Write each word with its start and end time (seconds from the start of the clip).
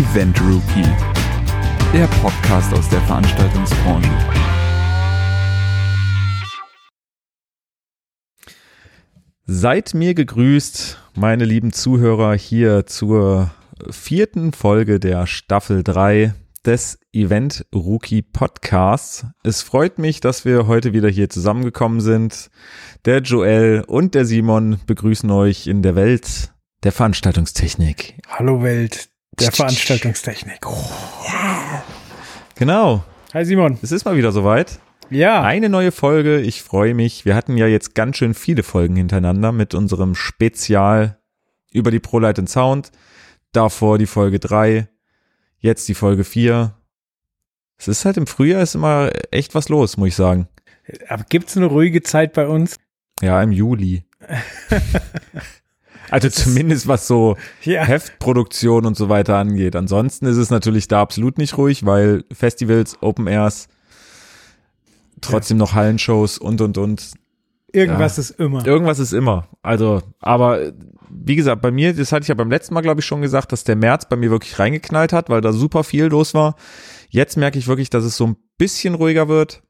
Event 0.00 0.40
Rookie, 0.40 0.88
der 1.92 2.06
Podcast 2.22 2.72
aus 2.72 2.88
der 2.88 3.02
Veranstaltungsbranche. 3.02 4.08
Seid 9.44 9.92
mir 9.92 10.14
gegrüßt, 10.14 10.98
meine 11.16 11.44
lieben 11.44 11.74
Zuhörer, 11.74 12.32
hier 12.32 12.86
zur 12.86 13.50
vierten 13.90 14.52
Folge 14.52 15.00
der 15.00 15.26
Staffel 15.26 15.84
3 15.84 16.32
des 16.64 16.98
Event 17.12 17.66
Rookie 17.74 18.22
Podcasts. 18.22 19.26
Es 19.42 19.60
freut 19.60 19.98
mich, 19.98 20.20
dass 20.20 20.46
wir 20.46 20.66
heute 20.66 20.94
wieder 20.94 21.10
hier 21.10 21.28
zusammengekommen 21.28 22.00
sind. 22.00 22.50
Der 23.04 23.18
Joel 23.20 23.84
und 23.86 24.14
der 24.14 24.24
Simon 24.24 24.80
begrüßen 24.86 25.30
euch 25.30 25.66
in 25.66 25.82
der 25.82 25.94
Welt 25.94 26.54
der 26.84 26.92
Veranstaltungstechnik. 26.92 28.14
Hallo 28.26 28.62
Welt 28.62 29.09
der 29.40 29.52
Veranstaltungstechnik. 29.52 30.60
Genau. 32.56 33.04
Hi 33.32 33.44
Simon. 33.44 33.78
Es 33.82 33.92
ist 33.92 34.04
mal 34.04 34.16
wieder 34.16 34.32
soweit. 34.32 34.78
Ja. 35.08 35.42
Eine 35.42 35.68
neue 35.68 35.92
Folge. 35.92 36.40
Ich 36.40 36.62
freue 36.62 36.94
mich. 36.94 37.24
Wir 37.24 37.34
hatten 37.34 37.56
ja 37.56 37.66
jetzt 37.66 37.94
ganz 37.94 38.16
schön 38.16 38.34
viele 38.34 38.62
Folgen 38.62 38.96
hintereinander 38.96 39.52
mit 39.52 39.74
unserem 39.74 40.14
Spezial 40.14 41.18
über 41.72 41.90
die 41.90 42.00
ProLight 42.00 42.48
Sound. 42.48 42.92
Davor 43.52 43.98
die 43.98 44.06
Folge 44.06 44.38
3. 44.38 44.88
Jetzt 45.58 45.88
die 45.88 45.94
Folge 45.94 46.24
4. 46.24 46.74
Es 47.78 47.88
ist 47.88 48.04
halt 48.04 48.18
im 48.18 48.26
Frühjahr 48.26 48.62
ist 48.62 48.74
immer 48.74 49.10
echt 49.30 49.54
was 49.54 49.68
los, 49.68 49.96
muss 49.96 50.08
ich 50.08 50.16
sagen. 50.16 50.48
Aber 51.08 51.24
gibt's 51.28 51.56
eine 51.56 51.66
ruhige 51.66 52.02
Zeit 52.02 52.34
bei 52.34 52.46
uns? 52.46 52.76
Ja, 53.22 53.42
im 53.42 53.52
Juli. 53.52 54.04
Also 56.10 56.28
zumindest 56.28 56.88
was 56.88 57.06
so 57.06 57.36
Ja. 57.62 57.84
Heftproduktion 57.84 58.86
und 58.86 58.96
so 58.96 59.08
weiter 59.08 59.36
angeht. 59.36 59.76
Ansonsten 59.76 60.26
ist 60.26 60.36
es 60.36 60.50
natürlich 60.50 60.88
da 60.88 61.00
absolut 61.02 61.38
nicht 61.38 61.56
ruhig, 61.56 61.86
weil 61.86 62.24
Festivals, 62.32 62.98
Open 63.00 63.26
Airs, 63.26 63.68
trotzdem 65.20 65.56
noch 65.56 65.74
Hallenshows 65.74 66.38
und 66.38 66.60
und 66.60 66.78
und. 66.78 67.12
Irgendwas 67.72 68.16
Ja. 68.16 68.22
ist 68.22 68.30
immer. 68.30 68.66
Irgendwas 68.66 68.98
ist 68.98 69.12
immer. 69.12 69.46
Also, 69.62 70.02
aber 70.20 70.72
wie 71.08 71.36
gesagt, 71.36 71.62
bei 71.62 71.70
mir, 71.70 71.94
das 71.94 72.10
hatte 72.10 72.22
ich 72.22 72.28
ja 72.28 72.34
beim 72.34 72.50
letzten 72.50 72.74
Mal, 72.74 72.80
glaube 72.80 73.00
ich, 73.00 73.06
schon 73.06 73.20
gesagt, 73.22 73.52
dass 73.52 73.62
der 73.64 73.76
März 73.76 74.08
bei 74.08 74.16
mir 74.16 74.30
wirklich 74.30 74.58
reingeknallt 74.58 75.12
hat, 75.12 75.28
weil 75.28 75.40
da 75.40 75.52
super 75.52 75.84
viel 75.84 76.06
los 76.06 76.34
war. 76.34 76.56
Jetzt 77.10 77.36
merke 77.36 77.58
ich 77.58 77.68
wirklich, 77.68 77.90
dass 77.90 78.04
es 78.04 78.16
so 78.16 78.26
ein 78.26 78.36
bisschen 78.58 78.94
ruhiger 78.94 79.28
wird. 79.28 79.62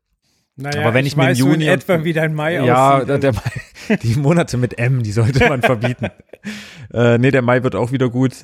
Naja, 0.57 0.83
aber 0.83 0.95
wenn 0.95 1.07
ich 1.07 1.17
mir 1.17 1.23
im 1.25 1.29
weiß 1.31 1.39
so 1.39 1.47
Juni 1.49 1.65
in 1.65 1.71
etwa, 1.71 2.05
wie 2.05 2.13
dein 2.13 2.35
Mai 2.35 2.55
Ja, 2.65 2.97
aussieht. 2.97 3.09
der, 3.09 3.19
der 3.19 3.33
Mai, 3.33 3.97
die 4.03 4.15
Monate 4.17 4.57
mit 4.59 4.79
M, 4.79 5.03
die 5.03 5.13
sollte 5.13 5.49
man 5.49 5.63
verbieten. 5.63 6.09
äh, 6.93 7.19
nee, 7.19 7.31
der 7.31 7.43
Mai 7.43 7.63
wird 7.63 7.75
auch 7.75 7.93
wieder 7.93 8.11
gut. 8.11 8.35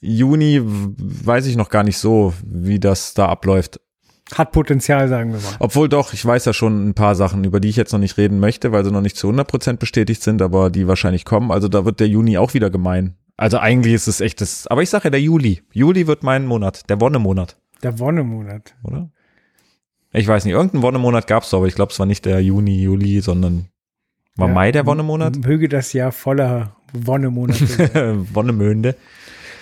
Juni 0.00 0.60
weiß 0.64 1.46
ich 1.46 1.56
noch 1.56 1.68
gar 1.68 1.82
nicht 1.82 1.98
so, 1.98 2.32
wie 2.44 2.80
das 2.80 3.12
da 3.14 3.26
abläuft. 3.26 3.80
Hat 4.34 4.52
Potenzial, 4.52 5.08
sagen 5.08 5.32
wir 5.32 5.40
mal. 5.40 5.56
Obwohl 5.58 5.88
doch, 5.88 6.12
ich 6.12 6.24
weiß 6.24 6.44
ja 6.44 6.52
schon 6.52 6.88
ein 6.88 6.94
paar 6.94 7.14
Sachen, 7.16 7.42
über 7.44 7.58
die 7.60 7.68
ich 7.68 7.76
jetzt 7.76 7.92
noch 7.92 7.98
nicht 7.98 8.16
reden 8.16 8.38
möchte, 8.38 8.70
weil 8.72 8.84
sie 8.84 8.92
noch 8.92 9.00
nicht 9.00 9.16
zu 9.16 9.28
100% 9.28 9.76
bestätigt 9.76 10.22
sind, 10.22 10.40
aber 10.40 10.70
die 10.70 10.86
wahrscheinlich 10.86 11.24
kommen. 11.24 11.50
Also 11.50 11.68
da 11.68 11.84
wird 11.84 11.98
der 12.00 12.06
Juni 12.08 12.38
auch 12.38 12.54
wieder 12.54 12.70
gemein. 12.70 13.16
Also 13.36 13.58
eigentlich 13.58 13.94
ist 13.94 14.06
es 14.06 14.20
echt 14.20 14.40
das, 14.40 14.66
aber 14.68 14.82
ich 14.82 14.90
sage 14.90 15.04
ja 15.04 15.10
der 15.10 15.20
Juli. 15.20 15.62
Juli 15.72 16.06
wird 16.06 16.22
mein 16.22 16.46
Monat, 16.46 16.88
der 16.88 17.00
Wonnemonat, 17.00 17.56
Der 17.82 17.98
Wonnemonat. 17.98 18.74
oder? 18.84 19.10
Ich 20.12 20.26
weiß 20.26 20.44
nicht, 20.44 20.54
irgendeinen 20.54 20.82
Wonnemonat 20.82 21.26
gab's 21.26 21.54
aber 21.54 21.66
ich 21.66 21.74
glaube, 21.74 21.92
es 21.92 21.98
war 21.98 22.06
nicht 22.06 22.24
der 22.24 22.40
Juni, 22.40 22.82
Juli, 22.82 23.20
sondern 23.20 23.66
war 24.36 24.48
Ja, 24.48 24.54
Mai 24.54 24.72
der 24.72 24.86
Wonnemonat? 24.86 25.36
Möge 25.36 25.68
das 25.68 25.92
Jahr 25.92 26.10
voller 26.12 26.76
Wonnemonate 26.92 27.66
sein. 27.66 28.26
Wonnemönde. 28.34 28.96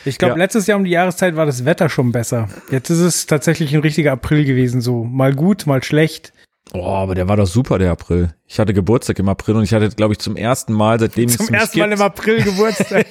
Ich 0.05 0.17
glaube, 0.17 0.33
Ja. 0.35 0.39
letztes 0.39 0.67
Jahr 0.67 0.79
um 0.79 0.85
die 0.85 0.91
Jahreszeit 0.93 1.37
war 1.37 1.45
das 1.45 1.65
Wetter 1.67 1.89
schon 1.91 2.13
besser. 2.13 2.49
Jetzt 2.71 2.89
ist 2.89 3.01
es 3.01 3.27
tatsächlich 3.27 3.75
ein 3.75 3.81
richtiger 3.83 4.13
April 4.13 4.45
gewesen, 4.45 4.81
so 4.81 5.05
mal 5.05 5.35
gut, 5.35 5.67
mal 5.67 5.83
schlecht. 5.83 6.33
Oh, 6.73 6.85
aber 6.87 7.15
der 7.15 7.29
war 7.29 7.37
doch 7.37 7.47
super, 7.47 7.79
der 7.79 7.91
April. 7.91 8.35
Ich 8.47 8.59
hatte 8.59 8.73
Geburtstag 8.75 9.19
im 9.19 9.29
April 9.29 9.57
und 9.57 9.65
ich 9.65 9.73
hatte, 9.73 9.89
glaube 9.91 10.13
ich, 10.15 10.19
zum 10.19 10.37
ersten 10.37 10.73
Mal, 10.73 10.99
seitdem 11.01 11.29
es 11.29 11.37
Zum 11.39 11.53
ersten 11.55 11.79
Mal 11.79 11.89
gibt- 11.89 12.01
im 12.01 12.07
April 12.07 12.43
Geburtstag. 12.43 13.07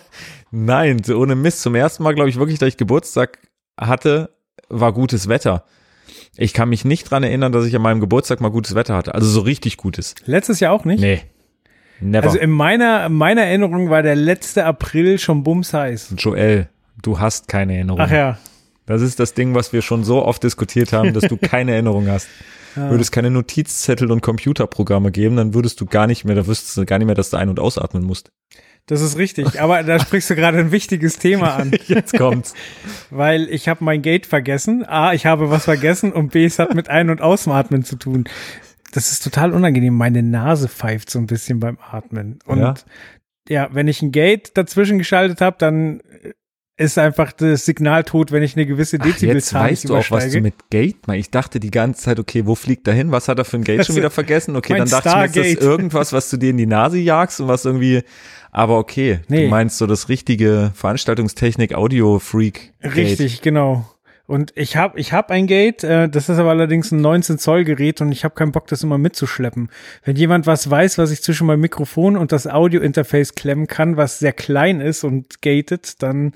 Nein, 0.50 1.02
so 1.02 1.16
ohne 1.18 1.34
Mist. 1.34 1.62
Zum 1.62 1.74
ersten 1.74 2.02
Mal, 2.02 2.14
glaube 2.14 2.30
ich, 2.30 2.36
wirklich, 2.38 2.58
dass 2.58 2.68
ich 2.68 2.76
Geburtstag 2.76 3.38
hatte, 3.78 4.30
war 4.68 4.92
gutes 4.92 5.28
Wetter. 5.28 5.64
Ich 6.36 6.52
kann 6.52 6.68
mich 6.68 6.84
nicht 6.84 7.10
dran 7.10 7.22
erinnern, 7.22 7.52
dass 7.52 7.64
ich 7.66 7.74
an 7.76 7.82
meinem 7.82 8.00
Geburtstag 8.00 8.40
mal 8.40 8.50
gutes 8.50 8.74
Wetter 8.74 8.94
hatte. 8.94 9.14
Also 9.14 9.28
so 9.28 9.40
richtig 9.40 9.76
gutes. 9.76 10.14
Letztes 10.26 10.60
Jahr 10.60 10.72
auch 10.72 10.84
nicht? 10.84 11.00
Nee. 11.00 11.22
Never. 12.00 12.26
Also 12.26 12.38
in 12.38 12.50
meiner, 12.50 13.08
meiner 13.08 13.42
Erinnerung 13.42 13.88
war 13.90 14.02
der 14.02 14.16
letzte 14.16 14.64
April 14.64 15.18
schon 15.18 15.44
bumsheiß. 15.44 16.14
Joel, 16.18 16.68
du 17.02 17.20
hast 17.20 17.48
keine 17.48 17.74
Erinnerung. 17.74 18.00
Ach 18.00 18.10
ja. 18.10 18.38
Das 18.86 19.00
ist 19.00 19.18
das 19.20 19.34
Ding, 19.34 19.54
was 19.54 19.72
wir 19.72 19.80
schon 19.80 20.04
so 20.04 20.24
oft 20.24 20.42
diskutiert 20.42 20.92
haben, 20.92 21.14
dass 21.14 21.24
du 21.24 21.36
keine 21.36 21.72
Erinnerung 21.74 22.08
hast. 22.08 22.28
Würde 22.74 23.00
es 23.00 23.12
keine 23.12 23.30
Notizzettel 23.30 24.10
und 24.10 24.20
Computerprogramme 24.20 25.12
geben, 25.12 25.36
dann 25.36 25.54
würdest 25.54 25.80
du 25.80 25.86
gar 25.86 26.08
nicht 26.08 26.24
mehr, 26.24 26.34
da 26.34 26.48
wüsstest 26.48 26.76
du 26.76 26.84
gar 26.84 26.98
nicht 26.98 27.06
mehr, 27.06 27.14
dass 27.14 27.30
du 27.30 27.36
ein- 27.36 27.48
und 27.48 27.60
ausatmen 27.60 28.02
musst. 28.02 28.30
Das 28.86 29.00
ist 29.00 29.16
richtig, 29.16 29.60
aber 29.62 29.82
da 29.82 29.98
sprichst 29.98 30.28
du 30.28 30.34
gerade 30.34 30.58
ein 30.58 30.70
wichtiges 30.70 31.18
Thema 31.18 31.54
an, 31.56 31.72
Jetzt 31.86 32.16
kommt's. 32.18 32.52
weil 33.10 33.48
ich 33.48 33.66
habe 33.68 33.82
mein 33.82 34.02
Gate 34.02 34.26
vergessen. 34.26 34.84
A, 34.86 35.14
ich 35.14 35.24
habe 35.24 35.48
was 35.48 35.64
vergessen 35.64 36.12
und 36.12 36.32
B, 36.32 36.44
es 36.44 36.58
hat 36.58 36.74
mit 36.74 36.90
Ein- 36.90 37.08
und 37.08 37.22
Ausatmen 37.22 37.82
zu 37.84 37.96
tun. 37.96 38.24
Das 38.92 39.10
ist 39.10 39.24
total 39.24 39.52
unangenehm. 39.52 39.94
Meine 39.96 40.22
Nase 40.22 40.68
pfeift 40.68 41.08
so 41.10 41.18
ein 41.18 41.26
bisschen 41.26 41.60
beim 41.60 41.78
Atmen. 41.80 42.38
Und 42.44 42.58
Ja? 42.60 42.74
ja, 43.48 43.68
wenn 43.72 43.88
ich 43.88 44.02
ein 44.02 44.12
Gate 44.12 44.56
dazwischen 44.56 44.98
geschaltet 44.98 45.40
habe, 45.40 45.56
dann 45.58 46.00
ist 46.76 46.98
einfach 46.98 47.30
das 47.32 47.64
Signal 47.64 48.02
tot, 48.04 48.32
wenn 48.32 48.42
ich 48.42 48.56
eine 48.56 48.66
gewisse 48.66 48.98
Ach, 49.00 49.04
jetzt 49.06 49.22
Dezibelzahl 49.22 49.70
weißt 49.70 49.88
du 49.88 49.96
auch, 49.96 50.10
was 50.10 50.30
du 50.30 50.40
mit 50.40 50.54
Gate 50.70 51.06
meinst. 51.06 51.26
Ich 51.26 51.30
dachte 51.30 51.60
die 51.60 51.70
ganze 51.70 52.02
Zeit, 52.02 52.18
okay, 52.18 52.46
wo 52.46 52.54
fliegt 52.56 52.88
er 52.88 52.94
hin? 52.94 53.12
Was 53.12 53.28
hat 53.28 53.38
er 53.38 53.44
für 53.44 53.58
ein 53.58 53.64
Gate 53.64 53.76
schon 53.86 53.92
Also, 53.92 53.96
wieder 53.96 54.10
vergessen? 54.10 54.56
Okay, 54.56 54.76
dann 54.76 54.88
dachte 54.88 55.08
ich 55.08 55.14
mir, 55.14 55.24
ist 55.24 55.36
das 55.36 55.44
Stargate. 55.44 55.62
irgendwas, 55.62 56.12
was 56.12 56.30
du 56.30 56.36
dir 56.36 56.50
in 56.50 56.56
die 56.58 56.66
Nase 56.66 56.98
jagst 56.98 57.40
und 57.40 57.46
was 57.48 57.64
irgendwie, 57.64 58.02
aber 58.50 58.78
okay, 58.78 59.20
Nee. 59.28 59.44
du 59.44 59.50
meinst 59.50 59.78
so 59.78 59.86
das 59.86 60.08
richtige 60.08 60.72
Veranstaltungstechnik 60.74 61.74
Audio 61.74 62.18
Freak. 62.18 62.72
Gate. 62.82 62.96
Richtig, 62.96 63.42
genau. 63.42 63.86
Und 64.26 64.52
ich 64.56 64.76
habe 64.76 64.98
ich 64.98 65.12
hab 65.12 65.30
ein 65.30 65.46
Gate, 65.46 65.84
äh, 65.84 66.08
das 66.08 66.30
ist 66.30 66.38
aber 66.38 66.48
allerdings 66.48 66.90
ein 66.92 67.02
19 67.02 67.38
Zoll 67.38 67.64
Gerät 67.64 68.00
und 68.00 68.10
ich 68.10 68.24
habe 68.24 68.34
keinen 68.34 68.52
Bock, 68.52 68.66
das 68.68 68.82
immer 68.82 68.96
mitzuschleppen. 68.96 69.68
Wenn 70.02 70.16
jemand 70.16 70.46
was 70.46 70.70
weiß, 70.70 70.96
was 70.96 71.10
ich 71.10 71.22
zwischen 71.22 71.46
meinem 71.46 71.60
Mikrofon 71.60 72.16
und 72.16 72.32
das 72.32 72.46
Audio-Interface 72.46 73.34
klemmen 73.34 73.66
kann, 73.66 73.98
was 73.98 74.18
sehr 74.18 74.32
klein 74.32 74.80
ist 74.80 75.04
und 75.04 75.42
gated, 75.42 76.02
dann 76.02 76.32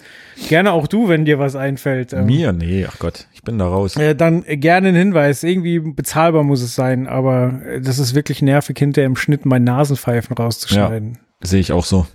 gerne 0.50 0.72
auch 0.72 0.86
du, 0.86 1.08
wenn 1.08 1.24
dir 1.24 1.38
was 1.38 1.56
einfällt. 1.56 2.12
Ähm, 2.12 2.26
Mir? 2.26 2.52
Nee, 2.52 2.86
ach 2.86 2.98
Gott, 2.98 3.26
ich 3.32 3.42
bin 3.42 3.58
da 3.58 3.66
raus. 3.66 3.96
Äh, 3.96 4.14
dann 4.14 4.44
gerne 4.46 4.88
ein 4.88 4.94
Hinweis. 4.94 5.42
Irgendwie 5.42 5.78
bezahlbar 5.78 6.42
muss 6.42 6.60
es 6.60 6.74
sein, 6.74 7.06
aber 7.06 7.62
äh, 7.64 7.80
das 7.80 7.98
ist 7.98 8.14
wirklich 8.14 8.42
nervig, 8.42 8.78
hinterher 8.78 9.06
im 9.06 9.16
Schnitt 9.16 9.46
mein 9.46 9.64
Nasenpfeifen 9.64 10.36
rauszuschneiden. 10.36 11.16
Sehe 11.40 11.60
ich 11.60 11.72
auch 11.72 11.84
so. 11.84 12.06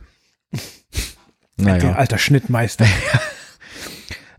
Naja. 1.55 1.94
alter 1.94 2.17
Schnittmeister. 2.17 2.85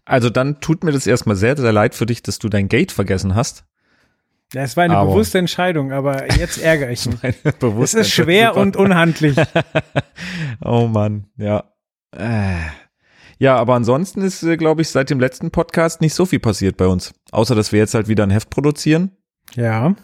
Also 0.04 0.28
dann 0.30 0.60
tut 0.60 0.84
mir 0.84 0.92
das 0.92 1.06
erstmal 1.06 1.36
sehr, 1.36 1.56
sehr 1.56 1.72
leid 1.72 1.94
für 1.94 2.06
dich, 2.06 2.22
dass 2.22 2.38
du 2.38 2.48
dein 2.48 2.68
Gate 2.68 2.92
vergessen 2.92 3.34
hast. 3.34 3.64
Ja, 4.52 4.62
es 4.62 4.76
war 4.76 4.84
eine 4.84 4.96
Aber- 4.98 5.10
bewusste 5.10 5.38
Entscheidung, 5.38 5.92
aber 5.92 6.30
jetzt 6.36 6.58
ärgere 6.58 6.90
ich 6.90 7.06
mich. 7.22 7.34
Es 7.82 7.94
ist 7.94 8.10
schwer 8.10 8.56
und 8.56 8.76
unhandlich. 8.76 9.36
Oh 10.60 10.86
Mann, 10.86 11.26
ja. 11.36 11.64
Äh. 12.16 12.56
Ja, 13.38 13.56
aber 13.56 13.74
ansonsten 13.74 14.22
ist, 14.22 14.42
äh, 14.44 14.56
glaube 14.56 14.82
ich, 14.82 14.88
seit 14.90 15.10
dem 15.10 15.18
letzten 15.18 15.50
Podcast 15.50 16.00
nicht 16.00 16.14
so 16.14 16.24
viel 16.24 16.38
passiert 16.38 16.76
bei 16.76 16.86
uns. 16.86 17.12
Außer, 17.32 17.54
dass 17.54 17.72
wir 17.72 17.80
jetzt 17.80 17.94
halt 17.94 18.06
wieder 18.08 18.22
ein 18.24 18.30
Heft 18.30 18.48
produzieren, 18.50 19.10
Ja. 19.54 19.94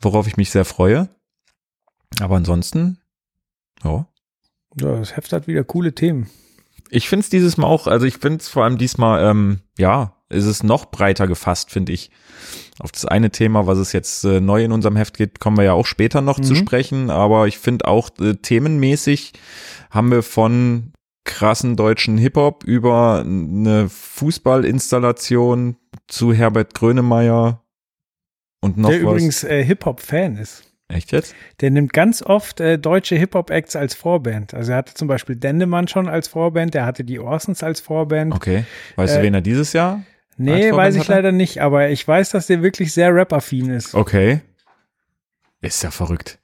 worauf 0.00 0.26
ich 0.26 0.36
mich 0.36 0.50
sehr 0.50 0.66
freue. 0.66 1.08
Aber 2.20 2.36
ansonsten, 2.36 2.98
ja. 3.82 4.06
ja, 4.78 4.96
das 4.98 5.16
Heft 5.16 5.32
hat 5.32 5.46
wieder 5.46 5.64
coole 5.64 5.94
Themen. 5.94 6.28
Ich 6.90 7.08
finde 7.08 7.22
es 7.24 7.30
dieses 7.30 7.56
Mal 7.56 7.66
auch, 7.66 7.86
also 7.86 8.06
ich 8.06 8.18
finde 8.18 8.38
es 8.38 8.48
vor 8.48 8.64
allem 8.64 8.78
diesmal, 8.78 9.24
ähm, 9.28 9.60
ja, 9.78 10.16
ist 10.28 10.44
es 10.46 10.62
noch 10.62 10.86
breiter 10.90 11.26
gefasst, 11.26 11.70
finde 11.70 11.92
ich. 11.92 12.10
Auf 12.78 12.92
das 12.92 13.04
eine 13.04 13.30
Thema, 13.30 13.66
was 13.66 13.78
es 13.78 13.92
jetzt 13.92 14.24
äh, 14.24 14.40
neu 14.40 14.64
in 14.64 14.72
unserem 14.72 14.96
Heft 14.96 15.16
geht, 15.16 15.38
kommen 15.40 15.56
wir 15.56 15.64
ja 15.64 15.72
auch 15.72 15.86
später 15.86 16.20
noch 16.20 16.40
zu 16.40 16.52
Mhm. 16.52 16.56
sprechen. 16.56 17.10
Aber 17.10 17.46
ich 17.46 17.58
finde 17.58 17.86
auch 17.86 18.10
äh, 18.20 18.34
themenmäßig 18.34 19.32
haben 19.90 20.10
wir 20.10 20.22
von 20.22 20.92
krassen 21.24 21.76
deutschen 21.76 22.16
Hip-Hop 22.16 22.64
über 22.64 23.20
eine 23.24 23.88
Fußballinstallation 23.88 25.76
zu 26.08 26.32
Herbert 26.32 26.74
Grönemeyer 26.74 27.62
und 28.60 28.78
noch 28.78 28.90
der 28.90 28.98
was. 29.04 29.10
übrigens 29.12 29.44
äh, 29.44 29.64
Hip-Hop-Fan 29.64 30.36
ist. 30.36 30.64
Echt 30.90 31.12
jetzt? 31.12 31.34
Der 31.60 31.70
nimmt 31.70 31.92
ganz 31.92 32.22
oft 32.22 32.60
äh, 32.60 32.78
deutsche 32.78 33.14
Hip-Hop-Acts 33.16 33.76
als 33.76 33.94
Vorband. 33.94 34.54
Also 34.54 34.72
er 34.72 34.78
hatte 34.78 34.94
zum 34.94 35.08
Beispiel 35.08 35.36
Dendemann 35.36 35.86
schon 35.88 36.08
als 36.08 36.28
Vorband, 36.28 36.74
der 36.74 36.84
hatte 36.84 37.04
die 37.04 37.20
Orsons 37.20 37.62
als 37.62 37.80
Vorband. 37.80 38.34
Okay. 38.34 38.64
Weißt 38.96 39.14
du, 39.16 39.20
Äh, 39.20 39.22
wen 39.22 39.34
er 39.34 39.40
dieses 39.40 39.72
Jahr? 39.72 40.02
nee, 40.36 40.72
weiß 40.72 40.94
ich 40.96 41.02
hatte? 41.02 41.12
leider 41.12 41.32
nicht, 41.32 41.60
aber 41.60 41.90
ich 41.90 42.06
weiß, 42.06 42.30
dass 42.30 42.46
der 42.48 42.62
wirklich 42.62 42.92
sehr 42.92 43.14
rap-affin 43.14 43.70
ist. 43.70 43.94
Okay. 43.94 44.40
Ist 45.60 45.82
ja 45.82 45.90
verrückt. 45.90 46.38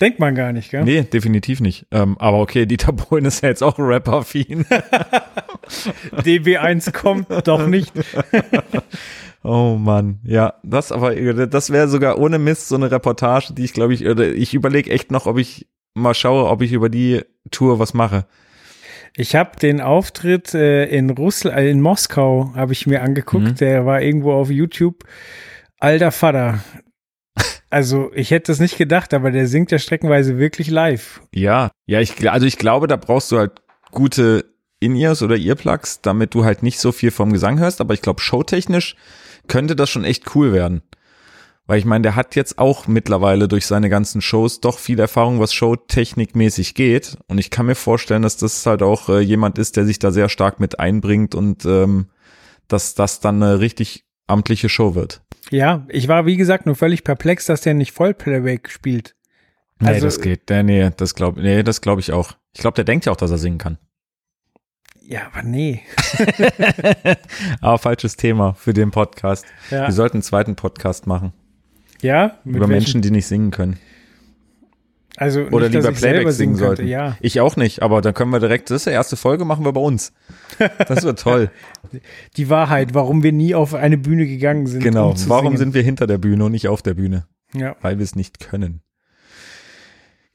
Denkt 0.00 0.20
man 0.20 0.34
gar 0.34 0.52
nicht, 0.52 0.70
gell? 0.70 0.84
Nee, 0.84 1.02
definitiv 1.02 1.60
nicht. 1.60 1.86
Ähm, 1.90 2.16
aber 2.18 2.38
okay, 2.40 2.66
Dieter 2.66 2.92
Bohlen 2.92 3.24
ist 3.24 3.42
ja 3.42 3.48
jetzt 3.48 3.62
auch 3.62 3.78
Rapper-affin. 3.78 4.64
DB1 6.22 6.92
kommt 6.92 7.26
doch 7.46 7.66
nicht. 7.66 7.92
Oh 9.42 9.76
Mann, 9.78 10.20
ja, 10.24 10.54
das 10.62 10.90
aber, 10.92 11.14
das 11.46 11.70
wäre 11.70 11.88
sogar 11.88 12.18
ohne 12.18 12.38
Mist 12.38 12.68
so 12.68 12.74
eine 12.74 12.90
Reportage, 12.90 13.52
die 13.52 13.64
ich 13.64 13.72
glaube 13.72 13.94
ich, 13.94 14.06
oder 14.06 14.26
ich 14.26 14.52
überlege 14.52 14.90
echt 14.90 15.10
noch, 15.10 15.26
ob 15.26 15.38
ich 15.38 15.68
mal 15.94 16.14
schaue, 16.14 16.48
ob 16.48 16.62
ich 16.62 16.72
über 16.72 16.88
die 16.88 17.22
Tour 17.50 17.78
was 17.78 17.94
mache. 17.94 18.26
Ich 19.16 19.34
habe 19.34 19.58
den 19.58 19.80
Auftritt 19.80 20.54
äh, 20.54 20.84
in 20.86 21.10
Russland, 21.10 21.56
äh, 21.56 21.70
in 21.70 21.80
Moskau 21.80 22.52
habe 22.54 22.72
ich 22.72 22.86
mir 22.86 23.02
angeguckt. 23.02 23.44
Mhm. 23.44 23.54
Der 23.56 23.86
war 23.86 24.00
irgendwo 24.00 24.32
auf 24.32 24.50
YouTube. 24.50 25.04
Alter 25.78 26.12
Vater. 26.12 26.60
Also 27.70 28.10
ich 28.14 28.30
hätte 28.30 28.50
es 28.52 28.60
nicht 28.60 28.78
gedacht, 28.78 29.12
aber 29.12 29.30
der 29.30 29.46
singt 29.46 29.70
ja 29.70 29.78
streckenweise 29.78 30.38
wirklich 30.38 30.70
live. 30.70 31.20
Ja, 31.34 31.70
ja, 31.86 32.00
ich 32.00 32.30
also 32.30 32.46
ich 32.46 32.58
glaube, 32.58 32.86
da 32.86 32.96
brauchst 32.96 33.30
du 33.30 33.38
halt 33.38 33.60
gute 33.90 34.44
In-Ears 34.80 35.22
oder 35.22 35.36
Earplugs, 35.36 36.00
damit 36.00 36.34
du 36.34 36.44
halt 36.44 36.62
nicht 36.62 36.78
so 36.78 36.92
viel 36.92 37.10
vom 37.10 37.32
Gesang 37.32 37.58
hörst. 37.58 37.80
Aber 37.80 37.94
ich 37.94 38.02
glaube, 38.02 38.20
showtechnisch 38.20 38.96
könnte 39.48 39.76
das 39.76 39.90
schon 39.90 40.04
echt 40.04 40.34
cool 40.34 40.52
werden. 40.52 40.82
Weil 41.66 41.78
ich 41.78 41.84
meine, 41.84 42.02
der 42.02 42.16
hat 42.16 42.34
jetzt 42.34 42.58
auch 42.58 42.86
mittlerweile 42.86 43.46
durch 43.46 43.66
seine 43.66 43.90
ganzen 43.90 44.22
Shows 44.22 44.60
doch 44.60 44.78
viel 44.78 44.98
Erfahrung, 44.98 45.38
was 45.38 45.52
Showtechnikmäßig 45.52 46.74
geht. 46.74 47.18
Und 47.26 47.36
ich 47.36 47.50
kann 47.50 47.66
mir 47.66 47.74
vorstellen, 47.74 48.22
dass 48.22 48.38
das 48.38 48.64
halt 48.64 48.82
auch 48.82 49.10
äh, 49.10 49.20
jemand 49.20 49.58
ist, 49.58 49.76
der 49.76 49.84
sich 49.84 49.98
da 49.98 50.10
sehr 50.10 50.30
stark 50.30 50.60
mit 50.60 50.80
einbringt 50.80 51.34
und 51.34 51.66
ähm, 51.66 52.06
dass 52.68 52.94
das 52.94 53.20
dann 53.20 53.42
eine 53.42 53.60
richtig 53.60 54.06
amtliche 54.26 54.70
Show 54.70 54.94
wird. 54.94 55.20
Ja, 55.50 55.86
ich 55.88 56.08
war 56.08 56.24
wie 56.24 56.38
gesagt 56.38 56.64
nur 56.64 56.74
völlig 56.74 57.04
perplex, 57.04 57.44
dass 57.46 57.60
der 57.60 57.74
nicht 57.74 57.92
Vollplayback 57.92 58.70
spielt. 58.70 59.14
Also, 59.78 59.92
nee, 59.92 60.00
das 60.00 60.20
geht. 60.20 60.50
Nee, 60.50 60.62
nee, 60.62 60.90
das 60.96 61.14
glaube 61.14 61.40
nee, 61.40 61.62
das 61.62 61.82
glaube 61.82 62.00
ich 62.00 62.12
auch. 62.12 62.32
Ich 62.54 62.60
glaube, 62.60 62.74
der 62.76 62.84
denkt 62.84 63.04
ja 63.04 63.12
auch, 63.12 63.16
dass 63.16 63.30
er 63.30 63.38
singen 63.38 63.58
kann. 63.58 63.78
Ja, 65.10 65.20
aber 65.32 65.42
nee. 65.42 65.80
aber 67.62 67.78
falsches 67.78 68.16
Thema 68.16 68.52
für 68.52 68.74
den 68.74 68.90
Podcast. 68.90 69.46
Ja. 69.70 69.86
Wir 69.86 69.92
sollten 69.92 70.18
einen 70.18 70.22
zweiten 70.22 70.54
Podcast 70.54 71.06
machen. 71.06 71.32
Ja? 72.02 72.36
Über 72.44 72.60
welchen? 72.60 72.70
Menschen, 72.72 73.02
die 73.02 73.10
nicht 73.10 73.26
singen 73.26 73.50
können. 73.50 73.78
Also 75.16 75.40
Oder 75.44 75.70
lieber 75.70 75.92
Playback 75.92 76.30
singen 76.32 76.56
sollten. 76.56 76.82
Könnte, 76.82 76.90
ja. 76.92 77.16
Ich 77.20 77.40
auch 77.40 77.56
nicht, 77.56 77.80
aber 77.80 78.02
dann 78.02 78.12
können 78.12 78.30
wir 78.32 78.38
direkt, 78.38 78.68
das 78.68 78.82
ist 78.82 78.86
die 78.86 78.90
erste 78.90 79.16
Folge, 79.16 79.46
machen 79.46 79.64
wir 79.64 79.72
bei 79.72 79.80
uns. 79.80 80.12
Das 80.86 81.02
wird 81.02 81.18
toll. 81.18 81.50
Die 82.36 82.50
Wahrheit, 82.50 82.92
warum 82.92 83.22
wir 83.22 83.32
nie 83.32 83.54
auf 83.54 83.72
eine 83.72 83.96
Bühne 83.96 84.26
gegangen 84.26 84.66
sind. 84.66 84.84
Genau, 84.84 85.12
um 85.12 85.28
warum 85.28 85.46
singen. 85.46 85.56
sind 85.56 85.74
wir 85.74 85.82
hinter 85.82 86.06
der 86.06 86.18
Bühne 86.18 86.44
und 86.44 86.52
nicht 86.52 86.68
auf 86.68 86.82
der 86.82 86.94
Bühne? 86.94 87.26
Ja. 87.54 87.76
Weil 87.80 87.98
wir 87.98 88.04
es 88.04 88.14
nicht 88.14 88.40
können. 88.40 88.82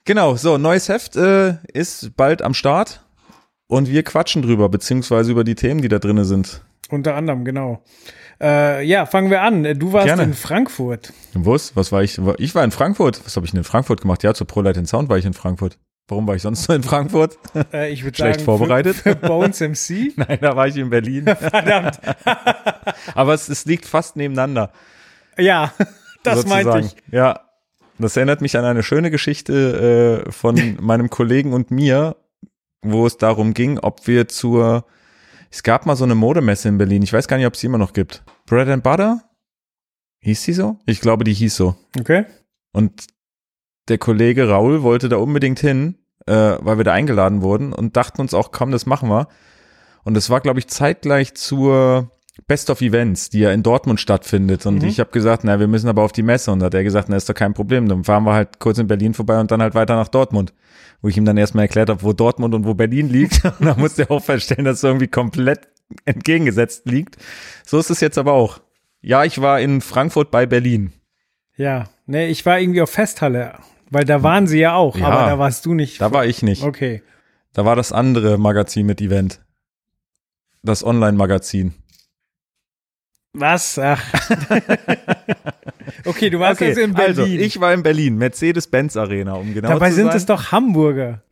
Genau, 0.03 0.35
so, 0.35 0.57
neues 0.57 0.89
Heft 0.89 1.15
äh, 1.15 1.57
ist 1.71 2.17
bald 2.17 2.41
am 2.41 2.55
Start 2.55 3.02
und 3.73 3.89
wir 3.89 4.03
quatschen 4.03 4.41
drüber, 4.41 4.69
beziehungsweise 4.69 5.31
über 5.31 5.43
die 5.43 5.55
Themen, 5.55 5.81
die 5.81 5.87
da 5.87 5.99
drinne 5.99 6.25
sind. 6.25 6.61
Unter 6.89 7.15
anderem, 7.15 7.43
genau. 7.43 7.83
Äh, 8.39 8.85
ja, 8.85 9.05
fangen 9.05 9.31
wir 9.31 9.41
an. 9.41 9.63
Du 9.79 9.93
warst 9.93 10.07
Gerne. 10.07 10.23
in 10.23 10.33
Frankfurt. 10.33 11.11
Was? 11.33 11.75
Was 11.75 11.91
war 11.91 12.03
ich? 12.03 12.19
Ich 12.37 12.55
war 12.55 12.63
in 12.63 12.71
Frankfurt. 12.71 13.25
Was 13.25 13.35
habe 13.35 13.45
ich 13.45 13.51
denn 13.51 13.59
in 13.59 13.63
Frankfurt 13.63 14.01
gemacht? 14.01 14.21
Ja, 14.23 14.33
zu 14.33 14.45
ProLight 14.45 14.77
in 14.77 14.85
Sound 14.85 15.09
war 15.09 15.17
ich 15.17 15.25
in 15.25 15.33
Frankfurt. 15.33 15.79
Warum 16.07 16.27
war 16.27 16.35
ich 16.35 16.41
sonst 16.41 16.63
so 16.63 16.73
in 16.73 16.83
Frankfurt? 16.83 17.37
Äh, 17.73 17.91
ich 17.91 18.03
würde 18.03 18.15
Schlecht 18.15 18.41
sagen, 18.41 18.45
vorbereitet. 18.45 18.97
Für, 18.97 19.11
für 19.11 19.15
Bones 19.15 19.59
MC? 19.59 20.13
Nein, 20.17 20.37
da 20.41 20.55
war 20.55 20.67
ich 20.67 20.75
in 20.75 20.89
Berlin. 20.89 21.25
Verdammt. 21.39 21.99
Aber 23.15 23.33
es, 23.33 23.49
es, 23.49 23.65
liegt 23.65 23.85
fast 23.85 24.15
nebeneinander. 24.15 24.71
Ja, 25.37 25.73
das 26.23 26.41
sozusagen. 26.41 26.69
meinte 26.69 26.87
ich. 26.87 27.13
Ja, 27.13 27.39
das 27.97 28.17
erinnert 28.17 28.41
mich 28.41 28.57
an 28.57 28.65
eine 28.65 28.83
schöne 28.83 29.11
Geschichte 29.11 30.25
äh, 30.27 30.31
von 30.31 30.77
meinem 30.81 31.09
Kollegen 31.09 31.53
und 31.53 31.71
mir, 31.71 32.17
wo 32.83 33.05
es 33.05 33.17
darum 33.17 33.53
ging, 33.53 33.79
ob 33.79 34.07
wir 34.07 34.27
zur 34.27 34.85
es 35.53 35.61
gab 35.61 35.85
mal 35.85 35.95
so 35.95 36.03
eine 36.03 36.15
Modemesse 36.15 36.67
in 36.67 36.79
Berlin. 36.79 37.03
Ich 37.03 37.13
weiß 37.13 37.27
gar 37.27 37.37
nicht, 37.37 37.45
ob 37.45 37.53
es 37.53 37.59
sie 37.59 37.67
immer 37.67 37.77
noch 37.77 37.93
gibt. 37.93 38.23
Bread 38.47 38.67
and 38.69 38.81
Butter? 38.81 39.21
Hieß 40.21 40.41
die 40.45 40.53
so? 40.53 40.79
Ich 40.87 40.99
glaube, 40.99 41.25
die 41.25 41.33
hieß 41.33 41.55
so. 41.55 41.75
Okay. 41.99 42.25
Und 42.71 43.05
der 43.87 43.99
Kollege 43.99 44.49
Raul 44.49 44.81
wollte 44.81 45.09
da 45.09 45.17
unbedingt 45.17 45.59
hin, 45.59 45.99
äh, 46.25 46.57
weil 46.59 46.77
wir 46.77 46.83
da 46.83 46.93
eingeladen 46.93 47.43
wurden 47.43 47.71
und 47.71 47.95
dachten 47.95 48.19
uns 48.19 48.33
auch, 48.33 48.51
komm, 48.51 48.71
das 48.71 48.87
machen 48.87 49.09
wir. 49.09 49.27
Und 50.03 50.17
es 50.17 50.31
war, 50.31 50.41
glaube 50.41 50.57
ich, 50.57 50.67
zeitgleich 50.69 51.35
zur 51.35 52.09
Best 52.47 52.69
of 52.69 52.81
Events, 52.81 53.29
die 53.29 53.39
ja 53.39 53.51
in 53.51 53.63
Dortmund 53.63 53.99
stattfindet. 53.99 54.65
Und 54.65 54.81
mhm. 54.81 54.87
ich 54.87 54.99
habe 54.99 55.11
gesagt, 55.11 55.43
na, 55.43 55.59
wir 55.59 55.67
müssen 55.67 55.87
aber 55.87 56.01
auf 56.01 56.11
die 56.11 56.23
Messe. 56.23 56.51
Und 56.51 56.59
da 56.59 56.67
hat 56.67 56.73
er 56.73 56.83
gesagt, 56.83 57.09
na, 57.09 57.15
ist 57.15 57.29
doch 57.29 57.35
kein 57.35 57.53
Problem. 57.53 57.87
Dann 57.87 58.03
fahren 58.03 58.23
wir 58.23 58.33
halt 58.33 58.59
kurz 58.59 58.79
in 58.79 58.87
Berlin 58.87 59.13
vorbei 59.13 59.39
und 59.39 59.51
dann 59.51 59.61
halt 59.61 59.75
weiter 59.75 59.95
nach 59.95 60.07
Dortmund 60.07 60.53
wo 61.03 61.09
ich 61.09 61.17
ihm 61.17 61.25
dann 61.25 61.37
erstmal 61.37 61.65
erklärt 61.65 61.89
habe, 61.89 62.01
wo 62.01 62.13
Dortmund 62.13 62.55
und 62.55 62.65
wo 62.65 62.73
Berlin 62.73 63.09
liegt. 63.09 63.43
Und 63.59 63.65
da 63.65 63.75
musste 63.75 64.03
er 64.03 64.11
auch 64.11 64.23
feststellen, 64.23 64.65
dass 64.65 64.77
es 64.77 64.83
irgendwie 64.83 65.09
komplett 65.09 65.67
entgegengesetzt 66.05 66.89
liegt. 66.89 67.17
So 67.65 67.77
ist 67.77 67.91
es 67.91 67.99
jetzt 67.99 68.17
aber 68.17 68.31
auch. 68.31 68.61
Ja, 69.01 69.25
ich 69.25 69.41
war 69.41 69.59
in 69.59 69.81
Frankfurt 69.81 70.31
bei 70.31 70.45
Berlin. 70.45 70.93
Ja, 71.57 71.89
nee, 72.05 72.27
ich 72.27 72.45
war 72.45 72.57
irgendwie 72.57 72.81
auf 72.81 72.89
Festhalle, 72.89 73.59
weil 73.91 74.05
da 74.05 74.23
waren 74.23 74.47
sie 74.47 74.59
ja 74.59 74.75
auch, 74.75 74.97
ja, 74.97 75.07
aber 75.07 75.29
da 75.29 75.37
warst 75.37 75.65
du 75.65 75.73
nicht. 75.73 75.99
Da 75.99 76.11
war 76.13 76.25
ich 76.25 76.41
nicht. 76.41 76.63
Okay. 76.63 77.03
Da 77.51 77.65
war 77.65 77.75
das 77.75 77.91
andere 77.91 78.37
Magazin 78.37 78.85
mit 78.85 79.01
Event. 79.01 79.41
Das 80.63 80.85
Online-Magazin. 80.85 81.73
Was? 83.33 83.79
Ach. 83.79 84.01
okay, 86.05 86.29
du 86.29 86.39
warst 86.39 86.61
okay, 86.61 86.69
also 86.69 86.81
in 86.81 86.93
Berlin. 86.93 87.19
Also, 87.19 87.25
ich 87.25 87.59
war 87.59 87.73
in 87.73 87.83
Berlin, 87.83 88.17
Mercedes-Benz 88.17 88.95
Arena, 88.95 89.33
um 89.33 89.53
genau 89.53 89.69
Dabei 89.69 89.89
zu 89.89 89.95
sind 89.95 90.07
sein. 90.07 90.17
es 90.17 90.25
doch 90.25 90.51
Hamburger. 90.51 91.23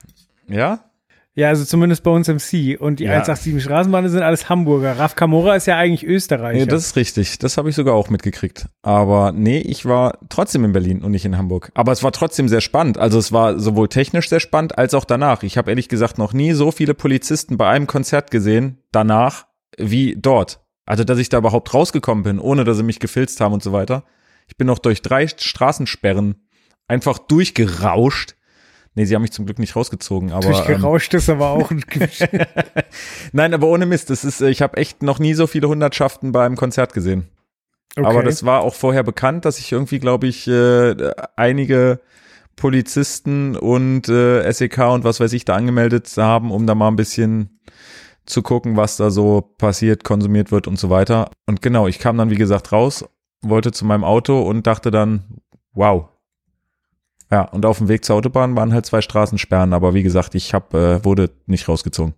Ja? 0.47 0.91
Ja, 1.33 1.47
also 1.47 1.63
zumindest 1.63 2.03
bei 2.03 2.11
uns 2.11 2.27
MC. 2.27 2.77
Und 2.79 2.99
die 2.99 3.05
ja. 3.05 3.11
187 3.11 3.63
Straßenbahnen 3.63 4.09
sind 4.09 4.21
alles 4.21 4.49
Hamburger. 4.49 4.99
Raf 4.99 5.15
Kamora 5.15 5.55
ist 5.55 5.65
ja 5.65 5.77
eigentlich 5.77 6.05
Österreicher. 6.05 6.59
Nee, 6.59 6.65
das 6.65 6.87
ist 6.87 6.95
richtig. 6.97 7.39
Das 7.39 7.57
habe 7.57 7.69
ich 7.69 7.75
sogar 7.75 7.93
auch 7.93 8.09
mitgekriegt. 8.09 8.67
Aber 8.81 9.31
nee, 9.31 9.59
ich 9.59 9.85
war 9.85 10.17
trotzdem 10.27 10.65
in 10.65 10.73
Berlin 10.73 11.01
und 11.01 11.11
nicht 11.11 11.23
in 11.23 11.37
Hamburg. 11.37 11.71
Aber 11.73 11.93
es 11.93 12.03
war 12.03 12.11
trotzdem 12.11 12.49
sehr 12.49 12.59
spannend. 12.59 12.97
Also 12.97 13.17
es 13.17 13.31
war 13.31 13.59
sowohl 13.59 13.87
technisch 13.87 14.27
sehr 14.27 14.41
spannend 14.41 14.77
als 14.77 14.93
auch 14.93 15.05
danach. 15.05 15.43
Ich 15.43 15.57
habe 15.57 15.71
ehrlich 15.71 15.87
gesagt 15.87 16.17
noch 16.17 16.33
nie 16.33 16.51
so 16.51 16.71
viele 16.71 16.93
Polizisten 16.93 17.55
bei 17.55 17.69
einem 17.69 17.87
Konzert 17.87 18.29
gesehen, 18.29 18.79
danach, 18.91 19.45
wie 19.77 20.17
dort. 20.19 20.60
Also, 20.85 21.03
dass 21.03 21.19
ich 21.19 21.29
da 21.29 21.37
überhaupt 21.37 21.73
rausgekommen 21.73 22.23
bin, 22.23 22.39
ohne 22.39 22.63
dass 22.63 22.77
sie 22.77 22.83
mich 22.83 22.99
gefilzt 22.99 23.39
haben 23.39 23.53
und 23.53 23.63
so 23.63 23.71
weiter. 23.71 24.03
Ich 24.47 24.57
bin 24.57 24.67
noch 24.67 24.79
durch 24.79 25.01
drei 25.01 25.27
Straßensperren 25.27 26.35
einfach 26.87 27.17
durchgerauscht. 27.17 28.35
Nee, 28.93 29.05
sie 29.05 29.15
haben 29.15 29.21
mich 29.21 29.31
zum 29.31 29.45
Glück 29.45 29.59
nicht 29.59 29.75
rausgezogen, 29.75 30.31
aber. 30.33 30.47
Durchgerauscht 30.47 31.13
ähm, 31.13 31.17
ist 31.19 31.29
aber 31.29 31.51
auch 31.51 31.71
ein 31.71 31.83
Nein, 33.31 33.53
aber 33.53 33.67
ohne 33.67 33.85
Mist. 33.85 34.09
Das 34.09 34.25
ist, 34.25 34.41
ich 34.41 34.61
habe 34.61 34.77
echt 34.77 35.01
noch 35.01 35.19
nie 35.19 35.33
so 35.33 35.47
viele 35.47 35.69
Hundertschaften 35.69 36.33
beim 36.33 36.57
Konzert 36.57 36.93
gesehen. 36.93 37.29
Okay. 37.95 38.05
Aber 38.05 38.23
das 38.23 38.45
war 38.45 38.61
auch 38.61 38.75
vorher 38.75 39.03
bekannt, 39.03 39.45
dass 39.45 39.59
ich 39.59 39.71
irgendwie, 39.71 39.99
glaube 39.99 40.27
ich, 40.27 40.47
äh, 40.47 41.11
einige 41.35 41.99
Polizisten 42.55 43.55
und 43.55 44.09
äh, 44.09 44.49
SEK 44.51 44.77
und 44.91 45.03
was 45.03 45.19
weiß 45.19 45.33
ich 45.33 45.45
da 45.45 45.55
angemeldet 45.55 46.11
haben, 46.17 46.51
um 46.51 46.67
da 46.67 46.75
mal 46.75 46.89
ein 46.89 46.95
bisschen 46.95 47.60
zu 48.31 48.41
gucken, 48.41 48.77
was 48.77 48.97
da 48.97 49.11
so 49.11 49.41
passiert, 49.41 50.03
konsumiert 50.03 50.51
wird 50.51 50.67
und 50.67 50.79
so 50.79 50.89
weiter. 50.89 51.29
Und 51.45 51.61
genau, 51.61 51.87
ich 51.87 51.99
kam 51.99 52.17
dann, 52.17 52.29
wie 52.29 52.35
gesagt, 52.35 52.71
raus, 52.71 53.05
wollte 53.41 53.71
zu 53.71 53.85
meinem 53.85 54.03
Auto 54.03 54.41
und 54.41 54.67
dachte 54.67 54.91
dann, 54.91 55.23
wow. 55.73 56.07
Ja, 57.31 57.43
und 57.43 57.65
auf 57.65 57.77
dem 57.77 57.87
Weg 57.87 58.03
zur 58.03 58.17
Autobahn 58.17 58.55
waren 58.55 58.73
halt 58.73 58.85
zwei 58.85 59.01
Straßensperren, 59.01 59.73
aber 59.73 59.93
wie 59.93 60.03
gesagt, 60.03 60.35
ich 60.35 60.53
hab, 60.53 60.73
äh, 60.73 61.03
wurde 61.05 61.31
nicht 61.45 61.67
rausgezogen. 61.67 62.13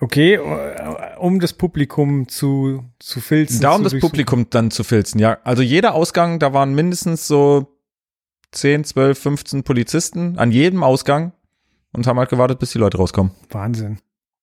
Okay, 0.00 0.34
äh, 0.34 1.16
um 1.18 1.40
das 1.40 1.52
Publikum 1.52 2.28
zu, 2.28 2.84
zu 3.00 3.20
filzen. 3.20 3.60
Da 3.60 3.74
um 3.74 3.82
das 3.82 3.98
Publikum 3.98 4.48
dann 4.50 4.70
zu 4.70 4.84
filzen, 4.84 5.18
ja. 5.18 5.38
Also 5.42 5.62
jeder 5.62 5.94
Ausgang, 5.94 6.38
da 6.38 6.52
waren 6.52 6.74
mindestens 6.74 7.26
so 7.26 7.78
10, 8.52 8.84
12, 8.84 9.18
15 9.18 9.62
Polizisten 9.64 10.38
an 10.38 10.52
jedem 10.52 10.84
Ausgang 10.84 11.32
und 11.92 12.06
haben 12.06 12.18
halt 12.18 12.30
gewartet, 12.30 12.60
bis 12.60 12.70
die 12.70 12.78
Leute 12.78 12.98
rauskommen. 12.98 13.32
Wahnsinn. 13.50 13.98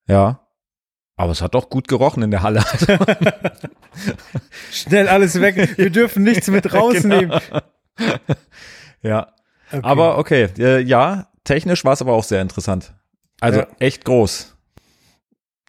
Ja. 0.08 0.45
Aber 1.18 1.32
es 1.32 1.42
hat 1.42 1.56
doch 1.56 1.70
gut 1.70 1.88
gerochen 1.88 2.24
in 2.24 2.32
der 2.32 2.44
Halle. 2.44 2.64
Schnell 4.72 5.08
alles 5.08 5.40
weg. 5.40 5.78
Wir 5.78 5.90
dürfen 5.90 6.24
nichts 6.24 6.50
mit 6.50 6.74
rausnehmen. 6.74 7.40
Genau. 7.50 7.62
Ja. 9.02 9.28
Okay. 9.72 9.82
Aber 9.84 10.18
okay, 10.18 10.50
äh, 10.58 10.82
ja, 10.82 11.28
technisch 11.44 11.86
war 11.86 11.94
es 11.94 12.02
aber 12.02 12.14
auch 12.14 12.24
sehr 12.24 12.42
interessant. 12.42 12.94
Also 13.40 13.62
ja. 13.62 13.68
echt 13.80 14.06
groß. 14.06 14.56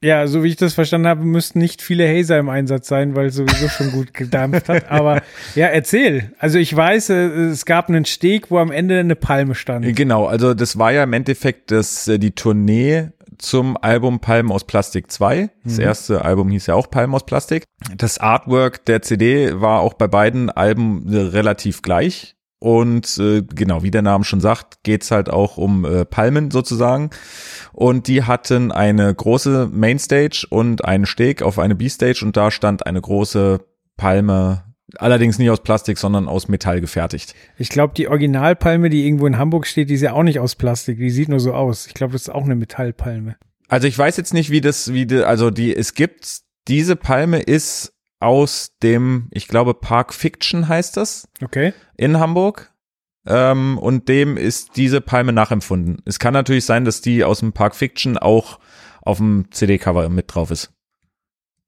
Ja, 0.03 0.27
so 0.27 0.45
wie 0.45 0.49
ich 0.49 0.57
das 0.57 0.75
verstanden 0.75 1.07
habe, 1.07 1.25
müssten 1.25 1.59
nicht 1.59 1.81
viele 1.81 2.07
Hazer 2.07 2.39
im 2.39 2.51
Einsatz 2.51 2.87
sein, 2.87 3.17
weil 3.17 3.27
es 3.27 3.35
sowieso 3.35 3.69
schon 3.69 3.93
gut 3.93 4.13
gedampft 4.13 4.69
hat. 4.69 4.91
Aber 4.91 5.23
ja, 5.55 5.67
erzähl. 5.67 6.33
Also 6.39 6.59
ich 6.59 6.75
weiß, 6.77 7.11
äh, 7.11 7.15
es 7.15 7.65
gab 7.65 7.89
einen 7.89 8.05
Steg, 8.05 8.51
wo 8.51 8.59
am 8.59 8.71
Ende 8.71 9.01
eine 9.01 9.17
Palme 9.17 9.55
stand. 9.55 9.97
Genau, 9.97 10.27
also 10.27 10.53
das 10.53 10.79
war 10.79 10.93
ja 10.93 11.05
im 11.05 11.13
Endeffekt 11.15 11.71
das, 11.71 12.07
äh, 12.09 12.19
die 12.19 12.33
Tournee 12.33 13.09
zum 13.39 13.77
Album 13.81 14.21
Palmen 14.21 14.53
aus 14.53 14.65
Plastik 14.65 15.11
2. 15.11 15.51
Das 15.65 15.77
mhm. 15.77 15.83
erste 15.83 16.25
Album 16.25 16.51
hieß 16.51 16.67
ja 16.67 16.75
auch 16.75 16.91
Palmen 16.91 17.15
aus 17.15 17.27
Plastik. 17.27 17.65
Das 17.97 18.19
Artwork 18.19 18.85
der 18.87 19.03
CD 19.03 19.61
war 19.61 19.81
auch 19.81 19.95
bei 19.95 20.09
beiden 20.09 20.51
Alben 20.51 21.09
relativ 21.09 21.83
gleich. 21.83 22.37
Und 22.59 23.19
äh, 23.19 23.43
genau, 23.43 23.83
wie 23.83 23.91
der 23.91 24.03
Name 24.03 24.25
schon 24.25 24.41
sagt, 24.41 24.83
geht's 24.83 25.11
halt 25.11 25.29
auch 25.29 25.57
um 25.59 25.85
äh, 25.85 26.05
Palmen 26.05 26.51
sozusagen. 26.51 27.11
Und 27.73 28.09
die 28.09 28.25
hatten 28.25 28.73
eine 28.73 29.15
große 29.15 29.69
Mainstage 29.71 30.47
und 30.49 30.85
einen 30.85 31.07
Steg 31.07 31.43
auf 31.43 31.59
eine 31.59 31.75
B-Stage 31.75 32.25
und 32.25 32.37
da 32.37 32.51
stand 32.51 32.87
eine 32.87 33.01
große 33.01 33.61
Palme, 33.97 34.65
allerdings 34.99 35.39
nicht 35.39 35.51
aus 35.51 35.63
Plastik, 35.63 35.99
sondern 35.99 36.29
aus 36.29 36.49
Metall 36.49 36.81
gefertigt. 36.81 37.35
Ich 37.59 37.69
glaube, 37.69 37.95
die 37.95 38.09
Originalpalme, 38.09 38.89
die 38.91 39.07
irgendwo 39.07 39.27
in 39.27 39.39
Hamburg 39.39 39.67
steht, 39.67 39.91
die 39.91 39.95
ist 39.95 40.03
ja 40.03 40.13
auch 40.13 40.23
nicht 40.23 40.39
aus 40.39 40.55
Plastik, 40.55 40.99
die 40.99 41.11
sieht 41.11 41.29
nur 41.29 41.41
so 41.41 41.53
aus. 41.53 41.87
Ich 41.87 41.95
glaube, 41.95 42.13
das 42.13 42.23
ist 42.23 42.29
auch 42.29 42.45
eine 42.45 42.55
Metallpalme. 42.57 43.37
Also 43.69 43.89
ich 43.89 43.99
weiß 43.99 44.17
jetzt 44.17 44.33
nicht, 44.33 44.51
wie 44.51 44.61
das, 44.61 44.93
wie 44.93 45.07
die, 45.07 45.25
also 45.25 45.51
die, 45.51 45.75
es 45.75 45.95
gibt, 45.95 46.41
diese 46.69 46.95
Palme 46.97 47.41
ist 47.41 47.93
aus 48.21 48.71
dem, 48.83 49.29
ich 49.33 49.49
glaube, 49.49 49.75
Park 49.75 50.15
Fiction 50.15 50.69
heißt 50.69 50.97
das, 50.97 51.29
Okay. 51.43 51.73
in 51.97 52.19
Hamburg. 52.19 52.73
Ähm, 53.27 53.77
und 53.79 54.09
dem 54.09 54.37
ist 54.37 54.77
diese 54.77 55.01
Palme 55.01 55.33
nachempfunden. 55.33 56.01
Es 56.05 56.21
kann 56.21 56.33
natürlich 56.33 56.65
sein, 56.65 56.85
dass 56.85 57.01
die 57.01 57.25
aus 57.25 57.41
dem 57.41 57.53
Park 57.53 57.75
Fiction 57.75 58.17
auch 58.17 58.61
auf 59.03 59.19
dem 59.19 59.47
CD-Cover 59.51 60.09
mit 60.11 60.33
drauf 60.33 60.53
ist. 60.53 60.71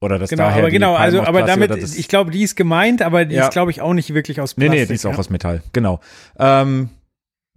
Oder 0.01 0.17
dass 0.17 0.29
Genau, 0.29 0.43
daher 0.43 0.59
aber 0.59 0.71
genau, 0.71 0.95
also, 0.95 1.21
aber 1.23 1.43
damit, 1.43 1.71
das- 1.71 1.95
ich 1.97 2.07
glaube, 2.07 2.31
die 2.31 2.43
ist 2.43 2.55
gemeint, 2.55 3.01
aber 3.01 3.25
die 3.25 3.35
Ja. 3.35 3.43
ist, 3.45 3.51
glaube 3.51 3.71
ich, 3.71 3.81
auch 3.81 3.93
nicht 3.93 4.13
wirklich 4.13 4.39
aus 4.39 4.55
Nee, 4.55 4.65
Plastik. 4.65 4.81
nee, 4.81 4.85
die 4.87 4.93
ist 4.93 5.05
auch 5.05 5.11
ja? 5.13 5.17
aus 5.17 5.29
Metall, 5.29 5.61
genau. 5.73 5.99
Ähm, 6.37 6.89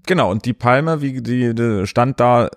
genau, 0.07 0.31
und 0.31 0.45
die 0.45 0.53
Palme, 0.53 1.01
wie 1.03 1.23
die, 1.23 1.55
die 1.55 1.87
stand 1.87 2.19
da, 2.19 2.51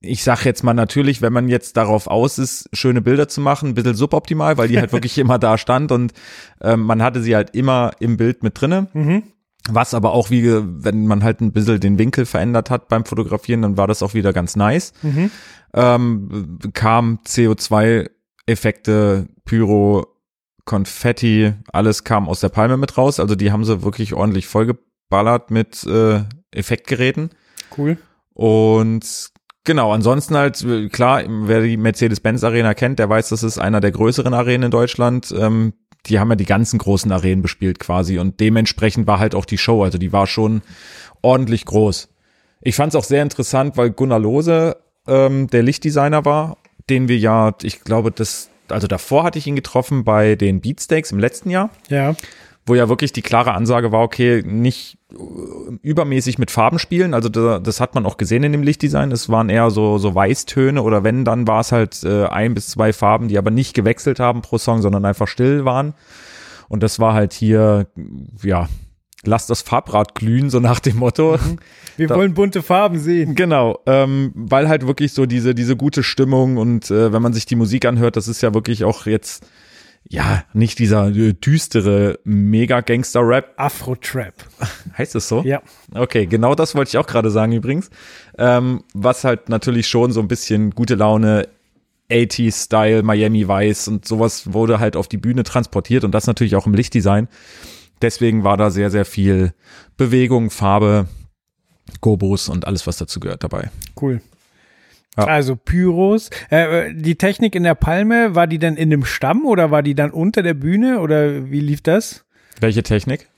ich 0.00 0.22
sag 0.22 0.44
jetzt 0.44 0.62
mal 0.62 0.72
natürlich, 0.74 1.20
wenn 1.20 1.32
man 1.32 1.48
jetzt 1.48 1.76
darauf 1.76 2.06
aus 2.06 2.38
ist, 2.38 2.68
schöne 2.72 3.00
Bilder 3.02 3.26
zu 3.28 3.40
machen, 3.40 3.70
ein 3.70 3.74
bisschen 3.74 3.94
suboptimal, 3.94 4.56
weil 4.56 4.68
die 4.68 4.78
halt 4.78 4.92
wirklich 4.92 5.18
immer 5.18 5.40
da 5.40 5.58
stand 5.58 5.90
und 5.90 6.12
ähm, 6.60 6.82
man 6.82 7.02
hatte 7.02 7.22
sie 7.22 7.34
halt 7.34 7.56
immer 7.56 7.90
im 7.98 8.16
Bild 8.16 8.44
mit 8.44 8.60
drinne. 8.60 8.86
Mhm. 8.92 9.24
Was 9.68 9.94
aber 9.94 10.12
auch 10.12 10.30
wie, 10.30 10.44
wenn 10.48 11.08
man 11.08 11.24
halt 11.24 11.40
ein 11.40 11.50
bisschen 11.50 11.80
den 11.80 11.98
Winkel 11.98 12.24
verändert 12.24 12.70
hat 12.70 12.86
beim 12.86 13.04
Fotografieren, 13.04 13.62
dann 13.62 13.76
war 13.76 13.88
das 13.88 14.00
auch 14.00 14.14
wieder 14.14 14.32
ganz 14.32 14.54
nice. 14.54 14.92
Mhm. 15.02 15.32
Ähm, 15.74 16.58
kam 16.72 17.18
CO2-Effekte, 18.46 19.26
Pyro, 19.44 20.06
Konfetti, 20.64 21.52
alles 21.72 22.04
kam 22.04 22.28
aus 22.28 22.40
der 22.40 22.48
Palme 22.48 22.76
mit 22.76 22.98
raus. 22.98 23.20
Also 23.20 23.34
die 23.34 23.52
haben 23.52 23.64
sie 23.64 23.82
wirklich 23.82 24.14
ordentlich 24.14 24.46
vollgeballert 24.46 25.50
mit 25.50 25.84
äh, 25.84 26.22
Effektgeräten. 26.50 27.30
Cool. 27.76 27.98
Und 28.34 29.30
genau, 29.64 29.92
ansonsten 29.92 30.36
halt, 30.36 30.62
äh, 30.64 30.88
klar, 30.88 31.22
wer 31.26 31.62
die 31.62 31.76
Mercedes-Benz 31.76 32.42
Arena 32.42 32.74
kennt, 32.74 32.98
der 32.98 33.08
weiß, 33.08 33.28
das 33.28 33.42
ist 33.42 33.58
einer 33.58 33.80
der 33.80 33.92
größeren 33.92 34.34
Arenen 34.34 34.64
in 34.64 34.70
Deutschland. 34.70 35.32
Ähm, 35.38 35.74
die 36.06 36.18
haben 36.18 36.30
ja 36.30 36.36
die 36.36 36.44
ganzen 36.44 36.78
großen 36.78 37.10
Arenen 37.10 37.42
bespielt 37.42 37.78
quasi 37.78 38.18
und 38.18 38.38
dementsprechend 38.38 39.08
war 39.08 39.18
halt 39.18 39.34
auch 39.34 39.44
die 39.44 39.58
Show, 39.58 39.82
also 39.82 39.98
die 39.98 40.12
war 40.12 40.28
schon 40.28 40.62
ordentlich 41.20 41.64
groß. 41.64 42.08
Ich 42.60 42.76
fand 42.76 42.94
es 42.94 42.96
auch 42.96 43.04
sehr 43.04 43.22
interessant, 43.22 43.76
weil 43.76 43.90
Gunnar 43.90 44.20
Lose 44.20 44.76
ähm, 45.08 45.48
der 45.48 45.64
Lichtdesigner 45.64 46.24
war, 46.24 46.58
den 46.88 47.08
wir 47.08 47.18
ja, 47.18 47.54
ich 47.62 47.80
glaube, 47.82 48.10
das, 48.10 48.50
also 48.68 48.86
davor 48.86 49.24
hatte 49.24 49.38
ich 49.38 49.46
ihn 49.46 49.56
getroffen 49.56 50.04
bei 50.04 50.34
den 50.36 50.60
Beatsteaks 50.60 51.12
im 51.12 51.18
letzten 51.18 51.50
Jahr 51.50 51.70
Ja. 51.88 52.14
wo 52.64 52.74
ja 52.74 52.88
wirklich 52.88 53.12
die 53.12 53.22
klare 53.22 53.54
Ansage 53.54 53.92
war, 53.92 54.02
okay, 54.02 54.42
nicht 54.44 54.98
äh, 55.12 55.16
übermäßig 55.82 56.38
mit 56.38 56.50
Farben 56.50 56.78
spielen. 56.78 57.14
Also 57.14 57.28
da, 57.28 57.58
das 57.60 57.80
hat 57.80 57.94
man 57.94 58.06
auch 58.06 58.16
gesehen 58.16 58.42
in 58.42 58.52
dem 58.52 58.62
Lichtdesign. 58.62 59.12
Es 59.12 59.28
waren 59.28 59.48
eher 59.48 59.70
so, 59.70 59.98
so 59.98 60.14
Weißtöne 60.14 60.82
oder 60.82 61.04
wenn, 61.04 61.24
dann 61.24 61.46
war 61.46 61.60
es 61.60 61.70
halt 61.72 62.02
äh, 62.04 62.26
ein 62.26 62.54
bis 62.54 62.68
zwei 62.68 62.92
Farben, 62.92 63.28
die 63.28 63.38
aber 63.38 63.50
nicht 63.50 63.74
gewechselt 63.74 64.18
haben 64.20 64.42
pro 64.42 64.58
Song, 64.58 64.82
sondern 64.82 65.04
einfach 65.04 65.28
still 65.28 65.64
waren. 65.64 65.94
Und 66.68 66.82
das 66.82 66.98
war 66.98 67.14
halt 67.14 67.32
hier, 67.32 67.86
ja, 68.42 68.68
lass 69.26 69.46
das 69.46 69.62
Farbrad 69.62 70.14
glühen, 70.14 70.50
so 70.50 70.60
nach 70.60 70.80
dem 70.80 70.96
Motto. 70.98 71.38
Wir 71.96 72.08
Da- 72.08 72.14
wollen 72.16 72.34
bunte 72.34 72.62
Farben 72.62 72.98
sehen. 72.98 73.34
Genau, 73.34 73.78
ähm, 73.86 74.32
weil 74.34 74.68
halt 74.68 74.86
wirklich 74.86 75.12
so 75.12 75.26
diese, 75.26 75.54
diese 75.54 75.76
gute 75.76 76.02
Stimmung 76.02 76.56
und 76.56 76.90
äh, 76.90 77.12
wenn 77.12 77.22
man 77.22 77.32
sich 77.32 77.46
die 77.46 77.56
Musik 77.56 77.84
anhört, 77.84 78.16
das 78.16 78.28
ist 78.28 78.42
ja 78.42 78.52
wirklich 78.54 78.84
auch 78.84 79.06
jetzt, 79.06 79.44
ja, 80.08 80.44
nicht 80.52 80.78
dieser 80.78 81.08
äh, 81.08 81.32
düstere 81.32 82.18
Mega-Gangster-Rap, 82.24 83.54
Afro-Trap. 83.56 84.34
Heißt 84.98 85.14
es 85.16 85.28
so? 85.28 85.42
Ja. 85.42 85.62
Okay, 85.94 86.26
genau 86.26 86.54
das 86.54 86.74
wollte 86.74 86.90
ich 86.90 86.98
auch 86.98 87.06
gerade 87.06 87.30
sagen 87.30 87.52
übrigens. 87.52 87.90
Ähm, 88.38 88.84
was 88.94 89.24
halt 89.24 89.48
natürlich 89.48 89.88
schon 89.88 90.12
so 90.12 90.20
ein 90.20 90.28
bisschen 90.28 90.70
gute 90.70 90.94
Laune, 90.94 91.48
80s-Style, 92.10 93.02
Miami 93.02 93.48
Vice 93.48 93.88
und 93.88 94.06
sowas 94.06 94.52
wurde 94.52 94.78
halt 94.78 94.96
auf 94.96 95.08
die 95.08 95.16
Bühne 95.16 95.42
transportiert 95.42 96.04
und 96.04 96.12
das 96.12 96.26
natürlich 96.28 96.54
auch 96.54 96.66
im 96.66 96.74
Lichtdesign. 96.74 97.26
Deswegen 98.02 98.44
war 98.44 98.56
da 98.56 98.70
sehr, 98.70 98.90
sehr 98.90 99.04
viel 99.04 99.52
Bewegung, 99.96 100.50
Farbe, 100.50 101.06
Gobos 102.00 102.48
und 102.48 102.66
alles, 102.66 102.86
was 102.86 102.98
dazu 102.98 103.20
gehört 103.20 103.42
dabei. 103.42 103.70
Cool. 104.00 104.20
Ja. 105.16 105.24
Also 105.24 105.56
Pyros. 105.56 106.30
Äh, 106.50 106.92
die 106.94 107.16
Technik 107.16 107.54
in 107.54 107.62
der 107.62 107.74
Palme, 107.74 108.34
war 108.34 108.46
die 108.46 108.58
dann 108.58 108.76
in 108.76 108.90
dem 108.90 109.04
Stamm 109.04 109.46
oder 109.46 109.70
war 109.70 109.82
die 109.82 109.94
dann 109.94 110.10
unter 110.10 110.42
der 110.42 110.54
Bühne 110.54 111.00
oder 111.00 111.50
wie 111.50 111.60
lief 111.60 111.80
das? 111.80 112.24
Welche 112.60 112.82
Technik? 112.82 113.28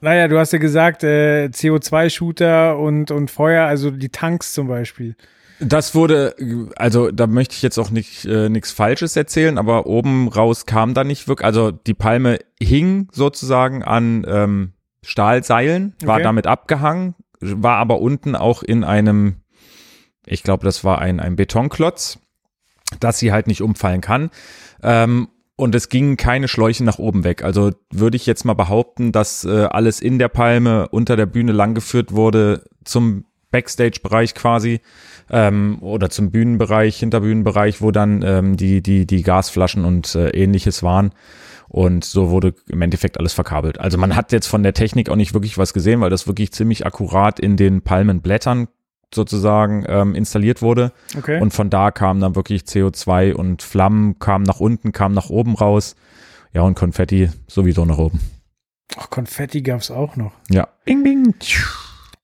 Naja, 0.00 0.28
du 0.28 0.38
hast 0.38 0.52
ja 0.52 0.60
gesagt, 0.60 1.02
äh, 1.02 1.46
CO2-Shooter 1.46 2.78
und, 2.78 3.10
und 3.10 3.32
Feuer, 3.32 3.66
also 3.66 3.90
die 3.90 4.10
Tanks 4.10 4.52
zum 4.52 4.68
Beispiel. 4.68 5.16
Das 5.60 5.94
wurde, 5.94 6.36
also 6.76 7.10
da 7.10 7.26
möchte 7.26 7.54
ich 7.54 7.62
jetzt 7.62 7.78
auch 7.78 7.90
nicht 7.90 8.24
äh, 8.24 8.48
nichts 8.48 8.70
Falsches 8.70 9.16
erzählen, 9.16 9.58
aber 9.58 9.86
oben 9.86 10.28
raus 10.28 10.66
kam 10.66 10.94
da 10.94 11.02
nicht 11.04 11.26
wirklich, 11.26 11.44
also 11.44 11.72
die 11.72 11.94
Palme 11.94 12.38
hing 12.60 13.08
sozusagen 13.12 13.82
an 13.82 14.24
ähm, 14.28 14.72
Stahlseilen, 15.02 15.94
war 16.02 16.16
Okay. 16.16 16.24
damit 16.24 16.46
abgehangen, 16.46 17.14
war 17.40 17.76
aber 17.76 18.00
unten 18.00 18.36
auch 18.36 18.62
in 18.62 18.84
einem, 18.84 19.36
ich 20.26 20.42
glaube, 20.42 20.64
das 20.64 20.84
war 20.84 20.98
ein, 21.00 21.18
ein 21.18 21.34
Betonklotz, 21.36 22.18
dass 23.00 23.18
sie 23.18 23.32
halt 23.32 23.46
nicht 23.46 23.62
umfallen 23.62 24.00
kann. 24.00 24.30
Ähm, 24.82 25.28
und 25.56 25.74
es 25.74 25.88
gingen 25.88 26.16
keine 26.16 26.46
Schläuche 26.46 26.84
nach 26.84 26.98
oben 27.00 27.24
weg. 27.24 27.42
Also 27.42 27.72
würde 27.90 28.16
ich 28.16 28.26
jetzt 28.26 28.44
mal 28.44 28.54
behaupten, 28.54 29.10
dass 29.10 29.44
äh, 29.44 29.64
alles 29.64 30.00
in 30.00 30.20
der 30.20 30.28
Palme 30.28 30.88
unter 30.88 31.16
der 31.16 31.26
Bühne 31.26 31.50
langgeführt 31.50 32.12
wurde 32.12 32.64
zum 32.84 33.24
Backstage-Bereich 33.50 34.34
quasi 34.34 34.80
ähm, 35.30 35.78
oder 35.80 36.10
zum 36.10 36.30
Bühnenbereich, 36.30 36.98
Hinterbühnenbereich, 36.98 37.80
wo 37.80 37.90
dann 37.90 38.22
ähm, 38.22 38.56
die, 38.56 38.82
die, 38.82 39.06
die 39.06 39.22
Gasflaschen 39.22 39.84
und 39.84 40.14
äh, 40.14 40.30
ähnliches 40.30 40.82
waren. 40.82 41.12
Und 41.68 42.04
so 42.04 42.30
wurde 42.30 42.54
im 42.68 42.80
Endeffekt 42.80 43.18
alles 43.18 43.34
verkabelt. 43.34 43.78
Also 43.78 43.98
man 43.98 44.16
hat 44.16 44.32
jetzt 44.32 44.46
von 44.46 44.62
der 44.62 44.72
Technik 44.72 45.10
auch 45.10 45.16
nicht 45.16 45.34
wirklich 45.34 45.58
was 45.58 45.74
gesehen, 45.74 46.00
weil 46.00 46.08
das 46.08 46.26
wirklich 46.26 46.52
ziemlich 46.52 46.86
akkurat 46.86 47.38
in 47.38 47.58
den 47.58 47.82
Palmenblättern 47.82 48.68
sozusagen 49.14 49.84
ähm, 49.86 50.14
installiert 50.14 50.62
wurde. 50.62 50.92
Okay. 51.16 51.40
Und 51.40 51.52
von 51.52 51.70
da 51.70 51.90
kam 51.90 52.20
dann 52.20 52.36
wirklich 52.36 52.62
CO2 52.62 53.34
und 53.34 53.62
Flammen 53.62 54.18
kamen 54.18 54.44
nach 54.44 54.60
unten, 54.60 54.92
kamen 54.92 55.14
nach 55.14 55.30
oben 55.30 55.54
raus. 55.54 55.94
Ja, 56.52 56.62
und 56.62 56.74
Konfetti 56.74 57.30
sowieso 57.46 57.84
nach 57.84 57.98
oben. 57.98 58.20
Ach, 58.96 59.10
Konfetti 59.10 59.62
gab's 59.62 59.90
auch 59.90 60.16
noch. 60.16 60.32
Ja. 60.48 60.68
Bing, 60.84 61.02
bing. 61.02 61.34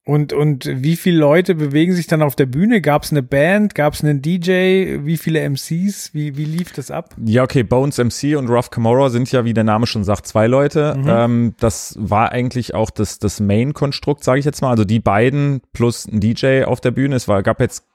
Und, 0.06 0.34
und 0.34 0.66
wie 0.70 0.96
viele 0.96 1.16
Leute 1.16 1.54
bewegen 1.54 1.94
sich 1.94 2.06
dann 2.06 2.20
auf 2.20 2.36
der 2.36 2.44
Bühne? 2.44 2.82
Gab's 2.82 3.10
eine 3.10 3.22
Band? 3.22 3.74
Gab's 3.74 4.04
einen 4.04 4.20
DJ? 4.20 4.98
Wie 5.02 5.16
viele 5.16 5.40
MCs? 5.48 6.12
Wie, 6.12 6.36
wie 6.36 6.44
lief 6.44 6.72
das 6.72 6.90
ab? 6.90 7.14
Ja, 7.24 7.42
okay, 7.42 7.62
Bones 7.62 7.96
MC 7.96 8.36
und 8.36 8.50
Ruff 8.50 8.68
Camorra 8.68 9.08
sind 9.08 9.32
ja, 9.32 9.46
wie 9.46 9.54
der 9.54 9.64
Name 9.64 9.86
schon 9.86 10.04
sagt, 10.04 10.26
zwei 10.26 10.46
Leute. 10.46 10.94
Mhm. 10.94 11.08
Ähm, 11.08 11.54
das 11.58 11.96
war 11.98 12.32
eigentlich 12.32 12.74
auch 12.74 12.90
das, 12.90 13.18
das 13.18 13.40
Main-Konstrukt, 13.40 14.24
sage 14.24 14.38
ich 14.40 14.44
jetzt 14.44 14.60
mal. 14.60 14.70
Also 14.70 14.84
die 14.84 15.00
beiden 15.00 15.62
plus 15.72 16.06
ein 16.06 16.20
DJ 16.20 16.64
auf 16.64 16.82
der 16.82 16.90
Bühne. 16.90 17.16
Es 17.16 17.26
war, 17.26 17.42
gab 17.42 17.60
jetzt 17.60 17.86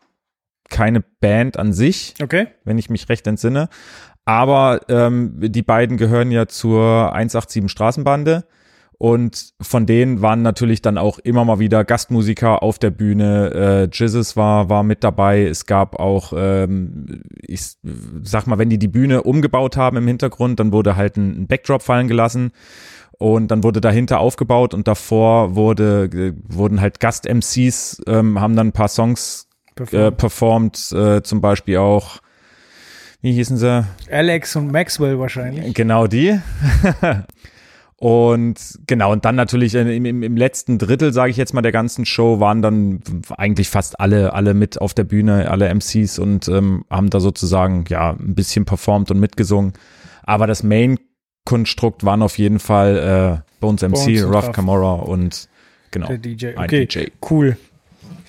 keine 0.69 1.01
Band 1.01 1.57
an 1.57 1.73
sich, 1.73 2.15
Okay. 2.21 2.47
wenn 2.63 2.79
ich 2.79 2.89
mich 2.89 3.07
recht 3.09 3.27
entsinne. 3.27 3.69
Aber 4.25 4.81
ähm, 4.89 5.35
die 5.39 5.63
beiden 5.63 5.97
gehören 5.97 6.31
ja 6.31 6.47
zur 6.47 7.13
187 7.13 7.69
Straßenbande. 7.69 8.45
Und 8.99 9.53
von 9.61 9.85
denen 9.85 10.21
waren 10.21 10.41
natürlich 10.41 10.81
dann 10.81 10.97
auch 10.97 11.19
immer 11.19 11.45
mal 11.45 11.59
wieder 11.59 11.85
Gastmusiker 11.85 12.61
auf 12.61 12.79
der 12.79 12.89
Bühne. 12.89 13.53
Äh, 13.53 13.89
Jizzes 13.93 14.35
war, 14.35 14.67
war 14.67 14.83
mit 14.83 15.05
dabei. 15.05 15.45
Es 15.45 15.65
gab 15.65 15.97
auch, 15.97 16.33
ähm, 16.35 17.23
ich 17.41 17.77
sag 18.23 18.45
mal, 18.45 18.57
wenn 18.57 18.69
die 18.69 18.77
die 18.77 18.89
Bühne 18.89 19.23
umgebaut 19.23 19.77
haben 19.77 19.95
im 19.95 20.05
Hintergrund, 20.05 20.59
dann 20.59 20.73
wurde 20.73 20.97
halt 20.97 21.15
ein, 21.15 21.43
ein 21.43 21.47
Backdrop 21.47 21.81
fallen 21.81 22.09
gelassen. 22.09 22.51
Und 23.17 23.51
dann 23.51 23.63
wurde 23.63 23.79
dahinter 23.79 24.19
aufgebaut 24.19 24.73
und 24.73 24.85
davor 24.85 25.55
wurde, 25.55 26.09
äh, 26.13 26.33
wurden 26.53 26.81
halt 26.81 26.99
Gast-MCs, 26.99 28.01
ähm, 28.05 28.41
haben 28.41 28.57
dann 28.57 28.67
ein 28.67 28.73
paar 28.73 28.89
Songs 28.89 29.47
äh, 29.93 30.11
performt, 30.11 30.91
äh, 30.91 31.23
zum 31.23 31.39
Beispiel 31.39 31.77
auch, 31.77 32.17
wie 33.21 33.31
hießen 33.31 33.55
sie? 33.55 33.85
Alex 34.11 34.57
und 34.57 34.73
Maxwell 34.73 35.19
wahrscheinlich. 35.19 35.73
Genau 35.73 36.07
die. 36.07 36.37
und 37.99 38.79
genau, 38.87 39.11
und 39.11 39.25
dann 39.25 39.35
natürlich 39.35 39.75
im, 39.75 40.05
im, 40.05 40.23
im 40.23 40.37
letzten 40.37 40.77
Drittel, 40.77 41.11
sage 41.11 41.31
ich 41.31 41.37
jetzt 41.37 41.53
mal, 41.53 41.61
der 41.61 41.73
ganzen 41.73 42.05
Show 42.05 42.39
waren 42.39 42.61
dann 42.61 43.01
eigentlich 43.35 43.69
fast 43.69 43.99
alle, 43.99 44.31
alle 44.33 44.53
mit 44.53 44.79
auf 44.79 44.93
der 44.93 45.03
Bühne, 45.03 45.51
alle 45.51 45.67
MCs 45.73 46.17
und 46.17 46.47
ähm, 46.47 46.85
haben 46.89 47.09
da 47.09 47.19
sozusagen 47.19 47.83
ja 47.89 48.11
ein 48.11 48.35
bisschen 48.35 48.63
performt 48.63 49.11
und 49.11 49.19
mitgesungen. 49.19 49.73
Aber 50.23 50.47
das 50.47 50.63
Main-Konstrukt 50.63 52.05
waren 52.05 52.21
auf 52.21 52.37
jeden 52.37 52.59
Fall 52.59 53.41
äh, 53.43 53.49
Bones 53.59 53.81
MC, 53.81 53.91
Bones 53.91 54.23
Ruff. 54.23 54.51
Camorra 54.53 54.93
und 54.93 55.49
genau. 55.91 56.07
Der 56.07 56.19
DJ. 56.19 56.47
Ein 56.55 56.65
Okay, 56.65 56.85
DJ. 56.85 57.07
cool. 57.29 57.57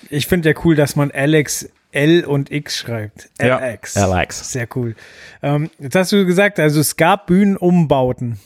Ich 0.09 0.27
finde 0.27 0.49
ja 0.49 0.55
cool, 0.65 0.75
dass 0.75 0.97
man 0.97 1.11
Alex 1.11 1.69
L 1.93 2.25
und 2.25 2.51
X 2.51 2.77
schreibt. 2.77 3.29
Ja, 3.39 3.57
LX. 3.57 3.95
LX. 3.95 4.51
Sehr 4.51 4.67
cool. 4.75 4.95
Ähm, 5.41 5.69
jetzt 5.79 5.95
hast 5.95 6.11
du 6.11 6.25
gesagt, 6.25 6.59
also 6.59 6.81
es 6.81 6.97
gab 6.97 7.27
Bühnenumbauten. 7.27 8.37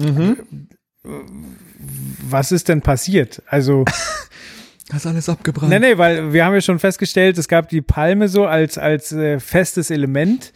Mhm. 0.00 0.36
Was 2.28 2.52
ist 2.52 2.68
denn 2.68 2.82
passiert? 2.82 3.42
Also, 3.46 3.84
Hast 4.92 5.06
alles 5.06 5.28
abgebrannt. 5.28 5.70
nee, 5.70 5.78
nee, 5.78 5.98
weil 5.98 6.32
wir 6.32 6.44
haben 6.44 6.52
ja 6.54 6.60
schon 6.60 6.80
festgestellt, 6.80 7.38
es 7.38 7.46
gab 7.46 7.68
die 7.68 7.80
Palme 7.80 8.28
so 8.28 8.46
als, 8.46 8.76
als 8.76 9.12
äh, 9.12 9.38
festes 9.38 9.90
Element. 9.90 10.52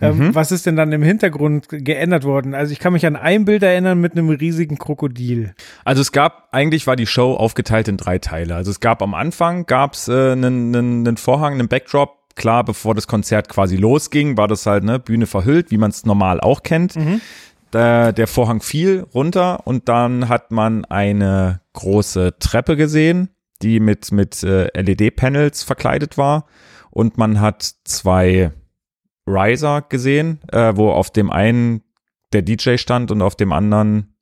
Ähm, 0.00 0.18
Mhm. 0.18 0.34
Was 0.34 0.52
ist 0.52 0.66
denn 0.66 0.76
dann 0.76 0.92
im 0.92 1.02
Hintergrund 1.02 1.68
geändert 1.70 2.24
worden? 2.24 2.52
Also 2.54 2.72
ich 2.72 2.80
kann 2.80 2.92
mich 2.92 3.06
an 3.06 3.16
ein 3.16 3.44
Bild 3.46 3.62
erinnern 3.62 3.98
mit 4.00 4.12
einem 4.12 4.28
riesigen 4.28 4.76
Krokodil. 4.76 5.54
Also 5.84 6.02
es 6.02 6.12
gab, 6.12 6.48
eigentlich 6.52 6.86
war 6.86 6.96
die 6.96 7.06
Show 7.06 7.32
aufgeteilt 7.34 7.88
in 7.88 7.96
drei 7.96 8.18
Teile. 8.18 8.56
Also 8.56 8.70
es 8.72 8.80
gab 8.80 9.00
am 9.02 9.14
Anfang, 9.14 9.64
gab 9.64 9.94
es 9.94 10.08
äh, 10.08 10.32
einen, 10.32 10.74
einen 10.76 11.16
Vorhang, 11.16 11.54
einen 11.54 11.68
Backdrop. 11.68 12.10
Klar, 12.34 12.64
bevor 12.64 12.94
das 12.94 13.06
Konzert 13.06 13.48
quasi 13.48 13.76
losging, 13.76 14.36
war 14.36 14.48
das 14.48 14.66
halt 14.66 14.84
ne 14.84 14.98
Bühne 14.98 15.26
verhüllt, 15.26 15.70
wie 15.70 15.78
man 15.78 15.90
es 15.90 16.04
normal 16.04 16.40
auch 16.40 16.62
kennt. 16.62 16.94
Der, 17.76 18.12
der 18.14 18.26
Vorhang 18.26 18.62
fiel 18.62 19.06
runter 19.12 19.66
und 19.66 19.88
dann 19.90 20.30
hat 20.30 20.50
man 20.50 20.86
eine 20.86 21.60
große 21.74 22.38
Treppe 22.38 22.74
gesehen, 22.74 23.28
die 23.60 23.80
mit, 23.80 24.12
mit 24.12 24.42
äh, 24.42 24.68
LED-Panels 24.80 25.62
verkleidet 25.62 26.16
war. 26.16 26.46
Und 26.90 27.18
man 27.18 27.38
hat 27.40 27.70
zwei 27.84 28.50
Riser 29.26 29.82
gesehen, 29.82 30.40
äh, 30.50 30.72
wo 30.74 30.90
auf 30.90 31.10
dem 31.10 31.30
einen 31.30 31.82
der 32.32 32.40
DJ 32.40 32.78
stand 32.78 33.10
und 33.10 33.20
auf 33.20 33.36
dem 33.36 33.52
anderen 33.52 34.16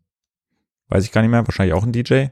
weiß 0.88 1.04
ich 1.04 1.12
gar 1.12 1.20
nicht 1.22 1.30
mehr, 1.30 1.46
wahrscheinlich 1.46 1.74
auch 1.74 1.84
ein 1.84 1.92
DJ. 1.92 2.26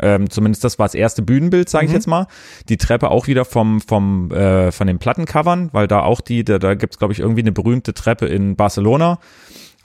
Ähm, 0.00 0.28
zumindest 0.28 0.64
das 0.64 0.78
war 0.78 0.86
das 0.86 0.94
erste 0.94 1.22
Bühnenbild, 1.22 1.70
sage 1.70 1.86
ich 1.86 1.90
Mhm. 1.92 1.96
jetzt 1.96 2.06
mal. 2.06 2.26
Die 2.68 2.76
Treppe 2.76 3.10
auch 3.10 3.26
wieder 3.26 3.46
vom, 3.46 3.80
vom, 3.80 4.30
äh, 4.32 4.70
von 4.70 4.86
den 4.86 4.98
Plattencovern, 4.98 5.70
weil 5.72 5.88
da 5.88 6.02
auch 6.02 6.20
die, 6.20 6.44
da, 6.44 6.58
da 6.58 6.74
gibt's 6.74 6.98
glaube 6.98 7.14
ich, 7.14 7.20
irgendwie 7.20 7.40
eine 7.40 7.52
berühmte 7.52 7.94
Treppe 7.94 8.26
in 8.26 8.54
Barcelona. 8.54 9.18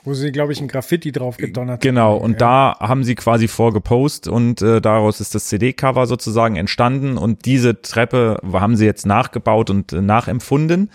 Wo 0.05 0.13
sie, 0.13 0.31
glaube 0.31 0.51
ich, 0.51 0.59
ein 0.61 0.67
Graffiti 0.67 1.11
drauf 1.11 1.37
gedonnert 1.37 1.81
Genau, 1.81 2.15
haben. 2.15 2.21
und 2.23 2.41
da 2.41 2.75
haben 2.79 3.03
sie 3.03 3.15
quasi 3.15 3.47
vorgepost 3.47 4.27
und 4.27 4.61
äh, 4.61 4.81
daraus 4.81 5.21
ist 5.21 5.33
das 5.33 5.45
CD-Cover 5.47 6.07
sozusagen 6.07 6.55
entstanden 6.57 7.17
und 7.17 7.45
diese 7.45 7.81
Treppe 7.81 8.37
haben 8.51 8.75
sie 8.75 8.85
jetzt 8.85 9.05
nachgebaut 9.05 9.69
und 9.69 9.93
äh, 9.93 10.01
nachempfunden. 10.01 10.89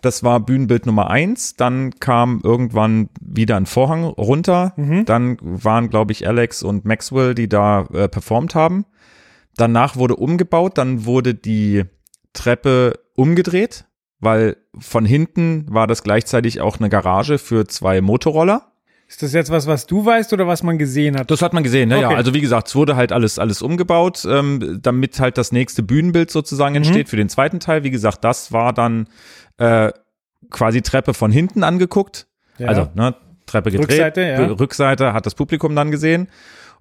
Das 0.00 0.22
war 0.22 0.40
Bühnenbild 0.40 0.86
Nummer 0.86 1.10
eins. 1.10 1.56
Dann 1.56 1.90
kam 1.98 2.40
irgendwann 2.44 3.08
wieder 3.20 3.56
ein 3.56 3.66
Vorhang 3.66 4.04
runter. 4.04 4.72
Dann 5.06 5.36
waren, 5.40 5.90
glaube 5.90 6.12
ich, 6.12 6.28
Alex 6.28 6.62
und 6.62 6.84
Maxwell, 6.84 7.34
die 7.34 7.48
da 7.48 7.86
äh, 7.92 8.06
performt 8.08 8.54
haben. 8.54 8.84
Danach 9.56 9.96
wurde 9.96 10.14
umgebaut, 10.16 10.76
dann 10.78 11.06
wurde 11.06 11.34
die 11.34 11.84
Treppe 12.34 13.00
umgedreht, 13.14 13.85
weil 14.20 14.56
von 14.78 15.04
hinten 15.04 15.66
war 15.68 15.86
das 15.86 16.02
gleichzeitig 16.02 16.60
auch 16.60 16.78
eine 16.78 16.88
Garage 16.88 17.38
für 17.38 17.66
zwei 17.66 18.00
Motorroller. 18.00 18.72
Ist 19.08 19.22
das 19.22 19.32
jetzt 19.32 19.50
was, 19.52 19.68
was 19.68 19.86
du 19.86 20.04
weißt 20.04 20.32
oder 20.32 20.48
was 20.48 20.64
man 20.64 20.78
gesehen 20.78 21.16
hat? 21.16 21.30
Das 21.30 21.40
hat 21.40 21.52
man 21.52 21.62
gesehen, 21.62 21.88
ne? 21.90 22.00
ja. 22.00 22.08
Okay. 22.08 22.16
Also 22.16 22.34
wie 22.34 22.40
gesagt, 22.40 22.66
es 22.68 22.74
wurde 22.74 22.96
halt 22.96 23.12
alles, 23.12 23.38
alles 23.38 23.62
umgebaut, 23.62 24.26
ähm, 24.28 24.80
damit 24.82 25.20
halt 25.20 25.38
das 25.38 25.52
nächste 25.52 25.84
Bühnenbild 25.84 26.30
sozusagen 26.30 26.72
Mhm. 26.72 26.78
entsteht 26.78 27.08
für 27.08 27.16
den 27.16 27.28
zweiten 27.28 27.60
Teil. 27.60 27.84
Wie 27.84 27.90
gesagt, 27.90 28.24
das 28.24 28.50
war 28.52 28.72
dann 28.72 29.06
äh, 29.58 29.92
quasi 30.50 30.82
Treppe 30.82 31.14
von 31.14 31.30
hinten 31.30 31.62
angeguckt. 31.62 32.26
Ja. 32.58 32.66
Also, 32.68 32.88
ne, 32.94 33.14
Treppe 33.46 33.70
gedreht, 33.70 33.90
Rückseite, 33.90 34.20
ja. 34.22 34.44
Rückseite 34.46 35.12
hat 35.12 35.24
das 35.24 35.36
Publikum 35.36 35.76
dann 35.76 35.92
gesehen. 35.92 36.26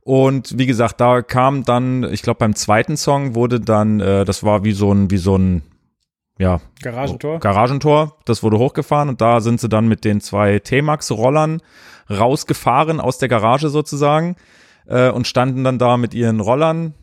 Und 0.01 0.58
wie 0.58 0.65
gesagt, 0.65 1.00
da 1.01 1.22
kam 1.22 1.63
dann, 1.63 2.04
ich 2.12 2.22
glaube 2.24 2.39
beim 2.39 2.56
zweiten 2.56 2.98
Song 2.98 3.36
wurde 3.36 3.60
dann, 3.60 4.00
äh, 4.00 4.25
das 4.25 4.44
war 4.44 4.63
wie 4.63 4.72
so 4.72 4.92
ein, 4.92 5.12
wie 5.12 5.18
so 5.18 5.38
ein, 5.38 5.62
ja, 6.38 6.60
Garagentor? 6.82 7.39
Garagentor, 7.39 8.18
das 8.25 8.44
wurde 8.44 8.58
hochgefahren 8.58 9.10
und 9.10 9.22
da 9.22 9.39
sind 9.39 9.62
sie 9.62 9.70
dann 9.70 9.88
mit 9.88 10.04
den 10.04 10.22
zwei 10.22 10.60
T-Max-Rollern 10.60 11.62
rausgefahren 12.10 13.00
aus 13.00 13.18
der 13.18 13.30
Garage 13.30 13.69
sozusagen 13.69 14.36
äh, 14.88 15.10
und 15.10 15.28
standen 15.28 15.63
dann 15.63 15.80
da 15.80 15.98
mit 15.98 16.13
ihren 16.13 16.39
Rollern 16.39 16.93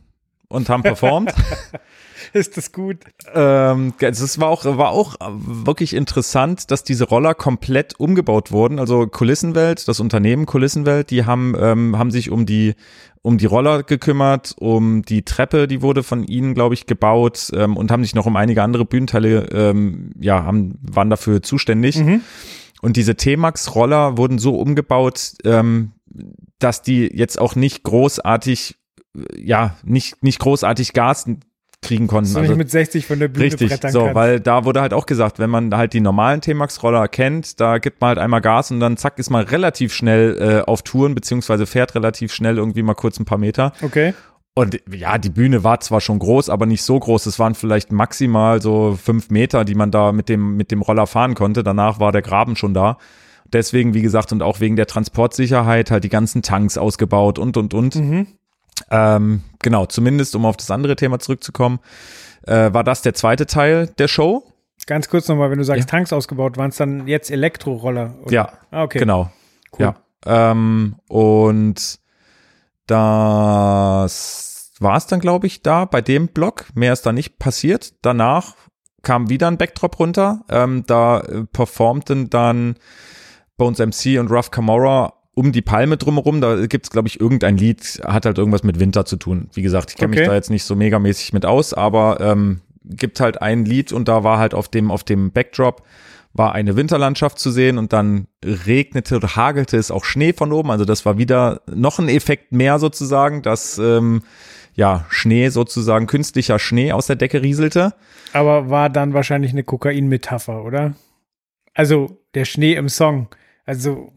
und 0.48 0.68
haben 0.68 0.82
performt. 0.82 1.34
Ist 2.34 2.56
das 2.56 2.72
gut? 2.72 2.98
ähm, 3.34 3.92
es 4.00 4.40
war 4.40 4.48
auch, 4.48 4.64
war 4.64 4.90
auch 4.90 5.16
wirklich 5.20 5.94
interessant, 5.94 6.70
dass 6.70 6.84
diese 6.84 7.04
Roller 7.04 7.34
komplett 7.34 7.98
umgebaut 7.98 8.52
wurden. 8.52 8.78
Also 8.78 9.06
Kulissenwelt, 9.06 9.86
das 9.86 10.00
Unternehmen 10.00 10.46
Kulissenwelt, 10.46 11.10
die 11.10 11.26
haben, 11.26 11.54
ähm, 11.58 11.98
haben 11.98 12.10
sich 12.10 12.30
um 12.30 12.46
die, 12.46 12.74
um 13.22 13.38
die 13.38 13.46
Roller 13.46 13.82
gekümmert, 13.82 14.54
um 14.58 15.02
die 15.02 15.24
Treppe, 15.24 15.68
die 15.68 15.82
wurde 15.82 16.02
von 16.02 16.24
ihnen, 16.24 16.54
glaube 16.54 16.74
ich, 16.74 16.86
gebaut 16.86 17.50
ähm, 17.54 17.76
und 17.76 17.90
haben 17.90 18.02
sich 18.02 18.14
noch 18.14 18.26
um 18.26 18.36
einige 18.36 18.62
andere 18.62 18.84
Bühnenteile, 18.84 19.48
ähm, 19.52 20.12
ja, 20.18 20.44
haben, 20.44 20.78
waren 20.82 21.10
dafür 21.10 21.42
zuständig. 21.42 22.02
Und 22.82 22.96
diese 22.96 23.14
T-Max-Roller 23.14 24.18
wurden 24.18 24.38
so 24.38 24.56
umgebaut, 24.56 25.34
ähm, 25.44 25.92
dass 26.58 26.82
die 26.82 27.08
jetzt 27.14 27.38
auch 27.38 27.54
nicht 27.54 27.84
großartig, 27.84 28.76
äh, 29.16 29.40
ja, 29.40 29.76
nicht, 29.84 30.22
nicht 30.22 30.40
großartig 30.40 30.92
Gas 30.92 31.26
kriegen 31.82 32.06
konnten. 32.06 32.32
Du 32.32 32.40
nicht 32.40 32.56
mit 32.56 32.70
60 32.70 33.06
von 33.06 33.18
der 33.18 33.28
Bühne 33.28 33.46
Richtig, 33.46 33.70
so, 33.70 33.78
kannst. 34.04 34.14
weil 34.14 34.40
da 34.40 34.64
wurde 34.64 34.80
halt 34.80 34.94
auch 34.94 35.04
gesagt, 35.04 35.38
wenn 35.38 35.50
man 35.50 35.76
halt 35.76 35.92
die 35.92 36.00
normalen 36.00 36.40
T-Max-Roller 36.40 37.08
kennt, 37.08 37.60
da 37.60 37.78
gibt 37.78 38.00
man 38.00 38.08
halt 38.08 38.18
einmal 38.18 38.40
Gas 38.40 38.70
und 38.70 38.80
dann 38.80 38.96
zack 38.96 39.18
ist 39.18 39.30
man 39.30 39.44
relativ 39.44 39.92
schnell 39.92 40.38
äh, 40.40 40.70
auf 40.70 40.82
Touren, 40.82 41.14
beziehungsweise 41.14 41.66
fährt 41.66 41.94
relativ 41.94 42.32
schnell 42.32 42.56
irgendwie 42.56 42.82
mal 42.82 42.94
kurz 42.94 43.18
ein 43.18 43.24
paar 43.24 43.38
Meter. 43.38 43.72
Okay. 43.82 44.14
Und 44.54 44.80
ja, 44.90 45.16
die 45.18 45.30
Bühne 45.30 45.64
war 45.64 45.80
zwar 45.80 46.00
schon 46.00 46.18
groß, 46.18 46.50
aber 46.50 46.66
nicht 46.66 46.82
so 46.82 46.98
groß. 46.98 47.26
Es 47.26 47.38
waren 47.38 47.54
vielleicht 47.54 47.90
maximal 47.90 48.60
so 48.60 48.98
fünf 49.02 49.30
Meter, 49.30 49.64
die 49.64 49.74
man 49.74 49.90
da 49.90 50.12
mit 50.12 50.28
dem, 50.28 50.56
mit 50.56 50.70
dem 50.70 50.82
Roller 50.82 51.06
fahren 51.06 51.34
konnte. 51.34 51.62
Danach 51.62 52.00
war 52.00 52.12
der 52.12 52.22
Graben 52.22 52.54
schon 52.54 52.74
da. 52.74 52.98
Deswegen, 53.50 53.94
wie 53.94 54.02
gesagt, 54.02 54.30
und 54.30 54.42
auch 54.42 54.60
wegen 54.60 54.76
der 54.76 54.86
Transportsicherheit 54.86 55.90
halt 55.90 56.04
die 56.04 56.10
ganzen 56.10 56.42
Tanks 56.42 56.76
ausgebaut 56.78 57.38
und, 57.38 57.56
und, 57.56 57.74
und. 57.74 57.94
Ähm, 58.90 59.42
genau, 59.60 59.86
zumindest, 59.86 60.34
um 60.36 60.44
auf 60.46 60.56
das 60.56 60.70
andere 60.70 60.96
Thema 60.96 61.18
zurückzukommen, 61.18 61.80
äh, 62.46 62.72
war 62.72 62.84
das 62.84 63.02
der 63.02 63.14
zweite 63.14 63.46
Teil 63.46 63.86
der 63.98 64.08
Show. 64.08 64.44
Ganz 64.86 65.08
kurz 65.08 65.28
nochmal, 65.28 65.50
wenn 65.50 65.58
du 65.58 65.64
sagst, 65.64 65.88
Tanks 65.88 66.12
ausgebaut, 66.12 66.56
waren 66.56 66.70
es 66.70 66.76
dann 66.76 67.06
jetzt 67.06 67.30
Elektroroller? 67.30 68.14
oder? 68.22 68.32
Ja, 68.32 68.52
Ah, 68.70 68.82
okay. 68.82 68.98
genau. 68.98 69.30
Cool. 69.78 69.94
Ja. 70.26 70.50
Ähm, 70.50 70.96
und 71.08 71.98
das 73.32 74.72
war 74.80 74.96
es 74.96 75.06
dann, 75.06 75.20
glaube 75.20 75.46
ich, 75.46 75.62
da 75.62 75.84
bei 75.84 76.00
dem 76.00 76.28
Block. 76.28 76.66
Mehr 76.74 76.92
ist 76.92 77.06
da 77.06 77.12
nicht 77.12 77.38
passiert. 77.38 77.94
Danach 78.02 78.54
kam 79.02 79.28
wieder 79.28 79.48
ein 79.48 79.58
Backdrop 79.58 79.98
runter. 79.98 80.42
Ähm, 80.48 80.84
da 80.86 81.20
äh, 81.20 81.44
performten 81.44 82.30
dann 82.30 82.76
Bones 83.56 83.78
MC 83.78 84.18
und 84.18 84.30
Ruff 84.30 84.50
Camorra 84.50 85.12
um 85.34 85.52
die 85.52 85.62
Palme 85.62 85.96
drumherum. 85.96 86.40
Da 86.40 86.66
gibt's 86.66 86.90
glaube 86.90 87.08
ich, 87.08 87.20
irgendein 87.20 87.56
Lied, 87.56 88.00
hat 88.04 88.26
halt 88.26 88.38
irgendwas 88.38 88.62
mit 88.62 88.78
Winter 88.78 89.04
zu 89.04 89.16
tun. 89.16 89.48
Wie 89.54 89.62
gesagt, 89.62 89.90
ich 89.90 89.96
kenne 89.96 90.12
Okay. 90.12 90.20
mich 90.20 90.28
da 90.28 90.34
jetzt 90.34 90.50
nicht 90.50 90.64
so 90.64 90.76
megamäßig 90.76 91.32
mit 91.32 91.46
aus, 91.46 91.72
aber 91.74 92.20
ähm, 92.20 92.60
gibt 92.84 93.20
halt 93.20 93.40
ein 93.40 93.64
Lied 93.64 93.92
und 93.92 94.08
da 94.08 94.24
war 94.24 94.38
halt 94.38 94.54
auf 94.54 94.68
dem, 94.68 94.90
auf 94.90 95.04
dem 95.04 95.30
Backdrop 95.32 95.82
war 96.34 96.54
eine 96.54 96.76
Winterlandschaft 96.76 97.38
zu 97.38 97.50
sehen 97.50 97.76
und 97.76 97.92
dann 97.92 98.26
regnete 98.42 99.16
oder 99.16 99.36
hagelte 99.36 99.76
es 99.76 99.90
auch 99.90 100.04
Schnee 100.04 100.32
von 100.32 100.50
oben. 100.50 100.70
Also 100.70 100.86
das 100.86 101.04
war 101.04 101.18
wieder 101.18 101.60
noch 101.66 101.98
ein 101.98 102.08
Effekt 102.08 102.52
mehr 102.52 102.78
sozusagen, 102.78 103.42
dass 103.42 103.76
ähm, 103.76 104.22
ja 104.74 105.04
Schnee 105.10 105.50
sozusagen 105.50 106.06
künstlicher 106.06 106.58
Schnee 106.58 106.92
aus 106.92 107.06
der 107.06 107.16
Decke 107.16 107.42
rieselte. 107.42 107.92
Aber 108.32 108.70
war 108.70 108.88
dann 108.88 109.12
wahrscheinlich 109.12 109.52
eine 109.52 109.62
Kokain-Metapher, 109.62 110.64
oder? 110.64 110.94
Also 111.74 112.16
der 112.34 112.46
Schnee 112.46 112.76
im 112.76 112.88
Song. 112.88 113.28
Also, 113.66 114.12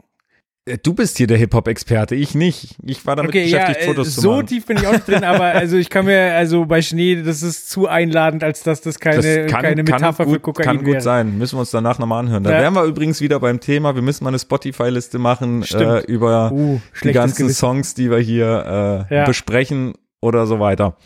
Du 0.84 0.96
bist 0.96 1.18
hier 1.20 1.28
der 1.28 1.38
Hip-Hop-Experte, 1.38 2.16
ich 2.16 2.34
nicht. 2.34 2.76
Ich 2.84 3.06
war 3.06 3.16
damit 3.16 3.30
okay, 3.30 3.46
ja, 3.46 3.60
beschäftigt, 3.60 3.82
äh, 3.84 3.86
Fotos 3.86 4.16
zu 4.16 4.22
so 4.22 4.32
machen. 4.32 4.48
tief 4.48 4.66
bin 4.66 4.78
ich 4.78 4.88
auch 4.88 4.94
nicht 4.94 5.08
drin, 5.08 5.24
aber 5.24 5.44
also 5.44 5.78
ich 5.78 5.92
kann 5.92 6.06
mir, 6.06 6.34
also 6.34 6.66
bei 6.66 6.82
Schnee, 6.82 7.22
das 7.22 7.44
ist 7.44 7.70
zu 7.70 7.88
einladend, 7.88 8.44
als 8.44 8.64
dass 8.64 8.82
das 8.82 9.00
keine, 9.00 9.46
keine 9.46 9.84
Metapher 9.84 10.26
gut, 10.26 10.34
für 10.34 10.40
Kokain 10.40 10.66
kann 10.66 10.78
gut 10.80 10.88
wäre. 10.94 11.02
sein. 11.02 11.38
Müssen 11.38 11.58
wir 11.58 11.60
uns 11.60 11.70
danach 11.70 12.00
nochmal 12.00 12.22
anhören. 12.22 12.44
Da 12.44 12.52
Ja. 12.52 12.62
wären 12.62 12.74
wir 12.74 12.84
übrigens 12.86 13.22
wieder 13.22 13.40
beim 13.40 13.60
Thema. 13.60 13.94
Wir 13.94 14.02
müssen 14.02 14.24
mal 14.24 14.30
eine 14.32 14.40
Spotify-Liste 14.40 15.20
machen 15.20 15.62
äh, 15.72 16.00
über 16.06 16.52
Uh, 16.52 16.82
die 17.04 17.12
ganzen 17.12 17.44
Gewissen. 17.44 17.56
Songs, 17.60 17.94
die 17.94 18.10
wir 18.10 18.18
hier 18.18 19.06
äh, 19.12 19.16
Ja. 19.18 19.26
besprechen 19.26 19.94
oder 20.20 20.48
so 20.48 20.60
weiter. 20.60 20.98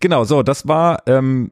Genau, 0.00 0.24
so, 0.24 0.42
das 0.42 0.68
war, 0.68 1.02
ähm, 1.06 1.50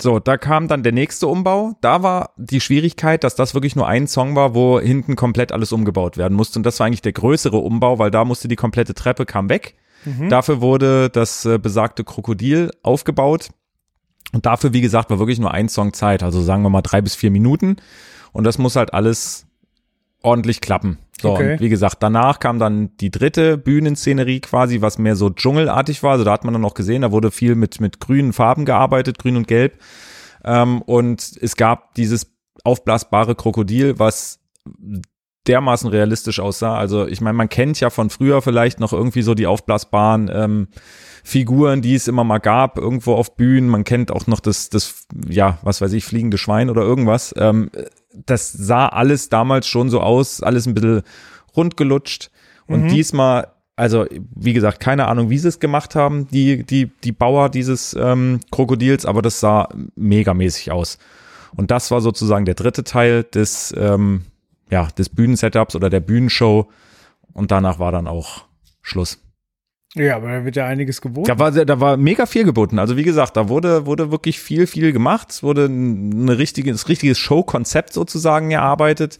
so, 0.00 0.20
da 0.20 0.36
kam 0.36 0.68
dann 0.68 0.84
der 0.84 0.92
nächste 0.92 1.26
Umbau. 1.26 1.74
Da 1.80 2.02
war 2.04 2.30
die 2.36 2.60
Schwierigkeit, 2.60 3.24
dass 3.24 3.34
das 3.34 3.54
wirklich 3.54 3.74
nur 3.74 3.88
ein 3.88 4.06
Song 4.06 4.36
war, 4.36 4.54
wo 4.54 4.78
hinten 4.78 5.16
komplett 5.16 5.50
alles 5.50 5.72
umgebaut 5.72 6.16
werden 6.16 6.34
musste. 6.34 6.60
Und 6.60 6.62
das 6.64 6.78
war 6.78 6.86
eigentlich 6.86 7.02
der 7.02 7.12
größere 7.12 7.56
Umbau, 7.56 7.98
weil 7.98 8.12
da 8.12 8.24
musste 8.24 8.46
die 8.46 8.56
komplette 8.56 8.94
Treppe 8.94 9.26
kam 9.26 9.48
weg. 9.48 9.74
Mhm. 10.04 10.28
Dafür 10.28 10.60
wurde 10.60 11.10
das 11.10 11.44
äh, 11.44 11.58
besagte 11.58 12.04
Krokodil 12.04 12.70
aufgebaut. 12.84 13.48
Und 14.32 14.46
dafür, 14.46 14.72
wie 14.72 14.82
gesagt, 14.82 15.10
war 15.10 15.18
wirklich 15.18 15.40
nur 15.40 15.52
ein 15.52 15.68
Song 15.68 15.92
Zeit. 15.92 16.22
Also 16.22 16.42
sagen 16.42 16.62
wir 16.62 16.70
mal 16.70 16.82
drei 16.82 17.00
bis 17.00 17.16
vier 17.16 17.32
Minuten. 17.32 17.76
Und 18.32 18.44
das 18.44 18.58
muss 18.58 18.76
halt 18.76 18.94
alles 18.94 19.46
ordentlich 20.22 20.60
klappen. 20.60 20.98
So, 21.20 21.32
Okay. 21.32 21.54
und 21.54 21.60
wie 21.60 21.68
gesagt, 21.68 21.96
danach 22.00 22.38
kam 22.38 22.58
dann 22.58 22.96
die 22.98 23.10
dritte 23.10 23.58
Bühnenszenerie 23.58 24.40
quasi, 24.40 24.80
was 24.80 24.98
mehr 24.98 25.16
so 25.16 25.30
dschungelartig 25.30 26.02
war. 26.02 26.12
Also 26.12 26.24
da 26.24 26.32
hat 26.32 26.44
man 26.44 26.52
dann 26.54 26.62
noch 26.62 26.74
gesehen, 26.74 27.02
da 27.02 27.10
wurde 27.12 27.30
viel 27.30 27.54
mit, 27.54 27.80
mit 27.80 28.00
grünen 28.00 28.32
Farben 28.32 28.64
gearbeitet, 28.64 29.18
grün 29.18 29.36
und 29.36 29.48
gelb. 29.48 29.80
Ähm, 30.44 30.82
und 30.82 31.36
es 31.40 31.56
gab 31.56 31.94
dieses 31.94 32.32
aufblasbare 32.64 33.34
Krokodil, 33.34 33.98
was 33.98 34.40
dermaßen 35.46 35.88
realistisch 35.88 36.40
aussah. 36.40 36.76
Also 36.76 37.06
ich 37.06 37.20
meine, 37.20 37.36
man 37.36 37.48
kennt 37.48 37.80
ja 37.80 37.90
von 37.90 38.10
früher 38.10 38.42
vielleicht 38.42 38.80
noch 38.80 38.92
irgendwie 38.92 39.22
so 39.22 39.34
die 39.34 39.46
aufblasbaren 39.46 40.30
ähm, 40.32 40.68
Figuren, 41.24 41.82
die 41.82 41.94
es 41.94 42.06
immer 42.06 42.24
mal 42.24 42.38
gab, 42.38 42.78
irgendwo 42.78 43.14
auf 43.14 43.34
Bühnen. 43.36 43.68
Man 43.68 43.84
kennt 43.84 44.10
auch 44.10 44.26
noch 44.26 44.40
das, 44.40 44.68
das, 44.68 45.06
ja, 45.28 45.58
was 45.62 45.80
weiß 45.80 45.92
ich, 45.94 46.04
fliegende 46.04 46.38
Schwein 46.38 46.70
oder 46.70 46.82
irgendwas. 46.82 47.34
Ähm, 47.38 47.70
das 48.12 48.52
sah 48.52 48.86
alles 48.88 49.28
damals 49.28 49.66
schon 49.66 49.90
so 49.90 50.00
aus, 50.00 50.42
alles 50.42 50.66
ein 50.66 50.74
bisschen 50.74 51.02
rundgelutscht. 51.56 52.30
Und 52.66 52.84
Mhm. 52.84 52.88
diesmal, 52.88 53.48
also 53.76 54.06
wie 54.34 54.52
gesagt, 54.52 54.80
keine 54.80 55.08
Ahnung, 55.08 55.30
wie 55.30 55.38
sie 55.38 55.48
es 55.48 55.60
gemacht 55.60 55.94
haben, 55.94 56.28
die, 56.28 56.64
die, 56.64 56.90
die 57.04 57.12
Bauer 57.12 57.48
dieses 57.48 57.94
ähm, 57.98 58.40
Krokodils, 58.50 59.06
aber 59.06 59.22
das 59.22 59.40
sah 59.40 59.68
megamäßig 59.96 60.72
aus. 60.72 60.98
Und 61.56 61.70
das 61.70 61.90
war 61.90 62.00
sozusagen 62.00 62.44
der 62.44 62.54
dritte 62.54 62.84
Teil 62.84 63.24
des, 63.24 63.74
ähm, 63.76 64.22
ja, 64.70 64.88
des 64.98 65.08
Bühnensetups 65.08 65.74
oder 65.76 65.88
der 65.90 66.00
Bühnenshow. 66.00 66.68
Und 67.32 67.50
danach 67.50 67.78
war 67.78 67.92
dann 67.92 68.06
auch 68.06 68.44
Schluss. 68.82 69.18
Ja, 69.94 70.16
aber 70.16 70.28
da 70.30 70.44
wird 70.44 70.56
ja 70.56 70.66
einiges 70.66 71.00
geboten. 71.00 71.26
Da 71.28 71.38
war, 71.38 71.50
da 71.50 71.80
war 71.80 71.96
mega 71.96 72.26
viel 72.26 72.44
geboten. 72.44 72.78
Also 72.78 72.96
wie 72.96 73.04
gesagt, 73.04 73.36
da 73.36 73.48
wurde, 73.48 73.86
wurde 73.86 74.10
wirklich 74.10 74.38
viel, 74.38 74.66
viel 74.66 74.92
gemacht. 74.92 75.30
Es 75.30 75.42
wurde 75.42 75.64
ein 75.66 76.28
richtiges, 76.28 76.88
richtiges 76.88 77.18
Showkonzept 77.18 77.94
sozusagen 77.94 78.50
erarbeitet. 78.50 79.18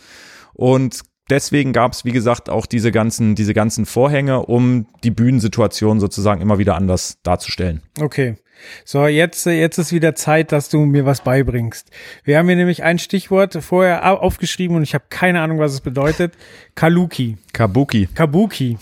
Und 0.53 1.01
deswegen 1.31 1.73
gab 1.73 1.93
es, 1.93 2.05
wie 2.05 2.13
gesagt, 2.13 2.51
auch 2.51 2.67
diese 2.67 2.93
ganzen, 2.93 3.35
diese 3.35 3.55
ganzen 3.55 3.87
Vorhänge, 3.87 4.45
um 4.45 4.87
die 5.05 5.11
Bühnensituation 5.11 6.01
sozusagen 6.01 6.43
immer 6.43 6.59
wieder 6.59 6.75
anders 6.77 7.19
darzustellen. 7.23 7.83
Okay. 8.01 8.37
So, 8.85 9.07
jetzt, 9.07 9.47
jetzt 9.47 9.79
ist 9.79 9.93
wieder 9.93 10.17
Zeit, 10.17 10.51
dass 10.51 10.69
du 10.69 10.81
mir 10.81 11.07
was 11.07 11.23
beibringst. 11.23 11.91
Wir 12.25 12.39
haben 12.39 12.47
hier 12.49 12.57
nämlich 12.57 12.83
ein 12.83 12.99
Stichwort 12.99 13.57
vorher 13.63 14.05
au- 14.05 14.17
aufgeschrieben 14.17 14.77
und 14.77 14.83
ich 14.83 14.95
habe 14.95 15.05
keine 15.11 15.41
Ahnung, 15.41 15.61
was 15.61 15.73
es 15.73 15.81
bedeutet. 15.81 16.35
Kaluki. 16.75 17.39
Kabuki. 17.53 18.09
Kabuki. 18.15 18.77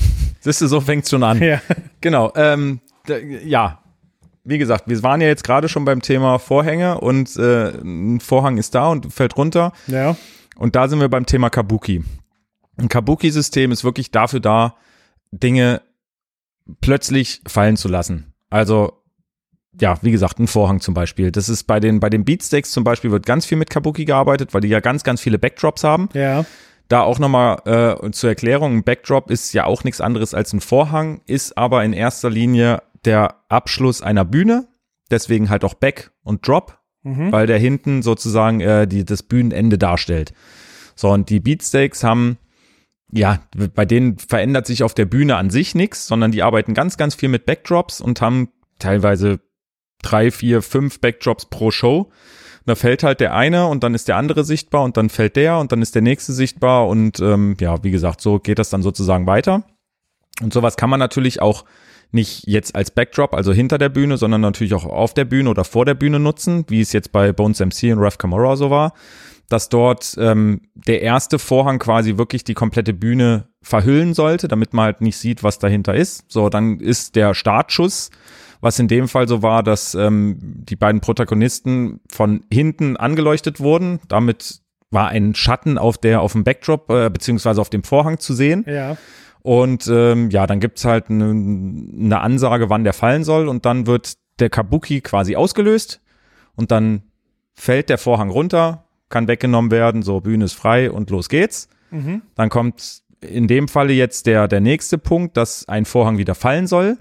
Siehst 0.46 0.60
du, 0.60 0.68
so 0.68 0.80
fängt's 0.80 1.10
schon 1.10 1.24
an. 1.24 1.42
Ja. 1.42 1.60
Genau, 2.00 2.32
ähm, 2.36 2.78
ja. 3.44 3.82
Wie 4.44 4.58
gesagt, 4.58 4.84
wir 4.86 5.02
waren 5.02 5.20
ja 5.20 5.26
jetzt 5.26 5.42
gerade 5.42 5.68
schon 5.68 5.84
beim 5.84 6.02
Thema 6.02 6.38
Vorhänge 6.38 7.00
und 7.00 7.34
äh, 7.36 7.70
ein 7.70 8.20
Vorhang 8.20 8.56
ist 8.56 8.76
da 8.76 8.86
und 8.86 9.12
fällt 9.12 9.36
runter. 9.36 9.72
Ja. 9.88 10.16
Und 10.56 10.76
da 10.76 10.86
sind 10.86 11.00
wir 11.00 11.08
beim 11.08 11.26
Thema 11.26 11.50
Kabuki. 11.50 12.04
Ein 12.76 12.88
Kabuki-System 12.88 13.72
ist 13.72 13.82
wirklich 13.82 14.12
dafür 14.12 14.38
da, 14.38 14.76
Dinge 15.32 15.82
plötzlich 16.80 17.40
fallen 17.48 17.76
zu 17.76 17.88
lassen. 17.88 18.32
Also, 18.48 19.02
ja, 19.80 19.98
wie 20.02 20.12
gesagt, 20.12 20.38
ein 20.38 20.46
Vorhang 20.46 20.80
zum 20.80 20.94
Beispiel. 20.94 21.32
Das 21.32 21.48
ist 21.48 21.64
bei 21.64 21.80
den, 21.80 21.98
bei 21.98 22.08
den 22.08 22.24
Beatsteaks 22.24 22.70
zum 22.70 22.84
Beispiel 22.84 23.10
wird 23.10 23.26
ganz 23.26 23.46
viel 23.46 23.58
mit 23.58 23.68
Kabuki 23.68 24.04
gearbeitet, 24.04 24.54
weil 24.54 24.60
die 24.60 24.68
ja 24.68 24.78
ganz, 24.78 25.02
ganz 25.02 25.20
viele 25.20 25.40
Backdrops 25.40 25.82
haben. 25.82 26.08
Ja. 26.14 26.44
Da 26.88 27.00
auch 27.02 27.18
nochmal 27.18 27.62
äh, 27.64 28.10
zur 28.12 28.30
Erklärung, 28.30 28.76
ein 28.76 28.84
Backdrop 28.84 29.30
ist 29.30 29.52
ja 29.52 29.64
auch 29.64 29.82
nichts 29.84 30.00
anderes 30.00 30.34
als 30.34 30.52
ein 30.52 30.60
Vorhang, 30.60 31.20
ist 31.26 31.58
aber 31.58 31.84
in 31.84 31.92
erster 31.92 32.30
Linie 32.30 32.82
der 33.04 33.36
Abschluss 33.48 34.02
einer 34.02 34.24
Bühne, 34.24 34.68
deswegen 35.10 35.50
halt 35.50 35.64
auch 35.64 35.74
Back 35.74 36.12
und 36.22 36.46
Drop, 36.46 36.78
Mhm. 37.06 37.30
weil 37.30 37.46
der 37.46 37.58
hinten 37.58 38.02
sozusagen 38.02 38.60
äh, 38.60 38.88
die, 38.88 39.04
das 39.04 39.22
Bühnenende 39.22 39.78
darstellt. 39.78 40.32
So, 40.96 41.10
und 41.10 41.30
die 41.30 41.38
Beatsteaks 41.38 42.02
haben, 42.02 42.36
ja, 43.12 43.38
bei 43.74 43.84
denen 43.84 44.18
verändert 44.18 44.66
sich 44.66 44.82
auf 44.82 44.92
der 44.92 45.04
Bühne 45.04 45.36
an 45.36 45.48
sich 45.48 45.76
nichts, 45.76 46.08
sondern 46.08 46.32
die 46.32 46.42
arbeiten 46.42 46.74
ganz, 46.74 46.96
ganz 46.96 47.14
viel 47.14 47.28
mit 47.28 47.46
Backdrops 47.46 48.00
und 48.00 48.20
haben 48.20 48.48
teilweise 48.80 49.38
drei, 50.02 50.32
vier, 50.32 50.62
fünf 50.62 51.00
Backdrops 51.00 51.46
pro 51.46 51.70
Show. 51.70 52.10
Da 52.66 52.74
fällt 52.74 53.04
halt 53.04 53.20
der 53.20 53.34
eine 53.34 53.66
und 53.68 53.84
dann 53.84 53.94
ist 53.94 54.08
der 54.08 54.16
andere 54.16 54.44
sichtbar 54.44 54.82
und 54.82 54.96
dann 54.96 55.08
fällt 55.08 55.36
der 55.36 55.58
und 55.58 55.72
dann 55.72 55.82
ist 55.82 55.94
der 55.94 56.02
nächste 56.02 56.32
sichtbar 56.32 56.88
und 56.88 57.20
ähm, 57.20 57.56
ja, 57.60 57.82
wie 57.84 57.92
gesagt, 57.92 58.20
so 58.20 58.38
geht 58.40 58.58
das 58.58 58.70
dann 58.70 58.82
sozusagen 58.82 59.26
weiter. 59.26 59.62
Und 60.42 60.52
sowas 60.52 60.76
kann 60.76 60.90
man 60.90 60.98
natürlich 61.00 61.40
auch 61.40 61.64
nicht 62.12 62.46
jetzt 62.46 62.74
als 62.74 62.90
Backdrop, 62.90 63.34
also 63.34 63.52
hinter 63.52 63.78
der 63.78 63.88
Bühne, 63.88 64.16
sondern 64.16 64.40
natürlich 64.40 64.74
auch 64.74 64.84
auf 64.84 65.14
der 65.14 65.24
Bühne 65.24 65.50
oder 65.50 65.64
vor 65.64 65.84
der 65.84 65.94
Bühne 65.94 66.18
nutzen, 66.18 66.64
wie 66.68 66.80
es 66.80 66.92
jetzt 66.92 67.12
bei 67.12 67.32
Bones 67.32 67.60
MC 67.60 67.92
und 67.92 67.98
Raf 67.98 68.18
Camora 68.18 68.56
so 68.56 68.70
war, 68.70 68.92
dass 69.48 69.68
dort 69.68 70.16
ähm, 70.18 70.62
der 70.74 71.02
erste 71.02 71.38
Vorhang 71.38 71.78
quasi 71.78 72.16
wirklich 72.16 72.44
die 72.44 72.54
komplette 72.54 72.92
Bühne 72.92 73.48
verhüllen 73.62 74.14
sollte, 74.14 74.48
damit 74.48 74.72
man 74.72 74.86
halt 74.86 75.00
nicht 75.00 75.16
sieht, 75.16 75.42
was 75.42 75.58
dahinter 75.58 75.94
ist. 75.94 76.24
So, 76.28 76.48
dann 76.48 76.80
ist 76.80 77.16
der 77.16 77.34
Startschuss, 77.34 78.10
was 78.66 78.80
in 78.80 78.88
dem 78.88 79.06
Fall 79.06 79.28
so 79.28 79.42
war, 79.42 79.62
dass 79.62 79.94
ähm, 79.94 80.38
die 80.42 80.74
beiden 80.74 81.00
Protagonisten 81.00 82.00
von 82.10 82.44
hinten 82.52 82.96
angeleuchtet 82.96 83.60
wurden. 83.60 84.00
Damit 84.08 84.60
war 84.90 85.08
ein 85.08 85.36
Schatten 85.36 85.78
auf 85.78 85.98
der 85.98 86.20
auf 86.20 86.32
dem 86.32 86.42
Backdrop 86.42 86.90
äh, 86.90 87.08
beziehungsweise 87.08 87.60
auf 87.60 87.70
dem 87.70 87.84
Vorhang 87.84 88.18
zu 88.18 88.34
sehen. 88.34 88.64
Ja. 88.66 88.96
Und 89.42 89.86
ähm, 89.86 90.30
ja, 90.30 90.48
dann 90.48 90.58
gibt's 90.58 90.84
halt 90.84 91.08
eine, 91.10 91.30
eine 91.30 92.20
Ansage, 92.20 92.68
wann 92.68 92.82
der 92.82 92.92
fallen 92.92 93.22
soll. 93.22 93.46
Und 93.46 93.64
dann 93.64 93.86
wird 93.86 94.14
der 94.40 94.50
Kabuki 94.50 95.00
quasi 95.00 95.36
ausgelöst. 95.36 96.02
Und 96.56 96.72
dann 96.72 97.02
fällt 97.54 97.88
der 97.88 97.98
Vorhang 97.98 98.30
runter, 98.30 98.84
kann 99.08 99.28
weggenommen 99.28 99.70
werden, 99.70 100.02
so 100.02 100.20
Bühne 100.20 100.46
ist 100.46 100.54
frei 100.54 100.90
und 100.90 101.10
los 101.10 101.28
geht's. 101.28 101.68
Mhm. 101.92 102.22
Dann 102.34 102.48
kommt 102.48 103.02
in 103.20 103.46
dem 103.46 103.68
Falle 103.68 103.92
jetzt 103.92 104.26
der, 104.26 104.48
der 104.48 104.60
nächste 104.60 104.98
Punkt, 104.98 105.36
dass 105.36 105.68
ein 105.68 105.84
Vorhang 105.84 106.18
wieder 106.18 106.34
fallen 106.34 106.66
soll. 106.66 106.98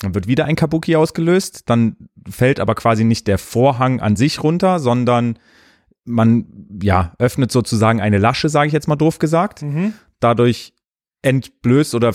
Dann 0.00 0.14
wird 0.14 0.26
wieder 0.26 0.44
ein 0.44 0.56
Kabuki 0.56 0.96
ausgelöst. 0.96 1.68
Dann 1.70 1.96
fällt 2.28 2.60
aber 2.60 2.74
quasi 2.74 3.04
nicht 3.04 3.26
der 3.26 3.38
Vorhang 3.38 4.00
an 4.00 4.16
sich 4.16 4.42
runter, 4.42 4.78
sondern 4.78 5.38
man 6.04 6.46
ja 6.82 7.14
öffnet 7.18 7.50
sozusagen 7.50 8.00
eine 8.00 8.18
Lasche, 8.18 8.48
sage 8.48 8.68
ich 8.68 8.72
jetzt 8.72 8.88
mal 8.88 8.96
doof 8.96 9.18
gesagt. 9.18 9.62
Mhm. 9.62 9.94
Dadurch 10.20 10.74
entblößt 11.22 11.94
oder 11.94 12.14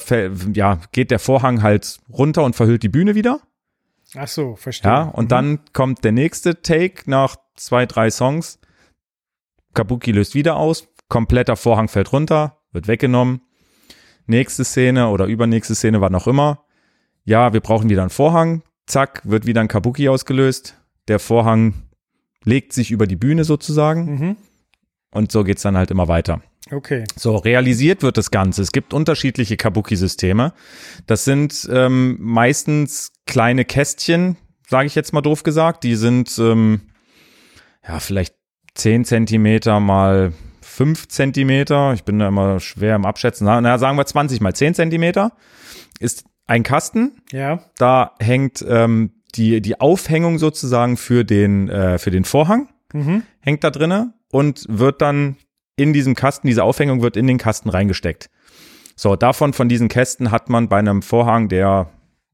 ja 0.54 0.80
geht 0.92 1.12
der 1.12 1.20
Vorhang 1.20 1.62
halt 1.64 2.00
runter 2.10 2.44
und 2.44 2.56
verhüllt 2.56 2.84
die 2.84 2.90
Bühne 2.90 3.16
wieder. 3.16 3.42
Ach 4.16 4.28
so, 4.28 4.56
verstehe. 4.56 4.90
Ja, 4.92 5.02
und 5.04 5.26
Mhm. 5.26 5.30
dann 5.30 5.60
kommt 5.74 6.04
der 6.04 6.12
nächste 6.12 6.62
Take 6.62 7.10
nach 7.10 7.36
zwei, 7.56 7.86
drei 7.86 8.10
Songs. 8.12 8.60
Kabuki 9.74 10.12
löst 10.12 10.36
wieder 10.36 10.58
aus, 10.58 10.88
kompletter 11.08 11.56
Vorhang 11.56 11.88
fällt 11.88 12.12
runter, 12.14 12.58
wird 12.72 12.88
weggenommen. 12.88 13.42
Nächste 14.28 14.64
Szene 14.64 15.10
oder 15.10 15.26
übernächste 15.26 15.76
Szene, 15.76 16.00
wann 16.02 16.16
auch 16.16 16.28
immer. 16.28 16.66
Ja, 17.24 17.54
wir 17.54 17.60
brauchen 17.60 17.90
wieder 17.90 18.02
einen 18.02 18.10
Vorhang. 18.10 18.64
Zack, 18.88 19.22
wird 19.24 19.46
wieder 19.46 19.62
ein 19.62 19.68
Kabuki 19.68 20.10
ausgelöst. 20.10 20.76
Der 21.08 21.20
Vorhang 21.20 21.74
legt 22.44 22.74
sich 22.74 22.92
über 22.92 23.08
die 23.08 23.16
Bühne 23.16 23.44
sozusagen 23.44 24.16
Mhm. 24.16 24.36
und 25.12 25.32
so 25.32 25.44
geht's 25.44 25.62
dann 25.62 25.78
halt 25.78 25.92
immer 25.92 26.08
weiter. 26.08 26.42
Okay. 26.72 27.04
So, 27.16 27.36
realisiert 27.38 28.02
wird 28.04 28.18
das 28.18 28.32
Ganze. 28.32 28.62
Es 28.62 28.72
gibt 28.72 28.94
unterschiedliche 28.94 29.58
Kabuki-Systeme. 29.58 30.54
Das 31.08 31.26
sind 31.26 31.68
ähm, 31.72 32.18
meistens 32.20 33.12
kleine 33.26 33.66
Kästchen, 33.66 34.38
sage 34.68 34.88
ich 34.88 34.96
jetzt 34.96 35.12
mal 35.12 35.22
doof 35.22 35.44
gesagt. 35.44 35.84
Die 35.84 35.96
sind 35.96 36.38
ähm, 36.40 36.82
ja 37.86 38.00
vielleicht 38.00 38.36
10 38.76 39.06
Zentimeter 39.06 39.80
mal 39.80 40.34
5 40.62 41.08
Zentimeter. 41.10 41.94
Ich 41.94 42.04
bin 42.04 42.20
da 42.20 42.28
immer 42.28 42.60
schwer 42.60 42.96
im 42.96 43.06
Abschätzen. 43.06 43.46
Na, 43.46 43.60
na, 43.60 43.78
sagen 43.78 43.98
wir 43.98 44.06
20 44.06 44.40
mal 44.40 44.54
10 44.56 44.74
Zentimeter. 44.76 45.34
Ist 46.00 46.24
ein 46.52 46.64
Kasten. 46.64 47.22
Ja. 47.32 47.62
Da 47.78 48.12
hängt 48.20 48.64
ähm, 48.68 49.12
die, 49.36 49.62
die 49.62 49.80
Aufhängung 49.80 50.38
sozusagen 50.38 50.98
für 50.98 51.24
den, 51.24 51.70
äh, 51.70 51.98
für 51.98 52.12
den 52.12 52.26
Vorhang 52.26 52.68
Mhm. 52.94 53.24
hängt 53.40 53.64
da 53.64 53.70
drinne 53.70 54.14
und 54.32 54.66
wird 54.68 55.02
dann 55.02 55.38
in 55.78 55.94
diesem 55.94 56.14
Kasten, 56.14 56.48
diese 56.48 56.66
Aufhängung 56.66 57.02
wird 57.02 57.16
in 57.16 57.26
den 57.26 57.38
Kasten 57.38 57.70
reingesteckt. 57.70 58.30
So, 58.98 59.16
davon, 59.16 59.54
von 59.54 59.70
diesen 59.70 59.88
Kästen 59.88 60.30
hat 60.30 60.50
man 60.50 60.68
bei 60.68 60.78
einem 60.80 61.02
Vorhang, 61.02 61.48
der, 61.48 61.90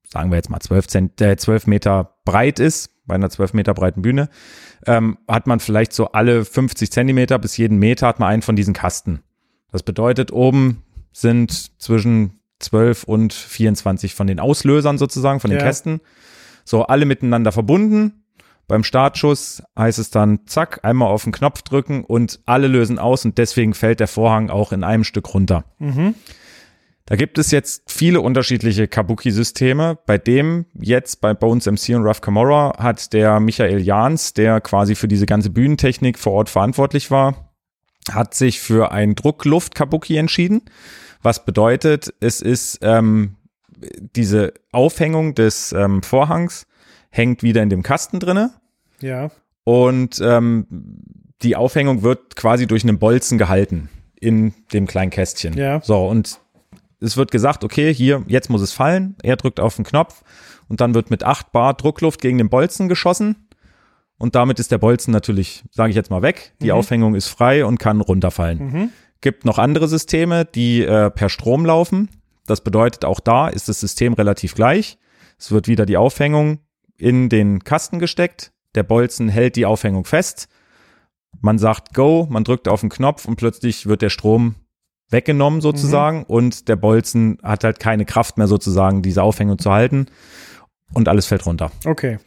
sagen 0.09 0.31
wir 0.31 0.37
jetzt 0.37 0.49
mal 0.49 0.59
12, 0.59 0.87
Zent, 0.87 1.21
äh, 1.21 1.37
12 1.37 1.67
Meter 1.67 2.15
breit 2.25 2.59
ist, 2.59 2.89
bei 3.05 3.13
einer 3.13 3.29
12 3.29 3.53
Meter 3.53 3.75
breiten 3.75 4.01
Bühne, 4.01 4.29
ähm, 4.87 5.19
hat 5.27 5.45
man 5.45 5.59
vielleicht 5.59 5.93
so 5.93 6.11
alle 6.11 6.43
50 6.43 6.91
Zentimeter 6.91 7.37
bis 7.37 7.55
jeden 7.55 7.77
Meter 7.77 8.07
hat 8.07 8.19
man 8.19 8.29
einen 8.29 8.41
von 8.41 8.55
diesen 8.55 8.73
Kasten. 8.73 9.21
Das 9.71 9.83
bedeutet, 9.83 10.31
oben 10.31 10.81
sind 11.13 11.79
zwischen 11.79 12.39
12 12.59 13.03
und 13.03 13.33
24 13.33 14.13
von 14.13 14.27
den 14.27 14.39
Auslösern 14.39 14.97
sozusagen, 14.97 15.39
von 15.39 15.49
den 15.49 15.59
Ja. 15.59 15.65
Kästen. 15.65 16.01
So, 16.65 16.83
alle 16.83 17.05
miteinander 17.05 17.51
verbunden. 17.51 18.23
Beim 18.67 18.83
Startschuss 18.83 19.63
heißt 19.79 19.97
es 19.97 20.09
dann, 20.09 20.41
zack, 20.45 20.81
einmal 20.83 21.07
auf 21.07 21.23
den 21.23 21.31
Knopf 21.31 21.61
drücken 21.61 22.03
und 22.03 22.41
alle 22.45 22.67
lösen 22.67 22.99
aus 22.99 23.23
und 23.23 23.37
deswegen 23.37 23.73
fällt 23.73 24.01
der 24.01 24.09
Vorhang 24.09 24.49
auch 24.49 24.73
in 24.73 24.83
einem 24.83 25.05
Stück 25.05 25.33
runter. 25.33 25.63
Mhm. 25.79 26.15
Da 27.05 27.15
gibt 27.15 27.37
es 27.37 27.51
jetzt 27.51 27.83
viele 27.89 28.19
unterschiedliche 28.19 28.89
Kabuki-Systeme. 28.89 29.97
Bei 30.05 30.17
dem 30.17 30.65
jetzt 30.73 31.21
bei 31.21 31.33
Bones 31.33 31.65
MC 31.65 31.95
und 31.95 32.03
Raf 32.03 32.19
Camorra 32.19 32.73
hat 32.77 33.13
der 33.13 33.39
Michael 33.39 33.79
Jans, 33.79 34.33
der 34.33 34.59
quasi 34.59 34.93
für 34.95 35.07
diese 35.07 35.25
ganze 35.25 35.49
Bühnentechnik 35.49 36.19
vor 36.19 36.33
Ort 36.33 36.49
verantwortlich 36.49 37.09
war, 37.09 37.53
hat 38.11 38.33
sich 38.33 38.59
für 38.59 38.91
ein 38.91 39.15
Druckluft-Kabuki 39.15 40.17
entschieden. 40.17 40.63
Was 41.27 41.43
bedeutet, 41.43 42.13
es 42.21 42.39
ist 42.39 42.79
ähm, 42.83 43.35
diese 44.15 44.53
Aufhängung 44.71 45.35
des 45.35 45.73
ähm, 45.73 46.01
Vorhangs 46.01 46.65
hängt 47.09 47.43
wieder 47.43 47.61
in 47.61 47.69
dem 47.69 47.83
Kasten 47.83 48.21
drinne. 48.21 48.51
Ja. 49.01 49.29
Und 49.65 50.21
ähm, 50.23 50.67
die 51.41 51.57
Aufhängung 51.57 52.01
wird 52.01 52.37
quasi 52.37 52.65
durch 52.65 52.83
einen 52.85 52.97
Bolzen 52.97 53.37
gehalten 53.37 53.89
in 54.17 54.53
dem 54.71 54.87
kleinen 54.87 55.11
Kästchen. 55.11 55.57
Ja. 55.57 55.81
So, 55.81 56.07
und 56.07 56.39
es 57.01 57.17
wird 57.17 57.29
gesagt, 57.31 57.65
okay, 57.65 57.93
hier, 57.93 58.23
jetzt 58.27 58.49
muss 58.49 58.61
es 58.61 58.71
fallen. 58.71 59.17
Er 59.21 59.35
drückt 59.35 59.59
auf 59.59 59.75
den 59.75 59.83
Knopf 59.83 60.23
und 60.69 60.79
dann 60.79 60.93
wird 60.93 61.09
mit 61.09 61.25
8 61.25 61.51
Bar 61.51 61.73
Druckluft 61.73 62.21
gegen 62.21 62.37
den 62.37 62.47
Bolzen 62.47 62.87
geschossen. 62.87 63.35
Und 64.17 64.35
damit 64.35 64.59
ist 64.61 64.71
der 64.71 64.77
Bolzen 64.77 65.11
natürlich, 65.11 65.65
sage 65.71 65.89
ich 65.89 65.95
jetzt 65.97 66.09
mal, 66.09 66.21
weg. 66.21 66.53
Die 66.61 66.67
Mhm. 66.67 66.71
Aufhängung 66.71 67.15
ist 67.15 67.27
frei 67.27 67.65
und 67.65 67.79
kann 67.79 67.99
runterfallen. 67.99 68.59
Mhm. 68.59 68.89
Gibt 69.21 69.45
noch 69.45 69.57
andere 69.57 69.87
Systeme, 69.87 70.45
die 70.45 70.83
äh, 70.83 71.09
per 71.09 71.29
Strom 71.29 71.65
laufen. 71.65 72.09
Das 72.45 72.61
bedeutet, 72.61 73.05
auch 73.05 73.19
da 73.19 73.47
ist 73.47 73.67
das 73.67 73.79
System 73.79 74.13
relativ 74.13 74.55
gleich. 74.55 74.97
Es 75.37 75.51
wird 75.51 75.67
wieder 75.67 75.85
die 75.85 75.97
Aufhängung 75.97 76.59
in 76.97 77.29
den 77.29 77.63
Kasten 77.63 77.99
gesteckt. 77.99 78.51
Der 78.75 78.83
Bolzen 78.83 79.29
hält 79.29 79.55
die 79.55 79.65
Aufhängung 79.65 80.05
fest. 80.05 80.47
Man 81.41 81.59
sagt 81.59 81.93
Go, 81.93 82.27
man 82.29 82.43
drückt 82.43 82.67
auf 82.67 82.81
den 82.81 82.89
Knopf 82.89 83.25
und 83.25 83.35
plötzlich 83.35 83.85
wird 83.85 84.01
der 84.01 84.09
Strom 84.09 84.55
weggenommen 85.09 85.61
sozusagen 85.61 86.23
und 86.23 86.67
der 86.67 86.75
Bolzen 86.75 87.37
hat 87.43 87.63
halt 87.63 87.79
keine 87.79 88.05
Kraft 88.05 88.37
mehr 88.37 88.47
sozusagen, 88.47 89.01
diese 89.01 89.23
Aufhängung 89.23 89.57
zu 89.57 89.71
halten 89.71 90.07
und 90.93 91.07
alles 91.07 91.27
fällt 91.27 91.45
runter. 91.45 91.71
Okay. 91.85 92.17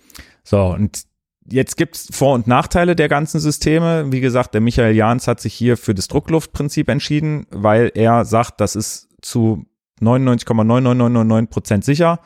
So, 0.44 0.66
und 0.66 1.02
jetzt 1.50 1.76
gibt's 1.76 2.08
Vor- 2.10 2.34
und 2.34 2.46
Nachteile 2.46 2.96
der 2.96 3.08
ganzen 3.08 3.40
Systeme. 3.40 4.10
Wie 4.12 4.20
gesagt, 4.20 4.54
der 4.54 4.60
Michael 4.60 4.94
Jahns 4.94 5.26
hat 5.26 5.40
sich 5.40 5.54
hier 5.54 5.76
für 5.76 5.94
das 5.94 6.08
Druckluftprinzip 6.08 6.88
entschieden, 6.88 7.46
weil 7.50 7.90
er 7.94 8.24
sagt, 8.24 8.60
das 8.60 8.76
ist 8.76 9.08
zu 9.22 9.66
99,99999 10.00 11.46
Prozent 11.46 11.84
sicher, 11.84 12.20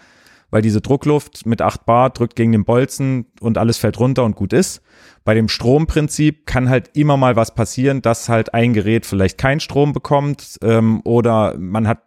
weil 0.51 0.63
diese 0.63 0.81
Druckluft 0.81 1.47
mit 1.47 1.63
8 1.63 1.85
Bar 1.85 2.11
drückt 2.11 2.37
gegen 2.37 2.53
den 2.53 2.65
Bolzen 2.65 3.27
und 3.41 3.59
alles 3.59 3.79
fällt 3.79 3.99
runter 3.99 4.25
und 4.25 4.37
gut 4.37 4.53
ist. 4.53 4.83
Bei 5.25 5.35
dem 5.35 5.49
Stromprinzip 5.49 6.47
kann 6.47 6.69
halt 6.69 6.91
immer 6.95 7.17
mal 7.17 7.35
was 7.35 7.55
passieren, 7.55 8.03
dass 8.03 8.29
halt 8.29 8.55
ein 8.55 8.75
Gerät 8.75 9.07
vielleicht 9.07 9.39
keinen 9.39 9.61
Strom 9.61 9.93
bekommt 9.93 10.59
ähm, 10.63 11.01
oder 11.05 11.57
man 11.59 11.89
hat 11.89 12.03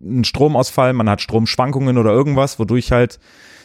einen 0.00 0.24
Stromausfall, 0.24 0.92
man 0.92 1.08
hat 1.08 1.22
Stromschwankungen 1.22 1.96
oder 1.96 2.10
irgendwas, 2.10 2.58
wodurch 2.58 2.92
halt, 2.92 3.18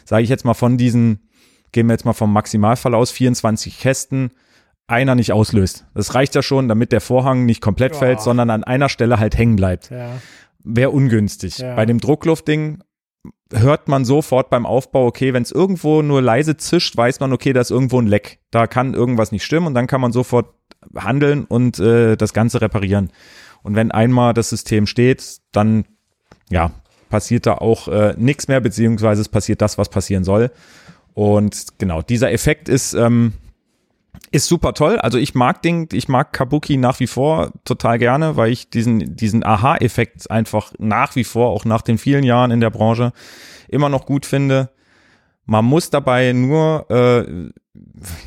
sage 0.06 0.24
ich 0.24 0.30
jetzt 0.30 0.46
mal 0.46 0.54
von 0.54 0.78
diesen, 0.78 1.28
gehen 1.72 1.88
wir 1.88 1.94
jetzt 1.94 2.06
mal 2.06 2.14
vom 2.14 2.32
Maximalfall 2.34 2.94
aus, 2.94 3.12
24 3.12 3.80
Kästen, 3.80 4.32
einer 4.88 5.16
nicht 5.16 5.32
auslöst. 5.32 5.86
Das 5.94 6.16
reicht 6.16 6.36
ja 6.36 6.42
schon, 6.42 6.68
damit 6.68 6.92
der 6.92 7.02
Vorhang 7.02 7.46
nicht 7.46 7.62
komplett 7.62 7.94
Ja. 7.94 8.00
fällt, 8.00 8.22
sondern 8.22 8.50
an 8.50 8.64
einer 8.64 8.90
Stelle 8.90 9.20
halt 9.20 9.38
hängen 9.38 9.56
bleibt. 9.56 9.90
Ja. 9.90 10.12
Wäre 10.64 10.90
ungünstig. 10.92 11.60
Ja. 11.60 11.76
Bei 11.76 11.86
dem 11.86 12.00
Druckluftding 12.00 12.84
hört 13.54 13.88
man 13.88 14.06
sofort 14.06 14.50
beim 14.50 14.66
Aufbau, 14.66 15.06
okay, 15.06 15.34
wenn 15.34 15.44
es 15.44 15.52
irgendwo 15.52 16.02
nur 16.02 16.22
leise 16.22 16.58
zischt, 16.58 16.96
weiß 16.96 17.20
man, 17.20 17.34
okay, 17.34 17.54
da 17.54 17.62
ist 17.62 17.72
irgendwo 17.72 18.00
ein 18.02 18.08
Leck. 18.08 18.40
Da 18.52 18.68
kann 18.68 18.94
irgendwas 18.94 19.32
nicht 19.32 19.44
stimmen 19.44 19.68
und 19.68 19.74
dann 19.74 19.88
kann 19.88 20.02
man 20.02 20.12
sofort 20.12 20.54
handeln 20.96 21.46
und 21.46 21.80
äh, 21.80 22.16
das 22.18 22.34
Ganze 22.34 22.62
reparieren. 22.62 23.12
Und 23.64 23.76
wenn 23.76 23.92
einmal 23.92 24.34
das 24.34 24.50
System 24.50 24.88
steht, 24.88 25.38
dann 25.52 25.86
ja, 26.50 26.72
passiert 27.10 27.46
da 27.46 27.56
auch 27.56 27.88
äh, 27.88 28.16
nichts 28.18 28.48
mehr, 28.48 28.60
beziehungsweise 28.60 29.22
es 29.22 29.30
passiert 29.30 29.62
das, 29.62 29.78
was 29.78 29.90
passieren 29.90 30.24
soll. 30.24 30.52
Und 31.14 31.78
genau, 31.78 32.02
dieser 32.02 32.32
Effekt 32.32 32.70
ist, 32.70 32.94
ähm, 32.94 33.34
ist 34.32 34.48
super 34.48 34.74
toll. 34.74 34.98
Also 34.98 35.18
ich 35.18 35.36
mag 35.36 35.62
Ding, 35.62 35.90
ich 35.92 36.08
mag 36.08 36.32
Kabuki 36.32 36.78
nach 36.78 37.00
wie 37.00 37.08
vor 37.08 37.52
total 37.66 38.00
gerne, 38.00 38.38
weil 38.38 38.52
ich 38.52 38.70
diesen, 38.70 39.16
diesen 39.16 39.46
Aha-Effekt 39.46 40.32
einfach 40.32 40.74
nach 40.80 41.16
wie 41.16 41.26
vor, 41.26 41.50
auch 41.50 41.66
nach 41.66 41.82
den 41.82 41.98
vielen 41.98 42.24
Jahren 42.24 42.52
in 42.52 42.62
der 42.62 42.70
Branche, 42.70 43.12
immer 43.68 43.90
noch 43.90 44.06
gut 44.06 44.26
finde. 44.26 44.70
Man 45.46 45.66
muss 45.66 45.90
dabei 45.90 46.32
nur, 46.32 46.86
äh, 46.90 47.52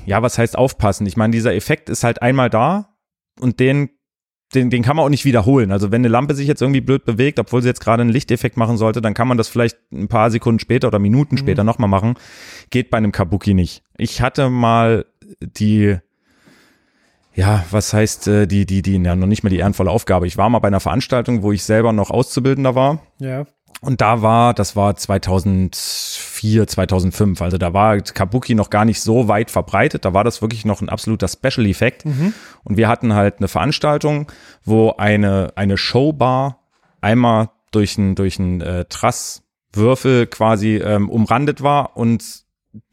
ja, 0.04 0.20
was 0.20 0.36
heißt 0.36 0.58
aufpassen? 0.58 1.06
Ich 1.06 1.16
meine, 1.16 1.30
dieser 1.30 1.54
Effekt 1.54 1.88
ist 1.88 2.04
halt 2.04 2.20
einmal 2.20 2.50
da 2.50 2.94
und 3.40 3.60
den, 3.60 3.90
den, 4.54 4.70
den 4.70 4.82
kann 4.82 4.96
man 4.96 5.04
auch 5.04 5.10
nicht 5.10 5.24
wiederholen. 5.24 5.72
Also 5.72 5.90
wenn 5.90 6.02
eine 6.02 6.08
Lampe 6.08 6.34
sich 6.34 6.46
jetzt 6.46 6.62
irgendwie 6.62 6.80
blöd 6.80 7.04
bewegt, 7.04 7.38
obwohl 7.38 7.62
sie 7.62 7.68
jetzt 7.68 7.80
gerade 7.80 8.02
einen 8.02 8.10
Lichteffekt 8.10 8.56
machen 8.56 8.76
sollte, 8.76 9.00
dann 9.00 9.14
kann 9.14 9.28
man 9.28 9.38
das 9.38 9.48
vielleicht 9.48 9.78
ein 9.92 10.08
paar 10.08 10.30
Sekunden 10.30 10.58
später 10.58 10.88
oder 10.88 10.98
Minuten 10.98 11.36
später 11.36 11.64
nochmal 11.64 11.88
machen. 11.88 12.14
Geht 12.70 12.90
bei 12.90 12.98
einem 12.98 13.12
Kabuki 13.12 13.54
nicht. 13.54 13.82
Ich 13.96 14.20
hatte 14.20 14.50
mal 14.50 15.06
die, 15.40 15.96
ja, 17.34 17.64
was 17.70 17.92
heißt 17.92 18.28
äh, 18.28 18.46
die, 18.46 18.66
die, 18.66 18.82
die, 18.82 18.96
ja, 18.96 19.16
noch 19.16 19.26
nicht 19.26 19.42
mal 19.42 19.50
die 19.50 19.58
ehrenvolle 19.58 19.90
Aufgabe. 19.90 20.26
Ich 20.26 20.36
war 20.36 20.48
mal 20.48 20.60
bei 20.60 20.68
einer 20.68 20.80
Veranstaltung, 20.80 21.42
wo 21.42 21.50
ich 21.50 21.64
selber 21.64 21.92
noch 21.92 22.10
Auszubildender 22.10 22.74
war. 22.74 23.00
Ja. 23.18 23.46
Und 23.80 24.00
da 24.00 24.22
war, 24.22 24.54
das 24.54 24.76
war 24.76 24.96
2004, 24.96 26.66
2005, 26.66 27.42
also 27.42 27.58
da 27.58 27.74
war 27.74 28.00
Kabuki 28.00 28.54
noch 28.54 28.70
gar 28.70 28.84
nicht 28.84 29.00
so 29.00 29.28
weit 29.28 29.50
verbreitet, 29.50 30.04
da 30.04 30.14
war 30.14 30.24
das 30.24 30.40
wirklich 30.40 30.64
noch 30.64 30.80
ein 30.80 30.88
absoluter 30.88 31.28
Special-Effekt. 31.28 32.04
Und 32.64 32.76
wir 32.76 32.88
hatten 32.88 33.14
halt 33.14 33.38
eine 33.38 33.48
Veranstaltung, 33.48 34.30
wo 34.64 34.94
eine, 34.96 35.52
eine 35.56 35.76
Showbar 35.76 36.60
einmal 37.00 37.50
durch 37.72 37.98
ein, 37.98 38.14
durch 38.14 38.38
ein 38.38 38.60
äh, 38.60 38.84
Trasswürfel 38.86 40.26
quasi 40.26 40.76
ähm, 40.76 41.10
umrandet 41.10 41.62
war 41.62 41.96
und 41.96 42.44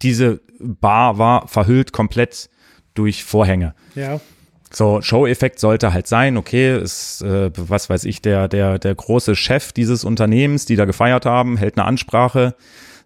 diese 0.01 0.41
Bar 0.59 1.17
war 1.17 1.47
verhüllt 1.47 1.91
komplett 1.91 2.49
durch 2.93 3.23
Vorhänge. 3.23 3.73
Ja. 3.95 4.19
So, 4.73 5.01
Show-Effekt 5.01 5.59
sollte 5.59 5.91
halt 5.91 6.07
sein, 6.07 6.37
okay, 6.37 6.79
ist, 6.79 7.21
äh, 7.23 7.51
was 7.55 7.89
weiß 7.89 8.05
ich, 8.05 8.21
der, 8.21 8.47
der, 8.47 8.79
der 8.79 8.95
große 8.95 9.35
Chef 9.35 9.73
dieses 9.73 10.05
Unternehmens, 10.05 10.65
die 10.65 10.77
da 10.77 10.85
gefeiert 10.85 11.25
haben, 11.25 11.57
hält 11.57 11.77
eine 11.77 11.85
Ansprache, 11.85 12.55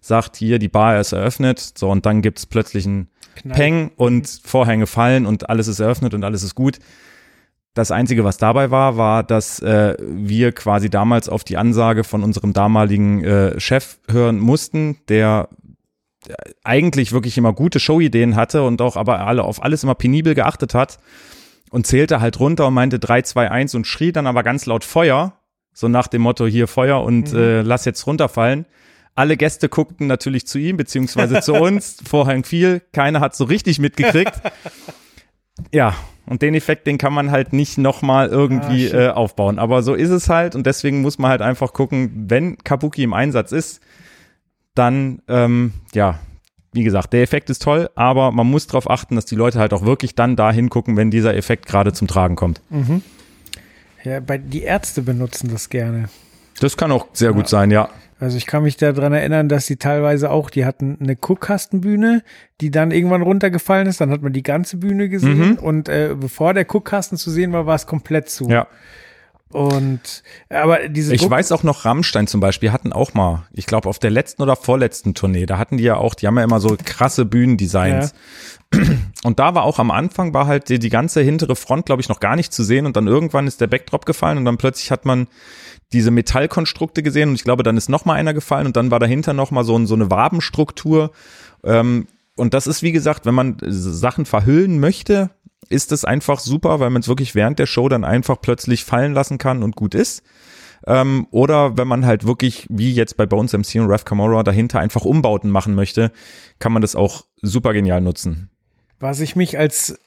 sagt 0.00 0.36
hier, 0.36 0.60
die 0.60 0.68
Bar 0.68 1.00
ist 1.00 1.12
eröffnet, 1.12 1.58
so, 1.58 1.90
und 1.90 2.06
dann 2.06 2.22
gibt's 2.22 2.46
plötzlich 2.46 2.86
einen 2.86 3.08
Knall. 3.34 3.56
Peng 3.56 3.90
und 3.96 4.28
Vorhänge 4.44 4.86
fallen 4.86 5.26
und 5.26 5.50
alles 5.50 5.66
ist 5.66 5.80
eröffnet 5.80 6.14
und 6.14 6.22
alles 6.22 6.44
ist 6.44 6.54
gut. 6.54 6.78
Das 7.74 7.90
Einzige, 7.90 8.24
was 8.24 8.38
dabei 8.38 8.70
war, 8.70 8.96
war, 8.96 9.24
dass 9.24 9.60
äh, 9.60 9.96
wir 10.00 10.52
quasi 10.52 10.88
damals 10.88 11.28
auf 11.28 11.42
die 11.42 11.56
Ansage 11.56 12.04
von 12.04 12.22
unserem 12.22 12.52
damaligen 12.52 13.24
äh, 13.24 13.60
Chef 13.60 13.98
hören 14.08 14.38
mussten, 14.38 14.98
der 15.08 15.48
äh, 16.28 16.34
eigentlich 16.62 17.12
wirklich 17.12 17.36
immer 17.36 17.52
gute 17.52 17.80
Showideen 17.80 18.36
hatte 18.36 18.62
und 18.62 18.80
auch 18.80 18.96
aber 18.96 19.26
alle 19.26 19.42
auf 19.42 19.62
alles 19.62 19.82
immer 19.82 19.96
penibel 19.96 20.34
geachtet 20.34 20.72
hat 20.72 20.98
und 21.70 21.86
zählte 21.86 22.20
halt 22.20 22.40
runter 22.40 22.66
und 22.68 22.74
meinte 22.74 22.98
3, 22.98 23.22
2, 23.22 23.50
1 23.50 23.74
und 23.74 23.86
schrie 23.86 24.12
dann 24.12 24.26
aber 24.26 24.42
ganz 24.42 24.66
laut 24.66 24.84
Feuer, 24.84 25.34
so 25.72 25.88
nach 25.88 26.06
dem 26.06 26.22
Motto 26.22 26.46
hier 26.46 26.68
Feuer 26.68 27.02
und 27.02 27.32
äh, 27.32 27.62
lass 27.62 27.84
jetzt 27.84 28.06
runterfallen. 28.06 28.66
Alle 29.14 29.36
Gäste 29.36 29.68
guckten 29.68 30.06
natürlich 30.06 30.46
zu 30.46 30.58
ihm, 30.58 30.76
beziehungsweise 30.76 31.40
zu 31.40 31.54
uns. 31.60 31.96
Vorhang 32.06 32.44
fiel, 32.44 32.82
keiner 32.92 33.20
hat 33.20 33.34
so 33.34 33.44
richtig 33.44 33.78
mitgekriegt. 33.78 34.34
Ja, 35.72 35.94
und 36.26 36.42
den 36.42 36.54
Effekt, 36.54 36.86
den 36.86 36.98
kann 36.98 37.14
man 37.14 37.30
halt 37.30 37.54
nicht 37.54 37.78
nochmal 37.78 38.28
irgendwie 38.28 38.92
Ah, 38.92 39.06
äh, 39.06 39.08
aufbauen. 39.08 39.58
Aber 39.58 39.82
so 39.82 39.94
ist 39.94 40.10
es 40.10 40.28
halt 40.28 40.54
und 40.54 40.66
deswegen 40.66 41.00
muss 41.00 41.18
man 41.18 41.30
halt 41.30 41.40
einfach 41.40 41.72
gucken, 41.72 42.26
wenn 42.28 42.58
Kabuki 42.58 43.02
im 43.02 43.14
Einsatz 43.14 43.52
ist, 43.52 43.80
dann, 44.74 45.22
ähm, 45.28 45.72
ja, 45.94 46.18
wie 46.76 46.84
gesagt, 46.84 47.12
der 47.12 47.22
Effekt 47.22 47.50
ist 47.50 47.62
toll, 47.62 47.90
aber 47.96 48.30
man 48.30 48.46
muss 48.46 48.68
darauf 48.68 48.88
achten, 48.88 49.16
dass 49.16 49.24
die 49.24 49.34
Leute 49.34 49.58
halt 49.58 49.72
auch 49.72 49.84
wirklich 49.84 50.14
dann 50.14 50.36
da 50.36 50.52
hingucken, 50.52 50.96
wenn 50.96 51.10
dieser 51.10 51.34
Effekt 51.34 51.66
gerade 51.66 51.92
zum 51.92 52.06
Tragen 52.06 52.36
kommt. 52.36 52.60
Mhm. 52.70 53.02
Ja, 54.04 54.20
bei, 54.20 54.38
die 54.38 54.62
Ärzte 54.62 55.02
benutzen 55.02 55.50
das 55.50 55.68
gerne. 55.68 56.08
Das 56.60 56.76
kann 56.76 56.92
auch 56.92 57.08
sehr 57.12 57.32
gut 57.32 57.44
Ja. 57.46 57.48
sein, 57.48 57.70
ja. 57.72 57.88
Also 58.18 58.38
ich 58.38 58.46
kann 58.46 58.62
mich 58.62 58.76
daran 58.78 59.12
erinnern, 59.12 59.48
dass 59.50 59.66
sie 59.66 59.76
teilweise 59.76 60.30
auch, 60.30 60.48
die 60.48 60.64
hatten 60.64 60.96
eine 61.00 61.16
Guckkastenbühne, 61.16 62.22
die 62.62 62.70
dann 62.70 62.90
irgendwann 62.90 63.20
runtergefallen 63.20 63.86
ist. 63.86 64.00
Dann 64.00 64.10
hat 64.10 64.22
man 64.22 64.32
die 64.32 64.42
ganze 64.42 64.78
Bühne 64.78 65.08
gesehen 65.10 65.50
Mhm. 65.50 65.54
und 65.58 65.88
äh, 65.90 66.14
bevor 66.18 66.54
der 66.54 66.64
Guckkasten 66.64 67.18
zu 67.18 67.30
sehen 67.30 67.52
war, 67.52 67.66
war 67.66 67.74
es 67.74 67.86
komplett 67.86 68.30
zu. 68.30 68.48
Ja. 68.48 68.68
Und 69.52 70.24
aber 70.50 70.88
diese 70.88 71.14
Ich 71.14 71.20
Guck- 71.22 71.30
weiß 71.30 71.52
auch 71.52 71.62
noch, 71.62 71.84
Rammstein 71.84 72.26
zum 72.26 72.40
Beispiel 72.40 72.72
hatten 72.72 72.92
auch 72.92 73.14
mal, 73.14 73.46
ich 73.52 73.66
glaube 73.66 73.88
auf 73.88 73.98
der 73.98 74.10
letzten 74.10 74.42
oder 74.42 74.56
vorletzten 74.56 75.14
Tournee, 75.14 75.46
da 75.46 75.56
hatten 75.56 75.76
die 75.76 75.84
ja 75.84 75.96
auch, 75.96 76.14
die 76.14 76.26
haben 76.26 76.36
ja 76.36 76.44
immer 76.44 76.60
so 76.60 76.76
krasse 76.84 77.24
Bühnendesigns. 77.24 78.12
Und 79.22 79.38
da 79.38 79.54
war 79.54 79.62
auch 79.62 79.78
am 79.78 79.92
Anfang, 79.92 80.34
war 80.34 80.48
halt 80.48 80.68
die, 80.68 80.80
die 80.80 80.88
ganze 80.88 81.22
hintere 81.22 81.54
Front, 81.54 81.86
glaube 81.86 82.02
ich, 82.02 82.08
noch 82.08 82.18
gar 82.18 82.34
nicht 82.34 82.52
zu 82.52 82.64
sehen 82.64 82.84
und 82.84 82.96
dann 82.96 83.06
irgendwann 83.06 83.46
ist 83.46 83.60
der 83.60 83.68
Backdrop 83.68 84.04
gefallen 84.04 84.38
und 84.38 84.44
dann 84.44 84.58
plötzlich 84.58 84.90
hat 84.90 85.04
man 85.04 85.28
diese 85.92 86.10
Metallkonstrukte 86.10 87.04
gesehen 87.04 87.28
und 87.28 87.36
ich 87.36 87.44
glaube, 87.44 87.62
dann 87.62 87.76
ist 87.76 87.88
noch 87.88 88.04
mal 88.04 88.14
einer 88.14 88.34
gefallen 88.34 88.66
und 88.66 88.76
dann 88.76 88.90
war 88.90 88.98
dahinter 88.98 89.32
noch 89.32 89.52
mal 89.52 89.62
so, 89.62 89.78
ein, 89.78 89.86
so 89.86 89.94
eine 89.94 90.10
Wabenstruktur. 90.10 91.12
Ähm, 91.62 92.08
und 92.34 92.52
das 92.52 92.66
ist, 92.66 92.82
wie 92.82 92.92
gesagt, 92.92 93.24
wenn 93.24 93.34
man 93.36 93.56
Sachen 93.62 94.26
verhüllen 94.26 94.80
möchte, 94.80 95.30
ist 95.68 95.92
das 95.92 96.04
einfach 96.04 96.40
super, 96.40 96.80
weil 96.80 96.90
man 96.90 97.00
es 97.00 97.08
wirklich 97.08 97.34
während 97.34 97.58
der 97.58 97.66
Show 97.66 97.88
dann 97.88 98.04
einfach 98.04 98.40
plötzlich 98.40 98.84
fallen 98.84 99.14
lassen 99.14 99.38
kann 99.38 99.62
und 99.62 99.76
gut 99.76 99.94
ist. 99.94 100.22
Ähm, 100.86 101.26
oder 101.30 101.76
wenn 101.76 101.88
man 101.88 102.06
halt 102.06 102.26
wirklich, 102.26 102.66
wie 102.68 102.92
jetzt 102.92 103.16
bei 103.16 103.26
Bones 103.26 103.52
MC 103.52 103.76
und 103.76 103.90
Rev 103.90 104.04
Camora, 104.04 104.42
dahinter 104.42 104.78
einfach 104.80 105.04
Umbauten 105.04 105.50
machen 105.50 105.74
möchte, 105.74 106.12
kann 106.58 106.72
man 106.72 106.82
das 106.82 106.94
auch 106.94 107.24
super 107.42 107.72
genial 107.72 108.00
nutzen. 108.00 108.50
Was 109.00 109.20
ich 109.20 109.36
mich 109.36 109.58
als 109.58 109.98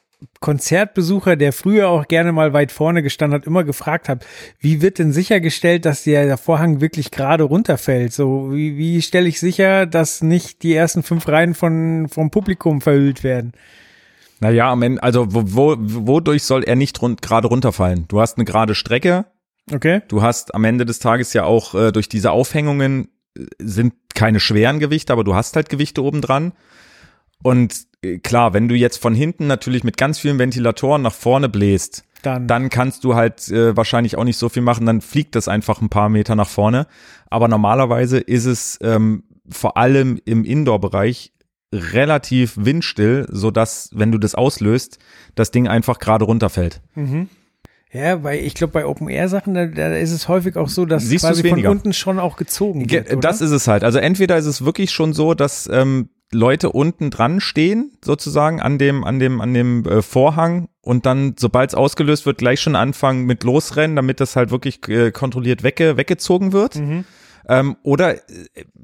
Konzertbesucher, 0.41 1.35
der 1.35 1.53
früher 1.53 1.89
auch 1.89 2.07
gerne 2.07 2.31
mal 2.31 2.53
weit 2.53 2.71
vorne 2.71 3.01
gestanden 3.03 3.39
hat, 3.39 3.47
immer 3.47 3.63
gefragt 3.63 4.09
habe, 4.09 4.25
wie 4.59 4.81
wird 4.81 4.99
denn 4.99 5.13
sichergestellt, 5.13 5.85
dass 5.85 6.03
der, 6.03 6.25
der 6.25 6.38
Vorhang 6.38 6.81
wirklich 6.81 7.12
gerade 7.12 7.43
runterfällt? 7.43 8.13
So, 8.13 8.51
wie, 8.51 8.77
wie 8.77 9.01
stelle 9.01 9.29
ich 9.29 9.39
sicher, 9.39 9.85
dass 9.85 10.21
nicht 10.21 10.63
die 10.63 10.73
ersten 10.73 11.03
fünf 11.03 11.27
Reihen 11.27 11.53
von, 11.53 12.07
vom 12.09 12.31
Publikum 12.31 12.81
verhüllt 12.81 13.23
werden? 13.23 13.53
Naja, 14.39 14.71
am 14.71 14.82
Ende, 14.82 15.04
also 15.04 15.34
wo, 15.34 15.43
wo, 15.45 15.75
wodurch 15.80 16.43
soll 16.43 16.63
er 16.63 16.75
nicht 16.75 17.02
rund, 17.02 17.21
gerade 17.21 17.47
runterfallen? 17.47 18.06
Du 18.08 18.21
hast 18.21 18.38
eine 18.38 18.45
gerade 18.45 18.75
Strecke. 18.75 19.25
Okay. 19.71 20.02
Du 20.08 20.21
hast 20.21 20.56
am 20.56 20.63
Ende 20.63 20.86
des 20.86 20.99
Tages 20.99 21.34
ja 21.34 21.43
auch 21.43 21.75
äh, 21.75 21.91
durch 21.91 22.10
diese 22.10 22.32
Aufhängungen 22.32 23.10
äh, 23.38 23.45
sind 23.60 23.93
keine 24.15 24.39
schweren 24.39 24.80
Gewichte, 24.80 25.13
aber 25.13 25.23
du 25.23 25.36
hast 25.36 25.56
halt 25.56 25.69
Gewichte 25.69 26.04
oben 26.04 26.21
dran. 26.21 26.54
Und 27.43 27.86
äh, 28.02 28.17
klar, 28.19 28.54
wenn 28.54 28.67
du 28.67 28.75
jetzt 28.75 29.02
von 29.02 29.13
hinten 29.13 29.47
natürlich 29.47 29.84
mit 29.84 29.97
ganz 29.97 30.19
vielen 30.19 30.39
Ventilatoren 30.39 31.02
nach 31.02 31.13
vorne 31.13 31.49
bläst, 31.49 32.04
Dann, 32.21 32.47
dann 32.47 32.69
kannst 32.69 33.04
du 33.04 33.15
halt 33.15 33.47
äh, 33.49 33.75
wahrscheinlich 33.78 34.17
auch 34.17 34.23
nicht 34.23 34.38
so 34.38 34.49
viel 34.49 34.62
machen, 34.62 34.86
dann 34.86 35.02
fliegt 35.02 35.36
das 35.36 35.47
einfach 35.47 35.82
ein 35.82 35.89
paar 35.89 36.10
Meter 36.10 36.36
nach 36.36 36.49
vorne. 36.49 36.88
Aber 37.30 37.47
normalerweise 37.47 38.19
ist 38.19 38.45
es 38.45 38.78
ähm, 38.82 39.23
vor 39.49 39.78
allem 39.78 40.19
im 40.25 40.43
Indoor-Bereich 40.45 41.34
relativ 41.73 42.53
windstill, 42.58 43.27
so 43.29 43.51
dass 43.51 43.89
wenn 43.93 44.12
du 44.12 44.17
das 44.17 44.36
auslöst, 44.36 44.97
das 45.36 45.51
Ding 45.51 45.67
einfach 45.67 45.99
gerade 45.99 46.25
runterfällt. 46.25 46.82
Mhm. 46.95 47.29
Ja, 47.91 48.23
weil 48.23 48.41
ich 48.41 48.53
glaube, 48.53 48.73
bei 48.73 48.86
Open-Air-Sachen, 48.86 49.55
da, 49.55 49.65
da 49.65 49.95
ist 49.95 50.12
es 50.12 50.27
häufig 50.27 50.55
auch 50.58 50.69
so, 50.69 50.86
dass 50.86 51.03
Siehst 51.03 51.25
quasi 51.25 51.47
von 51.47 51.65
unten 51.65 51.93
schon 51.93 52.19
auch 52.19 52.38
gezogen 52.38 52.86
Ge- 52.86 52.99
wird. 52.99 53.12
Oder? 53.13 53.19
Das 53.19 53.41
ist 53.41 53.49
es 53.49 53.67
halt. 53.67 53.84
Also 53.84 53.97
entweder 53.97 54.38
ist 54.38 54.45
es 54.45 54.63
wirklich 54.63 54.91
schon 54.91 55.13
so, 55.13 55.34
dass 55.34 55.67
ähm, 55.71 56.10
Leute 56.32 56.71
unten 56.71 57.10
dran 57.10 57.39
stehen, 57.39 57.93
sozusagen 58.05 58.62
an 58.62 58.77
dem, 58.77 59.03
an 59.03 59.17
dem, 59.17 59.41
an 59.41 59.55
dem 59.55 59.86
äh, 59.86 60.03
Vorhang 60.03 60.69
und 60.82 61.08
dann, 61.08 61.34
sobald 61.39 61.71
es 61.71 61.75
ausgelöst 61.75 62.27
wird, 62.27 62.38
gleich 62.38 62.62
schon 62.62 62.75
anfangen 62.75 63.25
mit 63.25 63.43
losrennen, 63.43 63.95
damit 63.95 64.19
das 64.19 64.36
halt 64.36 64.51
wirklich 64.51 64.88
äh, 64.88 65.10
kontrolliert 65.12 65.63
wegge 65.63 65.97
weggezogen 65.97 66.53
wird. 66.53 66.75
Mhm. 66.75 67.05
Ähm, 67.47 67.75
oder 67.82 68.17
äh, 68.17 68.19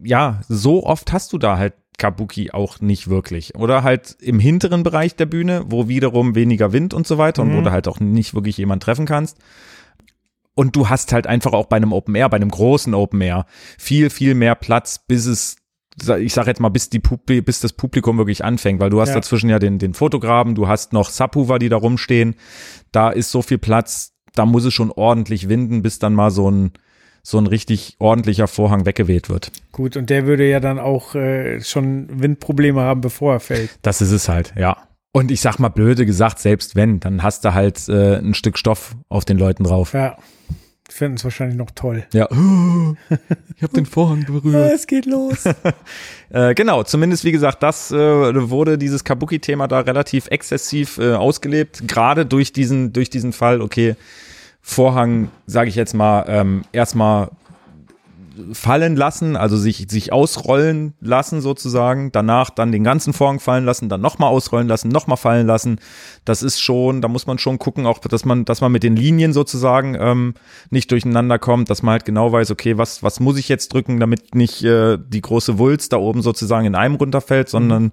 ja, 0.04 0.42
so 0.50 0.84
oft 0.84 1.14
hast 1.14 1.32
du 1.32 1.38
da 1.38 1.60
halt 1.60 1.74
Kabuki 1.98 2.52
auch 2.52 2.80
nicht 2.82 3.10
wirklich. 3.10 3.56
Oder 3.56 3.84
halt 3.84 4.18
im 4.22 4.40
hinteren 4.40 4.84
Bereich 4.84 5.16
der 5.16 5.26
Bühne, 5.26 5.64
wo 5.68 5.88
wiederum 5.88 6.36
weniger 6.36 6.72
Wind 6.74 6.94
und 6.94 7.08
so 7.08 7.18
weiter 7.18 7.42
und 7.44 7.54
wo 7.54 7.60
Mhm. 7.60 7.64
du 7.66 7.72
halt 7.72 7.88
auch 7.88 8.00
nicht 8.00 8.34
wirklich 8.34 8.58
jemand 8.58 8.84
treffen 8.84 9.06
kannst. 9.06 9.38
Und 10.54 10.76
du 10.76 10.88
hast 10.90 11.12
halt 11.12 11.28
einfach 11.28 11.52
auch 11.54 11.66
bei 11.66 11.76
einem 11.78 11.92
Open 11.92 12.16
Air, 12.16 12.30
bei 12.30 12.38
einem 12.38 12.50
großen 12.50 12.94
Open 12.94 13.20
Air, 13.22 13.46
viel, 13.78 14.10
viel 14.10 14.36
mehr 14.36 14.56
Platz, 14.56 15.00
bis 15.06 15.26
es, 15.26 15.58
ich 16.20 16.34
sag 16.34 16.48
jetzt 16.48 16.60
mal, 16.62 16.70
bis, 16.70 16.90
die 16.90 17.00
Publi 17.00 17.42
bis 17.42 17.60
das 17.60 17.74
Publikum 17.74 18.18
wirklich 18.18 18.44
anfängt, 18.46 18.80
weil 18.80 18.90
du 18.90 19.02
hast 19.02 19.10
Ja. 19.10 19.16
dazwischen 19.16 19.50
ja 19.50 19.60
den, 19.60 19.80
den 19.80 19.94
Fotograben, 19.94 20.56
du 20.56 20.68
hast 20.68 20.94
noch 20.94 21.10
Subwoofer, 21.10 21.60
die 21.60 21.70
da 21.70 21.76
rumstehen. 21.78 22.36
Da 22.94 23.10
ist 23.10 23.32
so 23.32 23.42
viel 23.42 23.58
Platz, 23.58 24.14
da 24.34 24.46
muss 24.46 24.64
es 24.66 24.74
schon 24.74 24.92
ordentlich 24.92 25.50
winden, 25.50 25.82
bis 25.82 26.00
dann 26.00 26.14
mal 26.14 26.32
so 26.32 26.50
ein, 26.50 26.72
so 27.26 27.40
ein 27.40 27.48
richtig 27.48 27.96
ordentlicher 27.98 28.48
Vorhang 28.48 28.86
weggeweht 28.86 29.30
wird. 29.30 29.52
Gut, 29.72 29.98
und 29.98 30.12
der 30.12 30.28
würde 30.28 30.48
ja 30.48 30.60
dann 30.60 30.78
auch 30.78 31.16
äh, 31.16 31.60
schon 31.62 32.22
Windprobleme 32.22 32.82
haben, 32.82 33.02
bevor 33.02 33.34
er 33.34 33.40
fällt. 33.40 33.72
Das 33.82 34.00
ist 34.00 34.12
es 34.12 34.30
halt, 34.30 34.54
ja. 34.56 34.78
Und 35.12 35.32
ich 35.32 35.42
sag 35.42 35.58
mal 35.58 35.70
blöde 35.70 36.06
gesagt, 36.06 36.38
selbst 36.38 36.76
wenn, 36.76 37.00
dann 37.00 37.24
hast 37.24 37.44
du 37.44 37.56
halt 37.56 37.90
äh, 37.90 38.18
ein 38.18 38.36
Stück 38.36 38.60
Stoff 38.60 38.96
auf 39.10 39.26
den 39.26 39.40
Leuten 39.40 39.64
drauf. 39.64 39.94
Ja, 39.94 40.18
finden 40.88 41.16
es 41.16 41.24
wahrscheinlich 41.24 41.58
noch 41.58 41.72
toll. 41.72 42.06
Ja, 42.14 42.28
ich 43.56 43.64
habe 43.64 43.74
den 43.74 43.88
Vorhang 43.88 44.26
berührt. 44.26 44.74
es 44.74 44.86
geht 44.86 45.06
los. 45.06 45.46
Äh, 46.32 46.54
genau, 46.54 46.84
zumindest 46.84 47.24
wie 47.24 47.32
gesagt, 47.32 47.64
das 47.64 47.92
äh, 47.92 48.50
wurde 48.50 48.78
dieses 48.78 49.06
Kabuki-Thema 49.06 49.68
da 49.68 49.82
relativ 49.82 50.28
exzessiv 50.28 50.98
äh, 50.98 51.14
ausgelebt, 51.14 51.88
gerade 51.88 52.26
durch 52.26 52.52
diesen 52.52 52.92
durch 52.92 53.10
diesen 53.10 53.32
Fall. 53.32 53.62
Okay, 53.62 53.96
Vorhang, 54.68 55.30
sage 55.46 55.70
ich 55.70 55.76
jetzt 55.76 55.94
mal, 55.94 56.26
ähm, 56.28 56.64
erstmal 56.72 57.30
fallen 58.52 58.96
lassen, 58.96 59.36
also 59.36 59.58
sich 59.58 59.86
sich 59.90 60.12
ausrollen 60.12 60.96
lassen 61.00 61.40
sozusagen, 61.40 62.12
danach 62.12 62.50
dann 62.50 62.72
den 62.72 62.84
ganzen 62.84 63.14
Vorhang 63.14 63.40
fallen 63.40 63.64
lassen, 63.64 63.90
dann 63.90 64.02
nochmal 64.02 64.32
ausrollen 64.32 64.68
lassen, 64.68 64.90
nochmal 64.90 65.18
fallen 65.18 65.46
lassen. 65.46 65.80
Das 66.26 66.42
ist 66.42 66.60
schon, 66.60 67.04
da 67.04 67.08
muss 67.08 67.28
man 67.28 67.38
schon 67.38 67.60
gucken, 67.60 67.86
auch 67.86 68.00
dass 68.00 68.26
man, 68.26 68.44
dass 68.44 68.60
man 68.60 68.72
mit 68.72 68.82
den 68.82 68.96
Linien 68.96 69.34
sozusagen 69.34 69.96
ähm, 70.00 70.34
nicht 70.72 70.92
durcheinander 70.92 71.38
kommt, 71.38 71.70
dass 71.70 71.84
man 71.84 71.94
halt 71.94 72.06
genau 72.06 72.32
weiß, 72.32 72.50
okay, 72.50 72.76
was 72.76 73.04
was 73.04 73.20
muss 73.20 73.38
ich 73.38 73.48
jetzt 73.48 73.72
drücken, 73.72 74.00
damit 74.00 74.34
nicht 74.34 74.64
äh, 74.64 74.98
die 74.98 75.22
große 75.22 75.60
Wulst 75.60 75.94
da 75.94 75.98
oben 75.98 76.24
sozusagen 76.24 76.66
in 76.66 76.74
einem 76.74 76.96
runterfällt, 76.96 77.50
sondern 77.50 77.92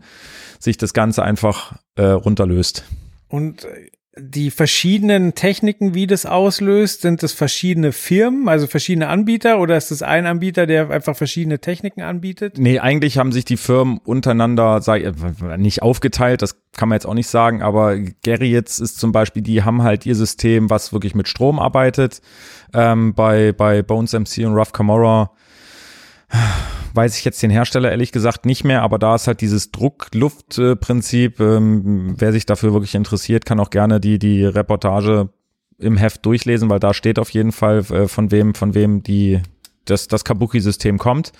sich 0.58 0.78
das 0.78 0.94
Ganze 0.94 1.22
einfach 1.22 1.74
äh, 1.96 2.06
runterlöst. 2.06 2.84
Und 3.28 3.66
die 4.14 4.50
verschiedenen 4.50 5.34
Techniken, 5.34 5.94
wie 5.94 6.06
das 6.06 6.26
auslöst, 6.26 7.00
sind 7.00 7.22
das 7.22 7.32
verschiedene 7.32 7.92
Firmen, 7.92 8.46
also 8.46 8.66
verschiedene 8.66 9.08
Anbieter 9.08 9.58
oder 9.58 9.76
ist 9.78 9.90
das 9.90 10.02
ein 10.02 10.26
Anbieter, 10.26 10.66
der 10.66 10.90
einfach 10.90 11.16
verschiedene 11.16 11.60
Techniken 11.60 12.02
anbietet? 12.02 12.58
Nee, 12.58 12.78
eigentlich 12.78 13.16
haben 13.16 13.32
sich 13.32 13.46
die 13.46 13.56
Firmen 13.56 13.98
untereinander 14.04 14.82
sag, 14.82 15.00
ich, 15.00 15.56
nicht 15.56 15.80
aufgeteilt, 15.80 16.42
das 16.42 16.60
kann 16.72 16.90
man 16.90 16.96
jetzt 16.96 17.06
auch 17.06 17.14
nicht 17.14 17.28
sagen, 17.28 17.62
aber 17.62 17.98
Gary 17.98 18.50
jetzt 18.50 18.80
ist 18.80 18.98
zum 18.98 19.12
Beispiel, 19.12 19.42
die 19.42 19.62
haben 19.62 19.82
halt 19.82 20.04
ihr 20.04 20.14
System, 20.14 20.68
was 20.68 20.92
wirklich 20.92 21.14
mit 21.14 21.28
Strom 21.28 21.58
arbeitet. 21.58 22.20
Ähm, 22.74 23.14
bei, 23.14 23.52
bei 23.52 23.82
Bones 23.82 24.12
MC 24.12 24.46
und 24.46 24.54
Rough 24.54 24.72
Camorra 24.72 25.30
weiß 26.94 27.18
ich 27.18 27.24
jetzt 27.24 27.42
den 27.42 27.50
Hersteller 27.50 27.90
ehrlich 27.90 28.12
gesagt 28.12 28.46
nicht 28.46 28.64
mehr, 28.64 28.82
aber 28.82 28.98
da 28.98 29.14
ist 29.14 29.26
halt 29.26 29.40
dieses 29.40 29.70
Druck-Luft-Prinzip. 29.70 31.40
Ähm, 31.40 32.14
wer 32.18 32.32
sich 32.32 32.46
dafür 32.46 32.72
wirklich 32.72 32.94
interessiert, 32.94 33.46
kann 33.46 33.60
auch 33.60 33.70
gerne 33.70 34.00
die, 34.00 34.18
die 34.18 34.44
Reportage 34.44 35.30
im 35.78 35.96
Heft 35.96 36.24
durchlesen, 36.26 36.70
weil 36.70 36.80
da 36.80 36.94
steht 36.94 37.18
auf 37.18 37.30
jeden 37.30 37.52
Fall, 37.52 37.78
äh, 37.78 38.08
von 38.08 38.30
wem, 38.30 38.54
von 38.54 38.74
wem 38.74 39.02
die, 39.02 39.40
das, 39.84 40.06
das 40.06 40.24
Kabuki-System 40.24 40.98
kommt. 40.98 41.32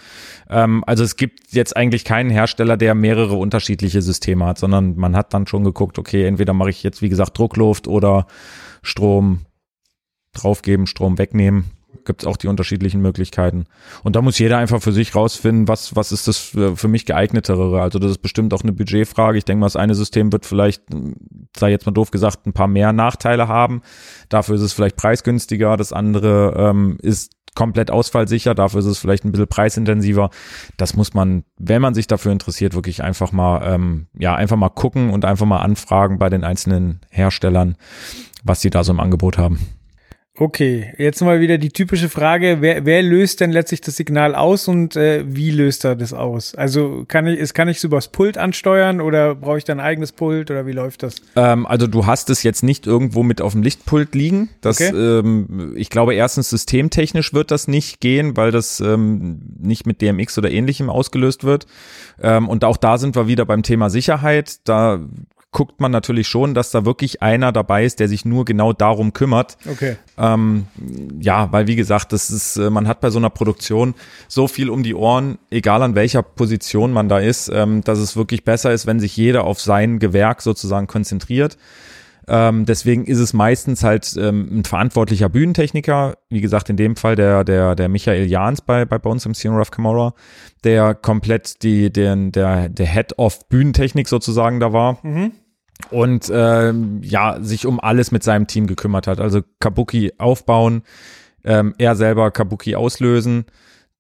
Ähm, 0.49 0.83
also 0.87 1.05
es 1.05 1.17
gibt 1.17 1.53
jetzt 1.53 1.77
eigentlich 1.77 2.05
keinen 2.05 2.31
Hersteller, 2.31 2.77
der 2.77 2.95
mehrere 2.95 3.37
unterschiedliche 3.37 4.03
Systeme 4.03 4.47
hat, 4.47 4.59
sondern 4.59 4.97
man 4.97 5.17
hat 5.17 5.33
dann 5.35 5.47
schon 5.47 5.65
geguckt, 5.65 5.99
okay, 5.99 6.27
entweder 6.27 6.53
mache 6.55 6.71
ich 6.71 6.83
jetzt, 6.83 7.03
wie 7.03 7.09
gesagt, 7.09 7.39
Druckluft 7.39 7.87
oder 7.87 8.27
Strom 8.83 9.41
draufgeben, 10.33 10.87
Strom 10.87 11.19
wegnehmen. 11.19 11.72
Gibt 12.05 12.23
es 12.23 12.27
auch 12.27 12.37
die 12.37 12.49
unterschiedlichen 12.49 13.01
Möglichkeiten. 13.01 13.65
Und 14.03 14.17
da 14.17 14.23
muss 14.23 14.39
jeder 14.39 14.59
einfach 14.59 14.83
für 14.83 14.93
sich 14.93 15.15
rausfinden, 15.15 15.69
was, 15.69 15.95
was 15.97 16.13
ist 16.13 16.29
das 16.29 16.55
äh, 16.55 16.77
für 16.77 16.89
mich 16.89 17.07
geeignetere. 17.07 17.81
Also 17.81 17.99
das 17.99 18.13
ist 18.13 18.23
bestimmt 18.23 18.53
auch 18.55 18.63
eine 18.63 18.73
Budgetfrage. 18.73 19.39
Ich 19.39 19.45
denke 19.45 19.61
mal, 19.61 19.67
das 19.67 19.77
eine 19.77 19.95
System 19.95 20.33
wird 20.33 20.47
vielleicht, 20.47 20.83
sei 21.57 21.71
jetzt 21.71 21.87
mal 21.87 21.93
doof 21.93 22.11
gesagt, 22.11 22.47
ein 22.47 22.53
paar 22.53 22.69
mehr 22.69 22.93
Nachteile 22.93 23.49
haben. 23.49 23.83
Dafür 24.29 24.57
ist 24.57 24.63
es 24.63 24.73
vielleicht 24.73 24.97
preisgünstiger. 24.97 25.77
Das 25.77 25.93
andere 25.93 26.55
ähm, 26.57 26.99
ist 27.03 27.33
komplett 27.55 27.91
ausfallsicher. 27.91 28.55
Dafür 28.55 28.81
ist 28.81 28.87
es 28.87 28.99
vielleicht 28.99 29.25
ein 29.25 29.33
bisschen 29.33 29.49
preisintensiver. 29.49 30.31
Das 30.77 30.95
muss 30.97 31.15
man, 31.15 31.45
wenn 31.59 31.83
man 31.83 31.95
sich 31.95 32.07
dafür 32.07 32.33
interessiert, 32.33 32.75
wirklich 32.75 33.03
einfach 33.03 33.33
mal, 33.33 33.63
ähm, 33.65 34.07
ja, 34.19 34.35
einfach 34.35 34.57
mal 34.57 34.71
gucken 34.71 35.11
und 35.11 35.25
einfach 35.25 35.47
mal 35.47 35.61
anfragen 35.61 36.19
bei 36.19 36.31
den 36.31 36.45
einzelnen 36.45 37.01
Herstellern, 37.11 37.77
was 38.43 38.61
sie 38.61 38.71
da 38.71 38.85
so 38.85 38.93
im 38.93 39.01
Angebot 39.01 39.39
haben. 39.39 39.59
Okay, 40.39 40.95
jetzt 40.97 41.21
mal 41.21 41.41
wieder 41.41 41.59
die 41.59 41.69
typische 41.69 42.09
Frage, 42.09 42.59
wer, 42.61 42.87
wer 42.87 43.03
löst 43.03 43.41
denn 43.41 43.53
letztlich 43.53 43.83
das 43.83 43.97
Signal 43.97 44.35
aus 44.35 44.67
und 44.67 44.97
äh, 44.97 45.25
wie 45.27 45.51
löst 45.51 45.85
er 45.85 45.95
das 45.95 46.15
aus? 46.15 46.55
Also 46.55 47.05
kann 47.07 47.27
ich, 47.27 47.39
ist, 47.39 47.53
kann 47.53 47.69
ich 47.69 47.77
es 47.77 47.85
übers 47.85 48.09
Pult 48.09 48.39
ansteuern 48.39 49.03
oder 49.03 49.35
brauche 49.35 49.59
ich 49.59 49.65
dann 49.65 49.79
ein 49.79 49.85
eigenes 49.85 50.13
Pult 50.13 50.51
oder 50.51 50.65
wie 50.67 50.73
läuft 50.73 51.03
das? 51.03 51.17
Ähm, 51.37 51.67
also 51.67 51.87
du 51.87 52.07
hast 52.07 52.31
es 52.31 52.43
jetzt 52.45 52.63
nicht 52.63 52.87
irgendwo 52.87 53.23
mit 53.23 53.43
auf 53.43 53.53
dem 53.53 53.63
Lichtpult 53.63 54.15
liegen. 54.15 54.49
Das, 54.63 54.81
Okay. 54.81 54.97
ähm, 54.97 55.75
ich 55.77 55.91
glaube, 55.91 56.15
erstens 56.15 56.49
systemtechnisch 56.49 57.35
wird 57.35 57.51
das 57.51 57.69
nicht 57.69 58.01
gehen, 58.01 58.35
weil 58.35 58.53
das 58.53 58.81
ähm, 58.81 59.43
nicht 59.61 59.87
mit 59.87 60.01
DMX 60.01 60.39
oder 60.39 60.51
ähnlichem 60.51 60.89
ausgelöst 60.89 61.45
wird. 61.45 61.67
Ähm, 62.23 62.49
und 62.49 62.65
auch 62.65 62.79
da 62.79 62.97
sind 62.97 63.17
wir 63.17 63.29
wieder 63.29 63.45
beim 63.45 63.63
Thema 63.63 63.91
Sicherheit. 63.91 64.67
Da 64.67 64.99
guckt 65.53 65.81
man 65.81 65.93
natürlich 65.93 66.29
schon, 66.29 66.55
dass 66.55 66.71
da 66.71 66.85
wirklich 66.85 67.23
einer 67.23 67.53
dabei 67.53 67.85
ist, 67.85 68.01
der 68.01 68.09
sich 68.09 68.25
nur 68.25 68.45
genau 68.45 68.73
darum 68.73 69.13
kümmert. 69.13 69.59
Okay. 69.71 69.97
Ähm, 70.19 70.67
ja, 71.21 71.53
weil 71.53 71.67
wie 71.67 71.77
gesagt, 71.77 72.13
das 72.13 72.31
ist, 72.31 72.57
äh, 72.57 72.71
man 72.71 72.89
hat 72.89 73.01
bei 73.01 73.11
so 73.11 73.19
einer 73.19 73.31
Produktion 73.31 73.95
so 74.29 74.49
viel 74.49 74.71
um 74.71 74.83
die 74.83 74.95
Ohren, 74.95 75.39
egal 75.51 75.83
an 75.83 75.95
welcher 75.95 76.23
Position 76.23 76.93
man 76.93 77.09
da 77.09 77.19
ist, 77.19 77.51
ähm, 77.53 77.83
dass 77.85 77.99
es 77.99 78.17
wirklich 78.17 78.45
besser 78.45 78.73
ist, 78.73 78.87
wenn 78.87 78.99
sich 78.99 79.17
jeder 79.17 79.45
auf 79.45 79.61
sein 79.61 79.99
Gewerk 79.99 80.41
sozusagen 80.41 80.87
konzentriert. 80.87 81.59
Ähm, 82.29 82.65
deswegen 82.65 83.05
ist 83.05 83.19
es 83.19 83.33
meistens 83.33 83.83
halt 83.83 84.15
ähm, 84.17 84.61
ein 84.61 84.65
verantwortlicher 84.65 85.29
Bühnentechniker, 85.29 86.15
wie 86.31 86.41
gesagt, 86.41 86.71
in 86.71 86.77
dem 86.77 86.97
Fall 86.97 87.17
der, 87.17 87.45
der, 87.45 87.75
der 87.75 87.89
Michael 87.89 88.27
Jahns 88.27 88.63
bei, 88.63 88.85
bei 88.85 88.99
Bones 88.99 89.27
MC 89.27 89.47
und 89.47 89.57
Rough 89.57 89.73
Camorra, 89.73 90.15
der 90.65 90.95
komplett 90.95 91.63
die, 91.63 91.93
den, 91.93 92.31
der, 92.33 92.69
der 92.69 92.87
Head 92.87 93.19
of 93.19 93.49
Bühnentechnik 93.49 94.09
sozusagen 94.09 94.61
da 94.61 94.73
war 94.73 94.99
Mhm. 95.03 95.33
Und 95.91 96.31
ähm, 96.33 97.01
ja, 97.03 97.39
sich 97.41 97.67
um 97.67 97.81
alles 97.81 98.13
mit 98.13 98.23
seinem 98.23 98.47
Team 98.47 98.67
gekümmert 98.67 99.07
hat. 99.07 99.21
Also 99.21 99.43
Kabuki 99.61 100.13
aufbauen, 100.19 100.83
ähm, 101.45 101.75
er 101.79 101.97
selber 101.97 102.31
Kabuki 102.31 102.77
auslösen. 102.77 103.47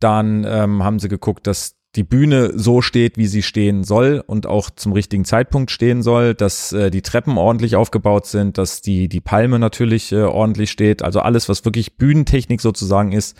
Dann 0.00 0.44
ähm, 0.48 0.82
haben 0.82 0.98
sie 0.98 1.08
geguckt, 1.08 1.46
dass 1.46 1.76
die 1.94 2.04
Bühne 2.04 2.58
so 2.58 2.80
steht, 2.80 3.18
wie 3.18 3.26
sie 3.26 3.42
stehen 3.42 3.84
soll 3.84 4.24
und 4.26 4.46
auch 4.46 4.70
zum 4.70 4.92
richtigen 4.92 5.24
Zeitpunkt 5.24 5.70
stehen 5.70 6.02
soll, 6.02 6.34
dass 6.34 6.72
äh, 6.72 6.90
die 6.90 7.02
Treppen 7.02 7.36
ordentlich 7.36 7.76
aufgebaut 7.76 8.26
sind, 8.26 8.56
dass 8.56 8.80
die, 8.80 9.08
die 9.08 9.20
Palme 9.20 9.58
natürlich 9.58 10.10
äh, 10.12 10.22
ordentlich 10.22 10.70
steht. 10.70 11.02
Also 11.02 11.20
alles, 11.20 11.48
was 11.48 11.64
wirklich 11.64 11.96
Bühnentechnik 11.98 12.62
sozusagen 12.62 13.12
ist, 13.12 13.36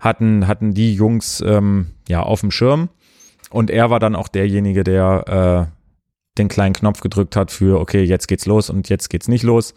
hatten, 0.00 0.48
hatten 0.48 0.74
die 0.74 0.94
Jungs 0.94 1.40
ähm, 1.46 1.92
ja 2.08 2.22
auf 2.22 2.40
dem 2.40 2.50
Schirm. 2.50 2.88
Und 3.50 3.70
er 3.70 3.90
war 3.90 4.00
dann 4.00 4.16
auch 4.16 4.28
derjenige, 4.28 4.82
der 4.82 5.70
äh, 5.70 5.73
den 6.38 6.48
kleinen 6.48 6.74
Knopf 6.74 7.00
gedrückt 7.00 7.36
hat 7.36 7.50
für, 7.50 7.80
okay, 7.80 8.02
jetzt 8.02 8.28
geht's 8.28 8.46
los 8.46 8.70
und 8.70 8.88
jetzt 8.88 9.10
geht's 9.10 9.28
nicht 9.28 9.42
los 9.42 9.74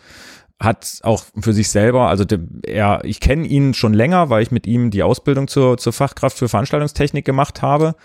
hat 0.60 1.00
auch 1.04 1.24
für 1.40 1.54
sich 1.54 1.70
selber, 1.70 2.08
also 2.08 2.26
er, 2.64 3.02
ich 3.04 3.20
kenne 3.20 3.46
ihn 3.46 3.74
schon 3.74 3.94
länger, 3.94 4.30
weil 4.30 4.42
ich 4.42 4.52
mit 4.52 4.66
ihm 4.66 4.90
die 4.90 5.04
Ausbildung 5.04 5.48
zur, 5.48 5.78
zur 5.78 5.94
Fachkraft 5.94 6.38
für 6.38 6.50
Veranstaltungstechnik 6.50 7.26
gemacht 7.26 7.62
habe. 7.62 7.96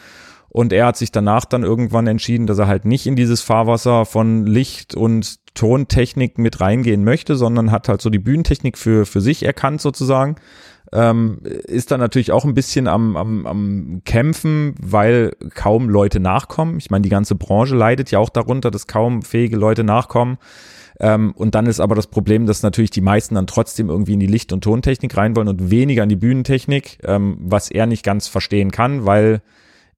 Und 0.51 0.75
er 0.75 0.85
hat 0.85 0.99
sich 0.99 1.11
danach 1.11 1.47
dann 1.47 1.63
irgendwann 1.63 2.07
entschieden, 2.07 2.47
dass 2.47 2.59
er 2.59 2.67
halt 2.67 2.85
nicht 2.85 3.07
in 3.07 3.17
dieses 3.17 3.41
Fahrwasser 3.41 4.05
von 4.05 4.45
Licht 4.45 4.95
und 4.95 5.37
Tontechnik 5.55 6.37
mit 6.37 6.61
reingehen 6.61 7.05
möchte, 7.05 7.37
sondern 7.37 7.71
hat 7.71 7.89
halt 7.89 8.03
so 8.03 8.11
die 8.11 8.19
Bühnentechnik 8.19 8.77
für, 8.77 9.07
für 9.07 9.23
sich 9.23 9.45
erkannt 9.45 9.81
sozusagen. 9.81 10.37
Ähm, 10.95 11.38
ist 11.43 11.90
dann 11.90 12.01
natürlich 12.01 12.32
auch 12.32 12.45
ein 12.45 12.55
bisschen 12.55 12.86
am, 12.86 13.16
am, 13.16 13.47
am 13.47 14.03
Kämpfen, 14.05 14.74
weil 14.80 15.34
kaum 15.55 15.88
Leute 15.88 16.20
nachkommen. 16.20 16.76
Ich 16.78 16.90
meine, 16.90 17.03
die 17.03 17.09
ganze 17.09 17.34
Branche 17.34 17.74
leidet 17.74 18.11
ja 18.11 18.18
auch 18.18 18.28
darunter, 18.28 18.70
dass 18.70 18.86
kaum 18.86 19.22
fähige 19.22 19.57
Leute 19.57 19.84
nachkommen. 19.84 20.36
Ähm, 21.01 21.32
und 21.32 21.55
dann 21.55 21.66
ist 21.66 21.80
aber 21.80 21.95
das 21.95 22.07
Problem, 22.07 22.47
dass 22.47 22.62
natürlich 22.62 22.90
die 22.90 23.01
meisten 23.01 23.34
dann 23.34 23.47
trotzdem 23.47 23.88
irgendwie 23.88 24.14
in 24.14 24.20
die 24.20 24.26
Licht- 24.26 24.53
und 24.53 24.62
Tontechnik 24.62 25.16
rein 25.16 25.34
wollen 25.34 25.49
und 25.49 25.70
weniger 25.70 26.03
in 26.03 26.09
die 26.09 26.16
Bühnentechnik, 26.16 26.99
ähm, 27.05 27.38
was 27.40 27.70
er 27.70 27.86
nicht 27.86 28.05
ganz 28.05 28.28
verstehen 28.28 28.70
kann, 28.70 29.07
weil 29.07 29.43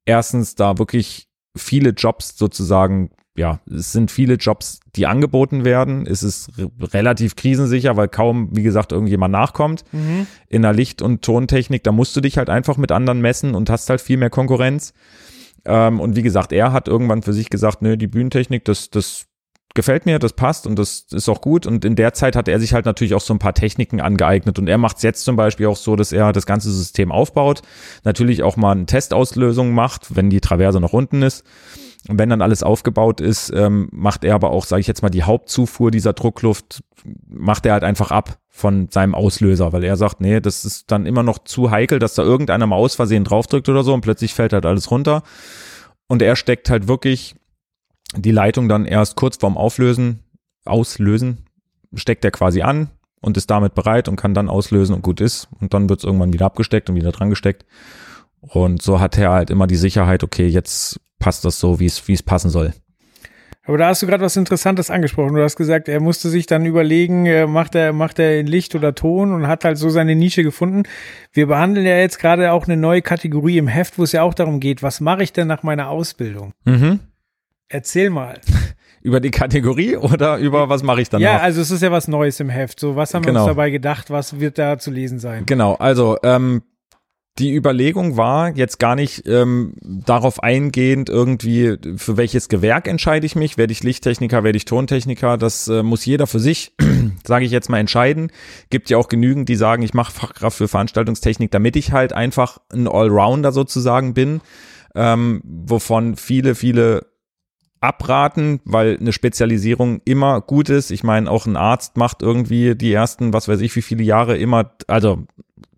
erstens 0.06 0.54
da 0.54 0.78
wirklich 0.78 1.28
viele 1.56 1.90
Jobs 1.90 2.38
sozusagen 2.38 3.10
ja, 3.36 3.60
es 3.68 3.92
sind 3.92 4.12
viele 4.12 4.34
Jobs, 4.34 4.80
die 4.94 5.06
angeboten 5.06 5.64
werden. 5.64 6.06
Es 6.06 6.22
ist 6.22 6.52
relativ 6.80 7.34
krisensicher, 7.34 7.96
weil 7.96 8.08
kaum, 8.08 8.48
wie 8.52 8.62
gesagt, 8.62 8.92
irgendjemand 8.92 9.32
nachkommt. 9.32 9.84
Mhm. 9.90 10.26
In 10.48 10.62
der 10.62 10.72
Licht- 10.72 11.02
und 11.02 11.22
Tontechnik, 11.22 11.82
da 11.82 11.90
musst 11.90 12.14
du 12.14 12.20
dich 12.20 12.38
halt 12.38 12.48
einfach 12.48 12.76
mit 12.76 12.92
anderen 12.92 13.20
messen 13.20 13.56
und 13.56 13.70
hast 13.70 13.90
halt 13.90 14.00
viel 14.00 14.18
mehr 14.18 14.30
Konkurrenz. 14.30 14.92
Ähm, 15.64 15.98
und 15.98 16.14
wie 16.14 16.22
gesagt, 16.22 16.52
er 16.52 16.72
hat 16.72 16.86
irgendwann 16.86 17.22
für 17.22 17.32
sich 17.32 17.50
gesagt, 17.50 17.82
nö, 17.82 17.96
die 17.96 18.06
Bühnentechnik, 18.06 18.64
das, 18.64 18.90
das 18.90 19.26
gefällt 19.74 20.06
mir, 20.06 20.20
das 20.20 20.34
passt 20.34 20.68
und 20.68 20.78
das 20.78 21.06
ist 21.10 21.28
auch 21.28 21.40
gut. 21.40 21.66
Und 21.66 21.84
in 21.84 21.96
der 21.96 22.14
Zeit 22.14 22.36
hat 22.36 22.46
er 22.46 22.60
sich 22.60 22.72
halt 22.72 22.86
natürlich 22.86 23.14
auch 23.14 23.20
so 23.20 23.34
ein 23.34 23.40
paar 23.40 23.54
Techniken 23.54 24.00
angeeignet. 24.00 24.60
Und 24.60 24.68
er 24.68 24.78
macht 24.78 24.98
es 24.98 25.02
jetzt 25.02 25.24
zum 25.24 25.34
Beispiel 25.34 25.66
auch 25.66 25.76
so, 25.76 25.96
dass 25.96 26.12
er 26.12 26.32
das 26.32 26.46
ganze 26.46 26.70
System 26.70 27.10
aufbaut, 27.10 27.62
natürlich 28.04 28.44
auch 28.44 28.56
mal 28.56 28.72
eine 28.72 28.86
Testauslösung 28.86 29.72
macht, 29.72 30.14
wenn 30.14 30.30
die 30.30 30.40
Traverse 30.40 30.80
noch 30.80 30.92
unten 30.92 31.22
ist. 31.22 31.44
Und 32.08 32.18
wenn 32.18 32.28
dann 32.28 32.42
alles 32.42 32.62
aufgebaut 32.62 33.20
ist, 33.20 33.50
ähm, 33.54 33.88
macht 33.90 34.24
er 34.24 34.34
aber 34.34 34.50
auch, 34.50 34.66
sage 34.66 34.80
ich 34.80 34.86
jetzt 34.86 35.02
mal, 35.02 35.10
die 35.10 35.22
Hauptzufuhr 35.22 35.90
dieser 35.90 36.12
Druckluft, 36.12 36.82
macht 37.26 37.64
er 37.64 37.72
halt 37.72 37.84
einfach 37.84 38.10
ab 38.10 38.38
von 38.48 38.88
seinem 38.90 39.14
Auslöser, 39.14 39.72
weil 39.72 39.84
er 39.84 39.96
sagt, 39.96 40.20
nee, 40.20 40.40
das 40.40 40.64
ist 40.64 40.90
dann 40.90 41.06
immer 41.06 41.22
noch 41.22 41.38
zu 41.38 41.70
heikel, 41.70 41.98
dass 41.98 42.14
da 42.14 42.22
irgendeiner 42.22 42.66
mal 42.66 42.76
aus 42.76 42.94
Versehen 42.94 43.24
draufdrückt 43.24 43.68
oder 43.68 43.82
so 43.82 43.94
und 43.94 44.02
plötzlich 44.02 44.34
fällt 44.34 44.52
halt 44.52 44.66
alles 44.66 44.90
runter. 44.90 45.22
Und 46.06 46.20
er 46.20 46.36
steckt 46.36 46.68
halt 46.68 46.88
wirklich 46.88 47.36
die 48.14 48.30
Leitung 48.30 48.68
dann 48.68 48.84
erst 48.84 49.16
kurz 49.16 49.38
vorm 49.38 49.56
Auflösen, 49.56 50.20
auslösen, 50.64 51.46
steckt 51.94 52.24
er 52.24 52.30
quasi 52.30 52.62
an 52.62 52.90
und 53.20 53.36
ist 53.36 53.50
damit 53.50 53.74
bereit 53.74 54.08
und 54.08 54.16
kann 54.16 54.34
dann 54.34 54.50
auslösen 54.50 54.94
und 54.94 55.02
gut 55.02 55.20
ist. 55.20 55.48
Und 55.60 55.72
dann 55.72 55.88
wird 55.88 56.00
es 56.00 56.04
irgendwann 56.04 56.32
wieder 56.32 56.46
abgesteckt 56.46 56.90
und 56.90 56.96
wieder 56.96 57.12
dran 57.12 57.30
gesteckt. 57.30 57.64
Und 58.40 58.82
so 58.82 59.00
hat 59.00 59.16
er 59.16 59.30
halt 59.30 59.50
immer 59.50 59.66
die 59.66 59.76
Sicherheit, 59.76 60.22
okay, 60.22 60.46
jetzt 60.46 61.00
passt 61.18 61.44
das 61.44 61.58
so, 61.58 61.80
wie 61.80 61.86
es 61.86 62.22
passen 62.22 62.50
soll. 62.50 62.72
Aber 63.66 63.78
da 63.78 63.88
hast 63.88 64.02
du 64.02 64.06
gerade 64.06 64.22
was 64.22 64.36
Interessantes 64.36 64.90
angesprochen. 64.90 65.34
Du 65.34 65.42
hast 65.42 65.56
gesagt, 65.56 65.88
er 65.88 66.00
musste 66.00 66.28
sich 66.28 66.46
dann 66.46 66.66
überlegen, 66.66 67.24
äh, 67.24 67.46
macht 67.46 67.74
er, 67.74 67.94
macht 67.94 68.18
er 68.18 68.38
in 68.38 68.46
Licht 68.46 68.74
oder 68.74 68.94
Ton 68.94 69.32
und 69.32 69.46
hat 69.46 69.64
halt 69.64 69.78
so 69.78 69.88
seine 69.88 70.14
Nische 70.14 70.42
gefunden. 70.42 70.82
Wir 71.32 71.46
behandeln 71.46 71.86
ja 71.86 71.96
jetzt 71.96 72.18
gerade 72.18 72.52
auch 72.52 72.66
eine 72.66 72.76
neue 72.76 73.00
Kategorie 73.00 73.56
im 73.56 73.68
Heft, 73.68 73.98
wo 73.98 74.02
es 74.02 74.12
ja 74.12 74.22
auch 74.22 74.34
darum 74.34 74.60
geht, 74.60 74.82
was 74.82 75.00
mache 75.00 75.22
ich 75.22 75.32
denn 75.32 75.48
nach 75.48 75.62
meiner 75.62 75.88
Ausbildung? 75.88 76.52
Mhm. 76.66 77.00
Erzähl 77.68 78.10
mal. 78.10 78.38
über 79.00 79.20
die 79.20 79.30
Kategorie 79.30 79.96
oder 79.96 80.36
über 80.38 80.68
was 80.68 80.82
mache 80.82 81.00
ich 81.00 81.08
dann? 81.08 81.22
Ja, 81.22 81.38
also 81.38 81.60
es 81.60 81.70
ist 81.70 81.82
ja 81.82 81.90
was 81.90 82.06
Neues 82.06 82.40
im 82.40 82.50
Heft. 82.50 82.80
So, 82.80 82.96
was 82.96 83.14
haben 83.14 83.22
genau. 83.22 83.34
wir 83.34 83.40
uns 83.40 83.46
genau. 83.46 83.54
dabei 83.54 83.70
gedacht? 83.70 84.10
Was 84.10 84.40
wird 84.40 84.58
da 84.58 84.78
zu 84.78 84.90
lesen 84.90 85.18
sein? 85.18 85.46
Genau, 85.46 85.74
also 85.74 86.18
ähm, 86.22 86.62
die 87.38 87.52
Überlegung 87.52 88.16
war 88.16 88.54
jetzt 88.54 88.78
gar 88.78 88.94
nicht 88.94 89.26
ähm, 89.26 89.74
darauf 89.82 90.42
eingehend 90.42 91.08
irgendwie, 91.08 91.76
für 91.96 92.16
welches 92.16 92.48
Gewerk 92.48 92.86
entscheide 92.86 93.26
ich 93.26 93.34
mich. 93.34 93.58
Werde 93.58 93.72
ich 93.72 93.82
Lichttechniker, 93.82 94.44
werde 94.44 94.56
ich 94.56 94.66
Tontechniker? 94.66 95.36
Das 95.36 95.66
äh, 95.66 95.82
muss 95.82 96.04
jeder 96.04 96.28
für 96.28 96.38
sich, 96.38 96.74
sage 97.26 97.44
ich 97.44 97.50
jetzt 97.50 97.68
mal, 97.68 97.80
entscheiden. 97.80 98.30
Gibt 98.70 98.88
ja 98.88 98.98
auch 98.98 99.08
genügend, 99.08 99.48
die 99.48 99.56
sagen, 99.56 99.82
ich 99.82 99.94
mache 99.94 100.12
Fachkraft 100.12 100.56
für 100.56 100.68
Veranstaltungstechnik, 100.68 101.50
damit 101.50 101.74
ich 101.74 101.90
halt 101.90 102.12
einfach 102.12 102.58
ein 102.72 102.86
Allrounder 102.86 103.50
sozusagen 103.50 104.14
bin, 104.14 104.40
ähm, 104.94 105.42
wovon 105.44 106.14
viele, 106.14 106.54
viele 106.54 107.06
abraten, 107.80 108.60
weil 108.64 108.96
eine 108.98 109.12
Spezialisierung 109.12 110.00
immer 110.04 110.40
gut 110.40 110.68
ist. 110.68 110.92
Ich 110.92 111.02
meine, 111.02 111.30
auch 111.30 111.46
ein 111.46 111.56
Arzt 111.56 111.96
macht 111.96 112.22
irgendwie 112.22 112.76
die 112.76 112.92
ersten, 112.92 113.32
was 113.32 113.48
weiß 113.48 113.60
ich, 113.60 113.74
wie 113.76 113.82
viele 113.82 114.04
Jahre 114.04 114.38
immer, 114.38 114.72
also 114.86 115.26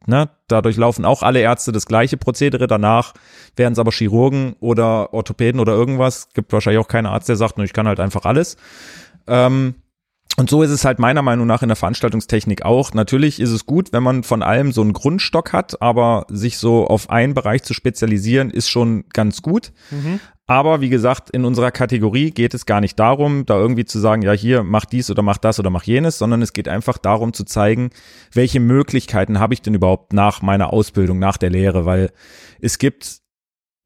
ne, 0.06 0.30
dadurch 0.48 0.76
laufen 0.76 1.04
auch 1.04 1.22
alle 1.22 1.40
Ärzte 1.40 1.72
das 1.72 1.86
gleiche 1.86 2.16
Prozedere. 2.16 2.66
Danach 2.66 3.12
werden 3.56 3.72
es 3.72 3.78
aber 3.78 3.92
Chirurgen 3.92 4.56
oder 4.60 5.12
Orthopäden 5.12 5.60
oder 5.60 5.72
irgendwas. 5.72 6.28
Gibt 6.34 6.52
wahrscheinlich 6.52 6.82
auch 6.82 6.88
keinen 6.88 7.06
Arzt, 7.06 7.28
der 7.28 7.36
sagt, 7.36 7.58
ich 7.58 7.72
kann 7.72 7.88
halt 7.88 8.00
einfach 8.00 8.24
alles. 8.24 8.56
Ähm, 9.26 9.74
und 10.38 10.50
so 10.50 10.62
ist 10.62 10.70
es 10.70 10.84
halt 10.84 10.98
meiner 10.98 11.22
Meinung 11.22 11.46
nach 11.46 11.62
in 11.62 11.68
der 11.68 11.76
Veranstaltungstechnik 11.76 12.62
auch. 12.62 12.92
Natürlich 12.92 13.40
ist 13.40 13.50
es 13.50 13.64
gut, 13.64 13.92
wenn 13.92 14.02
man 14.02 14.22
von 14.22 14.42
allem 14.42 14.70
so 14.70 14.82
einen 14.82 14.92
Grundstock 14.92 15.52
hat, 15.52 15.80
aber 15.80 16.26
sich 16.28 16.58
so 16.58 16.86
auf 16.86 17.08
einen 17.08 17.32
Bereich 17.32 17.62
zu 17.62 17.72
spezialisieren, 17.72 18.50
ist 18.50 18.68
schon 18.68 19.04
ganz 19.12 19.40
gut. 19.40 19.72
Mhm. 19.90 20.20
Aber 20.48 20.80
wie 20.80 20.90
gesagt, 20.90 21.30
in 21.30 21.44
unserer 21.44 21.72
Kategorie 21.72 22.30
geht 22.30 22.54
es 22.54 22.66
gar 22.66 22.80
nicht 22.80 22.98
darum, 23.00 23.46
da 23.46 23.58
irgendwie 23.58 23.84
zu 23.84 23.98
sagen, 23.98 24.22
ja, 24.22 24.32
hier 24.32 24.62
mach 24.62 24.84
dies 24.84 25.10
oder 25.10 25.22
mach 25.22 25.38
das 25.38 25.58
oder 25.58 25.70
mach 25.70 25.82
jenes, 25.82 26.18
sondern 26.18 26.40
es 26.40 26.52
geht 26.52 26.68
einfach 26.68 26.98
darum 26.98 27.32
zu 27.32 27.44
zeigen, 27.44 27.90
welche 28.32 28.60
Möglichkeiten 28.60 29.40
habe 29.40 29.54
ich 29.54 29.62
denn 29.62 29.74
überhaupt 29.74 30.12
nach 30.12 30.42
meiner 30.42 30.72
Ausbildung, 30.72 31.18
nach 31.18 31.36
der 31.36 31.50
Lehre, 31.50 31.84
weil 31.84 32.12
es 32.60 32.78
gibt 32.78 33.22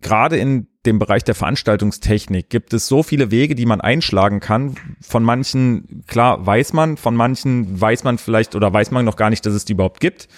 gerade 0.02 0.36
in 0.36 0.66
dem 0.86 0.98
Bereich 0.98 1.24
der 1.24 1.34
Veranstaltungstechnik 1.34 2.48
gibt 2.50 2.72
es 2.74 2.86
so 2.86 3.02
viele 3.02 3.30
Wege, 3.30 3.54
die 3.54 3.66
man 3.66 3.80
einschlagen 3.80 4.40
kann. 4.40 4.76
Von 5.00 5.22
manchen, 5.22 6.04
klar, 6.06 6.44
weiß 6.44 6.72
man, 6.74 6.96
von 6.96 7.16
manchen 7.16 7.80
weiß 7.80 8.04
man 8.04 8.18
vielleicht 8.18 8.54
oder 8.54 8.72
weiß 8.72 8.90
man 8.90 9.04
noch 9.04 9.16
gar 9.16 9.30
nicht, 9.30 9.44
dass 9.44 9.54
es 9.54 9.64
die 9.64 9.74
überhaupt 9.74 10.00
gibt. 10.00 10.28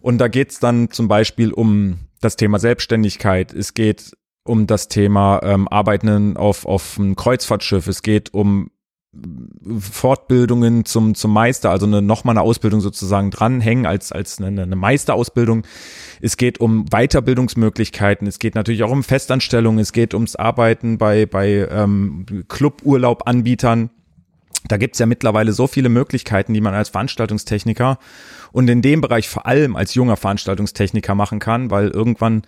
Und 0.00 0.18
da 0.18 0.28
geht 0.28 0.50
es 0.52 0.58
dann 0.58 0.90
zum 0.90 1.08
Beispiel 1.08 1.52
um 1.52 1.98
das 2.20 2.36
Thema 2.36 2.58
Selbstständigkeit. 2.58 3.52
Es 3.54 3.72
geht 3.72 4.12
um 4.50 4.66
das 4.66 4.88
Thema 4.88 5.40
ähm, 5.44 5.68
Arbeiten 5.68 6.36
auf, 6.36 6.66
auf 6.66 6.98
einem 6.98 7.14
Kreuzfahrtschiff. 7.14 7.86
Es 7.86 8.02
geht 8.02 8.34
um 8.34 8.70
Fortbildungen 9.78 10.84
zum, 10.84 11.14
zum 11.14 11.32
Meister, 11.32 11.70
also 11.70 11.86
eine, 11.86 12.02
nochmal 12.02 12.34
eine 12.34 12.42
Ausbildung 12.42 12.80
sozusagen 12.80 13.30
dranhängen 13.30 13.86
als, 13.86 14.10
als 14.10 14.40
eine, 14.40 14.62
eine 14.62 14.76
Meisterausbildung. 14.76 15.62
Es 16.20 16.36
geht 16.36 16.58
um 16.58 16.86
Weiterbildungsmöglichkeiten. 16.86 18.26
Es 18.26 18.40
geht 18.40 18.56
natürlich 18.56 18.82
auch 18.82 18.90
um 18.90 19.04
Festanstellungen. 19.04 19.78
Es 19.78 19.92
geht 19.92 20.14
ums 20.14 20.34
Arbeiten 20.34 20.98
bei, 20.98 21.26
bei 21.26 21.68
ähm, 21.70 22.26
Cluburlaubanbietern. 22.48 23.90
Da 24.66 24.76
gibt's 24.76 24.98
ja 24.98 25.06
mittlerweile 25.06 25.52
so 25.52 25.68
viele 25.68 25.88
Möglichkeiten, 25.88 26.54
die 26.54 26.60
man 26.60 26.74
als 26.74 26.90
Veranstaltungstechniker 26.90 27.98
und 28.52 28.68
in 28.68 28.82
dem 28.82 29.00
Bereich 29.00 29.28
vor 29.28 29.46
allem 29.46 29.74
als 29.76 29.94
junger 29.94 30.16
Veranstaltungstechniker 30.16 31.14
machen 31.14 31.38
kann, 31.38 31.70
weil 31.70 31.88
irgendwann 31.88 32.42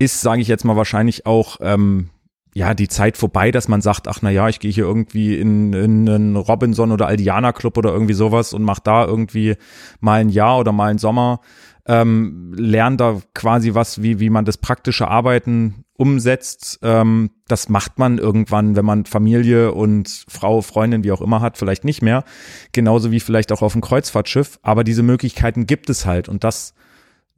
ist, 0.00 0.22
sage 0.22 0.40
ich 0.40 0.48
jetzt 0.48 0.64
mal, 0.64 0.76
wahrscheinlich 0.76 1.26
auch 1.26 1.58
ähm, 1.60 2.08
ja 2.54 2.74
die 2.74 2.88
Zeit 2.88 3.16
vorbei, 3.16 3.50
dass 3.50 3.68
man 3.68 3.82
sagt, 3.82 4.08
ach 4.08 4.20
na 4.22 4.30
ja, 4.30 4.48
ich 4.48 4.58
gehe 4.58 4.72
hier 4.72 4.84
irgendwie 4.84 5.38
in, 5.38 5.72
in 5.74 6.08
einen 6.08 6.36
Robinson 6.36 6.90
oder 6.90 7.06
Aldiana 7.06 7.52
Club 7.52 7.76
oder 7.76 7.92
irgendwie 7.92 8.14
sowas 8.14 8.52
und 8.54 8.64
mache 8.64 8.80
da 8.82 9.04
irgendwie 9.04 9.56
mal 10.00 10.20
ein 10.20 10.30
Jahr 10.30 10.58
oder 10.58 10.72
mal 10.72 10.90
einen 10.90 10.98
Sommer, 10.98 11.40
ähm, 11.86 12.54
lerne 12.56 12.96
da 12.96 13.20
quasi 13.34 13.74
was, 13.74 14.02
wie 14.02 14.20
wie 14.20 14.30
man 14.30 14.46
das 14.46 14.56
praktische 14.56 15.06
Arbeiten 15.06 15.84
umsetzt. 15.98 16.78
Ähm, 16.82 17.30
das 17.46 17.68
macht 17.68 17.98
man 17.98 18.16
irgendwann, 18.16 18.76
wenn 18.76 18.86
man 18.86 19.04
Familie 19.04 19.72
und 19.72 20.24
Frau, 20.28 20.62
Freundin, 20.62 21.04
wie 21.04 21.12
auch 21.12 21.20
immer 21.20 21.42
hat, 21.42 21.58
vielleicht 21.58 21.84
nicht 21.84 22.00
mehr. 22.00 22.24
Genauso 22.72 23.10
wie 23.10 23.20
vielleicht 23.20 23.52
auch 23.52 23.60
auf 23.60 23.72
dem 23.72 23.82
Kreuzfahrtschiff. 23.82 24.58
Aber 24.62 24.82
diese 24.82 25.02
Möglichkeiten 25.02 25.66
gibt 25.66 25.90
es 25.90 26.06
halt 26.06 26.30
und 26.30 26.42
das 26.42 26.72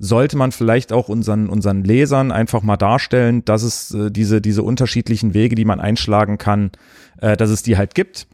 sollte 0.05 0.36
man 0.36 0.50
vielleicht 0.50 0.92
auch 0.92 1.09
unseren, 1.09 1.48
unseren 1.48 1.84
Lesern 1.84 2.32
einfach 2.32 2.62
mal 2.62 2.76
darstellen, 2.76 3.44
dass 3.44 3.62
es 3.62 3.94
äh, 3.94 4.11
diese, 4.11 4.40
diese 4.40 4.64
unterschiedlichen 4.64 5.32
Wege, 5.32 5.55
die 5.55 5.64
man 5.64 5.78
einschlagen 5.78 6.38
kann, 6.38 6.72
äh, 7.20 7.36
dass 7.36 7.50
es 7.50 7.62
die 7.62 7.76
halt 7.76 7.94
gibt. 7.94 8.26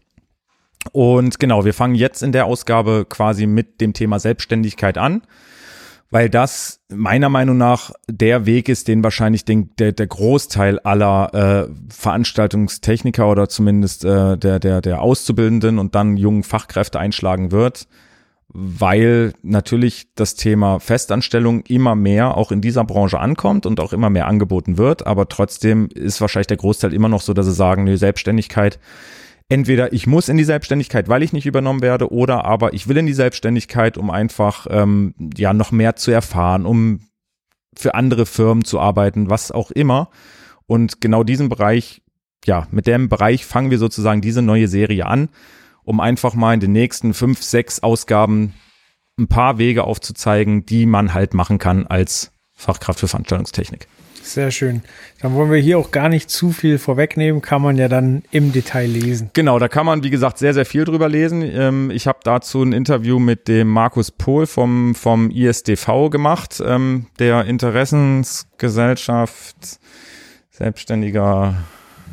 Und 0.92 1.38
genau, 1.38 1.66
wir 1.66 1.74
fangen 1.74 1.94
jetzt 1.94 2.22
in 2.22 2.32
der 2.32 2.46
Ausgabe 2.46 3.04
quasi 3.06 3.46
mit 3.46 3.82
dem 3.82 3.92
Thema 3.92 4.18
Selbstständigkeit 4.18 4.96
an. 4.96 5.22
weil 6.10 6.30
das 6.30 6.80
meiner 6.88 7.28
Meinung 7.28 7.58
nach 7.58 7.92
der 8.08 8.46
Weg 8.46 8.68
ist, 8.68 8.88
den 8.88 9.04
wahrscheinlich 9.04 9.44
den, 9.44 9.70
der, 9.78 9.92
der 9.92 10.06
Großteil 10.06 10.78
aller 10.78 11.68
äh, 11.68 11.74
Veranstaltungstechniker 11.90 13.28
oder 13.30 13.48
zumindest 13.48 14.04
äh, 14.04 14.38
der, 14.38 14.58
der, 14.58 14.80
der 14.80 15.02
Auszubildenden 15.02 15.78
und 15.78 15.94
dann 15.94 16.16
jungen 16.16 16.44
Fachkräfte 16.44 16.98
einschlagen 16.98 17.52
wird, 17.52 17.88
weil 18.48 19.34
natürlich 19.42 20.08
das 20.14 20.34
Thema 20.34 20.80
Festanstellung 20.80 21.62
immer 21.62 21.94
mehr 21.94 22.36
auch 22.36 22.50
in 22.50 22.60
dieser 22.60 22.84
Branche 22.84 23.20
ankommt 23.20 23.66
und 23.66 23.80
auch 23.80 23.92
immer 23.92 24.10
mehr 24.10 24.26
angeboten 24.26 24.78
wird, 24.78 25.06
aber 25.06 25.28
trotzdem 25.28 25.88
ist 25.94 26.20
wahrscheinlich 26.20 26.46
der 26.46 26.56
Großteil 26.56 26.94
immer 26.94 27.08
noch 27.08 27.20
so, 27.20 27.34
dass 27.34 27.46
sie 27.46 27.52
sagen, 27.52 27.84
nee, 27.84 27.96
Selbstständigkeit 27.96 28.78
entweder 29.48 29.92
ich 29.92 30.06
muss 30.06 30.28
in 30.28 30.36
die 30.36 30.44
Selbstständigkeit, 30.44 31.08
weil 31.08 31.22
ich 31.22 31.32
nicht 31.32 31.46
übernommen 31.46 31.82
werde, 31.82 32.12
oder 32.12 32.44
aber 32.44 32.74
ich 32.74 32.88
will 32.88 32.98
in 32.98 33.06
die 33.06 33.14
Selbstständigkeit, 33.14 33.96
um 33.96 34.10
einfach 34.10 34.66
ähm, 34.70 35.14
ja 35.36 35.52
noch 35.52 35.72
mehr 35.72 35.96
zu 35.96 36.10
erfahren, 36.10 36.66
um 36.66 37.00
für 37.74 37.94
andere 37.94 38.26
Firmen 38.26 38.64
zu 38.64 38.80
arbeiten, 38.80 39.30
was 39.30 39.50
auch 39.50 39.70
immer. 39.70 40.10
Und 40.66 41.00
genau 41.00 41.22
diesen 41.24 41.48
Bereich, 41.48 42.02
ja, 42.44 42.66
mit 42.70 42.86
dem 42.86 43.08
Bereich 43.08 43.46
fangen 43.46 43.70
wir 43.70 43.78
sozusagen 43.78 44.20
diese 44.20 44.42
neue 44.42 44.68
Serie 44.68 45.06
an, 45.06 45.28
um 45.88 46.00
einfach 46.00 46.34
mal 46.34 46.52
in 46.52 46.60
den 46.60 46.72
nächsten 46.72 47.14
fünf, 47.14 47.42
sechs 47.42 47.82
Ausgaben 47.82 48.52
ein 49.18 49.26
paar 49.26 49.56
Wege 49.56 49.84
aufzuzeigen, 49.84 50.66
die 50.66 50.84
man 50.84 51.14
halt 51.14 51.32
machen 51.32 51.56
kann 51.56 51.86
als 51.86 52.30
Fachkraft 52.54 53.00
für 53.00 53.08
Veranstaltungstechnik. 53.08 53.88
Sehr 54.22 54.50
schön. 54.50 54.82
Dann 55.22 55.32
wollen 55.32 55.50
wir 55.50 55.58
hier 55.58 55.78
auch 55.78 55.90
gar 55.90 56.10
nicht 56.10 56.28
zu 56.28 56.50
viel 56.50 56.76
vorwegnehmen, 56.76 57.40
kann 57.40 57.62
man 57.62 57.78
ja 57.78 57.88
dann 57.88 58.22
im 58.30 58.52
Detail 58.52 58.86
lesen. 58.86 59.30
Genau, 59.32 59.58
da 59.58 59.68
kann 59.68 59.86
man, 59.86 60.04
wie 60.04 60.10
gesagt, 60.10 60.36
sehr, 60.36 60.52
sehr 60.52 60.66
viel 60.66 60.84
drüber 60.84 61.08
lesen. 61.08 61.40
Ähm, 61.42 61.90
ich 61.90 62.06
habe 62.06 62.18
dazu 62.22 62.62
ein 62.62 62.74
Interview 62.74 63.18
mit 63.18 63.48
dem 63.48 63.68
Markus 63.68 64.10
Pohl 64.10 64.46
vom, 64.46 64.94
vom 64.94 65.30
ISDV 65.30 66.10
gemacht, 66.10 66.62
ähm, 66.62 67.06
der 67.18 67.46
Interessensgesellschaft 67.46 69.80
Selbstständiger 70.50 71.54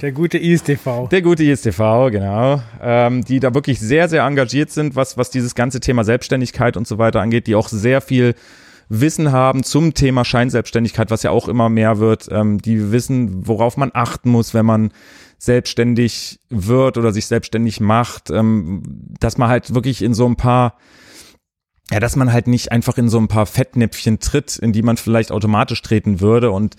der 0.01 0.11
gute 0.11 0.37
ISTV. 0.37 1.07
Der 1.09 1.21
gute 1.21 1.43
ISTV, 1.43 2.09
genau. 2.11 2.61
Ähm, 2.81 3.23
die 3.23 3.39
da 3.39 3.53
wirklich 3.53 3.79
sehr, 3.79 4.09
sehr 4.09 4.23
engagiert 4.23 4.71
sind, 4.71 4.95
was, 4.95 5.17
was 5.17 5.29
dieses 5.29 5.55
ganze 5.55 5.79
Thema 5.79 6.03
Selbstständigkeit 6.03 6.77
und 6.77 6.87
so 6.87 6.97
weiter 6.97 7.21
angeht, 7.21 7.47
die 7.47 7.55
auch 7.55 7.69
sehr 7.69 8.01
viel 8.01 8.35
Wissen 8.89 9.31
haben 9.31 9.63
zum 9.63 9.93
Thema 9.93 10.25
Scheinselbstständigkeit, 10.25 11.09
was 11.09 11.23
ja 11.23 11.31
auch 11.31 11.47
immer 11.47 11.69
mehr 11.69 11.99
wird, 11.99 12.27
ähm, 12.31 12.61
die 12.61 12.91
wissen, 12.91 13.47
worauf 13.47 13.77
man 13.77 13.91
achten 13.93 14.29
muss, 14.29 14.53
wenn 14.53 14.65
man 14.65 14.91
selbstständig 15.37 16.39
wird 16.49 16.97
oder 16.97 17.11
sich 17.11 17.25
selbstständig 17.25 17.79
macht, 17.79 18.29
ähm, 18.29 18.83
dass 19.19 19.37
man 19.37 19.49
halt 19.49 19.73
wirklich 19.73 20.01
in 20.01 20.13
so 20.13 20.25
ein 20.27 20.35
paar 20.35 20.77
ja, 21.91 21.99
dass 21.99 22.15
man 22.15 22.33
halt 22.33 22.47
nicht 22.47 22.71
einfach 22.71 22.97
in 22.97 23.09
so 23.09 23.19
ein 23.19 23.27
paar 23.27 23.45
Fettnäpfchen 23.45 24.19
tritt, 24.19 24.57
in 24.57 24.73
die 24.73 24.81
man 24.81 24.97
vielleicht 24.97 25.31
automatisch 25.31 25.81
treten 25.83 26.19
würde. 26.19 26.49
Und 26.49 26.77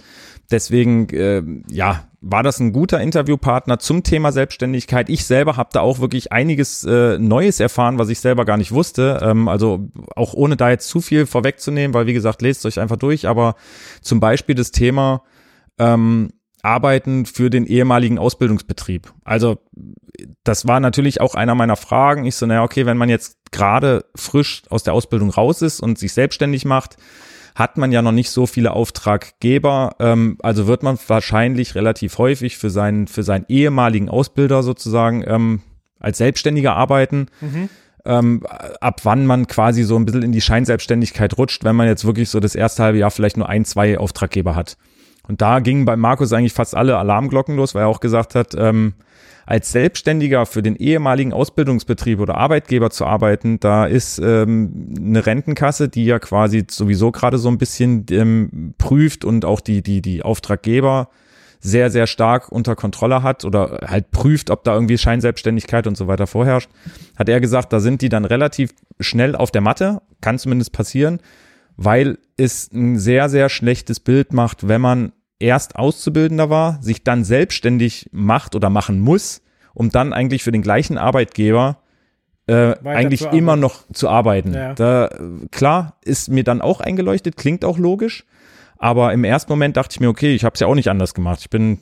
deswegen, 0.51 1.09
äh, 1.11 1.43
ja, 1.71 2.09
war 2.29 2.43
das 2.43 2.59
ein 2.59 2.73
guter 2.73 3.01
Interviewpartner 3.01 3.79
zum 3.79 4.03
Thema 4.03 4.33
Selbstständigkeit. 4.33 5.09
Ich 5.09 5.25
selber 5.25 5.57
habe 5.57 5.71
da 5.73 5.81
auch 5.81 6.01
wirklich 6.01 6.33
einiges 6.33 6.83
äh, 6.83 7.19
Neues 7.19 7.61
erfahren, 7.61 8.01
was 8.01 8.09
ich 8.09 8.19
selber 8.19 8.45
gar 8.45 8.57
nicht 8.57 8.73
wusste. 8.73 9.21
Ähm, 9.23 9.47
also 9.47 9.89
auch 10.17 10.35
ohne 10.35 10.57
da 10.57 10.71
jetzt 10.71 10.89
zu 10.89 11.01
viel 11.01 11.27
vorwegzunehmen, 11.27 11.95
weil 11.95 12.07
wie 12.07 12.13
gesagt, 12.13 12.43
lest 12.43 12.67
euch 12.67 12.81
einfach 12.81 12.97
durch. 12.97 13.29
Aber 13.29 13.55
zum 14.01 14.19
Beispiel 14.19 14.57
das 14.57 14.73
Thema 14.73 15.23
ähm, 15.79 16.31
Arbeiten 16.63 17.27
für 17.27 17.49
den 17.49 17.65
ehemaligen 17.65 18.19
Ausbildungsbetrieb. 18.19 19.13
Also 19.23 19.59
das 20.43 20.67
war 20.67 20.81
natürlich 20.81 21.21
auch 21.21 21.37
einer 21.37 21.55
meiner 21.55 21.77
Fragen. 21.77 22.25
Ich 22.25 22.35
so, 22.35 22.47
naja, 22.47 22.65
okay, 22.65 22.87
wenn 22.87 22.97
man 22.97 23.09
jetzt 23.09 23.39
gerade 23.53 24.05
frisch 24.17 24.65
aus 24.69 24.83
der 24.83 24.95
Ausbildung 24.95 25.31
raus 25.31 25.63
ist 25.63 25.81
und 25.81 25.97
sich 25.97 26.13
selbstständig 26.13 26.65
macht, 26.65 26.97
hat 27.57 27.79
man 27.79 27.91
ja 27.91 28.03
noch 28.03 28.13
nicht 28.13 28.31
so 28.31 28.47
viele 28.47 28.73
Auftraggeber. 28.73 29.97
Ähm, 29.99 30.37
also 30.43 30.67
wird 30.67 30.83
man 30.83 30.99
wahrscheinlich 31.09 31.75
relativ 31.75 32.19
häufig 32.19 32.59
für 32.59 32.69
seinen, 32.69 33.09
für 33.09 33.23
seinen 33.23 33.47
ehemaligen 33.49 34.11
Ausbilder 34.11 34.63
sozusagen 34.63 35.25
ähm, 35.27 35.63
als 35.99 36.19
Selbstständiger 36.19 36.77
arbeiten. 36.77 37.29
Mhm. 37.41 37.71
Ähm, 38.05 38.43
ab 38.81 39.01
wann 39.05 39.27
man 39.27 39.47
quasi 39.47 39.85
so 39.85 39.97
ein 39.97 40.05
bisschen 40.05 40.23
in 40.23 40.33
die 40.33 40.43
Scheinselbstständigkeit 40.43 41.39
rutscht, 41.39 41.65
wenn 41.65 41.75
man 41.75 41.89
jetzt 41.89 42.05
wirklich 42.05 42.29
so 42.29 42.41
das 42.41 42.55
erste 42.55 42.85
halbe 42.85 42.99
Jahr 42.99 43.11
vielleicht 43.11 43.39
nur 43.39 43.49
ein, 43.49 43.65
zwei 43.65 43.99
Auftraggeber 43.99 44.55
hat. 44.55 44.77
Und 45.27 45.41
da 45.41 45.59
gingen 45.61 45.87
bei 45.87 45.97
Markus 45.97 46.33
eigentlich 46.35 46.53
fast 46.53 46.77
alle 46.77 46.99
Alarmglocken 46.99 47.57
los, 47.57 47.75
weil 47.75 47.83
er 47.85 47.89
auch 47.89 48.01
gesagt 48.01 48.35
hat, 48.35 48.55
ähm, 48.57 48.93
als 49.47 49.71
Selbstständiger 49.71 50.45
für 50.45 50.63
den 50.63 50.75
ehemaligen 50.75 51.33
Ausbildungsbetrieb 51.33 52.19
oder 52.19 52.37
Arbeitgeber 52.37 52.91
zu 52.91 53.07
arbeiten, 53.07 53.61
da 53.61 53.87
ist 53.87 54.19
ähm, 54.19 54.95
eine 54.99 55.25
Rentenkasse, 55.25 55.89
die 55.89 56.05
ja 56.05 56.19
quasi 56.19 56.67
sowieso 56.69 57.13
gerade 57.13 57.39
so 57.39 57.49
ein 57.49 57.57
bisschen 57.57 58.05
ähm, 58.11 58.75
prüft 58.77 59.25
und 59.25 59.45
auch 59.45 59.61
die, 59.61 59.83
die, 59.83 60.03
die 60.03 60.23
Auftraggeber 60.23 61.09
sehr, 61.61 61.91
sehr 61.91 62.07
stark 62.07 62.51
unter 62.51 62.75
Kontrolle 62.75 63.23
hat 63.23 63.45
oder 63.45 63.81
halt 63.87 64.11
prüft, 64.11 64.51
ob 64.51 64.65
da 64.65 64.75
irgendwie 64.75 64.99
Scheinselbstständigkeit 64.99 65.87
und 65.87 65.97
so 65.97 66.09
weiter 66.09 66.27
vorherrscht, 66.27 66.71
hat 67.17 67.29
er 67.29 67.41
gesagt, 67.41 67.73
da 67.73 67.81
sind 67.81 68.03
die 68.03 68.09
dann 68.09 68.25
relativ 68.25 68.75
schnell 69.01 69.37
auf 69.37 69.53
der 69.53 69.63
Matte, 69.63 70.03
kann 70.21 70.39
zumindest 70.39 70.73
passieren, 70.73 71.21
weil 71.77 72.19
es 72.37 72.71
ein 72.73 72.99
sehr, 72.99 73.29
sehr 73.29 73.49
schlechtes 73.49 74.01
Bild 74.01 74.33
macht, 74.33 74.69
wenn 74.69 74.81
man 74.81 75.13
erst 75.39 75.77
Auszubildender 75.77 76.51
war, 76.51 76.83
sich 76.83 77.05
dann 77.05 77.25
selbstständig 77.25 78.09
macht 78.13 78.55
oder 78.55 78.71
machen 78.71 79.01
muss, 79.01 79.43
um 79.75 79.91
dann 79.91 80.13
eigentlich 80.13 80.43
für 80.43 80.53
den 80.53 80.63
gleichen 80.63 80.99
Arbeitgeber 80.99 81.79
äh, 82.47 82.75
eigentlich 82.85 83.23
immer 83.33 83.57
noch 83.57 83.85
zu 83.93 84.09
arbeiten. 84.09 84.55
Ja. 84.55 84.75
Da, 84.75 85.11
klar, 85.51 85.99
ist 86.03 86.29
mir 86.29 86.45
dann 86.45 86.61
auch 86.61 86.81
eingeleuchtet, 86.81 87.37
klingt 87.37 87.65
auch 87.65 87.79
logisch, 87.79 88.25
aber 88.79 89.13
im 89.13 89.25
ersten 89.25 89.53
Moment 89.53 89.77
dachte 89.77 89.95
ich 89.95 90.01
mir, 90.01 90.09
okay, 90.09 90.35
ich 90.35 90.45
habe 90.45 90.55
es 90.55 90.61
ja 90.61 90.67
auch 90.67 90.75
nicht 90.75 90.89
anders 90.89 91.15
gemacht. 91.15 91.41
Ich 91.41 91.51
bin, 91.51 91.81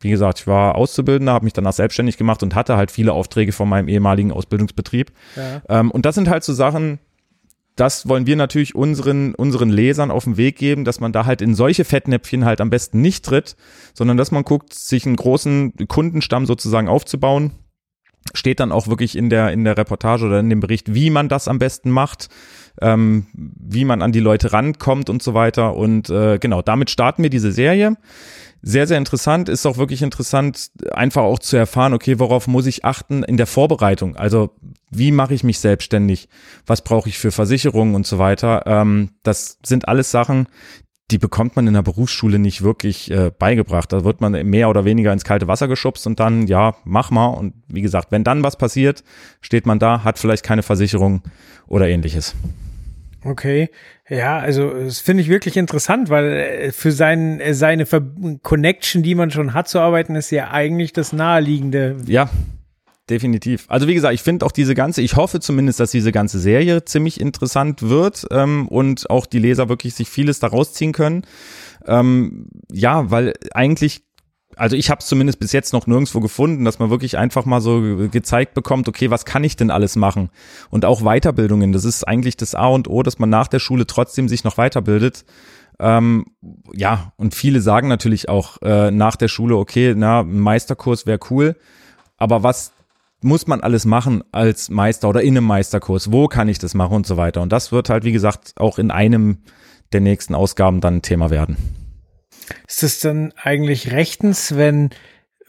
wie 0.00 0.10
gesagt, 0.10 0.40
ich 0.40 0.46
war 0.46 0.74
Auszubildender, 0.74 1.32
habe 1.32 1.44
mich 1.44 1.52
danach 1.52 1.72
selbstständig 1.72 2.16
gemacht 2.16 2.42
und 2.42 2.54
hatte 2.54 2.76
halt 2.76 2.90
viele 2.90 3.12
Aufträge 3.12 3.52
von 3.52 3.68
meinem 3.68 3.88
ehemaligen 3.88 4.32
Ausbildungsbetrieb. 4.32 5.12
Ja. 5.36 5.62
Ähm, 5.68 5.90
und 5.90 6.06
das 6.06 6.14
sind 6.14 6.28
halt 6.28 6.44
so 6.44 6.52
Sachen, 6.52 6.98
das 7.76 8.08
wollen 8.08 8.26
wir 8.26 8.36
natürlich 8.36 8.74
unseren, 8.74 9.34
unseren 9.34 9.70
Lesern 9.70 10.10
auf 10.10 10.24
den 10.24 10.36
Weg 10.36 10.56
geben, 10.56 10.84
dass 10.84 11.00
man 11.00 11.12
da 11.12 11.24
halt 11.24 11.40
in 11.40 11.54
solche 11.54 11.84
Fettnäpfchen 11.84 12.44
halt 12.44 12.60
am 12.60 12.70
besten 12.70 13.00
nicht 13.00 13.24
tritt, 13.24 13.56
sondern 13.94 14.16
dass 14.16 14.30
man 14.30 14.44
guckt, 14.44 14.74
sich 14.74 15.06
einen 15.06 15.16
großen 15.16 15.74
Kundenstamm 15.88 16.46
sozusagen 16.46 16.88
aufzubauen. 16.88 17.52
Steht 18.34 18.60
dann 18.60 18.70
auch 18.70 18.86
wirklich 18.86 19.16
in 19.16 19.30
der, 19.30 19.50
in 19.52 19.64
der 19.64 19.78
Reportage 19.78 20.26
oder 20.26 20.40
in 20.40 20.50
dem 20.50 20.60
Bericht, 20.60 20.94
wie 20.94 21.08
man 21.08 21.28
das 21.28 21.48
am 21.48 21.58
besten 21.58 21.90
macht, 21.90 22.28
ähm, 22.82 23.26
wie 23.32 23.86
man 23.86 24.02
an 24.02 24.12
die 24.12 24.20
Leute 24.20 24.52
rankommt 24.52 25.08
und 25.08 25.22
so 25.22 25.32
weiter. 25.32 25.74
Und 25.74 26.10
äh, 26.10 26.38
genau, 26.38 26.60
damit 26.60 26.90
starten 26.90 27.22
wir 27.22 27.30
diese 27.30 27.50
Serie 27.50 27.96
sehr, 28.62 28.86
sehr 28.86 28.98
interessant. 28.98 29.48
Ist 29.48 29.66
auch 29.66 29.78
wirklich 29.78 30.02
interessant, 30.02 30.70
einfach 30.92 31.22
auch 31.22 31.38
zu 31.38 31.56
erfahren, 31.56 31.94
okay, 31.94 32.18
worauf 32.18 32.46
muss 32.46 32.66
ich 32.66 32.84
achten 32.84 33.22
in 33.22 33.36
der 33.36 33.46
Vorbereitung? 33.46 34.16
Also 34.16 34.50
wie 34.90 35.12
mache 35.12 35.34
ich 35.34 35.44
mich 35.44 35.58
selbstständig? 35.60 36.28
Was 36.66 36.82
brauche 36.82 37.08
ich 37.08 37.18
für 37.18 37.30
Versicherungen 37.30 37.94
und 37.94 38.06
so 38.06 38.18
weiter? 38.18 38.64
Ähm, 38.66 39.10
das 39.22 39.58
sind 39.64 39.88
alles 39.88 40.10
Sachen, 40.10 40.46
die 41.10 41.18
bekommt 41.18 41.56
man 41.56 41.66
in 41.66 41.74
der 41.74 41.82
Berufsschule 41.82 42.38
nicht 42.38 42.62
wirklich 42.62 43.10
äh, 43.10 43.30
beigebracht. 43.36 43.92
Da 43.92 44.04
wird 44.04 44.20
man 44.20 44.32
mehr 44.46 44.68
oder 44.68 44.84
weniger 44.84 45.12
ins 45.12 45.24
kalte 45.24 45.48
Wasser 45.48 45.66
geschubst 45.66 46.06
und 46.06 46.20
dann, 46.20 46.46
ja, 46.46 46.76
mach 46.84 47.10
mal. 47.10 47.26
Und 47.26 47.54
wie 47.68 47.82
gesagt, 47.82 48.12
wenn 48.12 48.24
dann 48.24 48.42
was 48.42 48.56
passiert, 48.56 49.02
steht 49.40 49.66
man 49.66 49.78
da, 49.78 50.04
hat 50.04 50.18
vielleicht 50.18 50.44
keine 50.44 50.62
Versicherung 50.62 51.22
oder 51.66 51.88
ähnliches. 51.88 52.34
Okay, 53.24 53.68
ja, 54.08 54.38
also 54.38 54.70
das 54.70 55.00
finde 55.00 55.22
ich 55.22 55.28
wirklich 55.28 55.56
interessant, 55.56 56.08
weil 56.08 56.24
äh, 56.32 56.72
für 56.72 56.90
sein, 56.90 57.38
äh, 57.40 57.52
seine 57.52 57.84
Ver 57.84 58.02
Connection, 58.42 59.02
die 59.02 59.14
man 59.14 59.30
schon 59.30 59.52
hat 59.52 59.68
zu 59.68 59.78
arbeiten, 59.78 60.14
ist 60.14 60.30
ja 60.30 60.50
eigentlich 60.50 60.92
das 60.92 61.12
Naheliegende. 61.12 61.96
Ja, 62.06 62.30
definitiv. 63.10 63.66
Also 63.68 63.88
wie 63.88 63.94
gesagt, 63.94 64.14
ich 64.14 64.22
finde 64.22 64.46
auch 64.46 64.52
diese 64.52 64.74
ganze, 64.74 65.02
ich 65.02 65.16
hoffe 65.16 65.40
zumindest, 65.40 65.80
dass 65.80 65.90
diese 65.90 66.12
ganze 66.12 66.38
Serie 66.38 66.84
ziemlich 66.84 67.20
interessant 67.20 67.82
wird 67.82 68.26
ähm, 68.30 68.68
und 68.68 69.10
auch 69.10 69.26
die 69.26 69.38
Leser 69.38 69.68
wirklich 69.68 69.94
sich 69.94 70.08
vieles 70.08 70.38
daraus 70.38 70.72
ziehen 70.72 70.92
können. 70.92 71.26
Ähm, 71.86 72.46
ja, 72.72 73.10
weil 73.10 73.34
eigentlich 73.52 74.02
also 74.60 74.76
ich 74.76 74.90
habe 74.90 75.00
es 75.00 75.06
zumindest 75.06 75.40
bis 75.40 75.52
jetzt 75.52 75.72
noch 75.72 75.86
nirgendwo 75.86 76.20
gefunden, 76.20 76.66
dass 76.66 76.78
man 76.78 76.90
wirklich 76.90 77.16
einfach 77.16 77.46
mal 77.46 77.62
so 77.62 77.80
gezeigt 78.10 78.52
bekommt, 78.52 78.88
okay, 78.88 79.10
was 79.10 79.24
kann 79.24 79.42
ich 79.42 79.56
denn 79.56 79.70
alles 79.70 79.96
machen? 79.96 80.28
Und 80.68 80.84
auch 80.84 81.00
Weiterbildungen, 81.00 81.72
das 81.72 81.86
ist 81.86 82.06
eigentlich 82.06 82.36
das 82.36 82.54
A 82.54 82.66
und 82.66 82.86
O, 82.86 83.02
dass 83.02 83.18
man 83.18 83.30
nach 83.30 83.48
der 83.48 83.58
Schule 83.58 83.86
trotzdem 83.86 84.28
sich 84.28 84.44
noch 84.44 84.58
weiterbildet. 84.58 85.24
Ähm, 85.78 86.26
ja, 86.74 87.14
und 87.16 87.34
viele 87.34 87.62
sagen 87.62 87.88
natürlich 87.88 88.28
auch 88.28 88.60
äh, 88.60 88.90
nach 88.90 89.16
der 89.16 89.28
Schule, 89.28 89.56
okay, 89.56 89.94
na, 89.96 90.22
Meisterkurs 90.24 91.06
wäre 91.06 91.20
cool, 91.30 91.56
aber 92.18 92.42
was 92.42 92.72
muss 93.22 93.46
man 93.46 93.62
alles 93.62 93.86
machen 93.86 94.22
als 94.30 94.68
Meister 94.68 95.08
oder 95.08 95.22
in 95.22 95.38
einem 95.38 95.46
Meisterkurs? 95.46 96.12
Wo 96.12 96.28
kann 96.28 96.48
ich 96.48 96.58
das 96.58 96.74
machen 96.74 96.96
und 96.96 97.06
so 97.06 97.16
weiter? 97.16 97.40
Und 97.40 97.50
das 97.50 97.72
wird 97.72 97.88
halt, 97.88 98.04
wie 98.04 98.12
gesagt, 98.12 98.52
auch 98.56 98.78
in 98.78 98.90
einem 98.90 99.38
der 99.94 100.02
nächsten 100.02 100.34
Ausgaben 100.34 100.82
dann 100.82 101.00
Thema 101.00 101.30
werden. 101.30 101.79
Ist 102.66 102.82
es 102.82 103.00
dann 103.00 103.32
eigentlich 103.42 103.92
rechtens, 103.92 104.56
wenn 104.56 104.90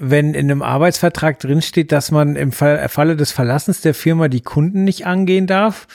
wenn 0.03 0.33
in 0.33 0.49
einem 0.49 0.63
Arbeitsvertrag 0.63 1.39
drinsteht, 1.39 1.91
dass 1.91 2.09
man 2.09 2.35
im 2.35 2.51
Fall, 2.51 2.89
Falle 2.89 3.15
des 3.15 3.31
Verlassens 3.31 3.81
der 3.81 3.93
Firma 3.93 4.29
die 4.29 4.41
Kunden 4.41 4.83
nicht 4.83 5.05
angehen 5.05 5.45
darf? 5.45 5.87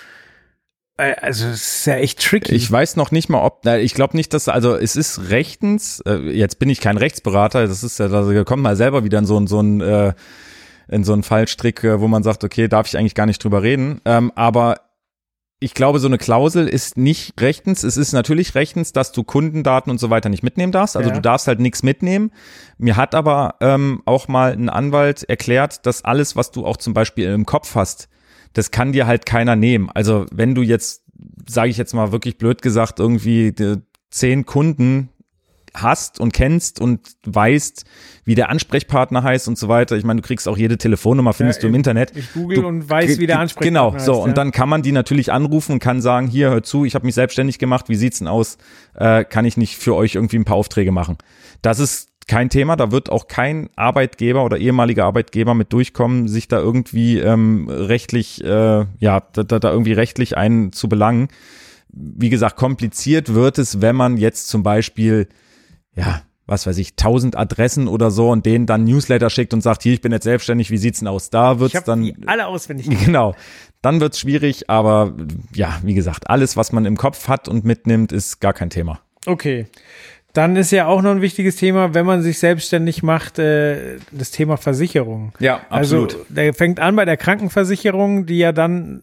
Äh, 0.96 1.16
also 1.20 1.48
es 1.48 1.78
ist 1.78 1.86
ja 1.86 1.96
echt 1.96 2.24
tricky. 2.24 2.54
Ich 2.54 2.70
weiß 2.70 2.94
noch 2.94 3.10
nicht 3.10 3.28
mal, 3.28 3.42
ob, 3.42 3.66
ich 3.66 3.94
glaube 3.94 4.16
nicht, 4.16 4.32
dass, 4.32 4.48
also 4.48 4.76
es 4.76 4.94
ist 4.94 5.28
rechtens, 5.30 6.00
äh, 6.06 6.18
jetzt 6.30 6.60
bin 6.60 6.70
ich 6.70 6.80
kein 6.80 6.96
Rechtsberater, 6.96 7.66
das 7.66 7.82
ist 7.82 7.98
ja, 7.98 8.06
da 8.06 8.44
kommt 8.44 8.62
mal 8.62 8.76
selber 8.76 9.02
wieder 9.02 9.18
in 9.18 9.26
so, 9.26 9.38
ein 9.38 9.48
so 9.48 9.60
ein, 9.60 9.80
äh, 9.80 10.12
in 10.88 11.02
so 11.02 11.12
einen 11.12 11.24
Fallstrick, 11.24 11.82
wo 11.82 12.06
man 12.06 12.22
sagt, 12.22 12.44
okay, 12.44 12.68
darf 12.68 12.86
ich 12.86 12.96
eigentlich 12.96 13.16
gar 13.16 13.26
nicht 13.26 13.42
drüber 13.42 13.64
reden. 13.64 14.00
Ähm, 14.04 14.30
aber 14.36 14.85
ich 15.58 15.72
glaube, 15.72 16.00
so 16.00 16.06
eine 16.06 16.18
Klausel 16.18 16.68
ist 16.68 16.98
nicht 16.98 17.40
rechtens. 17.40 17.82
Es 17.82 17.96
ist 17.96 18.12
natürlich 18.12 18.54
rechtens, 18.54 18.92
dass 18.92 19.12
du 19.12 19.24
Kundendaten 19.24 19.90
und 19.90 19.98
so 19.98 20.10
weiter 20.10 20.28
nicht 20.28 20.42
mitnehmen 20.42 20.72
darfst. 20.72 20.96
Also 20.96 21.08
ja. 21.08 21.14
du 21.14 21.22
darfst 21.22 21.48
halt 21.48 21.60
nichts 21.60 21.82
mitnehmen. 21.82 22.30
Mir 22.76 22.96
hat 22.96 23.14
aber 23.14 23.54
ähm, 23.60 24.02
auch 24.04 24.28
mal 24.28 24.52
ein 24.52 24.68
Anwalt 24.68 25.22
erklärt, 25.22 25.86
dass 25.86 26.04
alles, 26.04 26.36
was 26.36 26.50
du 26.50 26.66
auch 26.66 26.76
zum 26.76 26.92
Beispiel 26.92 27.30
im 27.30 27.46
Kopf 27.46 27.74
hast, 27.74 28.08
das 28.52 28.70
kann 28.70 28.92
dir 28.92 29.06
halt 29.06 29.24
keiner 29.24 29.56
nehmen. 29.56 29.88
Also 29.90 30.26
wenn 30.30 30.54
du 30.54 30.60
jetzt, 30.60 31.04
sage 31.48 31.70
ich 31.70 31.78
jetzt 31.78 31.94
mal 31.94 32.12
wirklich 32.12 32.36
blöd 32.36 32.60
gesagt, 32.60 33.00
irgendwie 33.00 33.54
zehn 34.10 34.44
Kunden 34.44 35.08
hast 35.82 36.20
und 36.20 36.32
kennst 36.32 36.80
und 36.80 37.00
weißt, 37.24 37.84
wie 38.24 38.34
der 38.34 38.50
Ansprechpartner 38.50 39.22
heißt 39.22 39.48
und 39.48 39.58
so 39.58 39.68
weiter. 39.68 39.96
Ich 39.96 40.04
meine, 40.04 40.20
du 40.20 40.26
kriegst 40.26 40.48
auch 40.48 40.56
jede 40.56 40.78
Telefonnummer, 40.78 41.32
findest 41.32 41.60
ja, 41.60 41.62
du 41.62 41.68
im 41.68 41.74
Internet. 41.74 42.12
Ich 42.16 42.32
google 42.32 42.62
du, 42.62 42.66
und 42.66 42.88
weiß, 42.88 43.18
wie 43.18 43.26
der 43.26 43.38
Ansprechpartner 43.38 43.80
genau, 43.80 43.94
heißt. 43.94 44.06
Genau, 44.06 44.18
so. 44.18 44.24
Und 44.24 44.36
dann 44.36 44.52
kann 44.52 44.68
man 44.68 44.82
die 44.82 44.92
natürlich 44.92 45.32
anrufen 45.32 45.72
und 45.72 45.78
kann 45.78 46.00
sagen, 46.00 46.26
hier, 46.28 46.50
hör 46.50 46.62
zu, 46.62 46.84
ich 46.84 46.94
habe 46.94 47.06
mich 47.06 47.14
selbstständig 47.14 47.58
gemacht, 47.58 47.88
wie 47.88 47.96
sieht's 47.96 48.18
denn 48.18 48.28
aus? 48.28 48.58
Äh, 48.94 49.24
kann 49.24 49.44
ich 49.44 49.56
nicht 49.56 49.76
für 49.76 49.94
euch 49.94 50.14
irgendwie 50.14 50.36
ein 50.36 50.44
paar 50.44 50.56
Aufträge 50.56 50.92
machen? 50.92 51.18
Das 51.62 51.78
ist 51.78 52.10
kein 52.28 52.50
Thema, 52.50 52.76
da 52.76 52.90
wird 52.90 53.10
auch 53.10 53.28
kein 53.28 53.70
Arbeitgeber 53.76 54.44
oder 54.44 54.58
ehemaliger 54.58 55.04
Arbeitgeber 55.04 55.54
mit 55.54 55.72
durchkommen, 55.72 56.26
sich 56.26 56.48
da 56.48 56.58
irgendwie 56.58 57.18
ähm, 57.18 57.68
rechtlich, 57.68 58.42
äh, 58.42 58.84
ja, 58.98 59.20
da, 59.32 59.44
da 59.44 59.70
irgendwie 59.70 59.92
rechtlich 59.92 60.36
einen 60.36 60.72
zu 60.72 60.88
belangen. 60.88 61.28
Wie 61.88 62.28
gesagt, 62.28 62.56
kompliziert 62.56 63.34
wird 63.34 63.58
es, 63.58 63.80
wenn 63.80 63.94
man 63.94 64.16
jetzt 64.16 64.48
zum 64.48 64.62
Beispiel 64.62 65.28
ja, 65.96 66.22
was 66.46 66.66
weiß 66.66 66.78
ich, 66.78 66.94
tausend 66.94 67.36
Adressen 67.36 67.88
oder 67.88 68.10
so 68.10 68.30
und 68.30 68.46
denen 68.46 68.66
dann 68.66 68.84
Newsletter 68.84 69.30
schickt 69.30 69.52
und 69.52 69.62
sagt, 69.62 69.82
hier, 69.82 69.94
ich 69.94 70.00
bin 70.00 70.12
jetzt 70.12 70.24
selbstständig, 70.24 70.70
wie 70.70 70.78
sieht's 70.78 71.00
denn 71.00 71.08
aus? 71.08 71.30
Da 71.30 71.58
wird's 71.58 71.74
ich 71.74 71.80
dann. 71.80 72.02
Die 72.02 72.16
alle 72.26 72.46
auswendig. 72.46 72.88
Genau. 73.04 73.34
Dann 73.82 74.00
wird's 74.00 74.18
schwierig, 74.18 74.70
aber 74.70 75.14
ja, 75.54 75.80
wie 75.82 75.94
gesagt, 75.94 76.30
alles, 76.30 76.56
was 76.56 76.72
man 76.72 76.86
im 76.86 76.96
Kopf 76.96 77.28
hat 77.28 77.48
und 77.48 77.64
mitnimmt, 77.64 78.12
ist 78.12 78.40
gar 78.40 78.52
kein 78.52 78.70
Thema. 78.70 79.00
Okay. 79.26 79.66
Dann 80.32 80.56
ist 80.56 80.70
ja 80.70 80.86
auch 80.86 81.02
noch 81.02 81.12
ein 81.12 81.22
wichtiges 81.22 81.56
Thema, 81.56 81.94
wenn 81.94 82.04
man 82.04 82.22
sich 82.22 82.38
selbstständig 82.38 83.02
macht, 83.02 83.38
äh, 83.38 83.96
das 84.10 84.30
Thema 84.30 84.56
Versicherung. 84.56 85.32
Ja, 85.38 85.60
absolut. 85.70 86.14
Also, 86.14 86.26
der 86.28 86.52
fängt 86.52 86.78
an 86.78 86.94
bei 86.96 87.04
der 87.04 87.16
Krankenversicherung, 87.16 88.26
die 88.26 88.38
ja 88.38 88.52
dann 88.52 89.02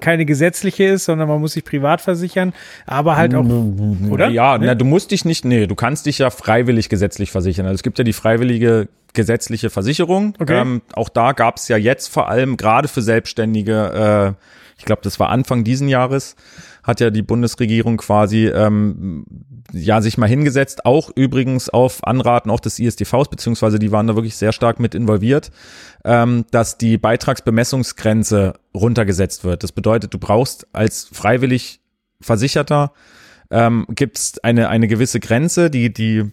keine 0.00 0.24
gesetzliche 0.26 0.84
ist, 0.84 1.04
sondern 1.04 1.28
man 1.28 1.40
muss 1.40 1.52
sich 1.52 1.64
privat 1.64 2.00
versichern, 2.00 2.52
aber 2.86 3.16
halt 3.16 3.34
auch, 3.34 3.44
oder? 4.10 4.28
Ja, 4.28 4.58
ne? 4.58 4.66
na, 4.66 4.74
du 4.74 4.84
musst 4.84 5.10
dich 5.10 5.24
nicht, 5.24 5.44
nee, 5.44 5.66
du 5.66 5.74
kannst 5.74 6.06
dich 6.06 6.18
ja 6.18 6.30
freiwillig 6.30 6.88
gesetzlich 6.88 7.30
versichern. 7.30 7.66
Also 7.66 7.76
es 7.76 7.82
gibt 7.82 7.98
ja 7.98 8.04
die 8.04 8.12
freiwillige 8.12 8.88
gesetzliche 9.14 9.70
Versicherung. 9.70 10.34
Okay. 10.38 10.60
Ähm, 10.60 10.82
auch 10.92 11.08
da 11.08 11.32
gab 11.32 11.56
es 11.56 11.68
ja 11.68 11.76
jetzt 11.76 12.08
vor 12.08 12.28
allem 12.28 12.56
gerade 12.56 12.88
für 12.88 13.00
Selbstständige, 13.00 14.36
äh, 14.36 14.44
ich 14.78 14.84
glaube, 14.84 15.02
das 15.02 15.20
war 15.20 15.30
Anfang 15.30 15.64
diesen 15.64 15.88
Jahres, 15.88 16.36
hat 16.84 17.00
ja 17.00 17.10
die 17.10 17.22
Bundesregierung 17.22 17.96
quasi 17.96 18.46
ähm, 18.46 19.24
ja 19.72 20.00
sich 20.00 20.18
mal 20.18 20.28
hingesetzt, 20.28 20.84
auch 20.84 21.10
übrigens 21.16 21.68
auf 21.70 22.06
Anraten 22.06 22.50
auch 22.50 22.60
des 22.60 22.78
ISDVs, 22.78 23.28
beziehungsweise 23.30 23.78
die 23.78 23.90
waren 23.90 24.06
da 24.06 24.14
wirklich 24.14 24.36
sehr 24.36 24.52
stark 24.52 24.78
mit 24.78 24.94
involviert, 24.94 25.50
ähm, 26.04 26.44
dass 26.50 26.78
die 26.78 26.98
Beitragsbemessungsgrenze 26.98 28.54
runtergesetzt 28.74 29.44
wird. 29.44 29.64
Das 29.64 29.72
bedeutet, 29.72 30.14
du 30.14 30.18
brauchst 30.18 30.68
als 30.72 31.08
freiwillig 31.10 31.80
Versicherter 32.20 32.92
ähm, 33.50 33.86
gibt 33.88 34.18
es 34.18 34.38
eine, 34.42 34.68
eine 34.68 34.86
gewisse 34.86 35.20
Grenze, 35.20 35.70
die, 35.70 35.92
die, 35.92 36.32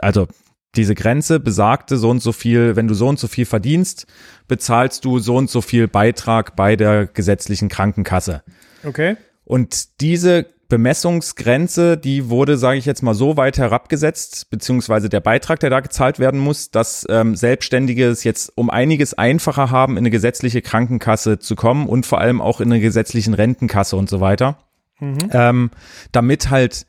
also 0.00 0.26
diese 0.74 0.94
Grenze 0.94 1.40
besagte 1.40 1.96
so 1.96 2.10
und 2.10 2.22
so 2.22 2.32
viel, 2.32 2.76
wenn 2.76 2.88
du 2.88 2.94
so 2.94 3.08
und 3.08 3.18
so 3.18 3.26
viel 3.26 3.46
verdienst, 3.46 4.06
bezahlst 4.46 5.04
du 5.04 5.18
so 5.18 5.36
und 5.36 5.50
so 5.50 5.60
viel 5.60 5.88
Beitrag 5.88 6.56
bei 6.56 6.76
der 6.76 7.06
gesetzlichen 7.06 7.68
Krankenkasse. 7.68 8.42
Okay. 8.84 9.16
Und 9.44 10.00
diese 10.00 10.46
Bemessungsgrenze, 10.68 11.96
die 11.96 12.28
wurde, 12.28 12.58
sage 12.58 12.78
ich 12.78 12.84
jetzt 12.84 13.02
mal, 13.02 13.14
so 13.14 13.38
weit 13.38 13.56
herabgesetzt, 13.56 14.50
beziehungsweise 14.50 15.08
der 15.08 15.20
Beitrag, 15.20 15.60
der 15.60 15.70
da 15.70 15.80
gezahlt 15.80 16.18
werden 16.18 16.38
muss, 16.38 16.70
dass 16.70 17.06
ähm, 17.08 17.34
Selbstständige 17.34 18.06
es 18.06 18.22
jetzt 18.22 18.52
um 18.54 18.68
einiges 18.68 19.14
einfacher 19.14 19.70
haben, 19.70 19.94
in 19.94 19.98
eine 19.98 20.10
gesetzliche 20.10 20.60
Krankenkasse 20.60 21.38
zu 21.38 21.56
kommen 21.56 21.88
und 21.88 22.04
vor 22.04 22.20
allem 22.20 22.42
auch 22.42 22.60
in 22.60 22.70
eine 22.70 22.80
gesetzlichen 22.82 23.32
Rentenkasse 23.32 23.96
und 23.96 24.10
so 24.10 24.20
weiter. 24.20 24.58
Mhm. 25.00 25.18
Ähm, 25.32 25.70
damit 26.12 26.50
halt 26.50 26.86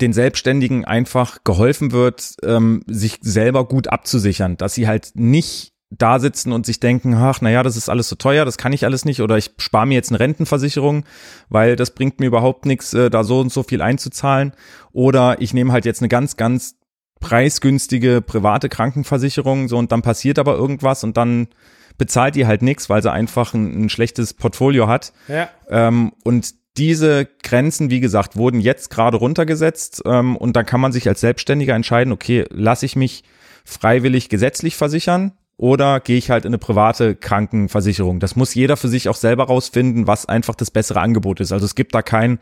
den 0.00 0.12
Selbstständigen 0.12 0.84
einfach 0.84 1.44
geholfen 1.44 1.92
wird, 1.92 2.34
ähm, 2.42 2.82
sich 2.86 3.18
selber 3.22 3.66
gut 3.66 3.88
abzusichern, 3.88 4.56
dass 4.58 4.74
sie 4.74 4.86
halt 4.86 5.12
nicht 5.14 5.73
da 5.90 6.18
sitzen 6.18 6.52
und 6.52 6.66
sich 6.66 6.80
denken, 6.80 7.14
ach, 7.14 7.40
naja, 7.40 7.62
das 7.62 7.76
ist 7.76 7.88
alles 7.88 8.08
so 8.08 8.16
teuer, 8.16 8.44
das 8.44 8.58
kann 8.58 8.72
ich 8.72 8.84
alles 8.84 9.04
nicht 9.04 9.20
oder 9.20 9.36
ich 9.36 9.52
spare 9.58 9.86
mir 9.86 9.94
jetzt 9.94 10.10
eine 10.10 10.20
Rentenversicherung, 10.20 11.04
weil 11.48 11.76
das 11.76 11.92
bringt 11.92 12.20
mir 12.20 12.26
überhaupt 12.26 12.66
nichts, 12.66 12.94
äh, 12.94 13.10
da 13.10 13.24
so 13.24 13.40
und 13.40 13.52
so 13.52 13.62
viel 13.62 13.82
einzuzahlen. 13.82 14.52
Oder 14.92 15.40
ich 15.40 15.54
nehme 15.54 15.72
halt 15.72 15.84
jetzt 15.84 16.00
eine 16.00 16.08
ganz, 16.08 16.36
ganz 16.36 16.76
preisgünstige 17.20 18.20
private 18.20 18.68
Krankenversicherung, 18.68 19.68
so 19.68 19.78
und 19.78 19.92
dann 19.92 20.02
passiert 20.02 20.38
aber 20.38 20.54
irgendwas 20.56 21.04
und 21.04 21.16
dann 21.16 21.48
bezahlt 21.96 22.34
die 22.34 22.46
halt 22.46 22.62
nichts, 22.62 22.90
weil 22.90 23.02
sie 23.02 23.12
einfach 23.12 23.54
ein, 23.54 23.84
ein 23.84 23.88
schlechtes 23.88 24.34
Portfolio 24.34 24.88
hat. 24.88 25.12
Ja. 25.28 25.48
Ähm, 25.68 26.12
und 26.24 26.54
diese 26.76 27.28
Grenzen, 27.44 27.88
wie 27.88 28.00
gesagt, 28.00 28.36
wurden 28.36 28.60
jetzt 28.60 28.90
gerade 28.90 29.16
runtergesetzt 29.16 30.02
ähm, 30.06 30.36
und 30.36 30.56
dann 30.56 30.66
kann 30.66 30.80
man 30.80 30.90
sich 30.90 31.06
als 31.08 31.20
Selbstständiger 31.20 31.74
entscheiden, 31.74 32.12
okay, 32.12 32.46
lasse 32.50 32.84
ich 32.84 32.96
mich 32.96 33.22
freiwillig 33.64 34.28
gesetzlich 34.28 34.76
versichern 34.76 35.32
oder 35.56 36.00
gehe 36.00 36.16
ich 36.16 36.30
halt 36.30 36.44
in 36.44 36.50
eine 36.50 36.58
private 36.58 37.14
Krankenversicherung. 37.14 38.18
Das 38.18 38.36
muss 38.36 38.54
jeder 38.54 38.76
für 38.76 38.88
sich 38.88 39.08
auch 39.08 39.14
selber 39.14 39.44
rausfinden, 39.44 40.06
was 40.06 40.26
einfach 40.26 40.54
das 40.54 40.70
bessere 40.70 41.00
Angebot 41.00 41.40
ist. 41.40 41.52
Also 41.52 41.64
es 41.64 41.74
gibt 41.74 41.94
da 41.94 42.02
kein, 42.02 42.38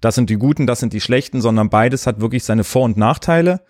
das 0.00 0.16
sind 0.16 0.30
die 0.30 0.36
Guten, 0.36 0.66
das 0.66 0.80
sind 0.80 0.92
die 0.92 1.00
Schlechten, 1.00 1.40
sondern 1.40 1.70
beides 1.70 2.06
hat 2.06 2.20
wirklich 2.20 2.44
seine 2.44 2.64
Vor- 2.64 2.84
und 2.84 2.96
Nachteile. 2.96 3.60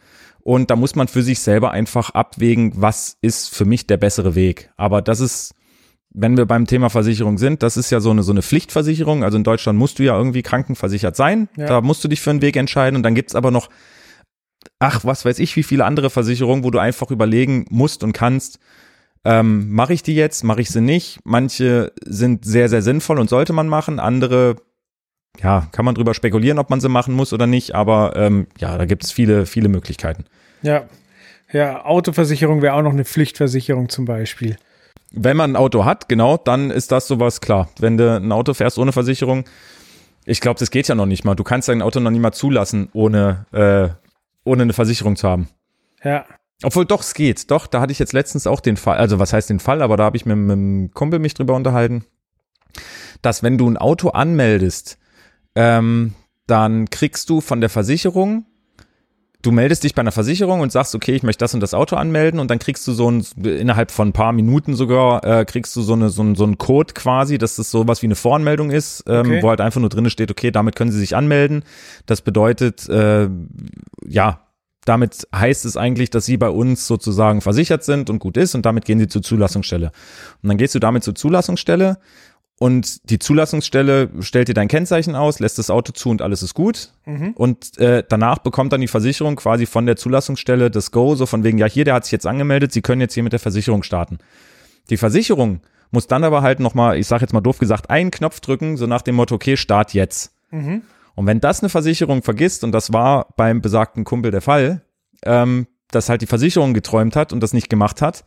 Und 0.40 0.70
da 0.70 0.76
muss 0.76 0.94
man 0.94 1.08
für 1.08 1.22
sich 1.22 1.40
selber 1.40 1.72
einfach 1.72 2.10
abwägen, 2.10 2.72
was 2.76 3.18
ist 3.20 3.54
für 3.54 3.66
mich 3.66 3.86
der 3.86 3.98
bessere 3.98 4.34
Weg. 4.34 4.70
Aber 4.76 5.02
das 5.02 5.20
ist, 5.20 5.54
wenn 6.10 6.38
wir 6.38 6.46
beim 6.46 6.66
Thema 6.66 6.88
Versicherung 6.88 7.36
sind, 7.36 7.62
das 7.62 7.76
ist 7.76 7.90
ja 7.90 8.00
so 8.00 8.10
eine, 8.10 8.22
so 8.22 8.32
eine 8.32 8.40
Pflichtversicherung. 8.40 9.24
Also 9.24 9.36
in 9.36 9.44
Deutschland 9.44 9.78
musst 9.78 9.98
du 9.98 10.04
ja 10.04 10.16
irgendwie 10.16 10.42
krankenversichert 10.42 11.16
sein. 11.16 11.50
Ja. 11.58 11.66
Da 11.66 11.80
musst 11.82 12.02
du 12.02 12.08
dich 12.08 12.22
für 12.22 12.30
einen 12.30 12.40
Weg 12.40 12.56
entscheiden. 12.56 12.96
Und 12.96 13.02
dann 13.02 13.14
gibt's 13.14 13.34
aber 13.34 13.50
noch, 13.50 13.68
ach, 14.78 15.04
was 15.04 15.24
weiß 15.24 15.38
ich, 15.38 15.56
wie 15.56 15.62
viele 15.62 15.84
andere 15.84 16.10
Versicherungen, 16.10 16.64
wo 16.64 16.70
du 16.70 16.78
einfach 16.78 17.10
überlegen 17.10 17.66
musst 17.70 18.04
und 18.04 18.12
kannst, 18.12 18.58
ähm, 19.24 19.70
mache 19.70 19.92
ich 19.92 20.02
die 20.02 20.14
jetzt, 20.14 20.44
mache 20.44 20.60
ich 20.60 20.70
sie 20.70 20.80
nicht. 20.80 21.20
Manche 21.24 21.92
sind 22.04 22.44
sehr, 22.44 22.68
sehr 22.68 22.82
sinnvoll 22.82 23.18
und 23.18 23.28
sollte 23.28 23.52
man 23.52 23.68
machen. 23.68 23.98
Andere, 23.98 24.56
ja, 25.42 25.68
kann 25.72 25.84
man 25.84 25.94
drüber 25.94 26.14
spekulieren, 26.14 26.58
ob 26.58 26.70
man 26.70 26.80
sie 26.80 26.88
machen 26.88 27.14
muss 27.14 27.32
oder 27.32 27.46
nicht. 27.46 27.74
Aber 27.74 28.14
ähm, 28.16 28.46
ja, 28.58 28.78
da 28.78 28.84
gibt 28.84 29.04
es 29.04 29.12
viele, 29.12 29.46
viele 29.46 29.68
Möglichkeiten. 29.68 30.24
Ja, 30.62 30.84
ja, 31.52 31.84
Autoversicherung 31.84 32.62
wäre 32.62 32.74
auch 32.74 32.82
noch 32.82 32.92
eine 32.92 33.04
Pflichtversicherung 33.04 33.88
zum 33.88 34.04
Beispiel. 34.04 34.56
Wenn 35.12 35.36
man 35.36 35.52
ein 35.52 35.56
Auto 35.56 35.84
hat, 35.84 36.08
genau, 36.08 36.36
dann 36.36 36.70
ist 36.70 36.92
das 36.92 37.08
sowas 37.08 37.40
klar. 37.40 37.70
Wenn 37.78 37.96
du 37.96 38.16
ein 38.16 38.30
Auto 38.32 38.52
fährst 38.52 38.78
ohne 38.78 38.92
Versicherung, 38.92 39.44
ich 40.26 40.42
glaube, 40.42 40.58
das 40.60 40.70
geht 40.70 40.88
ja 40.88 40.94
noch 40.94 41.06
nicht 41.06 41.24
mal. 41.24 41.34
Du 41.34 41.44
kannst 41.44 41.68
dein 41.68 41.80
Auto 41.80 42.00
noch 42.00 42.10
nicht 42.10 42.20
mal 42.20 42.32
zulassen, 42.32 42.90
ohne, 42.92 43.46
äh, 43.52 43.88
ohne 44.48 44.62
eine 44.62 44.72
Versicherung 44.72 45.16
zu 45.16 45.28
haben. 45.28 45.48
Ja. 46.02 46.24
Obwohl 46.62 46.84
doch, 46.84 47.02
es 47.02 47.14
geht. 47.14 47.50
Doch, 47.50 47.66
da 47.68 47.80
hatte 47.80 47.92
ich 47.92 48.00
jetzt 48.00 48.12
letztens 48.12 48.46
auch 48.46 48.60
den 48.60 48.76
Fall, 48.76 48.98
also 48.98 49.18
was 49.20 49.32
heißt 49.32 49.48
den 49.48 49.60
Fall, 49.60 49.80
aber 49.80 49.96
da 49.96 50.04
habe 50.04 50.16
ich 50.16 50.26
mit, 50.26 50.36
mit 50.36 50.52
einem 50.52 50.90
Kumpel 50.92 51.20
mich 51.20 51.34
drüber 51.34 51.54
unterhalten, 51.54 52.04
dass 53.22 53.42
wenn 53.42 53.58
du 53.58 53.70
ein 53.70 53.76
Auto 53.76 54.08
anmeldest, 54.08 54.98
ähm, 55.54 56.14
dann 56.46 56.90
kriegst 56.90 57.30
du 57.30 57.40
von 57.40 57.60
der 57.60 57.70
Versicherung, 57.70 58.46
du 59.42 59.52
meldest 59.52 59.84
dich 59.84 59.94
bei 59.94 60.00
einer 60.00 60.12
Versicherung 60.12 60.60
und 60.60 60.72
sagst, 60.72 60.94
okay, 60.94 61.14
ich 61.14 61.22
möchte 61.22 61.44
das 61.44 61.54
und 61.54 61.60
das 61.60 61.74
Auto 61.74 61.96
anmelden 61.96 62.40
und 62.40 62.50
dann 62.50 62.58
kriegst 62.58 62.86
du 62.88 62.92
so 62.92 63.10
ein, 63.10 63.24
innerhalb 63.42 63.90
von 63.90 64.08
ein 64.08 64.12
paar 64.12 64.32
Minuten 64.32 64.74
sogar, 64.74 65.24
äh, 65.24 65.44
kriegst 65.44 65.76
du 65.76 65.82
so, 65.82 65.92
eine, 65.92 66.10
so, 66.10 66.22
ein, 66.22 66.34
so 66.34 66.44
einen 66.44 66.58
Code 66.58 66.94
quasi, 66.94 67.38
dass 67.38 67.56
das 67.56 67.70
sowas 67.70 68.02
wie 68.02 68.06
eine 68.06 68.16
Voranmeldung 68.16 68.70
ist, 68.70 69.04
ähm, 69.06 69.26
okay. 69.26 69.42
wo 69.42 69.48
halt 69.50 69.60
einfach 69.60 69.80
nur 69.80 69.90
drin 69.90 70.10
steht, 70.10 70.30
okay, 70.30 70.50
damit 70.50 70.74
können 70.74 70.90
sie 70.90 70.98
sich 70.98 71.14
anmelden. 71.14 71.62
Das 72.06 72.20
bedeutet, 72.22 72.88
äh, 72.88 73.28
ja, 74.06 74.40
damit 74.84 75.28
heißt 75.34 75.66
es 75.66 75.76
eigentlich, 75.76 76.10
dass 76.10 76.24
sie 76.24 76.38
bei 76.38 76.48
uns 76.48 76.86
sozusagen 76.86 77.40
versichert 77.40 77.84
sind 77.84 78.08
und 78.10 78.18
gut 78.20 78.36
ist 78.36 78.54
und 78.54 78.64
damit 78.64 78.86
gehen 78.86 78.98
sie 78.98 79.06
zur 79.06 79.22
Zulassungsstelle. 79.22 79.92
Und 80.42 80.48
dann 80.48 80.56
gehst 80.56 80.74
du 80.74 80.78
damit 80.78 81.04
zur 81.04 81.14
Zulassungsstelle 81.14 81.98
und 82.58 83.08
die 83.08 83.20
Zulassungsstelle 83.20 84.10
stellt 84.20 84.48
dir 84.48 84.54
dein 84.54 84.66
Kennzeichen 84.66 85.14
aus, 85.14 85.38
lässt 85.38 85.58
das 85.58 85.70
Auto 85.70 85.92
zu 85.92 86.10
und 86.10 86.22
alles 86.22 86.42
ist 86.42 86.54
gut. 86.54 86.92
Mhm. 87.06 87.32
Und 87.36 87.78
äh, 87.78 88.02
danach 88.08 88.38
bekommt 88.38 88.72
dann 88.72 88.80
die 88.80 88.88
Versicherung 88.88 89.36
quasi 89.36 89.64
von 89.64 89.86
der 89.86 89.96
Zulassungsstelle 89.96 90.70
das 90.70 90.90
Go, 90.90 91.14
so 91.14 91.26
von 91.26 91.44
wegen, 91.44 91.58
ja, 91.58 91.66
hier, 91.66 91.84
der 91.84 91.94
hat 91.94 92.04
sich 92.04 92.12
jetzt 92.12 92.26
angemeldet, 92.26 92.72
Sie 92.72 92.82
können 92.82 93.00
jetzt 93.00 93.14
hier 93.14 93.22
mit 93.22 93.32
der 93.32 93.38
Versicherung 93.38 93.84
starten. 93.84 94.18
Die 94.90 94.96
Versicherung 94.96 95.60
muss 95.92 96.08
dann 96.08 96.24
aber 96.24 96.42
halt 96.42 96.58
nochmal, 96.58 96.98
ich 96.98 97.06
sag 97.06 97.20
jetzt 97.20 97.32
mal 97.32 97.40
doof 97.40 97.58
gesagt, 97.58 97.90
einen 97.90 98.10
Knopf 98.10 98.40
drücken, 98.40 98.76
so 98.76 98.86
nach 98.86 99.02
dem 99.02 99.14
Motto, 99.14 99.36
okay, 99.36 99.56
Start 99.56 99.94
jetzt. 99.94 100.32
Mhm. 100.50 100.82
Und 101.14 101.26
wenn 101.26 101.40
das 101.40 101.60
eine 101.60 101.68
Versicherung 101.68 102.22
vergisst, 102.22 102.64
und 102.64 102.72
das 102.72 102.92
war 102.92 103.28
beim 103.36 103.60
besagten 103.60 104.04
Kumpel 104.04 104.32
der 104.32 104.40
Fall, 104.40 104.82
ähm, 105.24 105.68
dass 105.90 106.08
halt 106.08 106.22
die 106.22 106.26
Versicherung 106.26 106.74
geträumt 106.74 107.14
hat 107.14 107.32
und 107.32 107.40
das 107.40 107.52
nicht 107.52 107.70
gemacht 107.70 108.02
hat, 108.02 108.24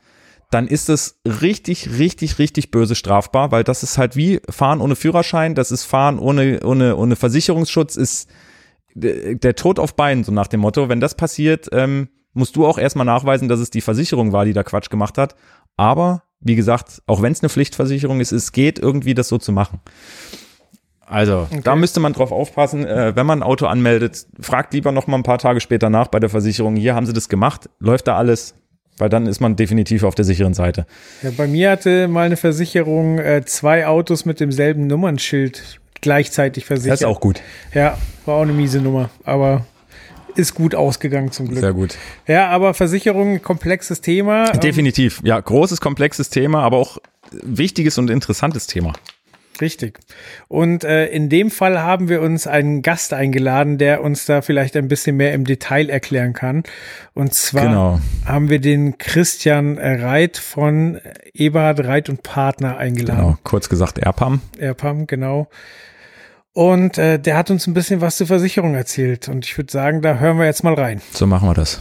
dann 0.52 0.68
ist 0.68 0.89
es 0.89 1.20
richtig, 1.26 1.97
richtig, 1.97 2.38
richtig 2.38 2.72
böse 2.72 2.93
strafbar, 2.93 3.52
weil 3.52 3.64
das 3.64 3.84
ist 3.84 3.97
halt 3.97 4.16
wie 4.16 4.41
Fahren 4.49 4.82
ohne 4.82 4.95
Führerschein, 4.95 5.56
das 5.56 5.72
ist 5.72 5.86
Fahren 5.86 6.20
ohne, 6.20 6.60
ohne, 6.64 6.97
ohne 6.97 7.16
Versicherungsschutz, 7.16 7.95
ist 7.95 8.30
der 8.93 9.56
Tod 9.56 9.80
auf 9.80 9.95
Beinen, 9.95 10.26
so 10.26 10.34
nach 10.34 10.47
dem 10.47 10.60
Motto. 10.60 10.89
Wenn 10.89 10.99
das 10.99 11.16
passiert, 11.16 11.70
ähm, 11.72 12.10
musst 12.34 12.58
du 12.58 12.68
auch 12.68 12.78
erstmal 12.78 13.06
nachweisen, 13.06 13.47
dass 13.47 13.62
es 13.62 13.70
die 13.70 13.80
Versicherung 13.80 14.34
war, 14.34 14.43
die 14.43 14.52
da 14.52 14.64
Quatsch 14.64 14.89
gemacht 14.89 15.18
hat. 15.18 15.36
Aber, 15.78 16.24
wie 16.41 16.56
gesagt, 16.56 17.02
auch 17.08 17.22
wenn 17.22 17.32
es 17.32 17.41
eine 17.41 17.49
Pflichtversicherung 17.49 18.20
ist, 18.20 18.34
es 18.34 18.52
geht 18.52 18.78
irgendwie, 18.78 19.14
das 19.14 19.30
so 19.30 19.38
zu 19.38 19.54
machen. 19.54 19.80
Also, 21.06 21.47
okay. 21.49 21.62
da 21.64 21.78
müsste 21.78 22.02
man 22.02 22.12
drauf 22.12 22.34
aufpassen, 22.34 22.86
äh, 22.86 23.16
wenn 23.16 23.26
man 23.26 23.39
ein 23.39 23.43
Auto 23.43 23.68
anmeldet, 23.68 24.28
fragt 24.39 24.74
lieber 24.74 24.91
noch 24.91 25.08
mal 25.08 25.18
ein 25.18 25.24
paar 25.24 25.39
Tage 25.39 25.62
später 25.62 25.89
nach 25.89 26.08
bei 26.08 26.20
der 26.20 26.30
Versicherung, 26.30 26.76
hier 26.76 26.95
haben 26.95 27.06
sie 27.06 27.14
das 27.14 27.30
gemacht, 27.30 27.70
läuft 27.80 28.08
da 28.08 28.18
alles, 28.18 28.56
weil 29.02 29.10
dann 29.10 29.26
ist 29.26 29.41
man 29.41 29.56
definitiv 29.56 30.04
auf 30.04 30.16
der 30.16 30.24
sicheren 30.24 30.54
Seite. 30.54 30.86
Ja, 31.24 31.32
bei 31.36 31.47
mir 31.47 31.72
hatte 31.72 32.08
mal 32.08 32.28
eine 32.28 32.38
Versicherung 32.38 33.18
äh, 33.18 33.43
zwei 33.43 33.88
Autos 33.88 34.26
mit 34.26 34.39
demselben 34.39 34.88
Nummernschild 34.88 35.80
gleichzeitig 36.02 36.66
versichert. 36.66 36.93
Das 36.93 37.02
ist 37.02 37.08
auch 37.08 37.20
gut. 37.20 37.41
Ja, 37.74 37.97
war 38.26 38.36
auch 38.36 38.43
eine 38.43 38.54
miese 38.54 38.80
Nummer, 38.80 39.10
aber 39.24 39.66
ist 40.36 40.54
gut 40.54 40.76
ausgegangen 40.76 41.32
zum 41.32 41.47
Glück. 41.47 41.60
Sehr 41.60 41.74
gut. 41.74 41.97
Ja, 42.28 42.47
aber 42.49 42.74
Versicherung, 42.74 43.41
komplexes 43.41 44.02
Thema. 44.02 44.52
Definitiv. 44.52 45.20
Ja, 45.24 45.39
großes, 45.39 45.82
komplexes 45.82 46.30
Thema, 46.30 46.62
aber 46.62 46.78
auch 46.78 46.99
wichtiges 47.32 47.97
und 47.97 48.10
interessantes 48.10 48.68
Thema. 48.68 48.93
Richtig. 49.62 49.99
Und 50.47 50.84
äh, 50.84 51.05
in 51.07 51.30
dem 51.30 51.51
Fall 51.51 51.82
haben 51.82 52.09
wir 52.09 52.22
uns 52.22 52.47
einen 52.47 52.82
Gast 52.82 53.14
eingeladen, 53.14 53.78
der 53.78 54.03
uns 54.03 54.26
da 54.26 54.41
vielleicht 54.41 54.76
ein 54.76 54.88
bisschen 54.88 55.16
mehr 55.16 55.34
im 55.34 55.45
Detail 55.45 55.89
erklären 55.89 56.34
kann. 56.34 56.64
Und 57.14 57.34
zwar 57.34 57.68
genau. 57.68 57.99
haben 58.26 58.49
wir 58.49 58.59
den 58.59 58.97
Christian 58.97 59.78
Reit 59.78 60.38
von 60.38 60.99
Eberhard 61.34 61.86
Reit 61.86 62.09
und 62.09 62.24
Partner 62.24 62.78
eingeladen. 62.78 63.22
Genau, 63.22 63.38
kurz 63.43 63.70
gesagt 63.70 63.99
Erpam. 63.99 64.41
Erpam, 64.57 65.07
genau. 65.07 65.47
Und 66.53 66.97
äh, 66.97 67.18
der 67.18 67.38
hat 67.38 67.49
uns 67.49 67.68
ein 67.68 67.74
bisschen 67.74 68.01
was 68.01 68.18
zur 68.18 68.28
Versicherung 68.28 68.76
erzählt. 68.76 69.30
Und 69.30 69.45
ich 69.45 69.57
würde 69.57 69.72
sagen, 69.72 70.01
da 70.01 70.18
hören 70.18 70.38
wir 70.38 70.45
jetzt 70.45 70.64
mal 70.64 70.74
rein. 70.74 71.01
So 71.14 71.26
machen 71.26 71.47
wir 71.47 71.53
das. 71.53 71.80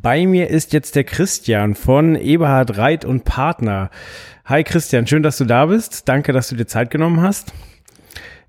Bei 0.00 0.26
mir 0.26 0.48
ist 0.48 0.72
jetzt 0.72 0.94
der 0.94 1.02
Christian 1.02 1.74
von 1.74 2.14
Eberhard 2.14 2.76
Reit 2.76 3.04
und 3.04 3.24
Partner. 3.24 3.90
Hi 4.44 4.62
Christian, 4.62 5.08
schön, 5.08 5.24
dass 5.24 5.38
du 5.38 5.44
da 5.44 5.66
bist. 5.66 6.08
Danke, 6.08 6.32
dass 6.32 6.48
du 6.48 6.54
dir 6.54 6.66
Zeit 6.66 6.92
genommen 6.92 7.20
hast. 7.20 7.52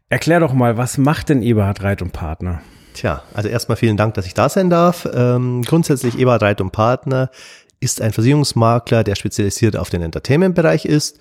Erklär 0.10 0.42
doch 0.42 0.54
mal, 0.54 0.78
was 0.78 1.00
macht 1.00 1.30
denn 1.30 1.42
Eberhard 1.42 1.82
Reit 1.82 2.04
und 2.04 2.12
Partner? 2.12 2.62
Tja, 2.94 3.24
also 3.34 3.50
erstmal 3.50 3.78
vielen 3.78 3.98
Dank, 3.98 4.14
dass 4.14 4.28
ich 4.28 4.36
da 4.36 4.48
sein 4.48 4.70
darf. 4.70 5.10
Ähm, 5.12 5.64
grundsätzlich 5.64 6.20
Eberhard 6.20 6.44
Reit 6.44 6.62
und 6.62 6.72
Partner 6.72 7.32
ist 7.80 8.00
ein 8.00 8.12
Versicherungsmakler, 8.12 9.04
der 9.04 9.16
spezialisiert 9.16 9.76
auf 9.76 9.90
den 9.90 10.04
Entertainment-Bereich 10.04 10.86
ist. 10.86 11.20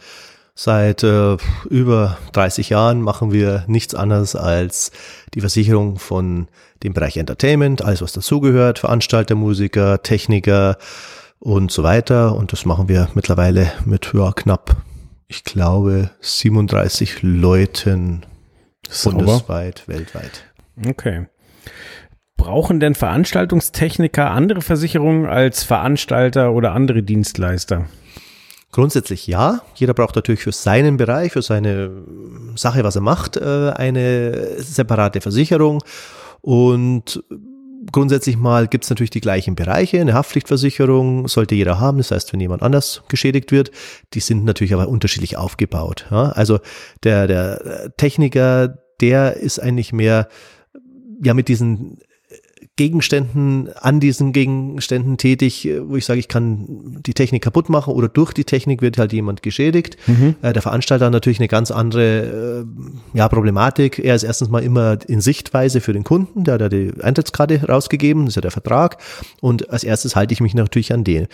Seit 0.60 1.04
äh, 1.04 1.36
über 1.70 2.18
30 2.32 2.70
Jahren 2.70 3.00
machen 3.00 3.30
wir 3.30 3.62
nichts 3.68 3.94
anderes 3.94 4.34
als 4.34 4.90
die 5.34 5.40
Versicherung 5.40 6.00
von 6.00 6.48
dem 6.82 6.94
Bereich 6.94 7.16
Entertainment, 7.16 7.80
alles 7.84 8.02
was 8.02 8.12
dazugehört, 8.12 8.80
Veranstalter, 8.80 9.36
Musiker, 9.36 10.02
Techniker 10.02 10.76
und 11.38 11.70
so 11.70 11.84
weiter. 11.84 12.34
Und 12.34 12.50
das 12.50 12.64
machen 12.64 12.88
wir 12.88 13.08
mittlerweile 13.14 13.70
mit 13.84 14.12
ja, 14.12 14.32
knapp, 14.32 14.74
ich 15.28 15.44
glaube, 15.44 16.10
37 16.22 17.22
Leuten 17.22 18.26
Sauber. 18.88 19.18
bundesweit, 19.18 19.86
weltweit. 19.86 20.42
Okay. 20.88 21.28
Brauchen 22.36 22.80
denn 22.80 22.96
Veranstaltungstechniker 22.96 24.32
andere 24.32 24.60
Versicherungen 24.62 25.26
als 25.26 25.62
Veranstalter 25.62 26.50
oder 26.50 26.72
andere 26.72 27.04
Dienstleister? 27.04 27.86
Grundsätzlich 28.70 29.26
ja. 29.26 29.62
Jeder 29.74 29.94
braucht 29.94 30.16
natürlich 30.16 30.42
für 30.42 30.52
seinen 30.52 30.98
Bereich, 30.98 31.32
für 31.32 31.42
seine 31.42 31.90
Sache, 32.54 32.84
was 32.84 32.96
er 32.96 33.02
macht, 33.02 33.36
äh, 33.36 33.70
eine 33.74 34.56
separate 34.58 35.20
Versicherung. 35.20 35.82
Und 36.42 37.22
grundsätzlich 37.90 38.36
mal 38.36 38.68
gibt 38.68 38.84
es 38.84 38.90
natürlich 38.90 39.10
die 39.10 39.20
gleichen 39.20 39.54
Bereiche. 39.54 40.00
Eine 40.00 40.14
Haftpflichtversicherung 40.14 41.28
sollte 41.28 41.54
jeder 41.54 41.80
haben. 41.80 41.98
Das 41.98 42.10
heißt, 42.10 42.32
wenn 42.32 42.40
jemand 42.40 42.62
anders 42.62 43.02
geschädigt 43.08 43.52
wird, 43.52 43.70
die 44.14 44.20
sind 44.20 44.44
natürlich 44.44 44.74
aber 44.74 44.88
unterschiedlich 44.88 45.36
aufgebaut. 45.36 46.06
Also 46.10 46.58
der, 47.04 47.26
der 47.26 47.92
Techniker, 47.96 48.78
der 49.00 49.36
ist 49.36 49.58
eigentlich 49.58 49.92
mehr 49.92 50.28
ja 51.22 51.34
mit 51.34 51.48
diesen 51.48 51.98
Gegenständen, 52.78 53.68
an 53.74 54.00
diesen 54.00 54.32
Gegenständen 54.32 55.18
tätig, 55.18 55.68
wo 55.82 55.96
ich 55.96 56.06
sage, 56.06 56.20
ich 56.20 56.28
kann 56.28 57.00
die 57.04 57.12
Technik 57.12 57.42
kaputt 57.42 57.68
machen 57.68 57.92
oder 57.92 58.08
durch 58.08 58.32
die 58.32 58.44
Technik 58.44 58.80
wird 58.80 58.96
halt 58.96 59.12
jemand 59.12 59.42
geschädigt. 59.42 59.98
Mhm. 60.06 60.36
Äh, 60.40 60.54
der 60.54 60.62
Veranstalter 60.62 61.06
hat 61.06 61.12
natürlich 61.12 61.40
eine 61.40 61.48
ganz 61.48 61.70
andere 61.70 62.64
äh, 62.64 63.18
ja, 63.18 63.28
Problematik. 63.28 63.98
Er 63.98 64.14
ist 64.14 64.22
erstens 64.22 64.48
mal 64.48 64.62
immer 64.62 64.96
in 65.08 65.20
Sichtweise 65.20 65.80
für 65.80 65.92
den 65.92 66.04
Kunden, 66.04 66.44
der 66.44 66.54
hat 66.54 66.60
ja 66.60 66.68
die 66.68 66.92
Eintrittskarte 67.02 67.66
rausgegeben, 67.66 68.24
das 68.24 68.32
ist 68.32 68.36
ja 68.36 68.42
der 68.42 68.52
Vertrag. 68.52 68.98
Und 69.40 69.70
als 69.70 69.84
erstes 69.84 70.16
halte 70.16 70.32
ich 70.32 70.40
mich 70.40 70.54
natürlich 70.54 70.92
an 70.94 71.04
den. 71.04 71.26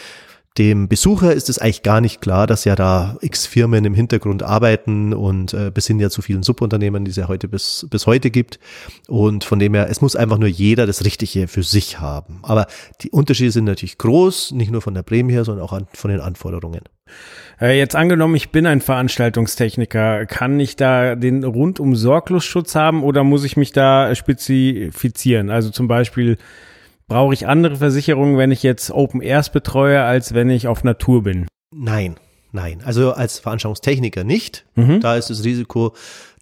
Dem 0.57 0.87
Besucher 0.87 1.33
ist 1.35 1.49
es 1.49 1.59
eigentlich 1.59 1.83
gar 1.83 2.01
nicht 2.01 2.21
klar, 2.21 2.47
dass 2.47 2.65
ja 2.65 2.77
da 2.77 3.17
x 3.21 3.45
Firmen 3.45 3.85
im 3.85 3.93
Hintergrund 3.93 4.45
arbeiten 4.45 5.13
und 5.13 5.53
äh, 5.53 5.73
bis 5.75 5.89
hin 5.89 5.99
ja 5.99 6.11
zu 6.11 6.23
vielen 6.23 6.45
Subunternehmen, 6.45 7.05
die 7.05 7.11
es 7.11 7.17
ja 7.17 7.27
heute 7.27 7.49
bis, 7.49 7.89
bis 7.91 8.07
heute 8.07 8.31
gibt. 8.31 8.61
Und 9.09 9.43
von 9.43 9.59
dem 9.59 9.75
her, 9.75 9.89
es 9.91 10.01
muss 10.01 10.15
einfach 10.15 10.39
nur 10.39 10.49
jeder 10.49 10.87
das 10.87 11.05
Richtige 11.05 11.49
für 11.49 11.65
sich 11.65 11.99
haben. 11.99 12.39
Aber 12.43 12.69
die 13.01 13.11
Unterschiede 13.11 13.51
sind 13.51 13.65
natürlich 13.65 13.99
groß, 13.99 14.53
nicht 14.53 14.71
nur 14.71 14.81
von 14.81 14.95
der 14.95 15.03
Prämie 15.03 15.33
her, 15.33 15.45
sondern 15.45 15.65
auch 15.65 15.73
an, 15.73 15.89
von 15.93 16.13
den 16.13 16.21
Anforderungen. 16.21 16.83
Äh, 17.61 17.77
jetzt 17.77 17.97
angenommen, 17.97 18.37
ich 18.37 18.51
bin 18.51 18.65
ein 18.65 18.81
Veranstaltungstechniker, 18.81 20.25
kann 20.27 20.61
ich 20.61 20.77
da 20.77 21.17
den 21.17 21.43
rundum 21.43 21.97
Sorglos-Schutz 21.97 22.77
haben 22.77 23.03
oder 23.03 23.25
muss 23.25 23.43
ich 23.43 23.57
mich 23.57 23.73
da 23.73 24.15
spezifizieren? 24.15 25.51
Also 25.51 25.71
zum 25.71 25.89
Beispiel 25.89 26.39
Brauche 27.07 27.35
ich 27.35 27.47
andere 27.47 27.77
Versicherungen, 27.77 28.39
wenn 28.39 28.51
ich 28.51 28.63
jetzt 28.63 28.91
Open 28.91 29.21
Airs 29.21 29.51
betreue, 29.51 30.03
als 30.03 30.35
wenn 30.35 30.49
ich 30.49 30.69
auf 30.69 30.85
Natur 30.85 31.23
bin? 31.23 31.47
Nein, 31.75 32.17
nein. 32.53 32.81
Also 32.85 33.13
als 33.13 33.39
Veranstaltungstechniker 33.39 34.25
nicht. 34.25 34.65
Mhm. 34.75 35.01
Da 35.01 35.17
ist 35.17 35.29
das 35.29 35.45
Risiko 35.45 35.95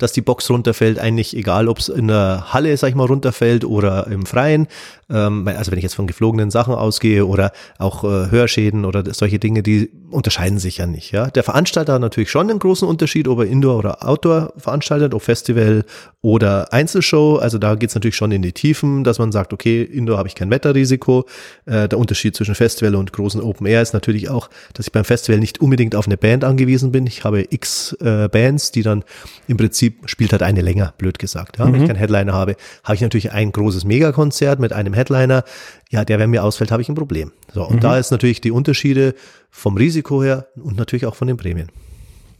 dass 0.03 0.13
die 0.13 0.21
Box 0.21 0.51
runterfällt, 0.51 0.99
eigentlich 0.99 1.37
egal, 1.37 1.69
ob 1.69 1.79
es 1.79 1.89
in 1.89 2.09
der 2.09 2.53
Halle, 2.53 2.77
sag 2.77 2.89
ich 2.89 2.95
mal, 2.95 3.07
runterfällt 3.07 3.65
oder 3.65 4.07
im 4.09 4.27
Freien. 4.27 4.67
Ähm, 5.11 5.47
also 5.47 5.71
wenn 5.71 5.79
ich 5.79 5.85
jetzt 5.85 5.95
von 5.95 6.07
geflogenen 6.07 6.51
Sachen 6.51 6.75
ausgehe 6.75 7.27
oder 7.27 7.53
auch 7.79 8.05
äh, 8.05 8.31
Hörschäden 8.31 8.85
oder 8.85 9.05
solche 9.15 9.39
Dinge, 9.39 9.63
die 9.63 9.91
unterscheiden 10.11 10.59
sich 10.59 10.79
ja 10.79 10.87
nicht. 10.87 11.13
Ja? 11.13 11.29
Der 11.29 11.43
Veranstalter 11.43 11.95
hat 11.95 12.01
natürlich 12.01 12.31
schon 12.31 12.51
einen 12.51 12.59
großen 12.59 12.87
Unterschied, 12.87 13.29
ob 13.29 13.41
er 13.41 13.47
Indoor 13.47 13.79
oder 13.79 14.09
Outdoor 14.09 14.53
veranstaltet, 14.57 15.15
ob 15.15 15.23
Festival 15.23 15.85
oder 16.21 16.73
Einzelshow. 16.73 17.37
Also 17.37 17.59
da 17.59 17.75
geht 17.75 17.91
es 17.91 17.95
natürlich 17.95 18.17
schon 18.17 18.33
in 18.33 18.43
die 18.43 18.53
Tiefen, 18.53 19.05
dass 19.05 19.19
man 19.19 19.33
sagt, 19.33 19.53
okay, 19.53 19.83
Indoor 19.83 20.19
habe 20.19 20.29
ich 20.29 20.35
kein 20.35 20.51
Wetterrisiko. 20.51 21.27
Äh, 21.67 21.89
der 21.89 21.99
Unterschied 21.99 22.35
zwischen 22.37 22.55
Festival 22.55 22.95
und 22.95 23.13
großen 23.13 23.41
Open 23.41 23.67
Air 23.67 23.83
ist 23.83 23.93
natürlich 23.93 24.31
auch, 24.31 24.49
dass 24.75 24.87
ich 24.87 24.93
beim 24.93 25.05
Festival 25.05 25.41
nicht 25.41 25.61
unbedingt 25.61 25.95
auf 25.95 26.07
eine 26.07 26.17
Band 26.17 26.45
angewiesen 26.45 26.93
bin. 26.93 27.07
Ich 27.07 27.25
habe 27.25 27.47
x 27.51 27.93
äh, 28.01 28.29
Bands, 28.29 28.73
die 28.73 28.83
dann 28.83 29.05
im 29.49 29.57
Prinzip 29.57 29.91
spielt 30.05 30.32
halt 30.32 30.43
eine 30.43 30.61
länger, 30.61 30.95
blöd 30.99 31.18
gesagt. 31.18 31.59
Ja? 31.59 31.64
Mhm. 31.64 31.68
Wenn 31.68 31.74
ich 31.76 31.82
mhm. 31.82 31.86
keinen 31.88 31.99
Headliner 31.99 32.32
habe, 32.32 32.57
habe 32.84 32.95
ich 32.95 33.01
natürlich 33.01 33.32
ein 33.32 33.53
großes 33.53 33.84
Megakonzert 33.84 34.61
mit 34.61 34.72
einem 34.72 34.95
Headliner. 34.95 35.45
Ja, 35.90 36.05
der, 36.05 36.18
wenn 36.18 36.30
mir 36.30 36.45
ausfällt, 36.45 36.70
habe 36.70 36.82
ich 36.82 36.88
ein 36.88 36.95
Problem. 36.95 37.32
So, 37.53 37.64
und 37.64 37.76
mhm. 37.76 37.80
da 37.80 37.99
ist 37.99 38.11
natürlich 38.11 38.40
die 38.40 38.51
Unterschiede 38.51 39.14
vom 39.51 39.76
Risiko 39.76 40.22
her 40.22 40.49
und 40.57 40.76
natürlich 40.76 41.07
auch 41.07 41.14
von 41.14 41.28
den 41.28 41.36
Prämien. 41.36 41.70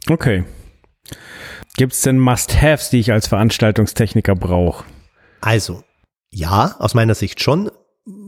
Okay. 0.09 0.45
Gibt 1.77 1.93
es 1.93 2.03
denn 2.03 2.19
Must-Haves, 2.19 2.91
die 2.91 2.99
ich 2.99 3.13
als 3.13 3.27
Veranstaltungstechniker 3.29 4.35
brauche? 4.35 4.85
Also, 5.41 5.83
ja, 6.31 6.77
aus 6.79 6.95
meiner 6.95 7.15
Sicht 7.15 7.43
schon. 7.43 7.71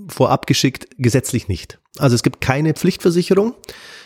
Vorab 0.08 0.46
geschickt, 0.46 0.86
gesetzlich 0.98 1.48
nicht. 1.48 1.78
Also 1.98 2.14
es 2.14 2.22
gibt 2.22 2.40
keine 2.40 2.74
Pflichtversicherung 2.74 3.54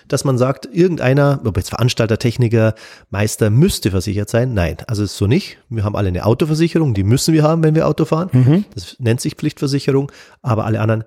dass 0.09 0.25
man 0.25 0.39
sagt, 0.39 0.69
irgendeiner, 0.71 1.41
ob 1.45 1.57
jetzt 1.57 1.71
Veranstalter, 1.71 2.19
Techniker, 2.19 2.75
Meister 3.11 3.51
müsste 3.51 3.91
versichert 3.91 4.29
sein. 4.29 4.55
Nein, 4.55 4.77
also 4.87 5.03
ist 5.03 5.17
so 5.17 5.27
nicht. 5.27 5.59
Wir 5.69 5.85
haben 5.85 5.97
alle 5.97 6.09
eine 6.09 6.27
Autoversicherung, 6.27 6.95
die 6.95 7.05
müssen 7.05 7.35
wir 7.35 7.43
haben, 7.43 7.63
wenn 7.63 7.75
wir 7.75 7.87
Auto 7.87 8.05
fahren. 8.05 8.31
Mhm. 8.33 8.65
Das 8.75 8.97
nennt 8.99 9.21
sich 9.21 9.35
Pflichtversicherung, 9.35 10.11
aber 10.43 10.65
alle 10.65 10.81
anderen 10.81 11.05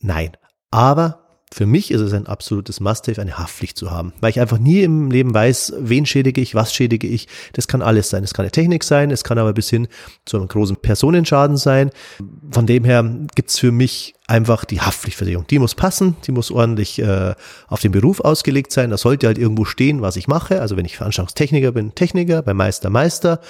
nein. 0.00 0.32
Aber 0.70 1.26
für 1.52 1.66
mich 1.66 1.90
ist 1.90 2.00
es 2.00 2.12
ein 2.12 2.26
absolutes 2.26 2.80
Must-have, 2.80 3.20
eine 3.20 3.38
Haftpflicht 3.38 3.78
zu 3.78 3.90
haben, 3.90 4.12
weil 4.20 4.30
ich 4.30 4.40
einfach 4.40 4.58
nie 4.58 4.82
im 4.82 5.10
Leben 5.10 5.32
weiß, 5.32 5.74
wen 5.78 6.04
schädige 6.04 6.40
ich, 6.40 6.54
was 6.54 6.74
schädige 6.74 7.06
ich. 7.06 7.28
Das 7.52 7.68
kann 7.68 7.82
alles 7.82 8.10
sein. 8.10 8.24
Es 8.24 8.34
kann 8.34 8.44
eine 8.44 8.50
Technik 8.50 8.82
sein, 8.82 9.10
es 9.10 9.22
kann 9.22 9.38
aber 9.38 9.52
bis 9.52 9.70
hin 9.70 9.86
zu 10.24 10.36
einem 10.36 10.48
großen 10.48 10.76
Personenschaden 10.76 11.56
sein. 11.56 11.90
Von 12.50 12.66
dem 12.66 12.84
her 12.84 13.08
gibt's 13.34 13.58
für 13.58 13.70
mich 13.70 14.15
einfach 14.28 14.64
die 14.64 14.80
Haftpflichtversicherung. 14.80 15.46
Die 15.46 15.58
muss 15.58 15.74
passen, 15.74 16.16
die 16.26 16.32
muss 16.32 16.50
ordentlich 16.50 16.98
äh, 16.98 17.34
auf 17.68 17.80
den 17.80 17.92
Beruf 17.92 18.20
ausgelegt 18.20 18.72
sein. 18.72 18.90
Da 18.90 18.96
sollte 18.96 19.26
halt 19.26 19.38
irgendwo 19.38 19.64
stehen, 19.64 20.02
was 20.02 20.16
ich 20.16 20.26
mache. 20.26 20.60
Also 20.60 20.76
wenn 20.76 20.84
ich 20.84 20.96
Veranstaltungstechniker 20.96 21.72
bin, 21.72 21.94
Techniker, 21.94 22.42
bei 22.42 22.52
Meister, 22.52 22.90
Meister 22.90 23.40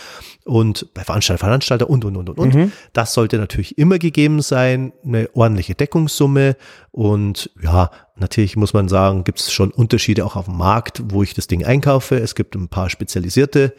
und 0.45 0.93
bei 0.93 1.03
Veranstalter, 1.03 1.45
Veranstalter 1.45 1.89
und, 1.89 2.05
und, 2.05 2.16
und, 2.16 2.29
und, 2.29 2.39
und. 2.39 2.55
Mhm. 2.55 2.72
Das 2.93 3.14
sollte 3.14 3.39
natürlich 3.39 3.79
immer 3.79 3.99
gegeben 3.99 4.43
sein, 4.43 4.93
eine 5.05 5.31
ordentliche 5.35 5.74
Deckungssumme. 5.74 6.57
Und 6.91 7.51
ja, 7.62 7.91
natürlich 8.16 8.57
muss 8.57 8.74
man 8.74 8.89
sagen, 8.89 9.24
gibt 9.24 9.41
es 9.41 9.53
schon 9.53 9.70
Unterschiede 9.70 10.27
auch 10.27 10.37
auf 10.37 10.45
dem 10.45 10.59
Markt, 10.59 11.03
wo 11.07 11.22
ich 11.22 11.33
das 11.33 11.47
Ding 11.47 11.64
einkaufe. 11.64 12.18
Es 12.18 12.35
gibt 12.35 12.55
ein 12.55 12.68
paar 12.68 12.91
spezialisierte 12.91 13.74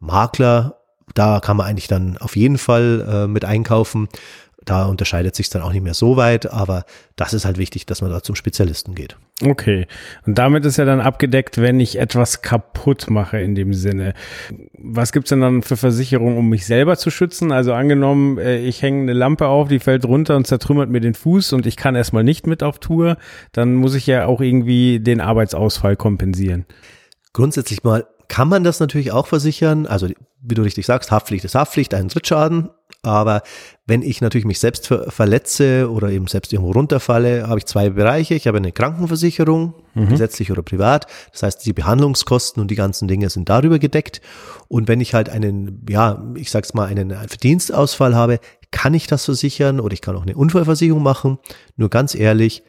Makler, 0.00 0.82
da 1.14 1.40
kann 1.40 1.56
man 1.56 1.66
eigentlich 1.66 1.88
dann 1.88 2.16
auf 2.18 2.36
jeden 2.36 2.58
Fall 2.58 3.06
äh, 3.08 3.26
mit 3.26 3.44
einkaufen. 3.44 4.08
Da 4.64 4.86
unterscheidet 4.86 5.34
sich 5.34 5.50
dann 5.50 5.62
auch 5.62 5.72
nicht 5.72 5.82
mehr 5.82 5.94
so 5.94 6.16
weit, 6.16 6.50
aber 6.50 6.84
das 7.16 7.34
ist 7.34 7.44
halt 7.44 7.58
wichtig, 7.58 7.86
dass 7.86 8.00
man 8.00 8.10
da 8.10 8.22
zum 8.22 8.34
Spezialisten 8.34 8.94
geht. 8.94 9.16
Okay. 9.44 9.86
Und 10.24 10.38
damit 10.38 10.64
ist 10.64 10.76
ja 10.76 10.84
dann 10.84 11.00
abgedeckt, 11.00 11.58
wenn 11.58 11.80
ich 11.80 11.98
etwas 11.98 12.42
kaputt 12.42 13.10
mache 13.10 13.40
in 13.40 13.54
dem 13.54 13.74
Sinne. 13.74 14.14
Was 14.78 15.12
gibt's 15.12 15.30
denn 15.30 15.40
dann 15.40 15.62
für 15.62 15.76
Versicherungen, 15.76 16.38
um 16.38 16.48
mich 16.48 16.64
selber 16.64 16.96
zu 16.96 17.10
schützen? 17.10 17.50
Also 17.50 17.72
angenommen, 17.72 18.38
äh, 18.38 18.58
ich 18.58 18.82
hänge 18.82 19.02
eine 19.02 19.12
Lampe 19.12 19.48
auf, 19.48 19.68
die 19.68 19.80
fällt 19.80 20.04
runter 20.04 20.36
und 20.36 20.46
zertrümmert 20.46 20.90
mir 20.90 21.00
den 21.00 21.14
Fuß 21.14 21.52
und 21.54 21.66
ich 21.66 21.76
kann 21.76 21.96
erstmal 21.96 22.24
nicht 22.24 22.46
mit 22.46 22.62
auf 22.62 22.78
Tour, 22.78 23.16
dann 23.52 23.74
muss 23.74 23.94
ich 23.94 24.06
ja 24.06 24.26
auch 24.26 24.40
irgendwie 24.40 25.00
den 25.00 25.20
Arbeitsausfall 25.20 25.96
kompensieren. 25.96 26.66
Grundsätzlich 27.32 27.82
mal 27.82 28.06
kann 28.28 28.48
man 28.48 28.64
das 28.64 28.80
natürlich 28.80 29.12
auch 29.12 29.26
versichern. 29.26 29.86
Also, 29.86 30.08
wie 30.40 30.54
du 30.54 30.62
richtig 30.62 30.86
sagst, 30.86 31.10
Haftpflicht 31.10 31.44
ist 31.44 31.54
Haftpflicht, 31.54 31.94
ein 31.94 32.08
Drittschaden. 32.08 32.70
Aber 33.04 33.42
wenn 33.84 34.02
ich 34.02 34.20
natürlich 34.20 34.44
mich 34.44 34.60
selbst 34.60 34.86
ver 34.86 35.10
verletze 35.10 35.90
oder 35.90 36.10
eben 36.10 36.28
selbst 36.28 36.52
irgendwo 36.52 36.70
runterfalle, 36.70 37.48
habe 37.48 37.58
ich 37.58 37.66
zwei 37.66 37.90
Bereiche. 37.90 38.34
Ich 38.34 38.46
habe 38.46 38.58
eine 38.58 38.70
Krankenversicherung, 38.70 39.74
mhm. 39.94 40.08
gesetzlich 40.08 40.52
oder 40.52 40.62
privat. 40.62 41.06
Das 41.32 41.42
heißt, 41.42 41.66
die 41.66 41.72
Behandlungskosten 41.72 42.62
und 42.62 42.70
die 42.70 42.76
ganzen 42.76 43.08
Dinge 43.08 43.28
sind 43.28 43.48
darüber 43.48 43.80
gedeckt. 43.80 44.20
Und 44.68 44.86
wenn 44.86 45.00
ich 45.00 45.14
halt 45.14 45.30
einen, 45.30 45.84
ja, 45.88 46.24
ich 46.36 46.50
sag's 46.52 46.74
mal, 46.74 46.86
einen 46.86 47.10
Verdienstausfall 47.10 48.14
habe, 48.14 48.38
kann 48.70 48.94
ich 48.94 49.08
das 49.08 49.24
versichern 49.24 49.80
oder 49.80 49.94
ich 49.94 50.00
kann 50.00 50.16
auch 50.16 50.22
eine 50.22 50.36
Unfallversicherung 50.36 51.02
machen. 51.02 51.38
Nur 51.76 51.90
ganz 51.90 52.14
ehrlich, 52.14 52.62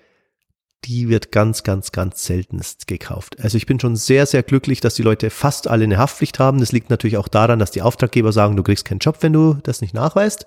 die 0.86 1.10
wird 1.10 1.32
ganz, 1.32 1.64
ganz, 1.64 1.92
ganz 1.92 2.26
seltenst 2.26 2.88
gekauft. 2.88 3.38
Also 3.42 3.58
ich 3.58 3.66
bin 3.66 3.80
schon 3.80 3.96
sehr, 3.96 4.26
sehr 4.26 4.44
glücklich, 4.44 4.82
dass 4.82 4.96
die 4.96 5.04
Leute 5.04 5.30
fast 5.30 5.68
alle 5.68 5.84
eine 5.84 5.98
Haftpflicht 5.98 6.40
haben. 6.40 6.60
Das 6.60 6.72
liegt 6.72 6.90
natürlich 6.90 7.18
auch 7.18 7.28
daran, 7.28 7.60
dass 7.60 7.72
die 7.72 7.82
Auftraggeber 7.82 8.32
sagen, 8.32 8.56
du 8.56 8.64
kriegst 8.64 8.86
keinen 8.86 9.00
Job, 9.00 9.18
wenn 9.22 9.34
du 9.34 9.58
das 9.64 9.82
nicht 9.82 9.94
nachweist. 9.94 10.46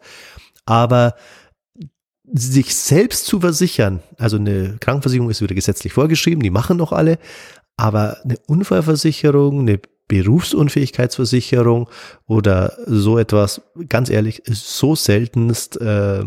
Aber 0.67 1.15
sich 2.33 2.75
selbst 2.75 3.27
zu 3.27 3.41
versichern, 3.41 4.03
also 4.19 4.37
eine 4.37 4.77
Krankenversicherung 4.81 5.31
ist 5.31 5.41
wieder 5.41 5.55
gesetzlich 5.55 5.93
vorgeschrieben, 5.93 6.43
die 6.43 6.51
machen 6.51 6.77
noch 6.77 6.93
alle, 6.93 7.19
aber 7.77 8.19
eine 8.25 8.39
Unfallversicherung, 8.47 9.61
eine 9.61 9.81
Berufsunfähigkeitsversicherung 10.09 11.89
oder 12.27 12.77
so 12.87 13.19
etwas, 13.19 13.63
ganz 13.89 14.09
ehrlich, 14.09 14.41
ist 14.47 14.77
so 14.77 14.95
seltenst, 14.95 15.81
äh, 15.81 16.23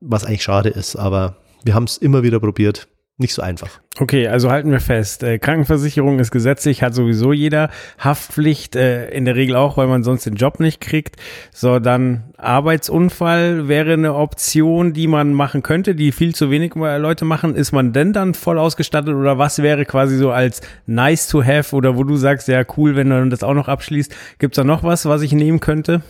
was 0.00 0.24
eigentlich 0.24 0.42
schade 0.42 0.68
ist. 0.68 0.96
Aber 0.96 1.36
wir 1.64 1.74
haben 1.74 1.84
es 1.84 1.98
immer 1.98 2.22
wieder 2.22 2.40
probiert 2.40 2.88
nicht 3.18 3.34
so 3.34 3.42
einfach. 3.42 3.80
Okay, 3.98 4.26
also 4.26 4.50
halten 4.50 4.70
wir 4.70 4.80
fest. 4.80 5.22
Äh, 5.22 5.38
Krankenversicherung 5.38 6.18
ist 6.18 6.30
gesetzlich, 6.30 6.82
hat 6.82 6.94
sowieso 6.94 7.32
jeder. 7.32 7.70
Haftpflicht 7.98 8.74
äh, 8.74 9.10
in 9.10 9.26
der 9.26 9.36
Regel 9.36 9.54
auch, 9.54 9.76
weil 9.76 9.86
man 9.86 10.02
sonst 10.02 10.24
den 10.24 10.34
Job 10.34 10.60
nicht 10.60 10.80
kriegt. 10.80 11.16
So, 11.52 11.78
dann 11.78 12.32
Arbeitsunfall 12.38 13.68
wäre 13.68 13.92
eine 13.92 14.14
Option, 14.14 14.94
die 14.94 15.08
man 15.08 15.34
machen 15.34 15.62
könnte, 15.62 15.94
die 15.94 16.10
viel 16.10 16.34
zu 16.34 16.50
wenig 16.50 16.74
Leute 16.74 17.24
machen. 17.26 17.54
Ist 17.54 17.72
man 17.72 17.92
denn 17.92 18.14
dann 18.14 18.32
voll 18.34 18.58
ausgestattet 18.58 19.14
oder 19.14 19.36
was 19.38 19.60
wäre 19.60 19.84
quasi 19.84 20.16
so 20.16 20.30
als 20.30 20.62
nice 20.86 21.28
to 21.28 21.44
have 21.44 21.76
oder 21.76 21.96
wo 21.96 22.04
du 22.04 22.16
sagst, 22.16 22.48
ja 22.48 22.64
cool, 22.76 22.96
wenn 22.96 23.10
du 23.10 23.28
das 23.28 23.42
auch 23.42 23.54
noch 23.54 23.68
abschließt. 23.68 24.14
Gibt's 24.38 24.56
da 24.56 24.64
noch 24.64 24.82
was, 24.84 25.04
was 25.04 25.22
ich 25.22 25.32
nehmen 25.32 25.60
könnte? 25.60 26.02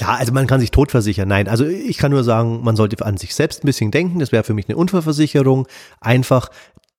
Klar, 0.00 0.16
also 0.16 0.32
man 0.32 0.46
kann 0.46 0.60
sich 0.60 0.70
tot 0.70 0.90
versichern. 0.90 1.28
Nein, 1.28 1.46
also 1.46 1.66
ich 1.66 1.98
kann 1.98 2.10
nur 2.10 2.24
sagen, 2.24 2.62
man 2.62 2.74
sollte 2.74 3.04
an 3.04 3.18
sich 3.18 3.34
selbst 3.34 3.62
ein 3.62 3.66
bisschen 3.66 3.90
denken. 3.90 4.18
Das 4.18 4.32
wäre 4.32 4.44
für 4.44 4.54
mich 4.54 4.66
eine 4.66 4.78
Unfallversicherung. 4.78 5.68
Einfach, 6.00 6.48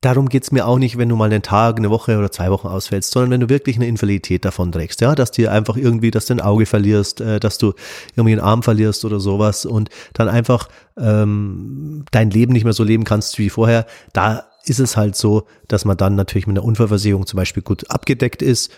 darum 0.02 0.30
geht's 0.30 0.52
mir 0.52 0.68
auch 0.68 0.78
nicht, 0.78 0.99
wenn 0.99 1.10
du 1.10 1.16
mal 1.16 1.26
einen 1.26 1.41
Tag, 1.41 1.78
eine 1.78 1.89
Woche 1.89 2.20
oder 2.20 2.32
zwei 2.32 2.52
Wochen 2.52 2.68
ausfällst, 2.68 3.10
sondern 3.10 3.32
wenn 3.32 3.39
du 3.39 3.49
wirklich 3.49 3.78
eine 3.78 3.88
Invalidität 3.88 4.45
davon 4.45 4.72
trägst, 4.72 5.02
ja, 5.02 5.16
dass 5.16 5.32
dir 5.32 5.52
einfach 5.52 5.78
irgendwie, 5.78 6.12
dass 6.12 6.28
du 6.28 6.36
ein 6.36 6.41
Auge 6.41 6.68
verlierst, 6.68 7.22
äh, 7.22 7.39
dass 7.39 7.58
du 7.58 7.74
irgendwie 8.16 8.34
einen 8.34 8.41
Arm 8.41 8.62
verlierst 8.62 9.04
oder 9.04 9.20
sowas 9.20 9.66
und 9.66 9.89
dann 10.14 10.30
einfach 10.30 10.70
ähm, 10.95 12.06
dein 12.12 12.30
Leben 12.30 12.54
nicht 12.54 12.66
mehr 12.66 12.74
so 12.74 12.84
leben 12.84 13.04
kannst 13.04 13.39
wie 13.39 13.49
vorher. 13.49 13.88
Da 14.14 14.43
ist 14.66 14.80
es 14.80 14.95
halt 14.95 15.16
so, 15.16 15.47
dass 15.68 15.86
man 15.86 15.97
dann 15.97 16.14
natürlich 16.14 16.45
mit 16.45 16.56
einer 16.56 16.66
Unfallversicherung 16.68 17.26
zum 17.26 17.38
Beispiel 17.38 17.64
gut 17.64 17.89
abgedeckt 17.89 18.43
ist. 18.43 18.70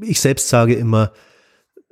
Ich 0.00 0.20
selbst 0.20 0.48
sage 0.48 0.74
immer, 0.74 1.12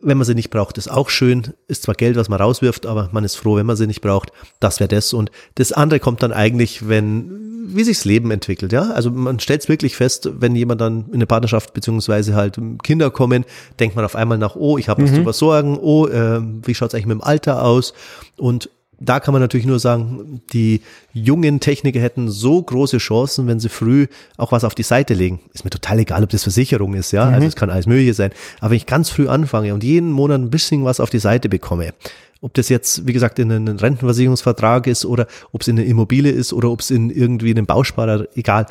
wenn 0.03 0.17
man 0.17 0.25
sie 0.25 0.35
nicht 0.35 0.51
braucht, 0.51 0.79
ist 0.79 0.91
auch 0.91 1.11
schön. 1.11 1.55
Ist 1.69 1.83
zwar 1.83 1.95
Geld, 1.95 2.17
was 2.17 2.29
man 2.29 2.41
rauswirft, 2.41 2.87
aber 2.87 3.09
man 3.13 3.25
ist 3.25 3.37
froh, 3.37 3.57
wenn 3.57 3.67
man 3.67 3.77
sie 3.77 3.87
nicht 3.87 4.01
braucht. 4.01 4.33
Das 4.59 4.81
wäre 4.81 4.89
das. 4.89 5.13
Und 5.13 5.31
das 5.57 5.73
andere 5.73 6.01
kommt 6.01 6.23
dann 6.23 6.33
eigentlich, 6.33 6.89
wenn, 6.89 7.67
wie 7.67 7.85
sich's 7.85 8.05
Leben 8.05 8.31
entwickelt, 8.31 8.73
ja. 8.73 8.91
Also 8.91 9.11
man 9.11 9.41
stellt 9.41 9.63
es 9.63 9.69
wirklich 9.69 9.97
fest, 9.97 10.31
wenn 10.33 10.57
jemand 10.57 10.81
dann 10.81 11.07
in 11.09 11.15
eine 11.15 11.27
Partnerschaft 11.27 11.75
beziehungsweise 11.75 12.35
halt 12.35 12.59
Kinder 12.83 13.11
kommen, 13.11 13.45
denkt 13.79 13.97
man 13.97 14.05
auf 14.05 14.17
einmal 14.17 14.39
nach, 14.39 14.57
oh, 14.57 14.79
ich 14.79 14.89
habe 14.89 15.03
was 15.03 15.11
mhm. 15.11 15.17
zu 15.17 15.23
versorgen, 15.23 15.79
oh, 15.79 16.07
äh, 16.07 16.41
wie 16.43 16.75
schaut's 16.75 16.95
eigentlich 16.95 17.07
mit 17.07 17.19
dem 17.19 17.25
Alter 17.25 17.63
aus? 17.63 17.93
Und 18.37 18.71
da 19.01 19.19
kann 19.19 19.33
man 19.33 19.41
natürlich 19.41 19.67
nur 19.67 19.79
sagen, 19.79 20.43
die 20.53 20.83
jungen 21.15 21.59
Techniker 21.59 22.01
hätten 22.01 22.31
so 22.31 22.63
große 22.63 22.99
Chancen, 22.99 23.47
wenn 23.47 23.59
sie 23.59 23.71
früh 23.71 24.07
auch 24.37 24.53
was 24.53 24.63
auf 24.63 24.75
die 24.75 24.83
Seite 24.83 25.15
legen. 25.15 25.41
Ist 25.55 25.65
mir 25.65 25.71
total 25.71 25.99
egal, 26.01 26.23
ob 26.23 26.29
das 26.29 26.43
Versicherung 26.43 26.95
ist, 26.95 27.13
ja. 27.13 27.23
Also 27.23 27.31
mhm. 27.31 27.35
Also 27.37 27.47
es 27.49 27.57
kann 27.57 27.71
alles 27.71 27.87
Mögliche 27.87 28.13
sein. 28.13 28.31
Aber 28.61 28.71
wenn 28.71 28.77
ich 28.77 28.87
ganz 28.87 29.09
früh 29.09 29.27
anfange 29.27 29.73
und 29.73 29.83
jeden 29.83 30.13
Monat 30.13 30.41
ein 30.41 30.51
bisschen 30.51 30.85
was 30.85 31.01
auf 31.01 31.09
die 31.09 31.19
Seite 31.19 31.49
bekomme, 31.49 31.95
ob 32.43 32.55
das 32.55 32.69
jetzt, 32.69 33.07
wie 33.07 33.13
gesagt, 33.13 33.39
in 33.39 33.51
einem 33.51 33.77
Rentenversicherungsvertrag 33.77 34.87
ist 34.87 35.05
oder 35.07 35.27
ob 35.53 35.63
es 35.63 35.69
in 35.69 35.79
einer 35.79 35.87
Immobilie 35.87 36.33
ist 36.33 36.53
oder 36.53 36.71
ob 36.71 36.81
es 36.81 36.91
in 36.91 37.11
irgendwie 37.11 37.51
einem 37.51 37.67
Bausparer, 37.67 38.27
egal. 38.35 38.67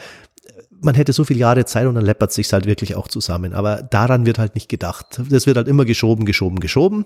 Man 0.82 0.96
hätte 0.96 1.12
so 1.12 1.26
viele 1.26 1.40
Jahre 1.40 1.66
Zeit 1.66 1.88
und 1.88 1.96
dann 1.96 2.06
läppert 2.06 2.32
sich 2.32 2.52
halt 2.54 2.66
wirklich 2.66 2.96
auch 2.96 3.08
zusammen. 3.08 3.54
Aber 3.54 3.84
daran 3.84 4.26
wird 4.26 4.40
halt 4.40 4.56
nicht 4.56 4.70
gedacht. 4.70 5.20
Das 5.30 5.46
wird 5.46 5.58
halt 5.58 5.68
immer 5.68 5.86
geschoben, 5.86 6.26
geschoben, 6.26 6.60
geschoben. 6.60 7.06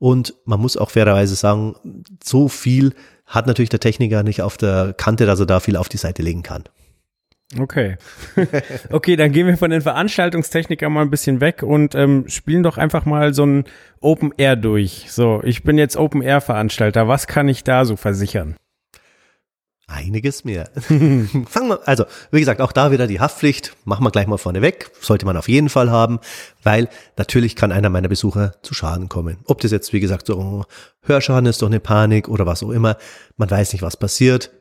Und 0.00 0.34
man 0.46 0.58
muss 0.58 0.78
auch 0.78 0.90
fairerweise 0.90 1.34
sagen, 1.36 1.76
so 2.24 2.48
viel 2.48 2.94
hat 3.26 3.46
natürlich 3.46 3.68
der 3.68 3.80
Techniker 3.80 4.22
nicht 4.24 4.42
auf 4.42 4.56
der 4.56 4.94
Kante, 4.96 5.26
dass 5.26 5.38
er 5.38 5.46
da 5.46 5.60
viel 5.60 5.76
auf 5.76 5.90
die 5.90 5.98
Seite 5.98 6.22
legen 6.22 6.42
kann. 6.42 6.64
Okay. 7.58 7.96
okay, 8.90 9.16
dann 9.16 9.30
gehen 9.32 9.46
wir 9.46 9.58
von 9.58 9.70
den 9.70 9.82
Veranstaltungstechnikern 9.82 10.92
mal 10.92 11.02
ein 11.02 11.10
bisschen 11.10 11.40
weg 11.40 11.62
und 11.62 11.94
ähm, 11.94 12.24
spielen 12.28 12.62
doch 12.62 12.78
einfach 12.78 13.04
mal 13.04 13.34
so 13.34 13.44
ein 13.44 13.64
Open 14.00 14.32
Air 14.38 14.56
durch. 14.56 15.06
So, 15.10 15.42
ich 15.44 15.64
bin 15.64 15.76
jetzt 15.76 15.96
Open 15.96 16.22
Air 16.22 16.40
Veranstalter. 16.40 17.06
Was 17.06 17.26
kann 17.26 17.48
ich 17.48 17.62
da 17.62 17.84
so 17.84 17.96
versichern? 17.96 18.56
Einiges 19.90 20.44
mehr. 20.44 20.70
Fangen 20.76 21.68
wir, 21.68 21.80
also, 21.86 22.04
wie 22.30 22.38
gesagt, 22.38 22.60
auch 22.60 22.70
da 22.70 22.92
wieder 22.92 23.08
die 23.08 23.18
Haftpflicht. 23.18 23.76
Machen 23.84 24.04
wir 24.04 24.12
gleich 24.12 24.28
mal 24.28 24.38
vorne 24.38 24.62
weg. 24.62 24.90
Sollte 25.00 25.26
man 25.26 25.36
auf 25.36 25.48
jeden 25.48 25.68
Fall 25.68 25.90
haben, 25.90 26.20
weil 26.62 26.88
natürlich 27.16 27.56
kann 27.56 27.72
einer 27.72 27.90
meiner 27.90 28.08
Besucher 28.08 28.54
zu 28.62 28.72
Schaden 28.72 29.08
kommen. 29.08 29.38
Ob 29.46 29.60
das 29.60 29.72
jetzt, 29.72 29.92
wie 29.92 30.00
gesagt, 30.00 30.28
so 30.28 30.64
Hörschaden 31.02 31.46
ist, 31.46 31.60
doch 31.60 31.66
eine 31.66 31.80
Panik 31.80 32.28
oder 32.28 32.46
was 32.46 32.62
auch 32.62 32.70
immer. 32.70 32.96
Man 33.36 33.50
weiß 33.50 33.72
nicht, 33.72 33.82
was 33.82 33.96
passiert. 33.96 34.52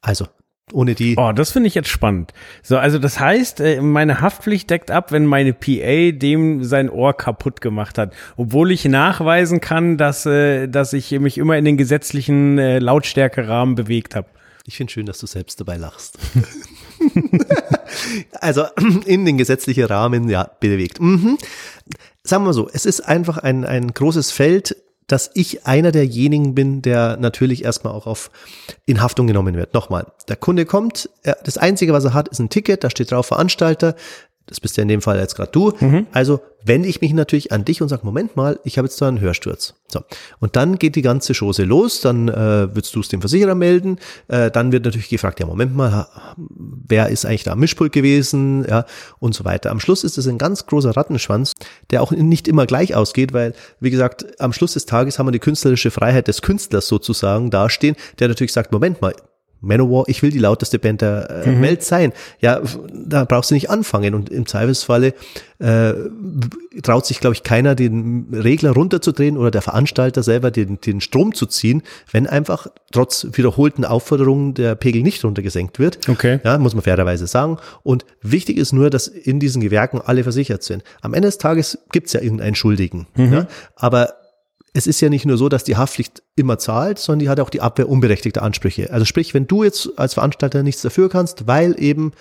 Also, 0.00 0.26
ohne 0.72 0.94
die. 0.94 1.16
Oh, 1.16 1.32
das 1.32 1.50
finde 1.50 1.66
ich 1.66 1.74
jetzt 1.74 1.88
spannend. 1.88 2.32
So, 2.62 2.78
also 2.78 2.98
das 2.98 3.20
heißt, 3.20 3.60
äh, 3.60 3.80
meine 3.80 4.20
Haftpflicht 4.20 4.70
deckt 4.70 4.90
ab, 4.90 5.12
wenn 5.12 5.26
meine 5.26 5.52
PA 5.52 6.12
dem 6.12 6.64
sein 6.64 6.88
Ohr 6.88 7.14
kaputt 7.14 7.60
gemacht 7.60 7.98
hat, 7.98 8.14
obwohl 8.36 8.70
ich 8.70 8.84
nachweisen 8.84 9.60
kann, 9.60 9.98
dass 9.98 10.26
äh, 10.26 10.66
dass 10.66 10.92
ich 10.92 11.10
mich 11.20 11.38
immer 11.38 11.56
in 11.58 11.64
den 11.64 11.76
gesetzlichen 11.76 12.58
äh, 12.58 12.78
Lautstärkerahmen 12.78 13.74
bewegt 13.74 14.14
habe. 14.14 14.28
Ich 14.68 14.76
finde 14.76 14.92
schön, 14.92 15.06
dass 15.06 15.18
du 15.18 15.26
selbst 15.26 15.58
dabei 15.60 15.78
lachst. 15.78 16.18
also 18.32 18.64
in 19.06 19.24
den 19.24 19.38
gesetzlichen 19.38 19.84
Rahmen, 19.84 20.28
ja, 20.28 20.50
bewegt. 20.60 21.00
Mhm. 21.00 21.38
Sagen 22.22 22.42
wir 22.42 22.48
mal 22.48 22.52
so, 22.52 22.68
es 22.70 22.84
ist 22.84 23.00
einfach 23.00 23.38
ein, 23.38 23.64
ein 23.64 23.94
großes 23.94 24.30
Feld, 24.30 24.76
dass 25.06 25.30
ich 25.32 25.66
einer 25.66 25.90
derjenigen 25.90 26.54
bin, 26.54 26.82
der 26.82 27.16
natürlich 27.16 27.64
erstmal 27.64 27.94
auch 27.94 28.06
auf 28.06 28.30
in 28.84 29.00
Haftung 29.00 29.26
genommen 29.26 29.56
wird. 29.56 29.72
Nochmal, 29.72 30.12
der 30.28 30.36
Kunde 30.36 30.66
kommt, 30.66 31.08
er, 31.22 31.38
das 31.44 31.56
Einzige, 31.56 31.94
was 31.94 32.04
er 32.04 32.12
hat, 32.12 32.28
ist 32.28 32.38
ein 32.38 32.50
Ticket, 32.50 32.84
da 32.84 32.90
steht 32.90 33.10
drauf 33.10 33.24
Veranstalter, 33.24 33.96
Das 34.48 34.60
bist 34.60 34.76
ja 34.76 34.82
in 34.82 34.88
dem 34.88 35.02
Fall 35.02 35.18
jetzt 35.18 35.36
gerade 35.36 35.52
du. 35.52 35.72
Mhm. 35.80 36.06
Also 36.12 36.40
wende 36.64 36.88
ich 36.88 37.00
mich 37.00 37.12
natürlich 37.12 37.52
an 37.52 37.64
dich 37.64 37.80
und 37.82 37.88
sage, 37.88 38.04
Moment 38.04 38.36
mal, 38.36 38.58
ich 38.64 38.78
habe 38.78 38.86
jetzt 38.86 39.00
da 39.00 39.08
einen 39.08 39.20
Hörsturz. 39.20 39.74
So. 39.86 40.00
Und 40.40 40.56
dann 40.56 40.76
geht 40.76 40.96
die 40.96 41.02
ganze 41.02 41.32
Chose 41.32 41.64
los, 41.64 42.00
dann 42.00 42.28
äh, 42.28 42.74
würdest 42.74 42.94
du 42.94 43.00
es 43.00 43.08
dem 43.08 43.20
Versicherer 43.20 43.54
melden, 43.54 43.98
äh, 44.28 44.50
dann 44.50 44.72
wird 44.72 44.84
natürlich 44.84 45.08
gefragt, 45.08 45.40
ja, 45.40 45.46
Moment 45.46 45.74
mal, 45.74 46.08
wer 46.36 47.08
ist 47.08 47.24
eigentlich 47.24 47.44
da 47.44 47.52
am 47.52 47.60
Mischpult 47.60 47.92
gewesen, 47.92 48.66
ja, 48.68 48.84
und 49.18 49.34
so 49.34 49.44
weiter. 49.44 49.70
Am 49.70 49.80
Schluss 49.80 50.04
ist 50.04 50.18
es 50.18 50.26
ein 50.26 50.38
ganz 50.38 50.66
großer 50.66 50.96
Rattenschwanz, 50.96 51.52
der 51.90 52.02
auch 52.02 52.10
nicht 52.10 52.48
immer 52.48 52.66
gleich 52.66 52.94
ausgeht, 52.94 53.32
weil, 53.32 53.54
wie 53.80 53.90
gesagt, 53.90 54.40
am 54.40 54.52
Schluss 54.52 54.74
des 54.74 54.84
Tages 54.84 55.18
haben 55.18 55.26
wir 55.26 55.32
die 55.32 55.38
künstlerische 55.38 55.90
Freiheit 55.90 56.28
des 56.28 56.42
Künstlers 56.42 56.88
sozusagen 56.88 57.50
dastehen, 57.50 57.96
der 58.18 58.28
natürlich 58.28 58.52
sagt, 58.52 58.72
Moment 58.72 59.00
mal, 59.00 59.14
Manowar, 59.60 60.04
ich 60.06 60.22
will 60.22 60.30
die 60.30 60.38
lauteste 60.38 60.78
Band 60.78 61.00
der 61.00 61.46
äh, 61.46 61.60
Welt 61.60 61.82
sein. 61.82 62.12
Ja, 62.40 62.60
da 62.92 63.24
brauchst 63.24 63.50
du 63.50 63.54
nicht 63.54 63.70
anfangen. 63.70 64.14
Und 64.14 64.30
im 64.30 64.46
Zweifelsfalle 64.46 65.14
äh, 65.58 65.94
traut 66.82 67.06
sich, 67.06 67.20
glaube 67.20 67.34
ich, 67.34 67.42
keiner, 67.42 67.74
den 67.74 68.28
Regler 68.32 68.70
runterzudrehen 68.70 69.36
oder 69.36 69.50
der 69.50 69.62
Veranstalter 69.62 70.22
selber 70.22 70.50
den, 70.50 70.80
den 70.80 71.00
Strom 71.00 71.34
zu 71.34 71.46
ziehen, 71.46 71.82
wenn 72.12 72.26
einfach 72.26 72.68
trotz 72.92 73.26
wiederholten 73.32 73.84
Aufforderungen 73.84 74.54
der 74.54 74.74
Pegel 74.74 75.02
nicht 75.02 75.24
runtergesenkt 75.24 75.78
wird. 75.78 76.08
Okay. 76.08 76.40
Ja, 76.44 76.58
muss 76.58 76.74
man 76.74 76.82
fairerweise 76.82 77.26
sagen. 77.26 77.58
Und 77.82 78.04
wichtig 78.22 78.56
ist 78.56 78.72
nur, 78.72 78.90
dass 78.90 79.08
in 79.08 79.40
diesen 79.40 79.60
Gewerken 79.60 80.00
alle 80.04 80.22
versichert 80.22 80.62
sind. 80.62 80.84
Am 81.00 81.14
Ende 81.14 81.28
des 81.28 81.38
Tages 81.38 81.78
gibt's 81.90 82.12
ja 82.12 82.20
irgendeinen 82.20 82.54
Schuldigen. 82.54 83.06
Ja? 83.16 83.46
Aber 83.74 84.14
es 84.78 84.86
ist 84.86 85.00
ja 85.00 85.08
nicht 85.08 85.26
nur 85.26 85.36
so, 85.36 85.48
dass 85.48 85.64
die 85.64 85.76
Haftpflicht 85.76 86.22
immer 86.36 86.56
zahlt, 86.56 87.00
sondern 87.00 87.18
die 87.18 87.28
hat 87.28 87.40
auch 87.40 87.50
die 87.50 87.60
Abwehr 87.60 87.88
unberechtigter 87.88 88.42
Ansprüche. 88.42 88.92
Also 88.92 89.04
sprich, 89.04 89.34
wenn 89.34 89.48
du 89.48 89.64
jetzt 89.64 89.98
als 89.98 90.14
Veranstalter 90.14 90.62
nichts 90.62 90.82
dafür 90.82 91.08
kannst, 91.08 91.48
weil 91.48 91.74
eben, 91.82 92.12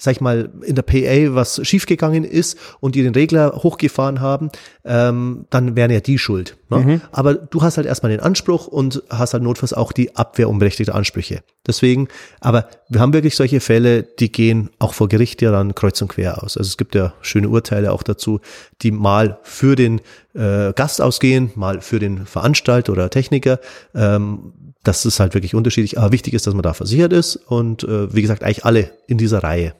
sag 0.00 0.12
ich 0.12 0.20
mal, 0.20 0.50
in 0.62 0.74
der 0.74 0.82
PA 0.82 1.34
was 1.34 1.64
schiefgegangen 1.66 2.24
ist 2.24 2.58
und 2.80 2.94
die 2.94 3.02
den 3.02 3.14
Regler 3.14 3.52
hochgefahren 3.62 4.20
haben, 4.20 4.50
ähm, 4.84 5.44
dann 5.50 5.76
wären 5.76 5.90
ja 5.90 6.00
die 6.00 6.18
schuld. 6.18 6.56
Ne? 6.70 7.00
Aber 7.12 7.34
du 7.34 7.62
hast 7.62 7.76
halt 7.76 7.86
erstmal 7.86 8.10
den 8.10 8.20
Anspruch 8.20 8.66
und 8.66 9.02
hast 9.10 9.34
halt 9.34 9.42
notfalls 9.42 9.74
auch 9.74 9.92
die 9.92 10.16
Abwehr 10.16 10.48
unberechtigter 10.48 10.94
Ansprüche. 10.94 11.42
Deswegen, 11.66 12.08
aber 12.40 12.68
wir 12.88 13.00
haben 13.00 13.12
wirklich 13.12 13.36
solche 13.36 13.60
Fälle, 13.60 14.02
die 14.02 14.32
gehen 14.32 14.70
auch 14.78 14.94
vor 14.94 15.08
Gericht 15.08 15.42
ja 15.42 15.50
dann 15.50 15.74
kreuz 15.74 16.00
und 16.00 16.08
quer 16.08 16.42
aus. 16.42 16.56
Also 16.56 16.68
es 16.68 16.78
gibt 16.78 16.94
ja 16.94 17.12
schöne 17.20 17.50
Urteile 17.50 17.92
auch 17.92 18.02
dazu, 18.02 18.40
die 18.80 18.92
mal 18.92 19.38
für 19.42 19.76
den 19.76 20.00
äh, 20.34 20.72
Gast 20.72 21.02
ausgehen, 21.02 21.50
mal 21.56 21.82
für 21.82 21.98
den 21.98 22.24
Veranstalter 22.24 22.92
oder 22.92 23.10
Techniker. 23.10 23.60
Ähm, 23.94 24.52
das 24.82 25.04
ist 25.04 25.20
halt 25.20 25.34
wirklich 25.34 25.54
unterschiedlich. 25.54 25.98
Aber 25.98 26.12
wichtig 26.12 26.32
ist, 26.32 26.46
dass 26.46 26.54
man 26.54 26.62
da 26.62 26.72
versichert 26.72 27.12
ist 27.12 27.36
und 27.36 27.84
äh, 27.84 28.14
wie 28.14 28.22
gesagt, 28.22 28.42
eigentlich 28.42 28.64
alle 28.64 28.92
in 29.06 29.18
dieser 29.18 29.42
Reihe. 29.42 29.74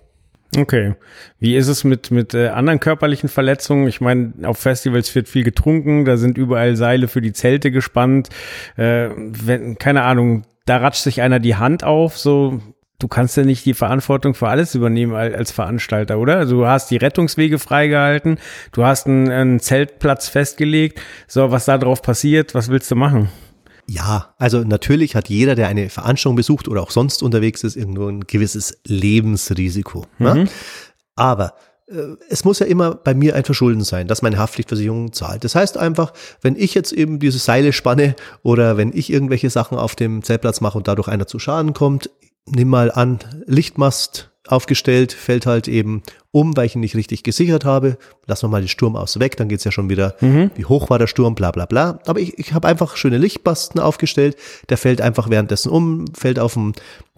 Okay. 0.56 0.94
Wie 1.38 1.56
ist 1.56 1.68
es 1.68 1.84
mit, 1.84 2.10
mit 2.10 2.34
äh, 2.34 2.48
anderen 2.48 2.80
körperlichen 2.80 3.28
Verletzungen? 3.28 3.86
Ich 3.86 4.00
meine, 4.00 4.32
auf 4.42 4.58
Festivals 4.58 5.14
wird 5.14 5.28
viel 5.28 5.44
getrunken, 5.44 6.04
da 6.04 6.16
sind 6.16 6.36
überall 6.36 6.74
Seile 6.74 7.06
für 7.06 7.20
die 7.20 7.32
Zelte 7.32 7.70
gespannt. 7.70 8.30
Äh, 8.76 9.10
wenn, 9.16 9.78
keine 9.78 10.02
Ahnung, 10.02 10.44
da 10.66 10.78
ratscht 10.78 11.02
sich 11.02 11.22
einer 11.22 11.38
die 11.38 11.54
Hand 11.54 11.84
auf, 11.84 12.18
so 12.18 12.60
du 12.98 13.08
kannst 13.08 13.36
ja 13.36 13.44
nicht 13.44 13.64
die 13.64 13.74
Verantwortung 13.74 14.34
für 14.34 14.48
alles 14.48 14.74
übernehmen 14.74 15.14
als, 15.14 15.52
Veranstalter, 15.52 16.18
oder? 16.18 16.36
Also 16.36 16.58
du 16.58 16.66
hast 16.66 16.90
die 16.90 16.96
Rettungswege 16.96 17.58
freigehalten, 17.58 18.38
du 18.72 18.84
hast 18.84 19.06
einen, 19.06 19.30
einen 19.30 19.60
Zeltplatz 19.60 20.28
festgelegt. 20.28 21.00
So, 21.26 21.50
was 21.50 21.64
da 21.64 21.78
drauf 21.78 22.02
passiert, 22.02 22.54
was 22.54 22.68
willst 22.68 22.90
du 22.90 22.96
machen? 22.96 23.30
Ja, 23.92 24.34
also 24.38 24.60
natürlich 24.60 25.16
hat 25.16 25.28
jeder, 25.28 25.56
der 25.56 25.66
eine 25.66 25.90
Veranstaltung 25.90 26.36
besucht 26.36 26.68
oder 26.68 26.80
auch 26.80 26.92
sonst 26.92 27.24
unterwegs 27.24 27.64
ist, 27.64 27.74
irgendwo 27.74 28.06
ein 28.06 28.20
gewisses 28.20 28.78
Lebensrisiko. 28.86 30.06
Ne? 30.20 30.46
Aber 31.16 31.54
äh, 31.88 32.14
es 32.28 32.44
muss 32.44 32.60
ja 32.60 32.66
immer 32.66 32.94
bei 32.94 33.14
mir 33.14 33.34
ein 33.34 33.42
Verschulden 33.42 33.82
sein, 33.82 34.06
dass 34.06 34.22
meine 34.22 34.38
Haftpflichtversicherung 34.38 35.12
zahlt. 35.12 35.42
Das 35.42 35.56
heißt 35.56 35.76
einfach, 35.76 36.12
wenn 36.40 36.54
ich 36.54 36.72
jetzt 36.74 36.92
eben 36.92 37.18
diese 37.18 37.40
Seile 37.40 37.72
spanne 37.72 38.14
oder 38.44 38.76
wenn 38.76 38.92
ich 38.96 39.12
irgendwelche 39.12 39.50
Sachen 39.50 39.76
auf 39.76 39.96
dem 39.96 40.22
Zeltplatz 40.22 40.60
mache 40.60 40.78
und 40.78 40.86
dadurch 40.86 41.08
einer 41.08 41.26
zu 41.26 41.40
Schaden 41.40 41.74
kommt, 41.74 42.10
nimm 42.46 42.68
mal 42.68 42.92
an, 42.92 43.18
Lichtmast 43.46 44.30
aufgestellt, 44.46 45.12
fällt 45.12 45.46
halt 45.46 45.66
eben 45.66 46.04
um, 46.32 46.56
weil 46.56 46.66
ich 46.66 46.74
ihn 46.74 46.80
nicht 46.80 46.96
richtig 46.96 47.22
gesichert 47.22 47.64
habe. 47.64 47.98
Lassen 48.26 48.44
wir 48.44 48.48
mal 48.48 48.62
den 48.62 48.68
Sturm 48.68 48.96
aus 48.96 49.18
weg, 49.18 49.36
dann 49.36 49.48
geht's 49.48 49.64
ja 49.64 49.72
schon 49.72 49.88
wieder, 49.88 50.14
wie 50.54 50.64
hoch 50.64 50.90
war 50.90 50.98
der 50.98 51.06
Sturm, 51.06 51.34
bla 51.34 51.50
bla 51.50 51.66
bla. 51.66 51.98
Aber 52.06 52.20
ich, 52.20 52.38
ich 52.38 52.52
habe 52.52 52.68
einfach 52.68 52.96
schöne 52.96 53.18
Lichtbasten 53.18 53.80
aufgestellt, 53.80 54.36
der 54.68 54.76
fällt 54.76 55.00
einfach 55.00 55.30
währenddessen 55.30 55.70
um, 55.70 56.06
fällt 56.14 56.38
auf 56.38 56.54
dem 56.54 56.72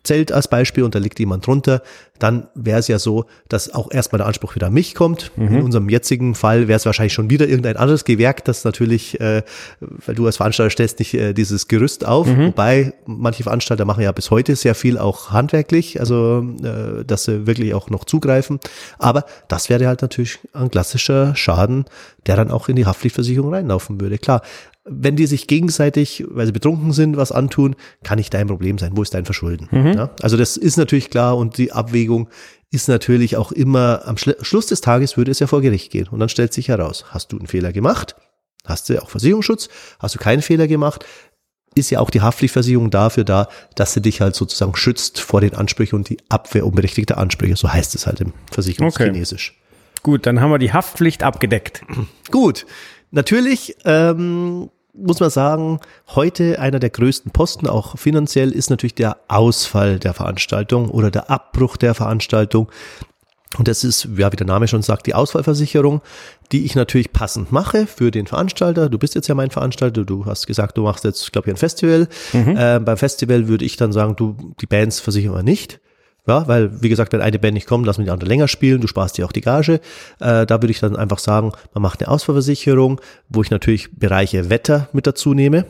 Zelt 0.05 0.33
als 0.33 0.49
Beispiel 0.49 0.85
und 0.85 0.95
da 0.95 0.99
liegt 0.99 1.19
jemand 1.19 1.47
drunter, 1.47 1.83
dann 2.19 2.47
wäre 2.55 2.79
es 2.79 2.89
ja 2.89 2.99
so, 2.99 3.25
dass 3.49 3.73
auch 3.75 3.91
erstmal 3.91 4.19
der 4.19 4.27
Anspruch 4.27 4.55
wieder 4.55 4.69
an 4.69 4.73
mich 4.73 4.95
kommt. 4.95 5.33
In 5.37 5.63
unserem 5.63 5.89
jetzigen 5.89 6.35
Fall 6.37 6.69
wäre 6.69 6.77
es 6.77 6.87
wahrscheinlich 6.87 7.13
schon 7.13 7.31
wieder 7.31 7.49
irgendein 7.49 7.77
anderes 7.77 8.05
Gewerk, 8.05 8.45
das 8.45 8.65
natürlich, 8.65 9.21
äh, 9.21 9.43
weil 9.81 10.15
du 10.15 10.27
als 10.27 10.37
Veranstalter 10.37 10.71
stellst 10.71 10.99
nicht 11.01 11.15
äh, 11.15 11.33
dieses 11.33 11.67
Gerüst 11.67 12.07
auf, 12.07 12.29
wobei 12.29 12.95
manche 13.07 13.43
Veranstalter 13.43 13.85
machen 13.85 14.03
ja 14.03 14.13
bis 14.13 14.31
heute 14.31 14.55
sehr 14.55 14.75
viel 14.77 14.99
auch 14.99 15.31
handwerklich, 15.31 15.99
also 15.99 16.47
äh, 16.63 17.05
dass 17.05 17.25
sie 17.25 17.47
wirklich 17.47 17.75
auch 17.75 17.91
noch 17.91 18.05
zugreifen. 18.05 18.61
Aber 18.99 19.25
das 19.49 19.69
wäre 19.69 19.87
halt 19.87 20.03
natürlich 20.03 20.39
ein 20.53 20.71
klassischer 20.71 21.35
Schaden, 21.35 21.87
der 22.27 22.37
dann 22.37 22.53
auch 22.53 22.69
in 22.69 22.77
die 22.77 22.87
Haftpflichtversicherung 22.87 23.53
reinlaufen 23.53 24.01
würde. 24.01 24.19
Klar, 24.19 24.43
wenn 24.85 25.17
die 25.17 25.27
sich 25.27 25.47
gegenseitig, 25.47 26.25
weil 26.29 26.47
sie 26.47 26.53
betrunken 26.53 26.93
sind, 26.93 27.17
was 27.17 27.31
antun, 27.31 27.77
kann 28.03 28.19
nicht 28.19 28.35
dein 28.35 28.49
Problem 28.49 28.79
sein. 28.79 28.97
Wo 28.97 29.03
ist 29.03 29.15
dein 29.15 29.25
Verschulden? 29.25 29.69
Ja? 29.73 30.11
Also 30.23 30.37
das 30.37 30.57
ist 30.57 30.77
natürlich 30.77 31.11
klar 31.11 31.37
und 31.37 31.57
die 31.57 31.73
Abwägung 31.73 32.29
ist 32.71 32.89
natürlich 32.89 33.37
auch 33.37 33.53
immer, 33.53 34.03
am 34.07 34.17
Schl 34.17 34.37
Schluss 34.41 34.67
des 34.67 34.81
Tages 34.81 35.17
würde 35.17 35.31
es 35.31 35.39
ja 35.39 35.47
vor 35.47 35.61
Gericht 35.61 35.93
gehen. 35.93 36.09
Und 36.09 36.19
dann 36.21 36.29
stellt 36.29 36.53
sich 36.53 36.69
heraus, 36.69 37.05
hast 37.11 37.33
du 37.33 37.39
einen 37.39 37.47
Fehler 37.47 37.73
gemacht? 37.73 38.17
Hast 38.65 38.89
du 38.89 39.01
auch 39.01 39.11
Versicherungsschutz? 39.11 39.69
Hast 39.99 40.15
du 40.15 40.19
keinen 40.19 40.43
Fehler 40.43 40.67
gemacht? 40.67 41.05
Ist 41.75 41.91
ja 41.91 42.01
auch 42.01 42.11
die 42.11 42.21
Haftpflichtversicherung 42.21 42.91
dafür 42.91 43.25
da, 43.25 43.49
dass 43.75 43.93
sie 43.93 44.03
dich 44.03 44.21
halt 44.21 44.35
sozusagen 44.35 44.75
schützt 44.75 45.21
vor 45.21 45.41
den 45.41 45.55
Ansprüchen 45.55 45.97
und 45.97 46.09
die 46.09 46.19
Abwehr 46.29 46.67
unberechtigter 46.67 47.19
Ansprüche. 47.19 47.57
So 47.57 47.73
heißt 47.73 47.95
es 47.95 48.07
halt 48.07 48.21
im 48.21 48.33
Versicherungschinesisch. 48.51 49.59
Gut, 50.03 50.27
dann 50.27 50.41
haben 50.41 50.51
wir 50.51 50.59
die 50.59 50.73
Haftpflicht 50.73 51.23
abgedeckt. 51.23 51.83
Gut, 52.31 52.67
natürlich 53.13 53.77
ähm, 53.85 54.69
muss 54.95 55.21
man 55.21 55.31
sagen, 55.31 55.81
heute 56.15 56.59
einer 56.59 56.79
der 56.79 56.91
größten 56.91 57.33
Posten, 57.33 57.67
auch 57.67 57.99
finanziell, 57.99 58.53
ist 58.53 58.71
natürlich 58.71 58.95
der 58.95 59.17
Ausfall 59.29 59.99
der 59.99 60.13
Veranstaltung 60.13 60.91
oder 60.91 61.11
der 61.11 61.31
Abbruch 61.31 61.77
der 61.77 61.95
Veranstaltung. 61.95 62.71
Und 63.59 63.69
das 63.69 63.85
ist, 63.85 64.09
ja, 64.17 64.33
wie 64.33 64.37
der 64.37 64.47
Name 64.47 64.67
schon 64.67 64.83
sagt, 64.83 65.07
die 65.07 65.15
Ausfallversicherung, 65.15 66.01
die 66.53 66.65
ich 66.65 66.75
natürlich 66.75 67.13
passend 67.13 67.53
mache 67.53 67.87
für 67.87 68.11
den 68.11 68.27
Veranstalter. 68.27 68.89
Du 68.89 68.99
bist 68.99 69.15
jetzt 69.15 69.29
ja 69.29 69.35
mein 69.35 69.51
Veranstalter, 69.51 70.05
du 70.05 70.25
hast 70.25 70.47
gesagt, 70.47 70.79
du 70.79 70.83
machst 70.83 71.05
jetzt, 71.05 71.33
glaube 71.33 71.49
ich, 71.49 71.55
ein 71.55 71.59
Festival. 71.59 72.09
Äh, 72.57 72.81
beim 72.81 72.97
Festival 72.97 73.49
würde 73.49 73.65
ich 73.67 73.77
dann 73.77 73.93
sagen, 73.93 74.17
du, 74.17 74.55
die 74.61 74.67
Bands 74.67 75.01
versichern 75.01 75.35
wir 75.35 75.43
nicht. 75.43 75.81
Ja, 76.27 76.47
weil, 76.47 76.83
wie 76.83 76.89
gesagt, 76.89 77.13
wenn 77.13 77.21
eine 77.21 77.39
Band 77.41 77.55
nicht 77.55 77.67
kommt, 77.67 77.85
lassen 77.85 77.99
wir 78.01 78.05
die 78.05 78.11
andere 78.11 78.29
länger 78.29 78.47
spielen, 78.47 78.81
du 78.81 78.87
sparst 78.87 79.19
dir 79.19 79.27
auch 79.27 79.33
die 79.33 79.41
Gage. 79.41 79.81
Äh, 80.21 80.47
da 80.47 80.63
würde 80.63 80.71
ich 80.71 80.79
dann 80.79 80.95
einfach 80.95 81.19
sagen, 81.19 81.53
man 81.75 81.83
macht 81.83 82.01
eine 82.01 82.11
Ausfallversicherung, 82.11 83.01
wo 83.29 83.43
ich 83.43 83.51
natürlich 83.51 83.97
Bereiche 83.97 84.49
Wetter 84.49 84.89
mit 84.93 85.07
dazu 85.07 85.35
nehme. 85.35 85.65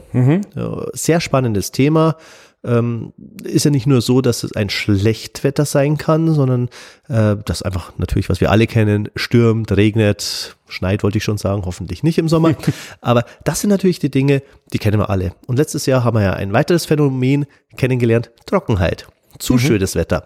Ja, 0.55 0.87
sehr 0.93 1.21
spannendes 1.21 1.71
Thema. 1.71 2.17
Ähm, 2.65 3.13
ist 3.43 3.65
ja 3.65 3.73
nicht 3.73 3.87
nur 3.87 4.03
so, 4.03 4.21
dass 4.21 4.45
es 4.45 4.55
ein 4.55 4.71
Schlechtwetter 4.71 5.65
sein 5.65 5.97
kann, 5.97 6.33
sondern 6.33 6.69
äh, 7.09 7.37
das 7.45 7.63
einfach 7.63 7.93
natürlich, 7.97 8.29
was 8.29 8.41
wir 8.41 8.53
alle 8.53 8.69
kennen, 8.69 9.09
stürmt, 9.17 9.73
regnet, 9.73 10.57
schneit, 10.69 11.03
wollte 11.03 11.19
ich 11.19 11.25
schon 11.25 11.39
sagen, 11.39 11.63
hoffentlich 11.65 12.05
nicht 12.05 12.19
im 12.19 12.29
Sommer. 12.29 12.55
Aber 13.01 13.25
das 13.43 13.63
sind 13.63 13.71
natürlich 13.71 13.99
die 13.99 14.11
Dinge, 14.11 14.43
die 14.73 14.79
kennen 14.79 15.01
wir 15.01 15.11
alle. 15.11 15.33
Und 15.47 15.57
letztes 15.57 15.87
Jahr 15.87 16.05
haben 16.05 16.17
wir 16.17 16.23
ja 16.23 16.35
ein 16.35 16.53
weiteres 16.53 16.85
Phänomen 16.85 17.47
kennengelernt, 17.77 18.31
Trockenheit. 18.47 19.09
Zu 19.43 19.59
schönes 19.59 19.95
Wetter. 19.95 20.25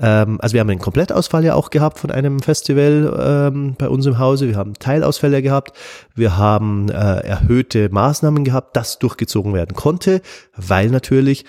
Ähm, 0.00 0.38
also 0.40 0.54
wir 0.54 0.60
haben 0.60 0.70
einen 0.70 0.78
Komplettausfall 0.80 1.44
ja 1.44 1.54
auch 1.54 1.70
gehabt 1.70 1.98
von 1.98 2.10
einem 2.10 2.40
Festival 2.40 3.50
ähm, 3.52 3.74
bei 3.78 3.88
uns 3.88 4.06
im 4.06 4.18
Hause. 4.18 4.48
Wir 4.48 4.56
haben 4.56 4.74
Teilausfälle 4.74 5.42
gehabt. 5.42 5.76
Wir 6.14 6.36
haben 6.36 6.88
äh, 6.88 6.92
erhöhte 6.94 7.88
Maßnahmen 7.90 8.44
gehabt, 8.44 8.76
das 8.76 8.98
durchgezogen 8.98 9.54
werden 9.54 9.74
konnte, 9.74 10.22
weil 10.56 10.88
natürlich 10.90 11.44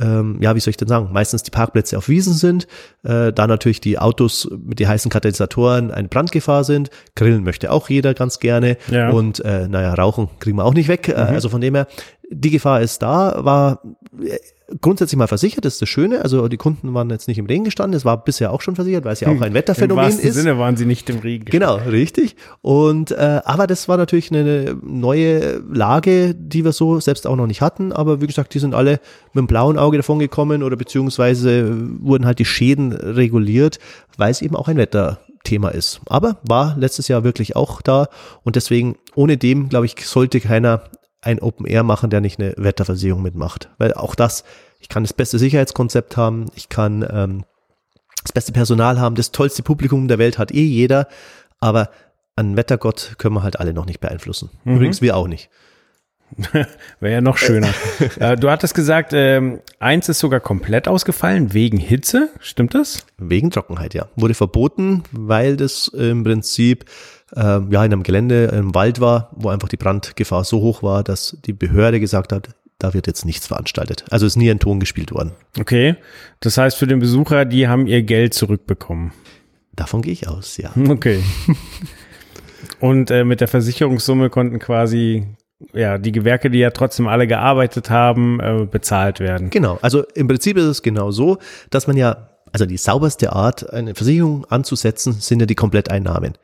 ähm, 0.00 0.38
ja, 0.40 0.54
wie 0.54 0.60
soll 0.60 0.70
ich 0.70 0.76
denn 0.76 0.86
sagen, 0.86 1.08
meistens 1.12 1.42
die 1.42 1.50
Parkplätze 1.50 1.98
auf 1.98 2.08
Wiesen 2.08 2.32
sind, 2.32 2.68
äh, 3.02 3.32
da 3.32 3.46
natürlich 3.48 3.80
die 3.80 3.98
Autos 3.98 4.48
mit 4.64 4.78
den 4.78 4.86
heißen 4.86 5.10
Katalysatoren 5.10 5.90
eine 5.90 6.06
Brandgefahr 6.06 6.62
sind. 6.62 6.90
Grillen 7.16 7.42
möchte 7.42 7.72
auch 7.72 7.88
jeder 7.88 8.14
ganz 8.14 8.38
gerne 8.38 8.76
Ja. 8.90 9.10
und 9.10 9.44
äh, 9.44 9.66
naja, 9.66 9.94
Rauchen 9.94 10.28
kriegen 10.38 10.56
wir 10.58 10.64
auch 10.64 10.74
nicht 10.74 10.88
weg. 10.88 11.08
Äh, 11.08 11.14
also 11.14 11.48
von 11.48 11.60
dem 11.60 11.74
her, 11.74 11.88
die 12.30 12.50
Gefahr 12.50 12.80
ist 12.80 13.02
da, 13.02 13.44
war 13.44 13.82
äh, 14.20 14.38
grundsätzlich 14.80 15.16
mal 15.16 15.26
versichert, 15.26 15.64
das 15.64 15.74
ist 15.74 15.82
das 15.82 15.88
Schöne. 15.88 16.20
Also 16.22 16.48
die 16.48 16.58
Kunden 16.58 16.92
waren 16.92 17.08
jetzt 17.10 17.26
nicht 17.26 17.38
im 17.38 17.46
Regen 17.46 17.64
gestanden, 17.64 17.96
es 17.96 18.04
war 18.04 18.22
bisher 18.22 18.52
auch 18.52 18.60
schon 18.60 18.74
versichert, 18.74 19.04
weil 19.04 19.14
es 19.14 19.20
ja 19.20 19.28
auch 19.28 19.40
ein 19.40 19.48
Im 19.48 19.54
Wetterphänomen 19.54 20.04
wahrsten 20.04 20.28
ist. 20.28 20.34
Sinne 20.34 20.58
waren 20.58 20.76
sie 20.76 20.84
nicht 20.84 21.08
im 21.08 21.20
Regen. 21.20 21.46
Genau, 21.46 21.76
richtig. 21.76 22.36
Und 22.60 23.12
äh, 23.12 23.40
aber 23.44 23.66
das 23.66 23.88
war 23.88 23.96
natürlich 23.96 24.30
eine 24.30 24.76
neue 24.82 25.62
Lage, 25.72 26.34
die 26.34 26.64
wir 26.64 26.72
so 26.72 27.00
selbst 27.00 27.26
auch 27.26 27.36
noch 27.36 27.46
nicht 27.46 27.62
hatten. 27.62 27.92
Aber 27.92 28.20
wie 28.20 28.26
gesagt, 28.26 28.52
die 28.54 28.58
sind 28.58 28.74
alle 28.74 29.00
mit 29.32 29.42
dem 29.42 29.46
blauen 29.46 29.78
Auge 29.78 29.96
davon 29.96 30.18
gekommen 30.18 30.62
oder 30.62 30.76
beziehungsweise 30.76 31.74
wurden 32.00 32.26
halt 32.26 32.38
die 32.38 32.44
Schäden 32.44 32.92
reguliert, 32.92 33.78
weil 34.18 34.30
es 34.30 34.42
eben 34.42 34.54
auch 34.54 34.68
ein 34.68 34.76
Wetterthema 34.76 35.18
Thema 35.44 35.70
ist. 35.70 36.00
Aber 36.06 36.36
war 36.46 36.76
letztes 36.76 37.08
Jahr 37.08 37.24
wirklich 37.24 37.56
auch 37.56 37.80
da 37.80 38.08
und 38.44 38.56
deswegen, 38.56 38.96
ohne 39.14 39.38
dem, 39.38 39.68
glaube 39.68 39.86
ich, 39.86 39.94
sollte 40.06 40.40
keiner 40.40 40.82
ein 41.20 41.40
Open 41.40 41.66
Air 41.66 41.82
machen, 41.82 42.10
der 42.10 42.20
nicht 42.20 42.38
eine 42.38 42.54
Wetterversicherung 42.56 43.22
mitmacht. 43.22 43.70
Weil 43.78 43.94
auch 43.94 44.14
das, 44.14 44.44
ich 44.80 44.88
kann 44.88 45.02
das 45.02 45.12
beste 45.12 45.38
Sicherheitskonzept 45.38 46.16
haben, 46.16 46.46
ich 46.54 46.68
kann 46.68 47.06
ähm, 47.10 47.44
das 48.22 48.32
beste 48.32 48.52
Personal 48.52 49.00
haben, 49.00 49.14
das 49.14 49.32
tollste 49.32 49.62
Publikum 49.62 50.08
der 50.08 50.18
Welt 50.18 50.38
hat 50.38 50.52
eh 50.52 50.64
jeder, 50.64 51.08
aber 51.60 51.90
einen 52.36 52.56
Wettergott 52.56 53.14
können 53.18 53.34
wir 53.34 53.42
halt 53.42 53.58
alle 53.58 53.72
noch 53.72 53.86
nicht 53.86 54.00
beeinflussen. 54.00 54.50
Mhm. 54.64 54.76
Übrigens 54.76 55.02
wir 55.02 55.16
auch 55.16 55.26
nicht. 55.26 55.50
Wäre 57.00 57.14
ja 57.14 57.20
noch 57.20 57.38
schöner. 57.38 57.72
äh, 58.20 58.36
du 58.36 58.50
hattest 58.50 58.74
gesagt, 58.74 59.12
ähm, 59.14 59.60
eins 59.80 60.08
ist 60.08 60.18
sogar 60.18 60.40
komplett 60.40 60.86
ausgefallen 60.86 61.54
wegen 61.54 61.78
Hitze. 61.78 62.28
Stimmt 62.40 62.74
das? 62.74 63.06
Wegen 63.16 63.50
Trockenheit, 63.50 63.94
ja. 63.94 64.08
Wurde 64.14 64.34
verboten, 64.34 65.04
weil 65.10 65.56
das 65.56 65.88
im 65.88 66.24
Prinzip 66.24 66.84
ja 67.36 67.60
in 67.66 67.76
einem 67.76 68.02
Gelände 68.02 68.46
im 68.46 68.74
Wald 68.74 69.00
war, 69.00 69.30
wo 69.32 69.48
einfach 69.48 69.68
die 69.68 69.76
Brandgefahr 69.76 70.44
so 70.44 70.60
hoch 70.60 70.82
war, 70.82 71.04
dass 71.04 71.36
die 71.44 71.52
Behörde 71.52 72.00
gesagt 72.00 72.32
hat, 72.32 72.48
da 72.78 72.94
wird 72.94 73.06
jetzt 73.06 73.24
nichts 73.24 73.46
veranstaltet. 73.46 74.04
Also 74.10 74.26
ist 74.26 74.36
nie 74.36 74.50
ein 74.50 74.60
Ton 74.60 74.80
gespielt 74.80 75.12
worden. 75.12 75.32
Okay. 75.58 75.96
Das 76.40 76.56
heißt 76.56 76.76
für 76.78 76.86
den 76.86 77.00
Besucher, 77.00 77.44
die 77.44 77.68
haben 77.68 77.86
ihr 77.86 78.02
Geld 78.02 78.34
zurückbekommen. 78.34 79.12
Davon 79.74 80.02
gehe 80.02 80.12
ich 80.12 80.28
aus, 80.28 80.56
ja. 80.56 80.70
Okay. 80.88 81.22
Und 82.80 83.10
äh, 83.10 83.24
mit 83.24 83.40
der 83.40 83.48
Versicherungssumme 83.48 84.30
konnten 84.30 84.58
quasi 84.58 85.26
ja, 85.72 85.98
die 85.98 86.12
Gewerke, 86.12 86.50
die 86.50 86.58
ja 86.58 86.70
trotzdem 86.70 87.08
alle 87.08 87.26
gearbeitet 87.26 87.90
haben, 87.90 88.40
äh, 88.40 88.66
bezahlt 88.70 89.20
werden. 89.20 89.50
Genau. 89.50 89.78
Also 89.82 90.04
im 90.14 90.28
Prinzip 90.28 90.56
ist 90.56 90.64
es 90.64 90.82
genau 90.82 91.10
so, 91.10 91.38
dass 91.70 91.86
man 91.86 91.96
ja, 91.96 92.30
also 92.52 92.66
die 92.66 92.76
sauberste 92.76 93.32
Art, 93.32 93.72
eine 93.72 93.94
Versicherung 93.94 94.44
anzusetzen, 94.46 95.14
sind 95.14 95.40
ja 95.40 95.46
die 95.46 95.54
Kompletteinnahmen. 95.56 96.34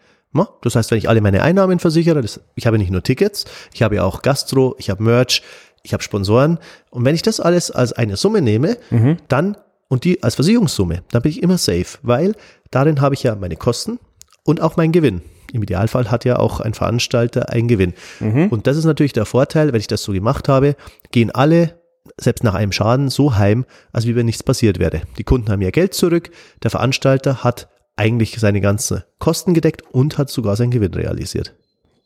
Das 0.62 0.76
heißt, 0.76 0.90
wenn 0.90 0.98
ich 0.98 1.08
alle 1.08 1.20
meine 1.20 1.42
Einnahmen 1.42 1.78
versichere, 1.78 2.20
das, 2.20 2.40
ich 2.54 2.66
habe 2.66 2.78
nicht 2.78 2.90
nur 2.90 3.02
Tickets, 3.02 3.44
ich 3.72 3.82
habe 3.82 3.96
ja 3.96 4.04
auch 4.04 4.22
Gastro, 4.22 4.74
ich 4.78 4.90
habe 4.90 5.02
Merch, 5.02 5.42
ich 5.82 5.92
habe 5.92 6.02
Sponsoren. 6.02 6.58
Und 6.90 7.04
wenn 7.04 7.14
ich 7.14 7.22
das 7.22 7.40
alles 7.40 7.70
als 7.70 7.92
eine 7.92 8.16
Summe 8.16 8.42
nehme, 8.42 8.76
mhm. 8.90 9.18
dann 9.28 9.56
und 9.88 10.04
die 10.04 10.22
als 10.22 10.34
Versicherungssumme, 10.34 11.02
dann 11.10 11.22
bin 11.22 11.30
ich 11.30 11.42
immer 11.42 11.58
safe, 11.58 11.98
weil 12.02 12.34
darin 12.70 13.00
habe 13.00 13.14
ich 13.14 13.22
ja 13.22 13.36
meine 13.36 13.56
Kosten 13.56 13.98
und 14.44 14.60
auch 14.60 14.76
meinen 14.76 14.92
Gewinn. 14.92 15.22
Im 15.52 15.62
Idealfall 15.62 16.10
hat 16.10 16.24
ja 16.24 16.38
auch 16.38 16.58
ein 16.58 16.74
Veranstalter 16.74 17.50
einen 17.50 17.68
Gewinn. 17.68 17.94
Mhm. 18.18 18.48
Und 18.48 18.66
das 18.66 18.76
ist 18.76 18.86
natürlich 18.86 19.12
der 19.12 19.24
Vorteil, 19.24 19.72
wenn 19.72 19.80
ich 19.80 19.86
das 19.86 20.02
so 20.02 20.12
gemacht 20.12 20.48
habe, 20.48 20.74
gehen 21.12 21.30
alle 21.30 21.78
selbst 22.18 22.44
nach 22.44 22.54
einem 22.54 22.72
Schaden 22.72 23.08
so 23.08 23.36
heim, 23.36 23.64
als 23.92 24.06
wie 24.06 24.16
wenn 24.16 24.26
nichts 24.26 24.42
passiert 24.42 24.78
wäre. 24.78 25.02
Die 25.16 25.24
Kunden 25.24 25.50
haben 25.50 25.62
ihr 25.62 25.72
Geld 25.72 25.94
zurück, 25.94 26.30
der 26.62 26.70
Veranstalter 26.70 27.44
hat 27.44 27.68
eigentlich 27.96 28.36
seine 28.38 28.60
ganzen 28.60 29.02
Kosten 29.18 29.54
gedeckt 29.54 29.82
und 29.90 30.18
hat 30.18 30.30
sogar 30.30 30.56
seinen 30.56 30.70
Gewinn 30.70 30.94
realisiert. 30.94 31.54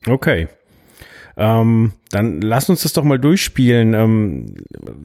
Okay. 0.07 0.49
Ähm, 1.37 1.93
dann 2.11 2.41
lass 2.41 2.69
uns 2.69 2.83
das 2.83 2.93
doch 2.93 3.05
mal 3.05 3.19
durchspielen. 3.19 3.95
Ähm, 3.95 4.55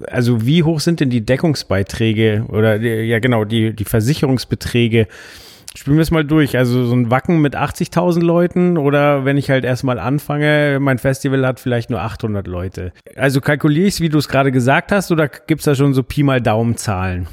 also 0.08 0.46
wie 0.46 0.64
hoch 0.64 0.80
sind 0.80 1.00
denn 1.00 1.10
die 1.10 1.26
Deckungsbeiträge 1.26 2.46
oder 2.50 2.78
ja 2.82 3.20
genau 3.20 3.46
die 3.46 3.76
die 3.76 3.86
Versicherungsbeträge 3.86 5.08
Spielen 5.76 5.98
wir 5.98 6.04
es 6.04 6.12
mal 6.12 6.24
durch. 6.24 6.56
Also 6.56 6.86
so 6.86 6.94
ein 6.94 7.10
Wacken 7.10 7.42
mit 7.42 7.56
80.000 7.56 8.22
Leuten 8.22 8.78
oder 8.78 9.26
wenn 9.26 9.38
ich 9.38 9.50
halt 9.50 9.66
erstmal 9.66 9.98
anfange, 9.98 10.78
mein 10.80 11.00
Festival 11.00 11.46
hat 11.48 11.60
vielleicht 11.60 11.90
nur 11.90 12.02
800 12.02 12.46
Leute. 12.46 12.94
Also 13.16 13.42
kalkuliere 13.42 13.88
ich 13.88 13.96
es, 13.96 14.02
wie 14.02 14.10
du 14.10 14.20
es 14.20 14.28
gerade 14.28 14.52
gesagt 14.52 14.92
hast, 14.92 15.12
oder 15.12 15.28
gibt 15.28 15.62
es 15.62 15.66
da 15.66 15.74
schon 15.74 15.96
so 15.96 16.04
Pi 16.04 16.22
mal 16.22 16.42
Daumen 16.42 16.78
Zahlen? 16.78 17.28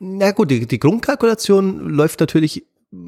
Na 0.00 0.32
gut, 0.32 0.50
die, 0.50 0.66
die 0.66 0.80
Grundkalkulation 0.80 1.88
läuft 1.88 2.18
natürlich 2.18 2.64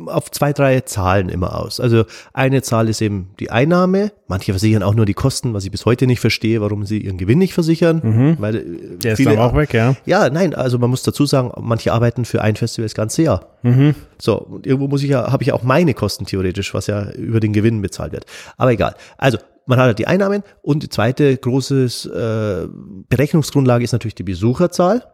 auf 0.07 0.31
zwei, 0.31 0.53
drei 0.53 0.81
Zahlen 0.83 1.29
immer 1.29 1.59
aus. 1.59 1.81
Also 1.81 2.05
eine 2.33 2.63
Zahl 2.63 2.89
ist 2.89 3.01
eben 3.01 3.31
die 3.41 3.51
Einnahme. 3.51 4.13
Manche 4.29 4.53
versichern 4.53 4.85
auch 4.85 4.95
nur 4.95 5.07
die 5.07 5.15
Kosten, 5.15 5.55
was 5.55 5.65
ich 5.65 5.73
bis 5.73 5.85
heute 5.85 6.07
nicht 6.07 6.21
verstehe, 6.21 6.61
warum 6.61 6.87
sie 6.87 6.99
ihren 6.99 7.19
Gewinn 7.19 7.39
nicht 7.39 7.53
versichern. 7.53 8.01
Mhm. 8.03 8.37
Weil 8.39 8.57
äh, 8.57 8.63
Der 8.99 9.17
viele, 9.17 9.31
ist 9.31 9.37
dann 9.37 9.45
auch 9.45 9.57
weg, 9.57 9.75
ja. 9.75 9.97
Ja, 10.07 10.31
nein, 10.31 10.55
also 10.55 10.79
man 10.79 10.89
muss 10.89 11.03
dazu 11.03 11.27
sagen, 11.27 11.51
manche 11.61 11.93
arbeiten 11.93 12.25
für 12.25 12.43
ein 12.43 12.55
Festival 12.55 12.85
das 12.85 12.95
ganze 12.95 13.23
Jahr. 13.23 13.47
Mhm. 13.63 13.97
So, 14.19 14.39
und 14.39 14.67
irgendwo 14.67 14.87
muss 14.87 15.03
ich 15.03 15.11
ja, 15.11 15.33
habe 15.33 15.43
ich 15.43 15.53
auch 15.53 15.65
meine 15.65 15.95
Kosten 15.95 16.27
theoretisch, 16.27 16.75
was 16.75 16.87
ja 16.87 17.11
über 17.11 17.41
den 17.41 17.53
Gewinn 17.53 17.83
bezahlt 17.83 18.13
wird. 18.13 18.25
Aber 18.57 18.71
egal. 18.71 18.95
Also 19.19 19.39
man 19.67 19.79
hat 19.79 19.87
halt 19.87 19.99
die 19.99 20.07
Einnahmen 20.07 20.43
und 20.63 20.83
die 20.83 20.89
zweite 20.89 21.37
große 21.37 21.85
äh, 21.85 22.69
Berechnungsgrundlage 23.09 23.85
ist 23.85 23.93
natürlich 23.93 24.15
die 24.15 24.23
Besucherzahl. 24.23 25.05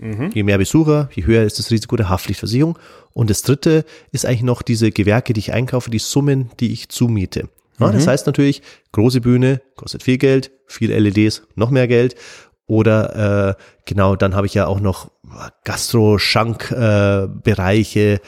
Mhm. 0.00 0.30
Je 0.32 0.42
mehr 0.42 0.56
Besucher, 0.56 1.10
je 1.14 1.26
höher 1.26 1.44
ist 1.44 1.58
das 1.58 1.70
Risiko 1.70 1.94
der 1.96 2.08
Haftpflichtversicherung. 2.08 2.78
Und 3.12 3.28
das 3.28 3.42
dritte 3.42 3.84
ist 4.12 4.24
eigentlich 4.24 4.42
noch 4.42 4.62
diese 4.62 4.90
Gewerke, 4.90 5.34
die 5.34 5.40
ich 5.40 5.52
einkaufe, 5.52 5.90
die 5.90 5.98
Summen, 5.98 6.50
die 6.58 6.72
ich 6.72 6.88
zumumiete. 6.88 7.48
Ja, 7.78 7.88
mhm. 7.88 7.92
Das 7.92 8.06
heißt 8.06 8.26
natürlich, 8.26 8.62
große 8.92 9.20
Bühne 9.20 9.60
kostet 9.76 10.02
viel 10.02 10.16
Geld, 10.18 10.52
viel 10.66 10.90
LEDs, 10.90 11.42
noch 11.54 11.70
mehr 11.70 11.86
Geld. 11.86 12.14
Oder 12.66 13.56
äh, 13.58 13.62
genau, 13.84 14.16
dann 14.16 14.34
habe 14.34 14.46
ich 14.46 14.54
ja 14.54 14.66
auch 14.66 14.80
noch 14.80 15.10
Gastro, 15.64 16.18
Schank-Bereiche, 16.18 18.00
äh, 18.00 18.20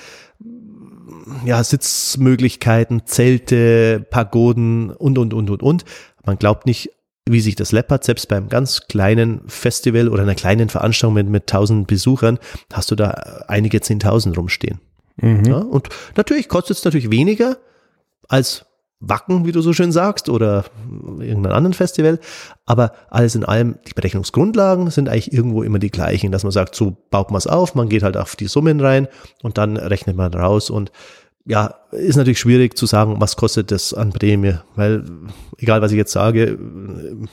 ja, 1.46 1.62
Sitzmöglichkeiten, 1.62 3.06
Zelte, 3.06 4.04
Pagoden 4.10 4.90
und, 4.90 5.16
und, 5.16 5.32
und, 5.32 5.48
und, 5.48 5.62
und. 5.62 5.84
Man 6.24 6.38
glaubt 6.38 6.66
nicht, 6.66 6.90
wie 7.28 7.40
sich 7.40 7.54
das 7.54 7.72
läppert, 7.72 8.04
selbst 8.04 8.28
beim 8.28 8.48
ganz 8.48 8.88
kleinen 8.88 9.42
Festival 9.46 10.08
oder 10.08 10.22
einer 10.22 10.34
kleinen 10.34 10.68
Veranstaltung 10.68 11.14
mit, 11.14 11.28
mit 11.28 11.42
1000 11.42 11.86
Besuchern, 11.86 12.38
hast 12.72 12.90
du 12.90 12.96
da 12.96 13.44
einige 13.48 13.78
10.000 13.78 14.34
rumstehen. 14.34 14.80
Mhm. 15.16 15.44
Ja, 15.44 15.58
und 15.58 15.88
natürlich 16.16 16.48
kostet 16.48 16.78
es 16.78 16.84
natürlich 16.84 17.10
weniger 17.10 17.58
als 18.28 18.66
Wacken, 19.04 19.44
wie 19.44 19.52
du 19.52 19.60
so 19.62 19.72
schön 19.72 19.90
sagst, 19.90 20.28
oder 20.28 20.64
irgendein 21.18 21.52
anderen 21.52 21.74
Festival. 21.74 22.20
Aber 22.66 22.92
alles 23.10 23.34
in 23.34 23.44
allem, 23.44 23.78
die 23.88 23.94
Berechnungsgrundlagen 23.94 24.90
sind 24.90 25.08
eigentlich 25.08 25.32
irgendwo 25.32 25.62
immer 25.64 25.80
die 25.80 25.90
gleichen, 25.90 26.30
dass 26.30 26.44
man 26.44 26.52
sagt, 26.52 26.74
so 26.74 26.96
baut 27.10 27.30
man 27.30 27.38
es 27.38 27.48
auf, 27.48 27.74
man 27.74 27.88
geht 27.88 28.04
halt 28.04 28.16
auf 28.16 28.36
die 28.36 28.46
Summen 28.46 28.80
rein 28.80 29.08
und 29.42 29.58
dann 29.58 29.76
rechnet 29.76 30.16
man 30.16 30.32
raus 30.32 30.70
und 30.70 30.92
ja, 31.44 31.74
ist 31.90 32.16
natürlich 32.16 32.38
schwierig 32.38 32.76
zu 32.76 32.86
sagen, 32.86 33.16
was 33.18 33.36
kostet 33.36 33.72
das 33.72 33.92
an 33.92 34.12
Prämie, 34.12 34.54
weil 34.76 35.04
egal 35.58 35.82
was 35.82 35.90
ich 35.90 35.98
jetzt 35.98 36.12
sage, 36.12 36.56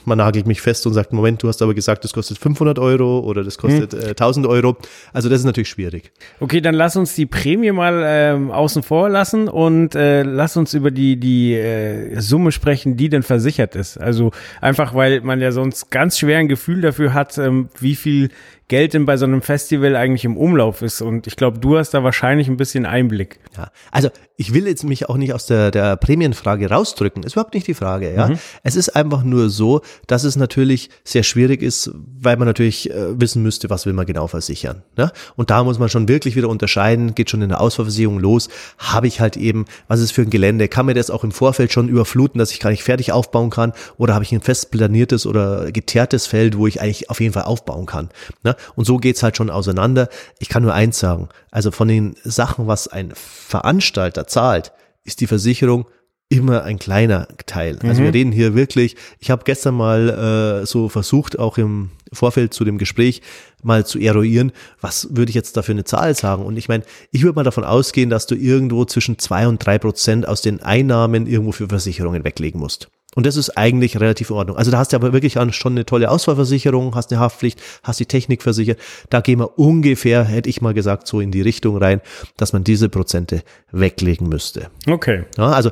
man 0.04 0.18
nagelt 0.18 0.48
mich 0.48 0.60
fest 0.60 0.84
und 0.86 0.94
sagt, 0.94 1.12
Moment, 1.12 1.42
du 1.42 1.48
hast 1.48 1.62
aber 1.62 1.74
gesagt, 1.74 2.02
das 2.02 2.12
kostet 2.12 2.38
500 2.38 2.78
Euro 2.80 3.20
oder 3.20 3.44
das 3.44 3.56
kostet 3.56 3.92
hm. 3.92 4.00
äh, 4.00 4.08
1000 4.08 4.46
Euro. 4.46 4.76
Also 5.12 5.28
das 5.28 5.40
ist 5.40 5.44
natürlich 5.44 5.68
schwierig. 5.68 6.10
Okay, 6.40 6.60
dann 6.60 6.74
lass 6.74 6.96
uns 6.96 7.14
die 7.14 7.26
Prämie 7.26 7.70
mal 7.70 8.02
ähm, 8.04 8.50
außen 8.50 8.82
vor 8.82 9.08
lassen 9.08 9.48
und 9.48 9.94
äh, 9.94 10.22
lass 10.22 10.56
uns 10.56 10.74
über 10.74 10.90
die, 10.90 11.16
die 11.16 11.54
äh, 11.54 12.20
Summe 12.20 12.50
sprechen, 12.50 12.96
die 12.96 13.10
denn 13.10 13.22
versichert 13.22 13.76
ist. 13.76 13.96
Also 13.96 14.32
einfach, 14.60 14.92
weil 14.94 15.20
man 15.20 15.40
ja 15.40 15.52
sonst 15.52 15.90
ganz 15.90 16.18
schwer 16.18 16.38
ein 16.38 16.48
Gefühl 16.48 16.80
dafür 16.80 17.14
hat, 17.14 17.38
ähm, 17.38 17.68
wie 17.78 17.94
viel 17.94 18.30
Geld 18.70 18.94
denn 18.94 19.04
bei 19.04 19.16
so 19.16 19.24
einem 19.26 19.42
Festival 19.42 19.96
eigentlich 19.96 20.24
im 20.24 20.36
Umlauf 20.36 20.80
ist. 20.80 21.02
Und 21.02 21.26
ich 21.26 21.34
glaube, 21.34 21.58
du 21.58 21.76
hast 21.76 21.90
da 21.90 22.04
wahrscheinlich 22.04 22.46
ein 22.46 22.56
bisschen 22.56 22.86
Einblick. 22.86 23.40
Ja, 23.56 23.72
also 23.90 24.10
ich 24.36 24.54
will 24.54 24.66
jetzt 24.68 24.84
mich 24.84 25.08
auch 25.08 25.16
nicht 25.16 25.34
aus 25.34 25.46
der, 25.46 25.72
der 25.72 25.96
Prämienfrage 25.96 26.70
rausdrücken. 26.70 27.24
Ist 27.24 27.32
überhaupt 27.32 27.52
nicht 27.52 27.66
die 27.66 27.74
Frage, 27.74 28.14
ja. 28.14 28.28
Mhm. 28.28 28.38
Es 28.62 28.76
ist 28.76 28.90
einfach 28.90 29.24
nur 29.24 29.50
so, 29.50 29.80
dass 30.06 30.22
es 30.22 30.36
natürlich 30.36 30.88
sehr 31.02 31.24
schwierig 31.24 31.62
ist, 31.62 31.90
weil 31.94 32.36
man 32.36 32.46
natürlich 32.46 32.88
äh, 32.90 33.20
wissen 33.20 33.42
müsste, 33.42 33.70
was 33.70 33.86
will 33.86 33.92
man 33.92 34.06
genau 34.06 34.28
versichern. 34.28 34.84
Ne? 34.96 35.10
Und 35.34 35.50
da 35.50 35.64
muss 35.64 35.80
man 35.80 35.88
schon 35.88 36.06
wirklich 36.06 36.36
wieder 36.36 36.48
unterscheiden, 36.48 37.16
geht 37.16 37.28
schon 37.28 37.42
in 37.42 37.48
der 37.48 37.60
Ausfallversicherung 37.60 38.20
los. 38.20 38.48
Habe 38.78 39.08
ich 39.08 39.20
halt 39.20 39.36
eben, 39.36 39.64
was 39.88 39.98
ist 39.98 40.12
für 40.12 40.22
ein 40.22 40.30
Gelände? 40.30 40.68
Kann 40.68 40.86
mir 40.86 40.94
das 40.94 41.10
auch 41.10 41.24
im 41.24 41.32
Vorfeld 41.32 41.72
schon 41.72 41.88
überfluten, 41.88 42.38
dass 42.38 42.52
ich 42.52 42.60
gar 42.60 42.70
nicht 42.70 42.84
fertig 42.84 43.10
aufbauen 43.10 43.50
kann? 43.50 43.72
Oder 43.98 44.14
habe 44.14 44.24
ich 44.24 44.30
ein 44.30 44.40
fest 44.40 44.70
planiertes 44.70 45.26
oder 45.26 45.72
geteertes 45.72 46.28
Feld, 46.28 46.56
wo 46.56 46.68
ich 46.68 46.80
eigentlich 46.80 47.10
auf 47.10 47.20
jeden 47.20 47.32
Fall 47.32 47.44
aufbauen 47.44 47.86
kann? 47.86 48.10
Ne? 48.44 48.54
Und 48.74 48.84
so 48.84 48.96
geht's 48.96 49.22
halt 49.22 49.36
schon 49.36 49.50
auseinander. 49.50 50.08
Ich 50.38 50.48
kann 50.48 50.62
nur 50.62 50.74
eins 50.74 50.98
sagen, 50.98 51.28
also 51.50 51.70
von 51.70 51.88
den 51.88 52.16
Sachen, 52.24 52.66
was 52.66 52.88
ein 52.88 53.12
Veranstalter 53.14 54.26
zahlt, 54.26 54.72
ist 55.04 55.20
die 55.20 55.26
Versicherung 55.26 55.86
immer 56.30 56.62
ein 56.62 56.78
kleiner 56.78 57.26
Teil. 57.46 57.78
Also 57.82 58.00
mhm. 58.00 58.04
wir 58.04 58.14
reden 58.14 58.32
hier 58.32 58.54
wirklich, 58.54 58.96
ich 59.18 59.30
habe 59.30 59.42
gestern 59.44 59.74
mal 59.74 60.62
äh, 60.62 60.66
so 60.66 60.88
versucht, 60.88 61.38
auch 61.38 61.58
im 61.58 61.90
Vorfeld 62.12 62.54
zu 62.54 62.64
dem 62.64 62.78
Gespräch 62.78 63.20
mal 63.62 63.84
zu 63.84 63.98
eruieren, 63.98 64.52
was 64.80 65.08
würde 65.10 65.30
ich 65.30 65.34
jetzt 65.34 65.56
dafür 65.56 65.74
eine 65.74 65.84
Zahl 65.84 66.14
sagen? 66.14 66.44
Und 66.44 66.56
ich 66.56 66.68
meine, 66.68 66.84
ich 67.10 67.24
würde 67.24 67.34
mal 67.34 67.42
davon 67.42 67.64
ausgehen, 67.64 68.10
dass 68.10 68.26
du 68.26 68.36
irgendwo 68.36 68.84
zwischen 68.84 69.18
zwei 69.18 69.48
und 69.48 69.64
drei 69.64 69.78
Prozent 69.78 70.26
aus 70.26 70.40
den 70.40 70.62
Einnahmen 70.62 71.26
irgendwo 71.26 71.50
für 71.50 71.68
Versicherungen 71.68 72.22
weglegen 72.22 72.60
musst. 72.60 72.88
Und 73.16 73.26
das 73.26 73.36
ist 73.36 73.50
eigentlich 73.56 73.98
relativ 73.98 74.30
in 74.30 74.36
Ordnung. 74.36 74.56
Also 74.56 74.70
da 74.70 74.78
hast 74.78 74.92
du 74.92 74.96
aber 74.96 75.12
wirklich 75.12 75.32
schon 75.50 75.72
eine 75.72 75.84
tolle 75.84 76.10
Ausfallversicherung, 76.10 76.94
hast 76.94 77.10
eine 77.10 77.20
Haftpflicht, 77.20 77.60
hast 77.82 77.98
die 77.98 78.06
Technik 78.06 78.42
versichert. 78.42 78.78
Da 79.08 79.20
gehen 79.20 79.40
wir 79.40 79.58
ungefähr, 79.58 80.24
hätte 80.24 80.48
ich 80.48 80.60
mal 80.60 80.74
gesagt, 80.74 81.08
so 81.08 81.20
in 81.20 81.32
die 81.32 81.42
Richtung 81.42 81.76
rein, 81.76 82.00
dass 82.36 82.52
man 82.52 82.62
diese 82.62 82.88
Prozente 82.88 83.42
weglegen 83.72 84.28
müsste. 84.28 84.70
Okay. 84.86 85.24
Ja, 85.36 85.50
also 85.50 85.70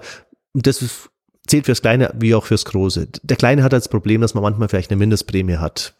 das 0.52 0.82
ist, 0.82 1.10
zählt 1.46 1.66
fürs 1.66 1.80
Kleine 1.80 2.12
wie 2.18 2.34
auch 2.34 2.44
fürs 2.44 2.64
Große. 2.64 3.06
Der 3.22 3.36
Kleine 3.36 3.62
hat 3.62 3.72
das 3.72 3.88
Problem, 3.88 4.20
dass 4.20 4.34
man 4.34 4.42
manchmal 4.42 4.68
vielleicht 4.68 4.90
eine 4.90 4.98
Mindestprämie 4.98 5.58
hat. 5.58 5.94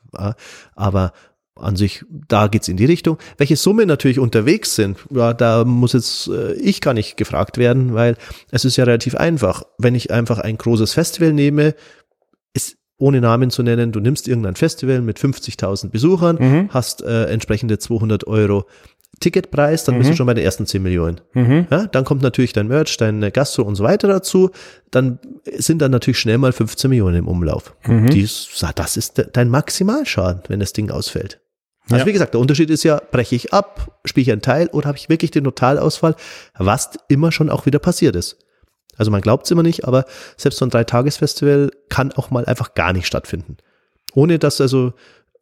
Aber 0.75 1.13
an 1.61 1.77
sich, 1.77 2.05
da 2.11 2.47
geht's 2.49 2.69
in 2.69 2.77
die 2.77 2.85
Richtung. 2.85 3.19
Welche 3.37 3.57
Summen 3.57 3.87
natürlich 3.89 4.19
unterwegs 4.19 4.75
sind, 4.75 4.99
ja, 5.11 5.35
da 5.35 5.65
muss 5.65 5.93
jetzt 5.93 6.29
äh, 6.29 6.53
ich 6.55 6.81
gar 6.81 6.95
nicht 6.95 7.17
gefragt 7.17 7.59
werden, 7.59 7.95
weil 7.95 8.17
es 8.51 8.65
ist 8.65 8.77
ja 8.77 8.85
relativ 8.85 9.15
einfach. 9.15 9.63
Wenn 9.79 9.95
ich 9.95 10.11
einfach 10.11 10.39
ein 10.39 10.57
großes 10.59 10.93
Festival 10.95 11.33
nehme, 11.33 11.75
ist 12.55 12.77
ohne 12.99 13.21
Namen 13.21 13.51
zu 13.51 13.63
nennen, 13.63 13.93
du 13.93 14.01
nimmst 14.01 14.27
irgendein 14.27 14.57
Festival 14.57 15.01
mit 15.03 15.19
50.000 15.19 15.91
Besuchern, 15.91 16.37
Mhm. 16.41 16.69
hast 16.71 17.03
äh, 17.03 17.25
entsprechende 17.27 17.79
200 17.79 18.27
Euro 18.27 18.65
Ticketpreis, 19.21 19.85
dann 19.85 19.95
Mhm. 19.97 19.99
bist 19.99 20.11
du 20.13 20.17
schon 20.17 20.27
bei 20.27 20.35
den 20.35 20.45
ersten 20.45 20.65
10 20.67 20.83
Millionen. 20.83 21.21
Ja, 21.71 21.87
dann 21.87 22.05
kommt 22.05 22.23
natürlich 22.23 22.53
dein 22.53 22.69
Merch, 22.69 22.97
dein 22.99 23.21
Gastro 23.33 23.63
und 23.63 23.75
so 23.75 23.83
weiter 23.83 24.07
dazu. 24.07 24.51
Dann 24.93 25.19
sind 25.57 25.83
dann 25.83 25.91
natürlich 25.91 26.19
schnell 26.19 26.39
mal 26.39 26.53
15 26.53 26.89
Millionen 26.89 27.17
im 27.17 27.29
Umlauf. 27.29 27.75
Mhm. 27.87 28.11
Dies, 28.11 28.49
das 28.77 28.97
ist 28.97 29.19
de- 29.19 29.27
dein 29.33 29.49
Maximalschaden, 29.49 30.43
wenn 30.49 30.61
das 30.61 30.73
Ding 30.73 30.91
ausfällt. 30.91 31.41
Also 31.91 32.03
Ja. 32.03 32.07
wie 32.07 32.13
gesagt, 32.13 32.35
der 32.35 32.41
Unterschied 32.41 32.71
ist 32.71 32.83
ja, 32.85 33.01
breche 33.11 33.35
ich 33.35 33.53
ab, 33.53 33.99
spiele 34.05 34.23
ich 34.23 34.33
einen 34.33 34.43
Teil 34.43 34.69
oder 34.69 34.89
habe 34.89 34.99
ich 34.99 35.09
wirklich 35.09 35.31
den 35.31 35.45
Totalausfall, 35.45 36.15
was 36.59 36.91
immer 37.09 37.33
schon 37.33 37.49
auch 37.51 37.67
wieder 37.67 37.79
passiert 37.79 38.15
ist. 38.17 38.37
Also 38.97 39.11
man 39.11 39.21
glaubt 39.21 39.47
es 39.47 39.51
immer 39.51 39.63
nicht, 39.63 39.87
aber 39.87 40.05
selbst 40.37 40.59
so 40.59 40.67
ein 40.67 40.71
Dreitagesfestival 40.71 41.71
kann 41.89 42.13
auch 42.13 42.31
mal 42.31 42.45
einfach 42.45 42.75
gar 42.75 42.93
nicht 42.93 43.07
stattfinden. 43.07 43.57
Ohne 44.15 44.39
dass 44.39 44.61
also, 44.61 44.93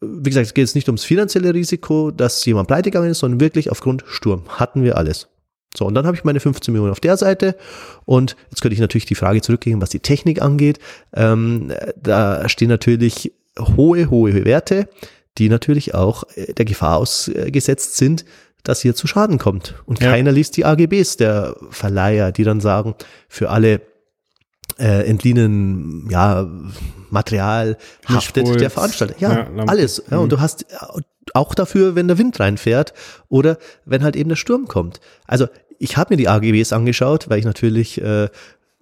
wie 0.00 0.28
gesagt, 0.30 0.46
es 0.46 0.54
geht 0.54 0.62
jetzt 0.62 0.74
nicht 0.74 0.88
ums 0.88 1.04
finanzielle 1.04 1.54
Risiko, 1.54 2.10
dass 2.10 2.44
jemand 2.44 2.68
pleite 2.68 2.90
gegangen 2.90 3.10
ist, 3.10 3.20
sondern 3.20 3.40
wirklich 3.40 3.70
aufgrund 3.70 4.04
Sturm. 4.06 4.44
Hatten 4.48 4.84
wir 4.84 4.98
alles. 4.98 5.28
So, 5.76 5.86
und 5.86 5.94
dann 5.94 6.06
habe 6.06 6.16
ich 6.16 6.24
meine 6.24 6.40
15 6.40 6.72
Millionen 6.72 6.92
auf 6.92 7.00
der 7.00 7.16
Seite 7.16 7.56
und 8.04 8.36
jetzt 8.50 8.62
könnte 8.62 8.74
ich 8.74 8.80
natürlich 8.80 9.04
die 9.06 9.14
Frage 9.14 9.42
zurückgehen, 9.42 9.80
was 9.80 9.90
die 9.90 10.00
Technik 10.00 10.40
angeht. 10.42 10.78
Ähm, 11.14 11.72
da 12.00 12.48
stehen 12.48 12.68
natürlich 12.68 13.32
hohe, 13.58 14.10
hohe 14.10 14.44
Werte, 14.44 14.88
die 15.38 15.48
natürlich 15.48 15.94
auch 15.94 16.24
äh, 16.34 16.52
der 16.52 16.64
Gefahr 16.64 16.96
ausgesetzt 16.98 17.96
sind, 17.96 18.24
dass 18.62 18.80
hier 18.80 18.94
zu 18.94 19.06
Schaden 19.06 19.38
kommt. 19.38 19.74
Und 19.86 20.00
Ja. 20.00 20.10
keiner 20.10 20.32
liest 20.32 20.56
die 20.56 20.64
AGBs 20.64 21.16
der 21.18 21.56
Verleiher, 21.70 22.32
die 22.32 22.44
dann 22.44 22.60
sagen, 22.60 22.94
für 23.28 23.50
alle 23.50 23.80
äh, 24.78 25.06
entliehenen 25.08 26.08
ja, 26.10 26.48
Material 27.10 27.78
haftet 28.06 28.42
Mischpult. 28.42 28.60
der 28.60 28.70
Veranstalter. 28.70 29.14
Ja, 29.20 29.48
Ja, 29.56 29.64
alles. 29.66 30.02
Ja, 30.10 30.18
und 30.18 30.32
du 30.32 30.40
hast 30.40 30.66
auch 31.34 31.54
dafür, 31.54 31.94
wenn 31.94 32.08
der 32.08 32.18
Wind 32.18 32.38
reinfährt 32.40 32.92
oder 33.28 33.58
wenn 33.84 34.02
halt 34.02 34.16
eben 34.16 34.28
der 34.28 34.36
Sturm 34.36 34.66
kommt. 34.66 35.00
Also 35.26 35.46
ich 35.78 35.96
habe 35.96 36.12
mir 36.14 36.16
die 36.16 36.28
AGBs 36.28 36.72
angeschaut, 36.72 37.28
weil 37.28 37.38
ich 37.38 37.44
natürlich 37.44 38.00
äh, 38.00 38.28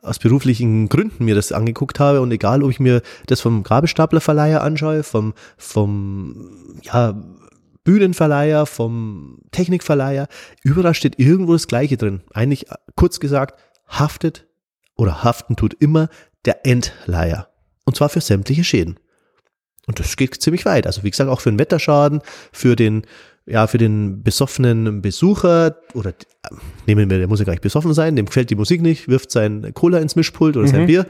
aus 0.04 0.18
beruflichen 0.18 0.88
Gründen 0.88 1.24
mir 1.24 1.34
das 1.34 1.52
angeguckt 1.52 1.98
habe 1.98 2.20
und 2.20 2.30
egal, 2.30 2.62
ob 2.62 2.70
ich 2.70 2.80
mir 2.80 3.02
das 3.26 3.40
vom 3.40 3.62
Gabelstaplerverleiher 3.62 4.62
anschaue, 4.62 5.02
vom, 5.02 5.34
vom 5.56 6.50
ja, 6.82 7.14
Bühnenverleiher, 7.84 8.66
vom 8.66 9.38
Technikverleiher, 9.50 10.28
überall 10.62 10.94
steht 10.94 11.18
irgendwo 11.18 11.52
das 11.52 11.68
Gleiche 11.68 11.96
drin. 11.96 12.22
Eigentlich 12.32 12.70
äh, 12.70 12.74
kurz 12.96 13.20
gesagt, 13.20 13.60
haftet 13.88 14.46
oder 14.96 15.24
haften 15.24 15.56
tut 15.56 15.74
immer 15.74 16.08
der 16.44 16.66
Endleiher. 16.66 17.48
Und 17.84 17.96
zwar 17.96 18.08
für 18.08 18.20
sämtliche 18.20 18.64
Schäden. 18.64 18.98
Und 19.86 20.00
das 20.00 20.16
geht 20.16 20.40
ziemlich 20.40 20.64
weit. 20.64 20.86
Also 20.86 21.02
wie 21.02 21.10
gesagt, 21.10 21.28
auch 21.30 21.40
für 21.40 21.50
den 21.50 21.58
Wetterschaden, 21.58 22.22
für 22.52 22.74
den, 22.74 23.02
ja, 23.46 23.66
für 23.66 23.78
den 23.78 24.22
besoffenen 24.22 25.02
Besucher 25.02 25.76
oder 25.92 26.10
äh, 26.10 26.14
nehmen 26.86 27.10
wir, 27.10 27.18
der 27.18 27.28
muss 27.28 27.40
ja 27.40 27.44
gar 27.44 27.52
nicht 27.52 27.62
besoffen 27.62 27.92
sein, 27.92 28.16
dem 28.16 28.26
gefällt 28.26 28.50
die 28.50 28.54
Musik 28.54 28.80
nicht, 28.80 29.08
wirft 29.08 29.30
sein 29.30 29.72
Cola 29.74 29.98
ins 29.98 30.16
Mischpult 30.16 30.56
oder 30.56 30.66
sein 30.66 30.82
Mhm. 30.82 30.86
Bier. 30.86 31.06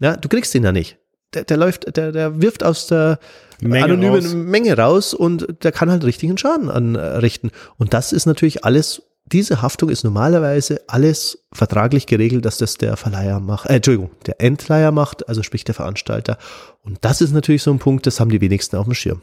Ja, 0.00 0.16
du 0.16 0.28
kriegst 0.28 0.52
den 0.54 0.64
ja 0.64 0.72
nicht. 0.72 0.98
Der, 1.34 1.44
der 1.44 1.56
läuft, 1.56 1.96
der, 1.96 2.12
der 2.12 2.40
wirft 2.40 2.64
aus 2.64 2.86
der 2.86 3.18
Menge 3.60 3.84
anonymen 3.84 4.24
raus. 4.24 4.34
Menge 4.34 4.76
raus 4.76 5.14
und 5.14 5.46
der 5.62 5.72
kann 5.72 5.90
halt 5.90 6.04
richtigen 6.04 6.36
Schaden 6.38 6.70
anrichten. 6.70 7.50
Und 7.78 7.94
das 7.94 8.12
ist 8.12 8.26
natürlich 8.26 8.64
alles, 8.64 9.02
diese 9.26 9.62
Haftung 9.62 9.88
ist 9.88 10.04
normalerweise 10.04 10.82
alles 10.88 11.46
vertraglich 11.52 12.06
geregelt, 12.06 12.44
dass 12.44 12.58
das 12.58 12.78
der 12.78 12.96
Verleiher 12.96 13.40
macht, 13.40 13.68
äh, 13.68 13.76
Entschuldigung, 13.76 14.10
der 14.26 14.40
Endleiher 14.40 14.92
macht, 14.92 15.28
also 15.28 15.42
sprich 15.42 15.64
der 15.64 15.74
Veranstalter. 15.74 16.38
Und 16.82 16.98
das 17.02 17.20
ist 17.20 17.32
natürlich 17.32 17.62
so 17.62 17.70
ein 17.72 17.78
Punkt, 17.78 18.06
das 18.06 18.18
haben 18.20 18.30
die 18.30 18.40
wenigsten 18.40 18.76
auf 18.76 18.84
dem 18.86 18.94
Schirm. 18.94 19.20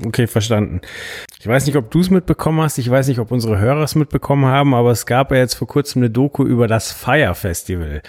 Okay, 0.00 0.26
verstanden. 0.26 0.80
Ich 1.38 1.46
weiß 1.46 1.66
nicht, 1.66 1.76
ob 1.76 1.90
du 1.90 2.00
es 2.00 2.08
mitbekommen 2.08 2.62
hast. 2.62 2.78
Ich 2.78 2.88
weiß 2.88 3.08
nicht, 3.08 3.18
ob 3.18 3.30
unsere 3.30 3.58
Hörer 3.58 3.82
es 3.82 3.94
mitbekommen 3.94 4.46
haben, 4.46 4.74
aber 4.74 4.90
es 4.90 5.04
gab 5.04 5.30
ja 5.32 5.38
jetzt 5.38 5.54
vor 5.54 5.68
kurzem 5.68 6.00
eine 6.00 6.10
Doku 6.10 6.44
über 6.44 6.66
das 6.66 6.92
Fire 6.92 7.34
Festival. 7.34 8.02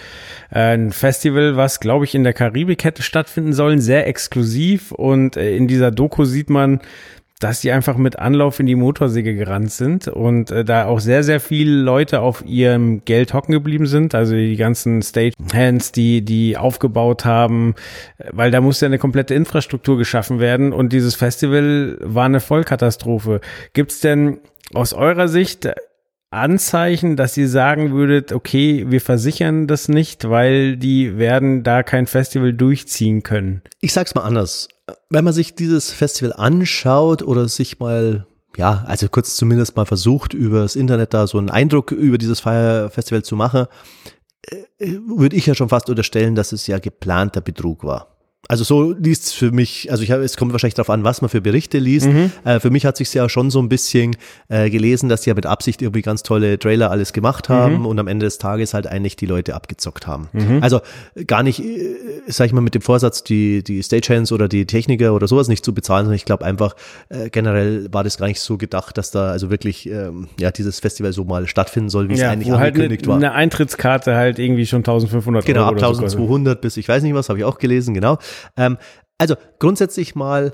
Äh, 0.50 0.74
Ein 0.74 0.92
Festival, 0.92 1.56
was, 1.56 1.80
glaube 1.80 2.06
ich, 2.06 2.14
in 2.14 2.24
der 2.24 2.32
Karibik 2.32 2.84
hätte 2.84 3.02
stattfinden 3.02 3.52
sollen, 3.52 3.80
sehr 3.80 4.06
exklusiv. 4.06 4.92
Und 4.92 5.36
äh, 5.36 5.56
in 5.56 5.68
dieser 5.68 5.90
Doku 5.90 6.24
sieht 6.24 6.48
man, 6.48 6.80
dass 7.40 7.60
die 7.60 7.72
einfach 7.72 7.96
mit 7.96 8.18
Anlauf 8.18 8.60
in 8.60 8.66
die 8.66 8.76
Motorsäge 8.76 9.34
gerannt 9.34 9.72
sind 9.72 10.08
und 10.08 10.50
äh, 10.50 10.64
da 10.64 10.86
auch 10.86 11.00
sehr, 11.00 11.24
sehr 11.24 11.40
viele 11.40 11.72
Leute 11.72 12.20
auf 12.20 12.44
ihrem 12.46 13.04
Geld 13.04 13.34
hocken 13.34 13.52
geblieben 13.52 13.86
sind. 13.86 14.14
Also 14.14 14.34
die 14.34 14.56
ganzen 14.56 15.02
Stagehands, 15.02 15.92
die, 15.92 16.24
die 16.24 16.56
aufgebaut 16.56 17.24
haben, 17.24 17.74
weil 18.30 18.50
da 18.50 18.60
musste 18.60 18.86
ja 18.86 18.88
eine 18.88 18.98
komplette 18.98 19.34
Infrastruktur 19.34 19.98
geschaffen 19.98 20.38
werden 20.38 20.72
und 20.72 20.92
dieses 20.92 21.16
Festival 21.16 21.98
war 22.00 22.26
eine 22.26 22.40
Vollkatastrophe. 22.40 23.40
Gibt's 23.72 24.00
denn 24.00 24.38
aus 24.72 24.92
eurer 24.92 25.28
Sicht 25.28 25.68
Anzeichen, 26.30 27.16
dass 27.16 27.36
ihr 27.36 27.48
sagen 27.48 27.92
würdet, 27.92 28.32
okay, 28.32 28.86
wir 28.88 29.00
versichern 29.00 29.66
das 29.66 29.88
nicht, 29.88 30.28
weil 30.28 30.76
die 30.76 31.16
werden 31.16 31.62
da 31.62 31.82
kein 31.82 32.06
Festival 32.06 32.52
durchziehen 32.52 33.22
können? 33.22 33.62
Ich 33.80 33.92
sag's 33.92 34.14
mal 34.14 34.22
anders. 34.22 34.68
Wenn 35.08 35.24
man 35.24 35.32
sich 35.32 35.54
dieses 35.54 35.92
Festival 35.92 36.32
anschaut 36.32 37.22
oder 37.22 37.48
sich 37.48 37.78
mal, 37.78 38.26
ja, 38.56 38.84
also 38.86 39.08
kurz 39.08 39.36
zumindest 39.36 39.76
mal 39.76 39.86
versucht, 39.86 40.34
über 40.34 40.60
das 40.60 40.76
Internet 40.76 41.14
da 41.14 41.26
so 41.26 41.38
einen 41.38 41.50
Eindruck 41.50 41.90
über 41.92 42.18
dieses 42.18 42.40
Fire 42.40 42.90
Festival 42.90 43.22
zu 43.22 43.36
machen, 43.36 43.66
äh, 44.42 44.98
würde 45.06 45.36
ich 45.36 45.46
ja 45.46 45.54
schon 45.54 45.70
fast 45.70 45.88
unterstellen, 45.88 46.34
dass 46.34 46.52
es 46.52 46.66
ja 46.66 46.78
geplanter 46.78 47.40
Betrug 47.40 47.84
war. 47.84 48.13
Also 48.48 48.64
so 48.64 48.92
liest 48.92 49.24
es 49.24 49.32
für 49.32 49.52
mich, 49.52 49.90
also 49.90 50.02
ich 50.02 50.10
habe, 50.10 50.22
es 50.22 50.36
kommt 50.36 50.52
wahrscheinlich 50.52 50.74
darauf 50.74 50.90
an, 50.90 51.04
was 51.04 51.20
man 51.22 51.28
für 51.28 51.40
Berichte 51.40 51.78
liest. 51.78 52.08
Äh, 52.44 52.60
für 52.60 52.70
mich 52.70 52.84
hat 52.86 52.96
sich 52.96 53.12
ja 53.14 53.28
schon 53.28 53.50
so 53.50 53.60
ein 53.60 53.68
bisschen 53.68 54.16
äh, 54.48 54.70
gelesen, 54.70 55.08
dass 55.08 55.22
die 55.22 55.30
ja 55.30 55.34
mit 55.34 55.46
Absicht 55.46 55.82
irgendwie 55.82 56.02
ganz 56.02 56.22
tolle 56.22 56.58
Trailer 56.58 56.90
alles 56.90 57.12
gemacht 57.12 57.48
haben 57.48 57.86
und 57.86 57.98
am 57.98 58.06
Ende 58.08 58.26
des 58.26 58.38
Tages 58.38 58.74
halt 58.74 58.86
eigentlich 58.86 59.16
die 59.16 59.26
Leute 59.26 59.54
abgezockt 59.54 60.06
haben. 60.06 60.28
Also 60.60 60.80
gar 61.26 61.42
nicht, 61.42 61.60
äh, 61.60 61.96
sag 62.26 62.46
ich 62.46 62.52
mal, 62.52 62.60
mit 62.60 62.74
dem 62.74 62.82
Vorsatz, 62.82 63.24
die, 63.24 63.62
die 63.64 63.82
Stagehands 63.82 64.32
oder 64.32 64.48
die 64.48 64.66
Techniker 64.66 65.14
oder 65.14 65.26
sowas 65.28 65.48
nicht 65.48 65.64
zu 65.64 65.72
bezahlen, 65.74 66.04
sondern 66.06 66.16
ich 66.16 66.24
glaube 66.24 66.44
einfach, 66.44 66.74
äh, 67.08 67.30
generell 67.30 67.88
war 67.92 68.04
das 68.04 68.18
gar 68.18 68.26
nicht 68.26 68.40
so 68.40 68.56
gedacht, 68.58 68.98
dass 68.98 69.10
da 69.10 69.30
also 69.30 69.50
wirklich 69.50 69.88
ähm, 69.88 70.28
ja 70.38 70.50
dieses 70.50 70.80
Festival 70.80 71.12
so 71.12 71.24
mal 71.24 71.46
stattfinden 71.46 71.88
soll, 71.88 72.08
wie 72.08 72.14
es 72.14 72.22
eigentlich 72.22 72.48
wo 72.48 72.52
halt 72.58 72.74
eine, 72.74 72.84
angekündigt 72.84 73.06
war. 73.06 73.16
eine 73.16 73.32
Eintrittskarte 73.32 74.14
halt 74.14 74.38
irgendwie 74.38 74.66
schon 74.66 74.78
1500 74.80 75.44
Genau, 75.46 75.60
Euro 75.60 75.68
ab 75.68 75.72
oder 75.76 75.80
so 75.94 76.02
kostet. 76.02 76.18
1200 76.20 76.60
bis 76.60 76.76
ich 76.76 76.88
weiß 76.88 77.02
nicht 77.02 77.14
was, 77.14 77.28
habe 77.28 77.38
ich 77.38 77.44
auch 77.44 77.58
gelesen, 77.58 77.94
genau. 77.94 78.18
Ähm, 78.56 78.78
also 79.18 79.36
grundsätzlich 79.58 80.14
mal 80.14 80.52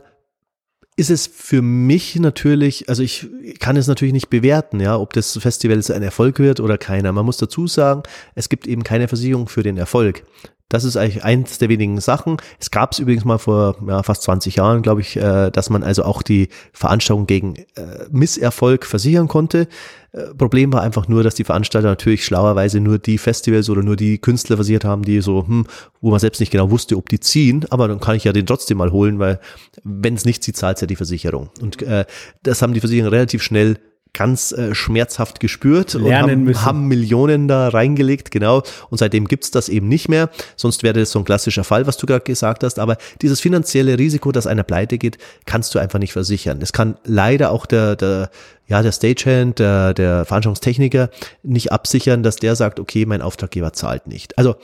ist 0.97 1.11
es 1.11 1.27
für 1.27 1.63
mich 1.63 2.17
natürlich, 2.17 2.89
also 2.89 3.03
ich 3.03 3.27
kann 3.59 3.77
es 3.77 3.87
natürlich 3.87 4.13
nicht 4.13 4.29
bewerten, 4.29 4.81
ja, 4.81 4.99
ob 4.99 5.15
das 5.15 5.39
Festival 5.39 5.81
ein 5.95 6.03
Erfolg 6.03 6.39
wird 6.39 6.61
oder 6.61 6.77
keiner. 6.77 7.13
Man 7.13 7.25
muss 7.25 7.39
dazu 7.39 7.67
sagen, 7.67 8.03
es 8.35 8.51
gibt 8.51 8.67
eben 8.67 8.85
keine 8.85 9.09
Versicherung 9.09 9.49
für 9.49 9.63
den 9.63 9.79
Erfolg. 9.79 10.25
Das 10.71 10.85
ist 10.85 10.97
eigentlich 10.97 11.25
eins 11.25 11.59
der 11.59 11.69
wenigen 11.69 12.01
Sachen. 12.01 12.37
Es 12.59 12.71
gab 12.71 12.93
es 12.93 13.01
übrigens 13.01 13.25
mal 13.25 13.39
vor 13.39 13.77
ja, 13.87 14.03
fast 14.05 14.23
20 14.23 14.57
Jahren, 14.57 14.83
glaube 14.83 15.01
ich, 15.01 15.17
äh, 15.17 15.51
dass 15.51 15.69
man 15.69 15.83
also 15.83 16.05
auch 16.05 16.23
die 16.23 16.49
Veranstaltung 16.73 17.27
gegen 17.27 17.57
äh, 17.57 18.07
Misserfolg 18.11 18.87
versichern 18.87 19.27
konnte. 19.27 19.67
Äh, 20.13 20.33
Problem 20.39 20.73
war 20.73 20.83
einfach 20.83 21.09
nur, 21.09 21.25
dass 21.25 21.35
die 21.35 21.43
Veranstalter 21.43 21.89
natürlich 21.89 22.25
schlauerweise 22.25 22.79
nur 22.79 22.99
die 23.01 23.19
Festivals 23.19 23.69
oder 23.69 23.83
nur 23.83 23.97
die 23.97 24.19
Künstler 24.19 24.57
versichert 24.57 24.85
haben, 24.85 25.03
die 25.03 25.21
so, 25.21 25.45
hm, 25.45 25.67
wo 26.01 26.11
man 26.11 26.21
selbst 26.21 26.39
nicht 26.39 26.53
genau 26.53 26.71
wusste, 26.71 26.97
ob 26.97 27.09
die 27.09 27.19
ziehen, 27.19 27.67
aber 27.71 27.89
dann 27.89 27.99
kann 27.99 28.15
ich 28.15 28.25
ja 28.25 28.33
den 28.33 28.47
trotzdem 28.47 28.79
mal 28.79 28.93
holen, 28.93 29.19
weil 29.19 29.41
wenn 29.83 30.15
es 30.15 30.25
nicht 30.25 30.45
zieht, 30.45 30.57
zahlt 30.57 30.81
ja 30.81 30.87
die 30.87 30.97
Versicherung. 30.97 31.51
Und 31.61 31.83
äh, 31.83 32.05
das 32.45 32.63
haben 32.63 32.75
die 32.75 32.81
Versicherungen 32.81 33.13
relativ 33.13 33.43
schnell 33.43 33.77
ganz 34.13 34.53
äh, 34.53 34.75
schmerzhaft 34.75 35.41
gespürt 35.41 35.95
und 35.95 36.05
Lernen 36.05 36.31
haben, 36.31 36.45
müssen. 36.45 36.65
haben 36.65 36.89
Millionen 36.89 37.49
da 37.49 37.69
reingelegt, 37.69 38.31
genau. 38.31 38.63
Und 38.91 38.99
seitdem 38.99 39.29
gibt's 39.29 39.51
das 39.51 39.69
eben 39.69 39.89
nicht 39.89 40.09
mehr. 40.09 40.31
Sonst 40.57 40.83
wäre 40.83 40.99
das 40.99 41.11
so 41.11 41.19
ein 41.19 41.25
klassischer 41.25 41.65
Fall, 41.65 41.87
was 41.87 41.97
du 41.97 42.07
gerade 42.07 42.25
gesagt 42.25 42.65
hast. 42.65 42.79
Aber 42.79 42.97
dieses 43.23 43.41
finanzielle 43.41 43.99
Risiko, 43.99 44.33
dass 44.33 44.47
einer 44.47 44.63
pleite 44.63 44.99
geht, 44.99 45.19
kannst 45.47 45.75
du 45.75 45.79
einfach 45.79 45.99
nicht 45.99 46.13
versichern. 46.13 46.61
Es 46.63 46.73
kann 46.73 46.97
leider 47.05 47.51
auch 47.51 47.67
der, 47.67 47.97
der 47.97 48.31
ja, 48.71 48.83
der 48.83 48.93
Stagehand, 48.93 49.59
der, 49.59 49.95
der 49.95 50.25
Veranstaltungstechniker 50.25 51.11
nicht 51.43 51.73
absichern, 51.73 52.23
dass 52.23 52.37
der 52.37 52.55
sagt, 52.55 52.79
okay, 52.79 53.05
mein 53.05 53.21
Auftraggeber 53.21 53.73
zahlt 53.73 54.07
nicht. 54.07 54.39
Also 54.39 54.55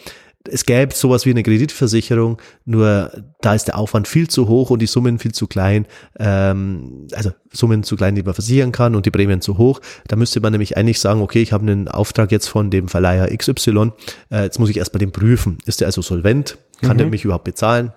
es 0.49 0.65
gäbe 0.65 0.95
sowas 0.95 1.27
wie 1.27 1.31
eine 1.31 1.43
Kreditversicherung, 1.43 2.39
nur 2.65 3.11
da 3.41 3.55
ist 3.55 3.67
der 3.69 3.79
Aufwand 3.79 4.09
viel 4.09 4.29
zu 4.29 4.49
hoch 4.49 4.71
und 4.71 4.81
die 4.81 4.87
Summen 4.87 5.19
viel 5.19 5.33
zu 5.33 5.47
klein, 5.47 5.87
ähm, 6.19 7.07
also 7.13 7.31
Summen 7.53 7.83
zu 7.83 7.97
klein, 7.97 8.15
die 8.15 8.23
man 8.23 8.35
versichern 8.35 8.73
kann 8.73 8.95
und 8.95 9.07
die 9.07 9.11
Prämien 9.11 9.41
zu 9.41 9.59
hoch. 9.59 9.81
Da 10.09 10.17
müsste 10.17 10.41
man 10.41 10.53
nämlich 10.53 10.77
eigentlich 10.77 11.01
sagen, 11.01 11.23
okay, 11.23 11.43
ich 11.43 11.53
habe 11.53 11.63
einen 11.63 11.89
Auftrag 11.89 12.33
jetzt 12.33 12.49
von 12.49 12.71
dem 12.71 12.89
Verleiher 12.89 13.29
XY, 13.37 13.93
äh, 14.31 14.45
jetzt 14.45 14.59
muss 14.59 14.71
ich 14.71 14.77
erstmal 14.77 15.01
den 15.01 15.13
prüfen. 15.13 15.59
Ist 15.67 15.81
der 15.81 15.87
also 15.87 16.03
solvent? 16.03 16.59
Kann 16.83 16.99
der 16.99 17.07
mich 17.07 17.25
überhaupt 17.25 17.45
bezahlen? 17.45 17.93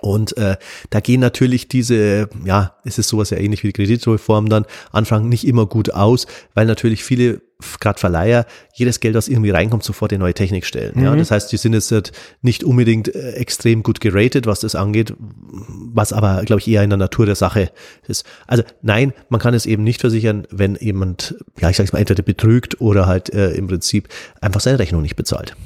Und 0.00 0.36
äh, 0.36 0.56
da 0.90 1.00
gehen 1.00 1.20
natürlich 1.20 1.68
diese, 1.68 2.28
ja, 2.44 2.76
es 2.84 2.98
ist 2.98 3.08
sowas 3.08 3.30
ja 3.30 3.38
ähnlich 3.38 3.62
wie 3.62 3.68
die 3.68 3.72
Kreditreform 3.72 4.50
dann, 4.50 4.66
Anfang 4.92 5.30
nicht 5.30 5.46
immer 5.46 5.64
gut 5.64 5.94
aus, 5.94 6.26
weil 6.52 6.66
natürlich 6.66 7.02
viele, 7.02 7.40
gerade 7.80 7.98
Verleiher, 7.98 8.46
jedes 8.74 9.00
Geld, 9.00 9.14
das 9.14 9.28
irgendwie 9.28 9.50
reinkommt, 9.50 9.84
sofort 9.84 10.12
in 10.12 10.20
neue 10.20 10.34
Technik 10.34 10.64
stellen. 10.64 10.92
Mhm. 10.94 11.04
Ja, 11.04 11.16
das 11.16 11.30
heißt, 11.30 11.50
die 11.52 11.56
sind 11.56 11.72
jetzt 11.72 12.12
nicht 12.42 12.64
unbedingt 12.64 13.14
äh, 13.14 13.32
extrem 13.32 13.82
gut 13.82 14.00
geratet, 14.00 14.46
was 14.46 14.60
das 14.60 14.74
angeht, 14.74 15.14
was 15.18 16.12
aber, 16.12 16.42
glaube 16.44 16.60
ich, 16.60 16.68
eher 16.68 16.82
in 16.82 16.90
der 16.90 16.96
Natur 16.96 17.26
der 17.26 17.34
Sache 17.34 17.70
ist. 18.06 18.24
Also 18.46 18.62
nein, 18.82 19.12
man 19.28 19.40
kann 19.40 19.54
es 19.54 19.66
eben 19.66 19.84
nicht 19.84 20.00
versichern, 20.00 20.46
wenn 20.50 20.76
jemand, 20.76 21.34
ja, 21.60 21.70
ich 21.70 21.76
sag's 21.76 21.92
mal, 21.92 21.98
entweder 21.98 22.22
betrügt 22.22 22.80
oder 22.80 23.06
halt 23.06 23.32
äh, 23.32 23.52
im 23.52 23.66
Prinzip 23.66 24.08
einfach 24.40 24.60
seine 24.60 24.78
Rechnung 24.78 25.02
nicht 25.02 25.16
bezahlt. 25.16 25.56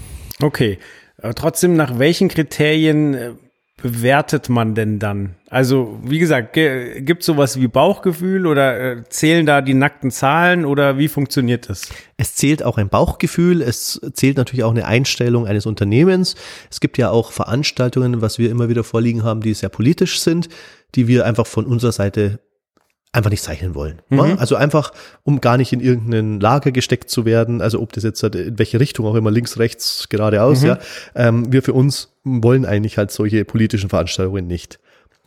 Okay. 0.40 0.78
Aber 1.20 1.34
trotzdem, 1.34 1.74
nach 1.74 1.98
welchen 1.98 2.28
Kriterien 2.28 3.14
äh, 3.14 3.32
bewertet 3.80 4.48
man 4.48 4.74
denn 4.74 4.98
dann? 4.98 5.36
Also, 5.48 5.98
wie 6.04 6.18
gesagt, 6.18 6.52
gibt 6.52 7.22
sowas 7.22 7.58
wie 7.58 7.68
Bauchgefühl 7.68 8.46
oder 8.46 8.78
äh, 8.78 9.04
zählen 9.08 9.46
da 9.46 9.62
die 9.62 9.72
nackten 9.72 10.10
Zahlen 10.10 10.66
oder 10.66 10.98
wie 10.98 11.08
funktioniert 11.08 11.70
das? 11.70 11.88
Es 12.16 12.34
zählt 12.34 12.62
auch 12.62 12.76
ein 12.76 12.88
Bauchgefühl, 12.88 13.62
es 13.62 14.00
zählt 14.12 14.36
natürlich 14.36 14.64
auch 14.64 14.72
eine 14.72 14.84
Einstellung 14.84 15.46
eines 15.46 15.64
Unternehmens. 15.64 16.34
Es 16.70 16.80
gibt 16.80 16.98
ja 16.98 17.10
auch 17.10 17.32
Veranstaltungen, 17.32 18.20
was 18.20 18.38
wir 18.38 18.50
immer 18.50 18.68
wieder 18.68 18.84
vorliegen 18.84 19.22
haben, 19.22 19.40
die 19.40 19.54
sehr 19.54 19.70
politisch 19.70 20.20
sind, 20.20 20.48
die 20.94 21.06
wir 21.06 21.24
einfach 21.24 21.46
von 21.46 21.64
unserer 21.64 21.92
Seite 21.92 22.40
einfach 23.12 23.30
nicht 23.30 23.42
zeichnen 23.42 23.74
wollen. 23.74 24.02
Mhm. 24.10 24.36
Also 24.38 24.56
einfach, 24.56 24.92
um 25.22 25.40
gar 25.40 25.56
nicht 25.56 25.72
in 25.72 25.80
irgendeinen 25.80 26.40
Lager 26.40 26.72
gesteckt 26.72 27.08
zu 27.10 27.24
werden, 27.24 27.62
also 27.62 27.80
ob 27.80 27.92
das 27.92 28.04
jetzt 28.04 28.22
halt 28.22 28.34
in 28.34 28.58
welche 28.58 28.80
Richtung 28.80 29.06
auch 29.06 29.14
immer, 29.14 29.30
links, 29.30 29.58
rechts, 29.58 30.08
geradeaus, 30.08 30.60
mhm. 30.60 30.66
ja. 30.66 30.78
Ähm, 31.14 31.52
wir 31.52 31.62
für 31.62 31.72
uns 31.72 32.14
wollen 32.24 32.66
eigentlich 32.66 32.98
halt 32.98 33.10
solche 33.10 33.44
politischen 33.44 33.88
Veranstaltungen 33.88 34.46
nicht. 34.46 34.78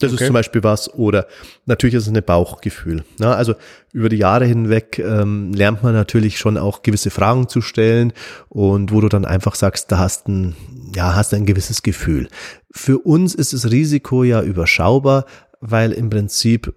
Das 0.02 0.12
okay. 0.12 0.24
ist 0.24 0.28
zum 0.28 0.34
Beispiel 0.34 0.64
was, 0.64 0.94
oder 0.94 1.28
natürlich 1.66 1.96
ist 1.96 2.08
es 2.08 2.14
ein 2.14 2.24
Bauchgefühl. 2.24 3.04
Ne? 3.20 3.36
also 3.36 3.56
über 3.94 4.10
die 4.10 4.18
Jahre 4.18 4.46
hinweg 4.46 5.00
ähm, 5.00 5.54
lernt 5.54 5.84
man 5.84 5.94
natürlich 5.94 6.40
schon 6.40 6.58
auch 6.58 6.82
gewisse 6.82 7.12
Fragen 7.12 7.48
zu 7.48 7.62
stellen 7.62 8.14
und 8.50 8.92
wo 8.92 9.02
du 9.02 9.10
dann 9.10 9.26
einfach 9.26 9.56
sagst, 9.56 9.92
da 9.92 10.00
hast 10.00 10.28
ein, 10.28 10.56
ja, 10.96 11.16
hast 11.16 11.34
ein 11.34 11.46
gewisses 11.46 11.84
Gefühl. 11.84 12.30
Für 12.72 13.00
uns 13.00 13.36
ist 13.36 13.54
das 13.54 13.70
Risiko 13.70 14.24
ja 14.24 14.42
überschaubar, 14.42 15.26
weil 15.60 15.92
im 15.92 16.10
Prinzip 16.10 16.74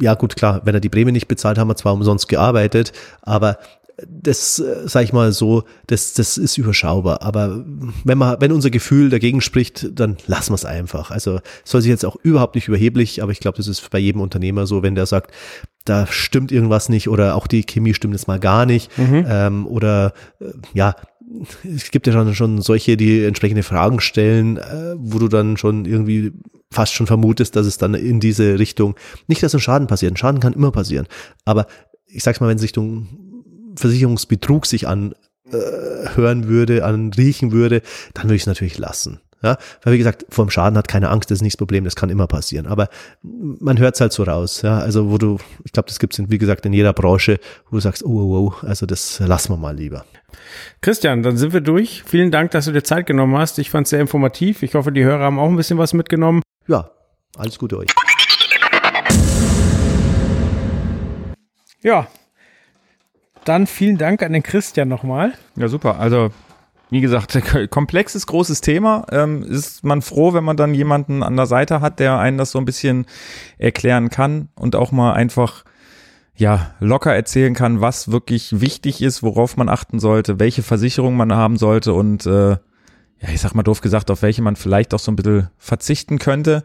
ja 0.00 0.14
gut, 0.14 0.36
klar, 0.36 0.62
wenn 0.64 0.74
er 0.74 0.80
die 0.80 0.88
Prämie 0.88 1.12
nicht 1.12 1.28
bezahlt, 1.28 1.58
haben 1.58 1.68
wir 1.68 1.76
zwar 1.76 1.94
umsonst 1.94 2.28
gearbeitet, 2.28 2.92
aber 3.22 3.58
das, 4.08 4.58
äh, 4.58 4.88
sag 4.88 5.04
ich 5.04 5.12
mal 5.12 5.32
so, 5.32 5.64
das, 5.86 6.14
das 6.14 6.36
ist 6.36 6.58
überschaubar. 6.58 7.22
Aber 7.22 7.64
wenn 8.04 8.18
man, 8.18 8.40
wenn 8.40 8.52
unser 8.52 8.70
Gefühl 8.70 9.10
dagegen 9.10 9.40
spricht, 9.40 9.88
dann 9.98 10.16
lassen 10.26 10.50
wir 10.50 10.56
es 10.56 10.64
einfach. 10.64 11.10
Also 11.10 11.40
soll 11.64 11.80
sich 11.80 11.90
jetzt 11.90 12.04
auch 12.04 12.16
überhaupt 12.22 12.54
nicht 12.54 12.68
überheblich, 12.68 13.22
aber 13.22 13.32
ich 13.32 13.40
glaube, 13.40 13.56
das 13.56 13.68
ist 13.68 13.88
bei 13.90 13.98
jedem 13.98 14.20
Unternehmer 14.20 14.66
so, 14.66 14.82
wenn 14.82 14.94
der 14.94 15.06
sagt, 15.06 15.32
da 15.84 16.06
stimmt 16.06 16.50
irgendwas 16.50 16.88
nicht 16.88 17.08
oder 17.08 17.36
auch 17.36 17.46
die 17.46 17.64
Chemie 17.64 17.94
stimmt 17.94 18.14
jetzt 18.14 18.26
mal 18.26 18.40
gar 18.40 18.66
nicht 18.66 18.96
mhm. 18.98 19.26
ähm, 19.28 19.66
oder 19.66 20.12
äh, 20.40 20.46
ja, 20.72 20.96
es 21.64 21.90
gibt 21.90 22.06
ja 22.06 22.12
schon, 22.12 22.34
schon 22.34 22.62
solche, 22.62 22.96
die 22.96 23.24
entsprechende 23.24 23.62
Fragen 23.62 24.00
stellen, 24.00 24.56
äh, 24.56 24.94
wo 24.96 25.18
du 25.18 25.28
dann 25.28 25.56
schon 25.56 25.84
irgendwie 25.84 26.32
fast 26.74 26.94
schon 26.94 27.06
vermutest, 27.06 27.56
dass 27.56 27.66
es 27.66 27.78
dann 27.78 27.94
in 27.94 28.20
diese 28.20 28.58
Richtung, 28.58 28.96
nicht 29.26 29.42
dass 29.42 29.54
ein 29.54 29.60
Schaden 29.60 29.86
passiert, 29.86 30.12
ein 30.12 30.16
Schaden 30.16 30.40
kann 30.40 30.52
immer 30.52 30.72
passieren, 30.72 31.06
aber 31.44 31.66
ich 32.06 32.22
sag's 32.22 32.40
mal, 32.40 32.48
wenn 32.48 32.58
es 32.58 32.72
Versicherungsbetrug 33.76 34.66
sich 34.66 34.86
an 34.86 35.14
äh, 35.50 36.16
hören 36.16 36.48
würde, 36.48 36.84
an 36.84 37.12
riechen 37.12 37.52
würde, 37.52 37.82
dann 38.14 38.24
würde 38.24 38.36
ich 38.36 38.42
es 38.42 38.46
natürlich 38.46 38.78
lassen. 38.78 39.20
Ja, 39.42 39.58
weil 39.82 39.92
wie 39.92 39.98
gesagt, 39.98 40.24
vor 40.30 40.46
dem 40.46 40.50
Schaden 40.50 40.78
hat 40.78 40.88
keine 40.88 41.10
Angst, 41.10 41.30
das 41.30 41.38
ist 41.38 41.42
nicht 41.42 41.52
das 41.52 41.58
Problem, 41.58 41.84
das 41.84 41.96
kann 41.96 42.08
immer 42.08 42.26
passieren. 42.26 42.66
Aber 42.66 42.88
man 43.22 43.78
hört 43.78 43.94
es 43.94 44.00
halt 44.00 44.14
so 44.14 44.22
raus, 44.22 44.62
ja. 44.62 44.78
Also 44.78 45.10
wo 45.10 45.18
du, 45.18 45.36
ich 45.64 45.72
glaube, 45.72 45.88
das 45.88 45.98
gibt 45.98 46.18
es 46.18 46.30
wie 46.30 46.38
gesagt 46.38 46.64
in 46.64 46.72
jeder 46.72 46.94
Branche, 46.94 47.38
wo 47.68 47.76
du 47.76 47.80
sagst, 47.80 48.06
oh, 48.06 48.08
oh, 48.08 48.38
oh, 48.38 48.66
also 48.66 48.86
das 48.86 49.18
lassen 49.18 49.52
wir 49.52 49.58
mal 49.58 49.76
lieber. 49.76 50.06
Christian, 50.80 51.22
dann 51.22 51.36
sind 51.36 51.52
wir 51.52 51.60
durch. 51.60 52.04
Vielen 52.06 52.30
Dank, 52.30 52.52
dass 52.52 52.64
du 52.64 52.72
dir 52.72 52.84
Zeit 52.84 53.06
genommen 53.06 53.36
hast. 53.36 53.58
Ich 53.58 53.68
fand 53.68 53.86
es 53.86 53.90
sehr 53.90 54.00
informativ. 54.00 54.62
Ich 54.62 54.74
hoffe, 54.74 54.92
die 54.92 55.04
Hörer 55.04 55.24
haben 55.24 55.38
auch 55.38 55.50
ein 55.50 55.56
bisschen 55.56 55.76
was 55.76 55.92
mitgenommen. 55.92 56.40
Ja, 56.66 56.90
alles 57.36 57.58
Gute 57.58 57.78
euch. 57.78 57.88
Ja, 61.82 62.06
dann 63.44 63.66
vielen 63.66 63.98
Dank 63.98 64.22
an 64.22 64.32
den 64.32 64.42
Christian 64.42 64.88
nochmal. 64.88 65.34
Ja, 65.56 65.68
super. 65.68 66.00
Also, 66.00 66.30
wie 66.88 67.02
gesagt, 67.02 67.38
komplexes, 67.70 68.26
großes 68.26 68.62
Thema. 68.62 69.04
Ähm, 69.12 69.42
ist 69.42 69.84
man 69.84 70.00
froh, 70.00 70.32
wenn 70.32 70.44
man 70.44 70.56
dann 70.56 70.72
jemanden 70.72 71.22
an 71.22 71.36
der 71.36 71.46
Seite 71.46 71.82
hat, 71.82 72.00
der 72.00 72.18
einen 72.18 72.38
das 72.38 72.52
so 72.52 72.58
ein 72.58 72.64
bisschen 72.64 73.04
erklären 73.58 74.08
kann 74.08 74.48
und 74.54 74.76
auch 74.76 74.92
mal 74.92 75.12
einfach 75.12 75.64
ja, 76.36 76.74
locker 76.80 77.14
erzählen 77.14 77.54
kann, 77.54 77.82
was 77.82 78.10
wirklich 78.10 78.60
wichtig 78.60 79.02
ist, 79.02 79.22
worauf 79.22 79.56
man 79.58 79.68
achten 79.68 80.00
sollte, 80.00 80.40
welche 80.40 80.62
Versicherung 80.62 81.16
man 81.16 81.32
haben 81.32 81.58
sollte 81.58 81.92
und 81.92 82.26
äh, 82.26 82.56
ja, 83.20 83.28
ich 83.28 83.40
sag 83.40 83.54
mal 83.54 83.62
doof 83.62 83.80
gesagt, 83.80 84.10
auf 84.10 84.22
welche 84.22 84.42
man 84.42 84.56
vielleicht 84.56 84.94
auch 84.94 84.98
so 84.98 85.12
ein 85.12 85.16
bisschen 85.16 85.48
verzichten 85.58 86.18
könnte. 86.18 86.64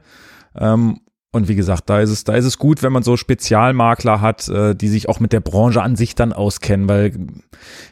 Ähm, 0.56 1.00
und 1.32 1.48
wie 1.48 1.56
gesagt, 1.56 1.90
da 1.92 2.00
ist 2.00 2.10
es, 2.10 2.24
da 2.24 2.34
ist 2.34 2.46
es 2.46 2.58
gut, 2.58 2.82
wenn 2.82 2.92
man 2.92 3.04
so 3.04 3.16
Spezialmakler 3.16 4.20
hat, 4.20 4.50
äh, 4.50 4.74
die 4.74 4.88
sich 4.88 5.08
auch 5.10 5.20
mit 5.20 5.32
der 5.32 5.42
Branche 5.42 5.84
an 5.84 5.96
sich 5.96 6.16
dann 6.16 6.34
auskennen, 6.34 6.90
weil 6.90 7.14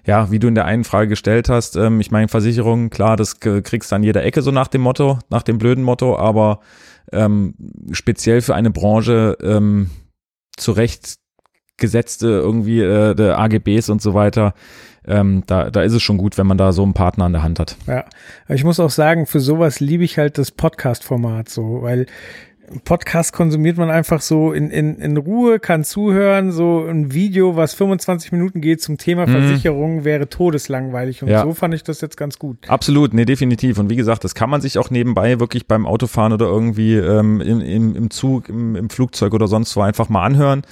ja, 0.05 0.31
wie 0.31 0.39
du 0.39 0.47
in 0.47 0.55
der 0.55 0.65
einen 0.65 0.84
Frage 0.84 1.09
gestellt 1.09 1.47
hast, 1.47 1.75
ähm, 1.75 1.99
ich 1.99 2.09
meine 2.09 2.29
Versicherungen, 2.29 2.89
klar, 2.89 3.15
das 3.15 3.39
kriegst 3.39 3.91
du 3.91 3.95
an 3.95 4.01
jeder 4.01 4.23
Ecke 4.23 4.41
so 4.41 4.49
nach 4.49 4.67
dem 4.67 4.81
Motto, 4.81 5.19
nach 5.29 5.43
dem 5.43 5.59
blöden 5.59 5.84
Motto, 5.84 6.17
aber 6.17 6.61
ähm, 7.11 7.53
speziell 7.91 8.41
für 8.41 8.55
eine 8.55 8.71
Branche 8.71 9.38
ähm, 9.41 9.91
zurecht 10.57 11.17
gesetzte 11.77 12.27
irgendwie 12.27 12.81
äh, 12.81 13.31
AGBs 13.31 13.89
und 13.89 14.01
so 14.01 14.15
weiter. 14.15 14.55
Ähm, 15.07 15.43
da, 15.47 15.69
da 15.69 15.81
ist 15.84 15.93
es 15.93 16.01
schon 16.01 16.17
gut, 16.17 16.38
wenn 16.38 16.47
man 16.47 16.57
da 16.57 16.71
so 16.71 16.84
einen 16.84 16.93
Partner 16.93 17.25
an 17.25 17.34
der 17.34 17.43
Hand 17.43 17.59
hat. 17.59 17.77
Ja, 17.88 18.05
ich 18.49 18.63
muss 18.63 18.79
auch 18.79 18.89
sagen, 18.89 19.25
für 19.25 19.39
sowas 19.39 19.79
liebe 19.79 20.03
ich 20.03 20.17
halt 20.17 20.38
das 20.38 20.51
Podcast-Format 20.51 21.49
so, 21.49 21.81
weil 21.81 22.07
Podcast 22.84 23.31
konsumiert 23.31 23.77
man 23.77 23.89
einfach 23.89 24.19
so 24.19 24.52
in, 24.52 24.69
in, 24.69 24.98
in 24.98 25.15
Ruhe, 25.15 25.60
kann 25.60 25.85
zuhören. 25.85 26.52
So 26.52 26.85
ein 26.85 27.14
Video, 27.14 27.56
was 27.56 27.73
25 27.73 28.34
Minuten 28.34 28.60
geht 28.60 28.81
zum 28.81 28.98
Thema 28.98 29.26
mhm. 29.26 29.31
Versicherung, 29.31 30.03
wäre 30.03 30.27
todeslangweilig. 30.27 31.23
Und 31.23 31.30
ja. 31.30 31.44
so 31.44 31.53
fand 31.53 31.73
ich 31.73 31.84
das 31.84 32.02
jetzt 32.02 32.18
ganz 32.18 32.39
gut. 32.39 32.69
Absolut, 32.69 33.14
nee, 33.14 33.23
definitiv. 33.23 33.80
Und 33.80 33.89
wie 33.89 33.95
gesagt, 33.95 34.23
das 34.26 34.35
kann 34.35 34.49
man 34.49 34.60
sich 34.60 34.77
auch 34.77 34.89
nebenbei 34.89 35.39
wirklich 35.39 35.68
beim 35.68 35.85
Autofahren 35.85 36.34
oder 36.34 36.48
irgendwie 36.48 36.95
ähm, 36.95 37.39
im, 37.39 37.61
im, 37.61 37.95
im 37.95 38.10
Zug, 38.10 38.49
im, 38.49 38.76
im 38.76 38.89
Flugzeug 38.89 39.34
oder 39.34 39.48
sonst 39.48 39.76
wo 39.77 39.81
einfach 39.81 40.10
mal 40.10 40.26
anhören 40.26 40.64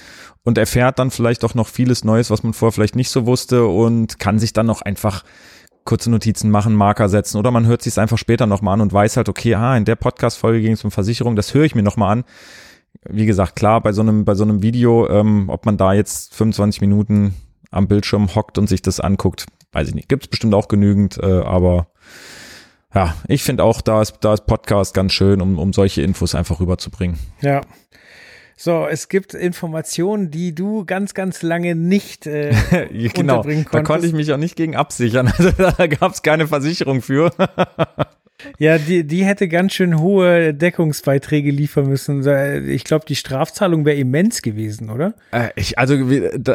und 0.44 0.58
erfährt 0.58 0.98
dann 0.98 1.10
vielleicht 1.10 1.44
auch 1.44 1.54
noch 1.54 1.66
vieles 1.66 2.04
Neues, 2.04 2.30
was 2.30 2.42
man 2.42 2.52
vorher 2.52 2.72
vielleicht 2.72 2.96
nicht 2.96 3.10
so 3.10 3.26
wusste 3.26 3.66
und 3.66 4.18
kann 4.18 4.38
sich 4.38 4.52
dann 4.52 4.66
noch 4.66 4.82
einfach 4.82 5.24
kurze 5.86 6.10
Notizen 6.10 6.50
machen, 6.50 6.74
Marker 6.74 7.08
setzen 7.08 7.38
oder 7.38 7.50
man 7.50 7.66
hört 7.66 7.80
sich 7.80 7.94
es 7.94 7.98
einfach 7.98 8.18
später 8.18 8.46
nochmal 8.46 8.74
an 8.74 8.82
und 8.82 8.92
weiß 8.92 9.16
halt, 9.16 9.30
okay, 9.30 9.54
ah, 9.54 9.76
in 9.76 9.86
der 9.86 9.96
Podcast-Folge 9.96 10.60
ging 10.60 10.72
es 10.72 10.84
um 10.84 10.90
Versicherung, 10.90 11.36
das 11.36 11.54
höre 11.54 11.64
ich 11.64 11.74
mir 11.74 11.82
nochmal 11.82 12.12
an. 12.12 12.24
Wie 13.08 13.26
gesagt, 13.26 13.56
klar, 13.56 13.80
bei 13.80 13.92
so 13.92 14.02
einem, 14.02 14.24
bei 14.24 14.34
so 14.34 14.44
einem 14.44 14.62
Video, 14.62 15.08
ähm, 15.08 15.48
ob 15.48 15.64
man 15.64 15.76
da 15.78 15.94
jetzt 15.94 16.34
25 16.34 16.80
Minuten 16.80 17.34
am 17.70 17.88
Bildschirm 17.88 18.34
hockt 18.34 18.58
und 18.58 18.68
sich 18.68 18.82
das 18.82 19.00
anguckt, 19.00 19.46
weiß 19.72 19.88
ich 19.88 19.94
nicht. 19.94 20.08
Gibt 20.08 20.24
es 20.24 20.28
bestimmt 20.28 20.54
auch 20.54 20.68
genügend, 20.68 21.18
äh, 21.22 21.40
aber 21.40 21.88
ja, 22.94 23.14
ich 23.28 23.42
finde 23.42 23.64
auch, 23.64 23.80
da 23.80 24.02
ist, 24.02 24.18
da 24.20 24.34
ist 24.34 24.46
Podcast 24.46 24.94
ganz 24.94 25.12
schön, 25.12 25.40
um, 25.40 25.58
um 25.58 25.72
solche 25.72 26.02
Infos 26.02 26.34
einfach 26.34 26.60
rüberzubringen. 26.60 27.18
Ja, 27.40 27.60
so, 28.58 28.86
es 28.86 29.10
gibt 29.10 29.34
Informationen, 29.34 30.30
die 30.30 30.54
du 30.54 30.86
ganz, 30.86 31.12
ganz 31.12 31.42
lange 31.42 31.74
nicht 31.74 32.26
äh, 32.26 32.54
genau, 32.90 33.34
unterbringen 33.40 33.66
konntest. 33.66 33.74
Da 33.74 33.82
konnte 33.82 34.06
ich 34.06 34.14
mich 34.14 34.32
auch 34.32 34.38
nicht 34.38 34.56
gegen 34.56 34.74
absichern. 34.74 35.26
Also 35.36 35.50
da 35.50 35.86
gab 35.86 36.12
es 36.12 36.22
keine 36.22 36.46
Versicherung 36.48 37.02
für. 37.02 37.30
ja, 38.58 38.78
die, 38.78 39.04
die 39.04 39.24
hätte 39.26 39.48
ganz 39.48 39.74
schön 39.74 40.00
hohe 40.00 40.54
Deckungsbeiträge 40.54 41.50
liefern 41.50 41.88
müssen. 41.88 42.26
Ich 42.68 42.84
glaube, 42.84 43.04
die 43.06 43.16
Strafzahlung 43.16 43.84
wäre 43.84 43.98
immens 43.98 44.40
gewesen, 44.40 44.88
oder? 44.88 45.12
Äh, 45.32 45.50
ich, 45.56 45.78
also 45.78 45.94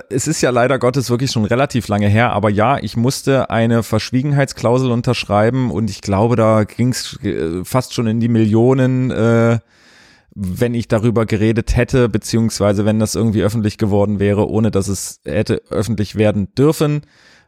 es 0.09 0.27
ist 0.27 0.41
ja 0.41 0.49
leider 0.49 0.79
Gottes 0.79 1.11
wirklich 1.11 1.31
schon 1.31 1.45
relativ 1.45 1.87
lange 1.87 2.07
her, 2.07 2.31
aber 2.31 2.49
ja, 2.49 2.79
ich 2.79 2.97
musste 2.97 3.51
eine 3.51 3.83
Verschwiegenheitsklausel 3.83 4.89
unterschreiben 4.89 5.69
und 5.69 5.91
ich 5.91 6.01
glaube, 6.01 6.35
da 6.35 6.63
ging 6.63 6.89
es 6.89 7.19
äh, 7.23 7.63
fast 7.63 7.93
schon 7.93 8.07
in 8.07 8.19
die 8.19 8.29
Millionen. 8.29 9.11
Äh, 9.11 9.59
wenn 10.33 10.73
ich 10.73 10.87
darüber 10.87 11.25
geredet 11.25 11.75
hätte, 11.75 12.09
beziehungsweise 12.09 12.85
wenn 12.85 12.99
das 12.99 13.15
irgendwie 13.15 13.43
öffentlich 13.43 13.77
geworden 13.77 14.19
wäre, 14.19 14.49
ohne 14.49 14.71
dass 14.71 14.87
es 14.87 15.21
hätte 15.25 15.61
öffentlich 15.69 16.15
werden 16.15 16.53
dürfen. 16.55 17.01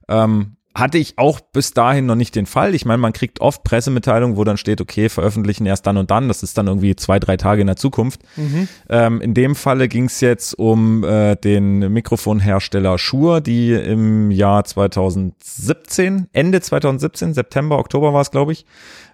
Ähm, 0.09 0.57
hatte 0.75 0.97
ich 0.97 1.19
auch 1.19 1.39
bis 1.39 1.73
dahin 1.73 2.07
noch 2.07 2.15
nicht 2.15 2.35
den 2.35 2.47
Fall. 2.47 2.73
Ich 2.73 2.85
meine, 2.85 2.97
man 2.97 3.13
kriegt 3.13 3.41
oft 3.41 3.63
Pressemitteilungen, 3.63 4.37
wo 4.37 4.43
dann 4.43 4.57
steht, 4.57 4.81
okay, 4.81 5.07
veröffentlichen 5.07 5.67
erst 5.67 5.85
dann 5.85 5.97
und 5.97 6.09
dann. 6.09 6.27
Das 6.27 6.41
ist 6.41 6.57
dann 6.57 6.67
irgendwie 6.67 6.95
zwei, 6.95 7.19
drei 7.19 7.37
Tage 7.37 7.61
in 7.61 7.67
der 7.67 7.75
Zukunft. 7.75 8.21
Mhm. 8.35 8.67
Ähm, 8.89 9.21
in 9.21 9.35
dem 9.35 9.55
Falle 9.55 9.87
ging 9.87 10.05
es 10.05 10.19
jetzt 10.19 10.57
um 10.57 11.03
äh, 11.03 11.35
den 11.35 11.93
Mikrofonhersteller 11.93 12.97
Shure, 12.97 13.41
die 13.41 13.71
im 13.71 14.31
Jahr 14.31 14.63
2017, 14.63 16.29
Ende 16.33 16.59
2017, 16.59 17.35
September, 17.35 17.77
Oktober 17.77 18.13
war 18.13 18.21
es, 18.21 18.31
glaube 18.31 18.53
ich, 18.53 18.65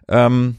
ähm, 0.07 0.55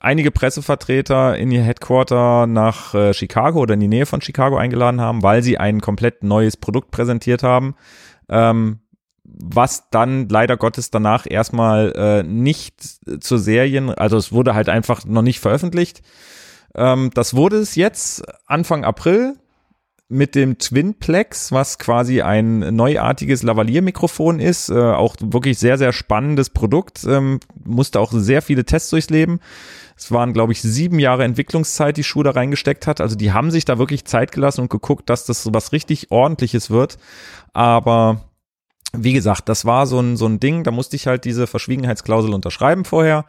einige 0.00 0.30
Pressevertreter 0.30 1.36
in 1.36 1.50
ihr 1.50 1.62
Headquarter 1.62 2.46
nach 2.46 2.94
äh, 2.94 3.14
Chicago 3.14 3.60
oder 3.60 3.74
in 3.74 3.80
die 3.80 3.88
Nähe 3.88 4.06
von 4.06 4.20
Chicago 4.20 4.56
eingeladen 4.56 5.00
haben, 5.00 5.22
weil 5.22 5.42
sie 5.42 5.58
ein 5.58 5.80
komplett 5.80 6.22
neues 6.22 6.56
Produkt 6.56 6.90
präsentiert 6.90 7.42
haben. 7.42 7.74
Ähm, 8.28 8.80
was 9.24 9.90
dann 9.90 10.28
leider 10.28 10.56
Gottes 10.56 10.90
danach 10.90 11.26
erstmal 11.28 11.92
äh, 11.96 12.22
nicht 12.22 12.82
zu 13.22 13.38
Serien, 13.38 13.90
also 13.90 14.16
es 14.16 14.32
wurde 14.32 14.54
halt 14.54 14.68
einfach 14.68 15.04
noch 15.04 15.22
nicht 15.22 15.40
veröffentlicht. 15.40 16.02
Ähm, 16.74 17.10
das 17.14 17.34
wurde 17.34 17.56
es 17.56 17.74
jetzt 17.74 18.22
Anfang 18.46 18.84
April 18.84 19.36
mit 20.08 20.34
dem 20.34 20.58
Twinplex, 20.58 21.50
was 21.50 21.78
quasi 21.78 22.20
ein 22.20 22.76
neuartiges 22.76 23.42
Lavalier-Mikrofon 23.42 24.38
ist. 24.38 24.68
Äh, 24.68 24.74
auch 24.74 25.16
wirklich 25.20 25.58
sehr, 25.58 25.78
sehr 25.78 25.92
spannendes 25.92 26.50
Produkt. 26.50 27.04
Ähm, 27.04 27.40
musste 27.64 28.00
auch 28.00 28.12
sehr 28.12 28.42
viele 28.42 28.64
Tests 28.64 28.90
durchleben. 28.90 29.40
Es 29.96 30.12
waren, 30.12 30.32
glaube 30.32 30.52
ich, 30.52 30.60
sieben 30.60 30.98
Jahre 30.98 31.24
Entwicklungszeit, 31.24 31.96
die 31.96 32.04
Schuhe 32.04 32.24
da 32.24 32.32
reingesteckt 32.32 32.86
hat. 32.86 33.00
Also 33.00 33.16
die 33.16 33.32
haben 33.32 33.50
sich 33.50 33.64
da 33.64 33.78
wirklich 33.78 34.04
Zeit 34.04 34.32
gelassen 34.32 34.62
und 34.62 34.70
geguckt, 34.70 35.08
dass 35.08 35.24
das 35.24 35.52
was 35.52 35.72
richtig 35.72 36.10
ordentliches 36.10 36.70
wird. 36.70 36.98
Aber 37.52 38.24
wie 38.92 39.12
gesagt, 39.12 39.48
das 39.48 39.64
war 39.64 39.86
so 39.86 40.00
ein, 40.00 40.16
so 40.16 40.26
ein 40.26 40.38
Ding, 40.38 40.64
da 40.64 40.70
musste 40.70 40.96
ich 40.96 41.06
halt 41.06 41.24
diese 41.24 41.46
Verschwiegenheitsklausel 41.46 42.32
unterschreiben 42.34 42.84
vorher. 42.84 43.24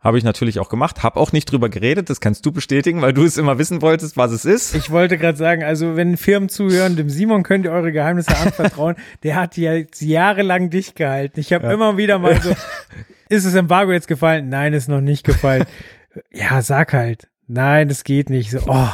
Habe 0.00 0.18
ich 0.18 0.24
natürlich 0.24 0.60
auch 0.60 0.68
gemacht, 0.68 1.02
habe 1.02 1.18
auch 1.18 1.32
nicht 1.32 1.50
drüber 1.50 1.68
geredet, 1.68 2.10
das 2.10 2.20
kannst 2.20 2.44
du 2.44 2.52
bestätigen, 2.52 3.00
weil 3.00 3.14
du 3.14 3.24
es 3.24 3.38
immer 3.38 3.58
wissen 3.58 3.80
wolltest, 3.80 4.16
was 4.16 4.30
es 4.30 4.44
ist. 4.44 4.74
Ich 4.74 4.90
wollte 4.90 5.16
gerade 5.16 5.38
sagen, 5.38 5.64
also 5.64 5.96
wenn 5.96 6.16
Firmen 6.16 6.48
zuhören, 6.48 6.96
dem 6.96 7.08
Simon 7.08 7.42
könnt 7.42 7.64
ihr 7.64 7.72
eure 7.72 7.92
Geheimnisse 7.92 8.36
anvertrauen. 8.36 8.96
Der 9.22 9.36
hat 9.36 9.56
ja 9.56 9.72
jetzt 9.72 10.02
jahrelang 10.02 10.70
dicht 10.70 10.96
gehalten. 10.96 11.40
Ich 11.40 11.52
habe 11.52 11.66
ja. 11.66 11.72
immer 11.72 11.96
wieder 11.96 12.18
mal 12.18 12.40
so, 12.40 12.50
ist 13.30 13.46
das 13.46 13.54
Embargo 13.54 13.90
jetzt 13.90 14.06
gefallen? 14.06 14.50
Nein, 14.50 14.74
ist 14.74 14.88
noch 14.88 15.00
nicht 15.00 15.24
gefallen. 15.24 15.64
ja, 16.30 16.60
sag 16.60 16.92
halt. 16.92 17.28
Nein, 17.48 17.88
das 17.88 18.04
geht 18.04 18.28
nicht. 18.28 18.50
So, 18.50 18.58
oh. 18.66 18.88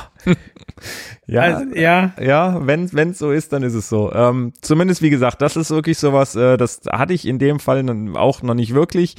ja, 1.27 1.41
also, 1.41 1.74
ja, 1.74 2.12
ja, 2.20 2.66
wenn 2.66 2.85
es 2.85 3.19
so 3.19 3.33
ist, 3.33 3.53
dann 3.53 3.62
ist 3.62 3.74
es 3.74 3.89
so. 3.89 4.12
Ähm, 4.12 4.53
zumindest 4.61 5.03
wie 5.03 5.11
gesagt, 5.11 5.43
das 5.43 5.57
ist 5.57 5.70
wirklich 5.70 5.99
sowas, 5.99 6.37
äh, 6.37 6.57
das 6.57 6.83
hatte 6.91 7.12
ich 7.12 7.27
in 7.27 7.39
dem 7.39 7.61
Fall 7.61 7.85
auch 8.15 8.43
noch 8.43 8.55
nicht 8.55 8.74
wirklich. 8.74 9.16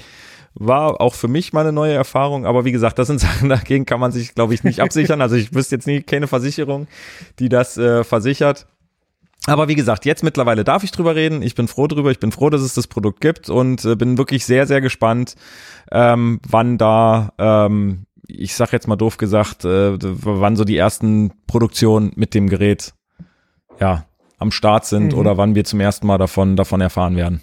War 0.55 1.01
auch 1.01 1.15
für 1.15 1.27
mich 1.27 1.51
mal 1.51 1.61
eine 1.61 1.71
neue 1.71 1.93
Erfahrung, 1.93 2.45
aber 2.45 2.65
wie 2.65 2.71
gesagt, 2.71 2.99
das 2.99 3.07
sind 3.07 3.19
Sachen, 3.21 3.49
dagegen 3.49 3.85
kann 3.85 3.99
man 3.99 4.11
sich, 4.11 4.35
glaube 4.35 4.53
ich, 4.53 4.63
nicht 4.63 4.81
absichern. 4.81 5.21
Also 5.21 5.35
ich 5.35 5.53
wüsste 5.53 5.75
jetzt 5.75 5.87
nie 5.87 6.01
keine 6.01 6.27
Versicherung, 6.27 6.87
die 7.39 7.49
das 7.49 7.77
äh, 7.77 8.03
versichert. 8.03 8.67
Aber 9.45 9.67
wie 9.67 9.75
gesagt, 9.75 10.05
jetzt 10.05 10.23
mittlerweile 10.23 10.63
darf 10.63 10.83
ich 10.83 10.91
drüber 10.91 11.15
reden. 11.15 11.41
Ich 11.41 11.55
bin 11.55 11.67
froh 11.67 11.87
drüber. 11.87 12.11
Ich 12.11 12.19
bin 12.19 12.31
froh, 12.31 12.49
dass 12.49 12.61
es 12.61 12.75
das 12.75 12.87
Produkt 12.87 13.19
gibt 13.19 13.49
und 13.49 13.83
äh, 13.83 13.95
bin 13.95 14.17
wirklich 14.17 14.45
sehr, 14.45 14.67
sehr 14.67 14.79
gespannt, 14.79 15.35
ähm, 15.91 16.39
wann 16.47 16.77
da, 16.77 17.33
ähm, 17.37 18.05
ich 18.27 18.55
sag 18.55 18.71
jetzt 18.71 18.87
mal 18.87 18.95
doof 18.95 19.17
gesagt, 19.17 19.65
äh, 19.65 19.97
wann 19.99 20.55
so 20.55 20.63
die 20.63 20.77
ersten 20.77 21.31
Produktionen 21.45 22.13
mit 22.15 22.33
dem 22.33 22.47
Gerät 22.47 22.93
ja 23.81 24.05
am 24.37 24.51
Start 24.51 24.85
sind 24.85 25.13
mhm. 25.13 25.19
oder 25.19 25.37
wann 25.37 25.55
wir 25.55 25.65
zum 25.65 25.81
ersten 25.81 26.07
Mal 26.07 26.17
davon 26.17 26.55
davon 26.55 26.79
erfahren 26.79 27.17
werden. 27.17 27.41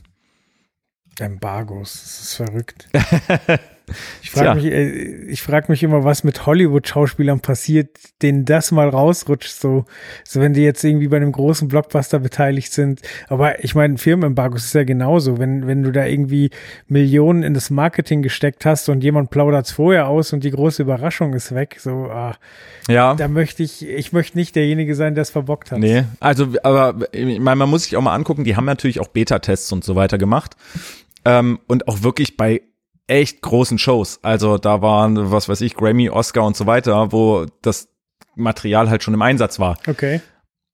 Embargos, 1.19 1.93
das 2.03 2.21
ist 2.21 2.35
verrückt. 2.35 2.89
Ich 4.23 4.31
frage 4.31 4.55
mich, 4.55 4.67
äh, 4.67 4.89
ich 5.27 5.43
frag 5.43 5.69
mich 5.69 5.83
immer, 5.83 6.05
was 6.05 6.25
mit 6.25 6.47
Hollywood-Schauspielern 6.47 7.41
passiert, 7.41 7.89
denen 8.23 8.45
das 8.45 8.73
mal 8.73 8.89
rausrutscht, 8.89 9.53
so, 9.53 9.85
so 10.25 10.41
wenn 10.41 10.53
die 10.53 10.63
jetzt 10.63 10.85
irgendwie 10.85 11.09
bei 11.09 11.17
einem 11.17 11.33
großen 11.33 11.69
Blockbuster 11.69 12.19
beteiligt 12.19 12.73
sind. 12.73 13.01
Aber 13.29 13.63
ich 13.65 13.75
meine, 13.75 13.99
Firmenembargos 13.99 14.65
ist 14.65 14.75
ja 14.75 14.85
genauso. 14.85 15.39
Wenn, 15.39 15.67
wenn 15.67 15.83
du 15.83 15.93
da 15.93 16.05
irgendwie 16.07 16.51
Millionen 16.89 17.43
in 17.43 17.55
das 17.55 17.71
Marketing 17.71 18.23
gesteckt 18.23 18.65
hast 18.65 18.89
und 18.89 19.03
jemand 19.03 19.31
plaudert 19.31 19.67
es 19.67 19.73
vorher 19.73 20.09
aus 20.09 20.33
und 20.33 20.45
die 20.45 20.51
große 20.51 20.83
Überraschung 20.83 21.35
ist 21.35 21.55
weg, 21.55 21.77
so, 21.81 22.07
ah, 22.11 22.37
ja. 22.89 23.15
Da 23.15 23.29
möchte 23.29 23.63
ich, 23.63 23.87
ich 23.87 24.13
möchte 24.13 24.39
nicht 24.39 24.57
derjenige 24.57 24.95
sein, 24.95 25.15
der 25.15 25.23
es 25.23 25.31
verbockt 25.31 25.71
hat. 25.71 25.79
Nee, 25.79 26.05
also, 26.19 26.49
aber 26.63 26.97
ich 27.13 27.41
meine, 27.41 27.57
man 27.57 27.71
muss 27.71 27.85
sich 27.85 27.97
auch 27.97 28.03
mal 28.03 28.15
angucken, 28.15 28.45
die 28.45 28.57
haben 28.57 28.65
natürlich 28.65 29.01
auch 29.01 29.09
Beta-Tests 29.09 29.73
und 29.73 29.85
so 29.85 29.97
weiter 29.97 30.19
gemacht. 30.19 30.57
Ähm, 31.25 31.61
und 31.67 31.87
auch 31.89 32.03
wirklich 32.03 32.37
bei 32.37 32.63
echt 33.11 33.43
großen 33.43 33.79
Shows. 33.79 34.21
Also 34.23 34.57
da 34.57 34.81
waren, 34.81 35.33
was 35.33 35.49
weiß 35.49 35.61
ich, 35.63 35.75
Grammy, 35.75 36.09
Oscar 36.09 36.45
und 36.45 36.57
so 36.57 36.67
weiter, 36.67 37.13
wo 37.13 37.47
das 37.61 37.89
Material 38.37 38.89
halt 38.89 39.03
schon 39.03 39.15
im 39.15 39.23
Einsatz 39.23 39.59
war. 39.59 39.77
Okay. 39.87 40.21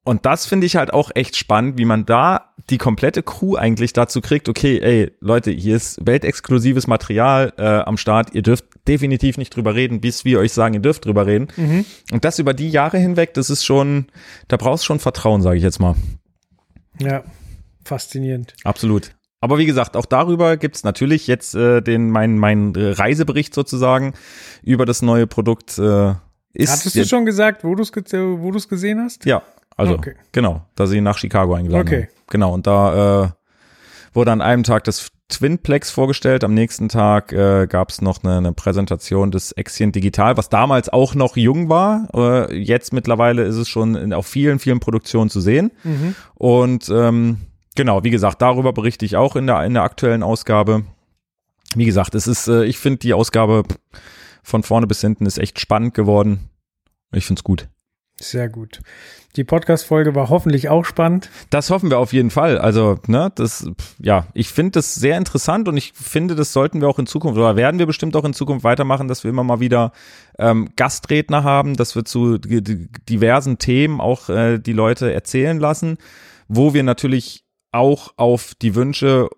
Und 0.04 0.24
das 0.24 0.46
finde 0.46 0.66
ich 0.66 0.76
halt 0.76 0.92
auch 0.92 1.10
echt 1.14 1.36
spannend, 1.36 1.78
wie 1.78 1.84
man 1.84 2.06
da 2.06 2.52
die 2.70 2.78
komplette 2.78 3.24
Crew 3.24 3.56
eigentlich 3.56 3.92
dazu 3.92 4.20
kriegt, 4.20 4.48
okay, 4.48 4.78
ey, 4.78 5.12
Leute, 5.18 5.50
hier 5.50 5.74
ist 5.74 5.98
weltexklusives 6.06 6.86
Material 6.86 7.52
äh, 7.56 7.62
am 7.62 7.96
Start, 7.96 8.32
ihr 8.32 8.42
dürft 8.42 8.66
definitiv 8.86 9.36
nicht 9.36 9.54
drüber 9.56 9.74
reden, 9.74 10.00
bis 10.00 10.24
wir 10.24 10.38
euch 10.38 10.52
sagen, 10.52 10.74
ihr 10.74 10.80
dürft 10.80 11.06
drüber 11.06 11.26
reden. 11.26 11.48
Mhm. 11.56 11.84
Und 12.12 12.24
das 12.24 12.38
über 12.38 12.54
die 12.54 12.70
Jahre 12.70 12.98
hinweg, 12.98 13.34
das 13.34 13.50
ist 13.50 13.64
schon, 13.64 14.06
da 14.46 14.56
brauchst 14.56 14.84
schon 14.84 15.00
Vertrauen, 15.00 15.42
sage 15.42 15.56
ich 15.56 15.64
jetzt 15.64 15.80
mal. 15.80 15.96
Ja, 17.00 17.24
faszinierend. 17.84 18.54
Absolut. 18.62 19.10
Aber 19.46 19.58
wie 19.58 19.66
gesagt, 19.66 19.96
auch 19.96 20.06
darüber 20.06 20.56
gibt's 20.56 20.82
natürlich 20.82 21.28
jetzt 21.28 21.54
äh, 21.54 21.80
den 21.80 22.10
mein 22.10 22.36
mein 22.36 22.72
Reisebericht 22.74 23.54
sozusagen 23.54 24.14
über 24.64 24.86
das 24.86 25.02
neue 25.02 25.28
Produkt. 25.28 25.78
Äh, 25.78 26.14
ist 26.52 26.72
Hattest 26.72 26.96
du 26.96 27.04
schon 27.04 27.24
gesagt, 27.24 27.62
wo 27.62 27.76
du 27.76 27.82
es 27.84 27.92
wo 27.92 28.50
du's 28.50 28.68
gesehen 28.68 29.00
hast? 29.00 29.24
Ja, 29.24 29.42
also 29.76 29.94
okay. 29.94 30.14
genau, 30.32 30.62
da 30.74 30.88
sie 30.88 31.00
nach 31.00 31.16
Chicago 31.16 31.54
eingeladen 31.54 31.86
okay. 31.86 32.02
haben. 32.02 32.24
Genau, 32.28 32.54
und 32.54 32.66
da 32.66 33.22
äh, 33.22 33.28
wurde 34.14 34.32
an 34.32 34.40
einem 34.40 34.64
Tag 34.64 34.82
das 34.82 35.12
Twinplex 35.28 35.92
vorgestellt, 35.92 36.42
am 36.42 36.52
nächsten 36.52 36.88
Tag 36.88 37.32
äh, 37.32 37.68
gab 37.68 37.90
es 37.90 38.02
noch 38.02 38.24
eine, 38.24 38.38
eine 38.38 38.52
Präsentation 38.52 39.30
des 39.30 39.52
Exient 39.52 39.94
Digital, 39.94 40.36
was 40.36 40.48
damals 40.48 40.88
auch 40.88 41.14
noch 41.14 41.36
jung 41.36 41.68
war. 41.68 42.08
Äh, 42.14 42.56
jetzt 42.58 42.92
mittlerweile 42.92 43.44
ist 43.44 43.56
es 43.56 43.68
schon 43.68 43.94
in, 43.94 44.12
auf 44.12 44.26
vielen, 44.26 44.58
vielen 44.58 44.80
Produktionen 44.80 45.30
zu 45.30 45.40
sehen. 45.40 45.70
Mhm. 45.84 46.16
Und 46.34 46.88
ähm, 46.88 47.38
Genau, 47.76 48.02
wie 48.02 48.10
gesagt, 48.10 48.42
darüber 48.42 48.72
berichte 48.72 49.04
ich 49.04 49.16
auch 49.16 49.36
in 49.36 49.46
der, 49.46 49.62
in 49.64 49.74
der 49.74 49.82
aktuellen 49.82 50.22
Ausgabe. 50.22 50.84
Wie 51.74 51.84
gesagt, 51.84 52.14
es 52.14 52.26
ist, 52.26 52.48
äh, 52.48 52.64
ich 52.64 52.78
finde 52.78 52.98
die 52.98 53.12
Ausgabe 53.12 53.64
von 54.42 54.62
vorne 54.62 54.86
bis 54.86 55.02
hinten 55.02 55.26
ist 55.26 55.38
echt 55.38 55.60
spannend 55.60 55.92
geworden. 55.92 56.48
Ich 57.12 57.26
finde 57.26 57.40
es 57.40 57.44
gut. 57.44 57.68
Sehr 58.18 58.48
gut. 58.48 58.80
Die 59.36 59.44
Podcast-Folge 59.44 60.14
war 60.14 60.30
hoffentlich 60.30 60.70
auch 60.70 60.86
spannend. 60.86 61.28
Das 61.50 61.68
hoffen 61.68 61.90
wir 61.90 61.98
auf 61.98 62.14
jeden 62.14 62.30
Fall. 62.30 62.56
Also, 62.56 62.98
ne, 63.08 63.30
das, 63.34 63.68
ja, 63.98 64.26
ich 64.32 64.48
finde 64.48 64.72
das 64.72 64.94
sehr 64.94 65.18
interessant 65.18 65.68
und 65.68 65.76
ich 65.76 65.92
finde, 65.92 66.34
das 66.34 66.54
sollten 66.54 66.80
wir 66.80 66.88
auch 66.88 66.98
in 66.98 67.06
Zukunft 67.06 67.36
oder 67.36 67.56
werden 67.56 67.78
wir 67.78 67.84
bestimmt 67.84 68.16
auch 68.16 68.24
in 68.24 68.32
Zukunft 68.32 68.64
weitermachen, 68.64 69.08
dass 69.08 69.22
wir 69.22 69.28
immer 69.28 69.44
mal 69.44 69.60
wieder 69.60 69.92
ähm, 70.38 70.70
Gastredner 70.76 71.44
haben, 71.44 71.76
dass 71.76 71.94
wir 71.94 72.06
zu 72.06 72.38
diversen 72.38 73.58
Themen 73.58 74.00
auch 74.00 74.30
äh, 74.30 74.58
die 74.58 74.72
Leute 74.72 75.12
erzählen 75.12 75.58
lassen, 75.58 75.98
wo 76.48 76.72
wir 76.72 76.84
natürlich 76.84 77.45
auch 77.76 78.12
auf 78.16 78.54
die 78.60 78.74
Wünsche 78.74 79.28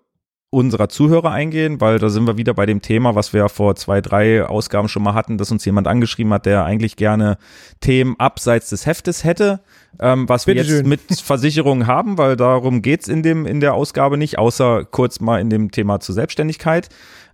unserer 0.51 0.89
Zuhörer 0.89 1.29
eingehen, 1.29 1.79
weil 1.79 1.99
da 1.99 2.09
sind 2.09 2.25
wir 2.25 2.37
wieder 2.37 2.55
bei 2.55 2.65
dem 2.65 2.81
Thema, 2.81 3.13
was 3.13 3.33
wir 3.33 3.49
vor 3.49 3.75
zwei, 3.75 4.01
drei 4.01 4.43
Ausgaben 4.43 4.87
schon 4.87 5.03
mal 5.03 5.13
hatten, 5.13 5.37
dass 5.37 5.51
uns 5.51 5.63
jemand 5.63 5.87
angeschrieben 5.87 6.33
hat, 6.33 6.47
der 6.47 6.65
eigentlich 6.65 6.95
gerne 6.95 7.37
Themen 7.81 8.15
abseits 8.17 8.69
des 8.69 8.87
Heftes 8.87 9.23
hätte, 9.23 9.61
ähm, 9.99 10.27
was 10.27 10.45
Bitte 10.45 10.55
wir 10.55 10.63
jetzt 10.63 10.79
schön. 10.79 10.89
mit 10.89 11.01
Versicherungen 11.23 11.85
haben, 11.85 12.17
weil 12.17 12.35
darum 12.35 12.81
geht's 12.81 13.07
in 13.07 13.21
dem 13.21 13.45
in 13.45 13.59
der 13.59 13.75
Ausgabe 13.75 14.17
nicht, 14.17 14.39
außer 14.39 14.85
kurz 14.85 15.19
mal 15.19 15.39
in 15.39 15.51
dem 15.51 15.69
Thema 15.69 15.99
zur 15.99 16.15
Selbstständigkeit. 16.15 16.89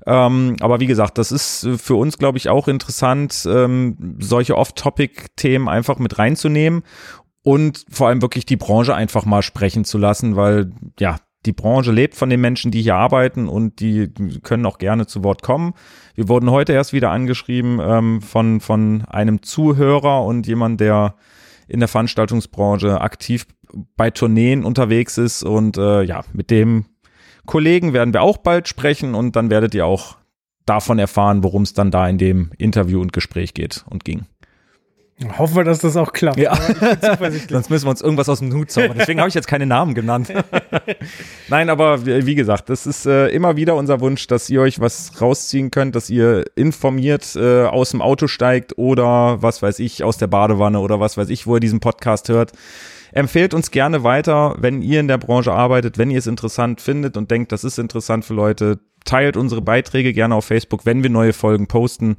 Ähm, 0.06 0.58
aber 0.60 0.82
wie 0.82 0.86
gesagt, 0.86 1.18
das 1.18 1.32
ist 1.32 1.68
für 1.78 1.96
uns, 1.96 2.18
glaube 2.18 2.38
ich, 2.38 2.50
auch 2.50 2.68
interessant, 2.68 3.48
ähm, 3.50 4.18
solche 4.20 4.58
Off-Topic-Themen 4.58 5.70
einfach 5.70 6.00
mit 6.00 6.20
reinzunehmen 6.20 6.84
und 7.46 7.86
vor 7.92 8.08
allem 8.08 8.24
wirklich 8.24 8.48
die 8.48 8.56
Branche 8.56 8.96
einfach 8.96 9.24
mal 9.24 9.44
sprechen 9.44 9.86
zu 9.86 10.00
lassen, 10.00 10.36
weil 10.36 10.72
ja, 11.00 11.18
die 11.46 11.52
Branche 11.52 11.92
lebt 11.92 12.16
von 12.16 12.32
den 12.32 12.42
Menschen, 12.42 12.72
die 12.72 12.82
hier 12.82 12.96
arbeiten 12.96 13.48
und 13.48 13.80
die 13.80 14.12
können 14.42 14.66
auch 14.66 14.80
gerne 14.80 15.06
zu 15.06 15.24
Wort 15.24 15.44
kommen. 15.44 15.76
Wir 16.16 16.28
wurden 16.28 16.50
heute 16.50 16.74
erst 16.74 16.92
wieder 16.92 17.12
angeschrieben 17.12 17.80
ähm, 17.80 18.24
von, 18.24 18.62
von 18.62 19.06
einem 19.06 19.44
Zuhörer 19.44 20.24
und 20.24 20.48
jemand, 20.48 20.82
der 20.82 21.18
in 21.68 21.82
der 21.82 21.88
Veranstaltungsbranche 21.88 23.00
aktiv 23.00 23.46
bei 23.96 24.10
Tourneen 24.10 24.66
unterwegs 24.66 25.20
ist 25.20 25.44
und 25.44 25.78
äh, 25.78 26.02
ja, 26.02 26.24
mit 26.34 26.50
dem 26.50 26.86
Kollegen 27.46 27.94
werden 27.94 28.12
wir 28.12 28.24
auch 28.24 28.38
bald 28.38 28.68
sprechen 28.68 29.14
und 29.14 29.36
dann 29.36 29.52
werdet 29.52 29.76
ihr 29.76 29.86
auch 29.86 30.18
davon 30.66 30.98
erfahren, 30.98 31.44
worum 31.44 31.62
es 31.62 31.74
dann 31.74 31.92
da 31.92 32.10
in 32.10 32.18
dem 32.18 32.50
Interview 32.58 33.02
und 33.02 33.14
Gespräch 33.14 33.54
geht 33.54 33.86
und 33.88 34.04
ging. 34.04 34.26
Hoffen 35.38 35.56
wir, 35.56 35.64
dass 35.64 35.80
das 35.80 35.96
auch 35.96 36.12
klappt. 36.12 36.38
Ja. 36.38 36.54
Sonst 37.50 37.70
müssen 37.70 37.86
wir 37.86 37.90
uns 37.90 38.02
irgendwas 38.02 38.28
aus 38.28 38.40
dem 38.40 38.54
Hut 38.54 38.70
zaubern. 38.70 38.98
Deswegen 39.00 39.22
habe 39.22 39.30
ich 39.30 39.36
jetzt 39.36 39.48
keine 39.48 39.66
Namen 39.66 39.94
genannt. 39.94 40.28
Nein, 41.48 41.70
aber 41.70 42.06
wie 42.06 42.36
gesagt, 42.36 42.70
das 42.70 42.86
ist 42.86 43.06
äh, 43.06 43.28
immer 43.30 43.56
wieder 43.56 43.76
unser 43.76 44.02
Wunsch, 44.02 44.28
dass 44.28 44.50
ihr 44.50 44.60
euch 44.60 44.82
was 44.82 45.22
rausziehen 45.22 45.72
könnt, 45.72 45.96
dass 45.96 46.10
ihr 46.10 46.44
informiert 46.56 47.34
äh, 47.38 47.64
aus 47.64 47.92
dem 47.92 48.02
Auto 48.02 48.28
steigt 48.28 48.78
oder 48.78 49.42
was 49.42 49.62
weiß 49.62 49.80
ich, 49.80 50.04
aus 50.04 50.18
der 50.18 50.28
Badewanne 50.28 50.80
oder 50.80 51.00
was 51.00 51.16
weiß 51.16 51.30
ich, 51.30 51.48
wo 51.48 51.56
ihr 51.56 51.62
diesen 51.62 51.80
Podcast 51.80 52.28
hört. 52.28 52.52
Empfehlt 53.14 53.54
uns 53.54 53.72
gerne 53.72 54.04
weiter, 54.04 54.56
wenn 54.60 54.82
ihr 54.82 55.00
in 55.00 55.08
der 55.08 55.18
Branche 55.18 55.54
arbeitet, 55.54 55.98
wenn 55.98 56.12
ihr 56.12 56.20
es 56.20 56.28
interessant 56.28 56.82
findet 56.82 57.16
und 57.16 57.32
denkt, 57.32 57.54
das 57.54 57.64
ist 57.64 57.80
interessant 57.80 58.26
für 58.26 58.34
Leute. 58.34 58.80
Teilt 59.06 59.38
unsere 59.38 59.62
Beiträge 59.62 60.12
gerne 60.12 60.36
auf 60.36 60.44
Facebook, 60.44 60.86
wenn 60.86 61.04
wir 61.04 61.10
neue 61.10 61.32
Folgen 61.32 61.68
posten 61.68 62.18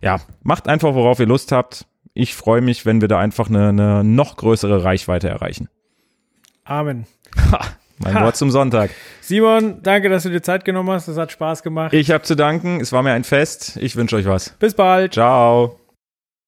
ja, 0.00 0.20
macht 0.42 0.68
einfach, 0.68 0.94
worauf 0.94 1.20
ihr 1.20 1.26
Lust 1.26 1.52
habt. 1.52 1.86
Ich 2.16 2.34
freue 2.34 2.62
mich, 2.62 2.86
wenn 2.86 3.02
wir 3.02 3.08
da 3.08 3.18
einfach 3.18 3.48
eine, 3.48 3.68
eine 3.68 4.02
noch 4.02 4.36
größere 4.36 4.82
Reichweite 4.82 5.28
erreichen. 5.28 5.68
Amen. 6.64 7.06
Ha, 7.52 7.60
mein 7.98 8.14
ha. 8.14 8.24
Wort 8.24 8.36
zum 8.36 8.50
Sonntag. 8.50 8.90
Simon, 9.20 9.82
danke, 9.82 10.08
dass 10.08 10.22
du 10.22 10.30
dir 10.30 10.42
Zeit 10.42 10.64
genommen 10.64 10.90
hast. 10.90 11.08
Das 11.08 11.18
hat 11.18 11.30
Spaß 11.30 11.62
gemacht. 11.62 11.92
Ich 11.92 12.10
habe 12.10 12.24
zu 12.24 12.34
danken. 12.34 12.80
Es 12.80 12.90
war 12.92 13.02
mir 13.02 13.12
ein 13.12 13.24
Fest. 13.24 13.76
Ich 13.76 13.96
wünsche 13.96 14.16
euch 14.16 14.26
was. 14.26 14.50
Bis 14.58 14.72
bald. 14.72 15.12
Ciao. 15.12 15.78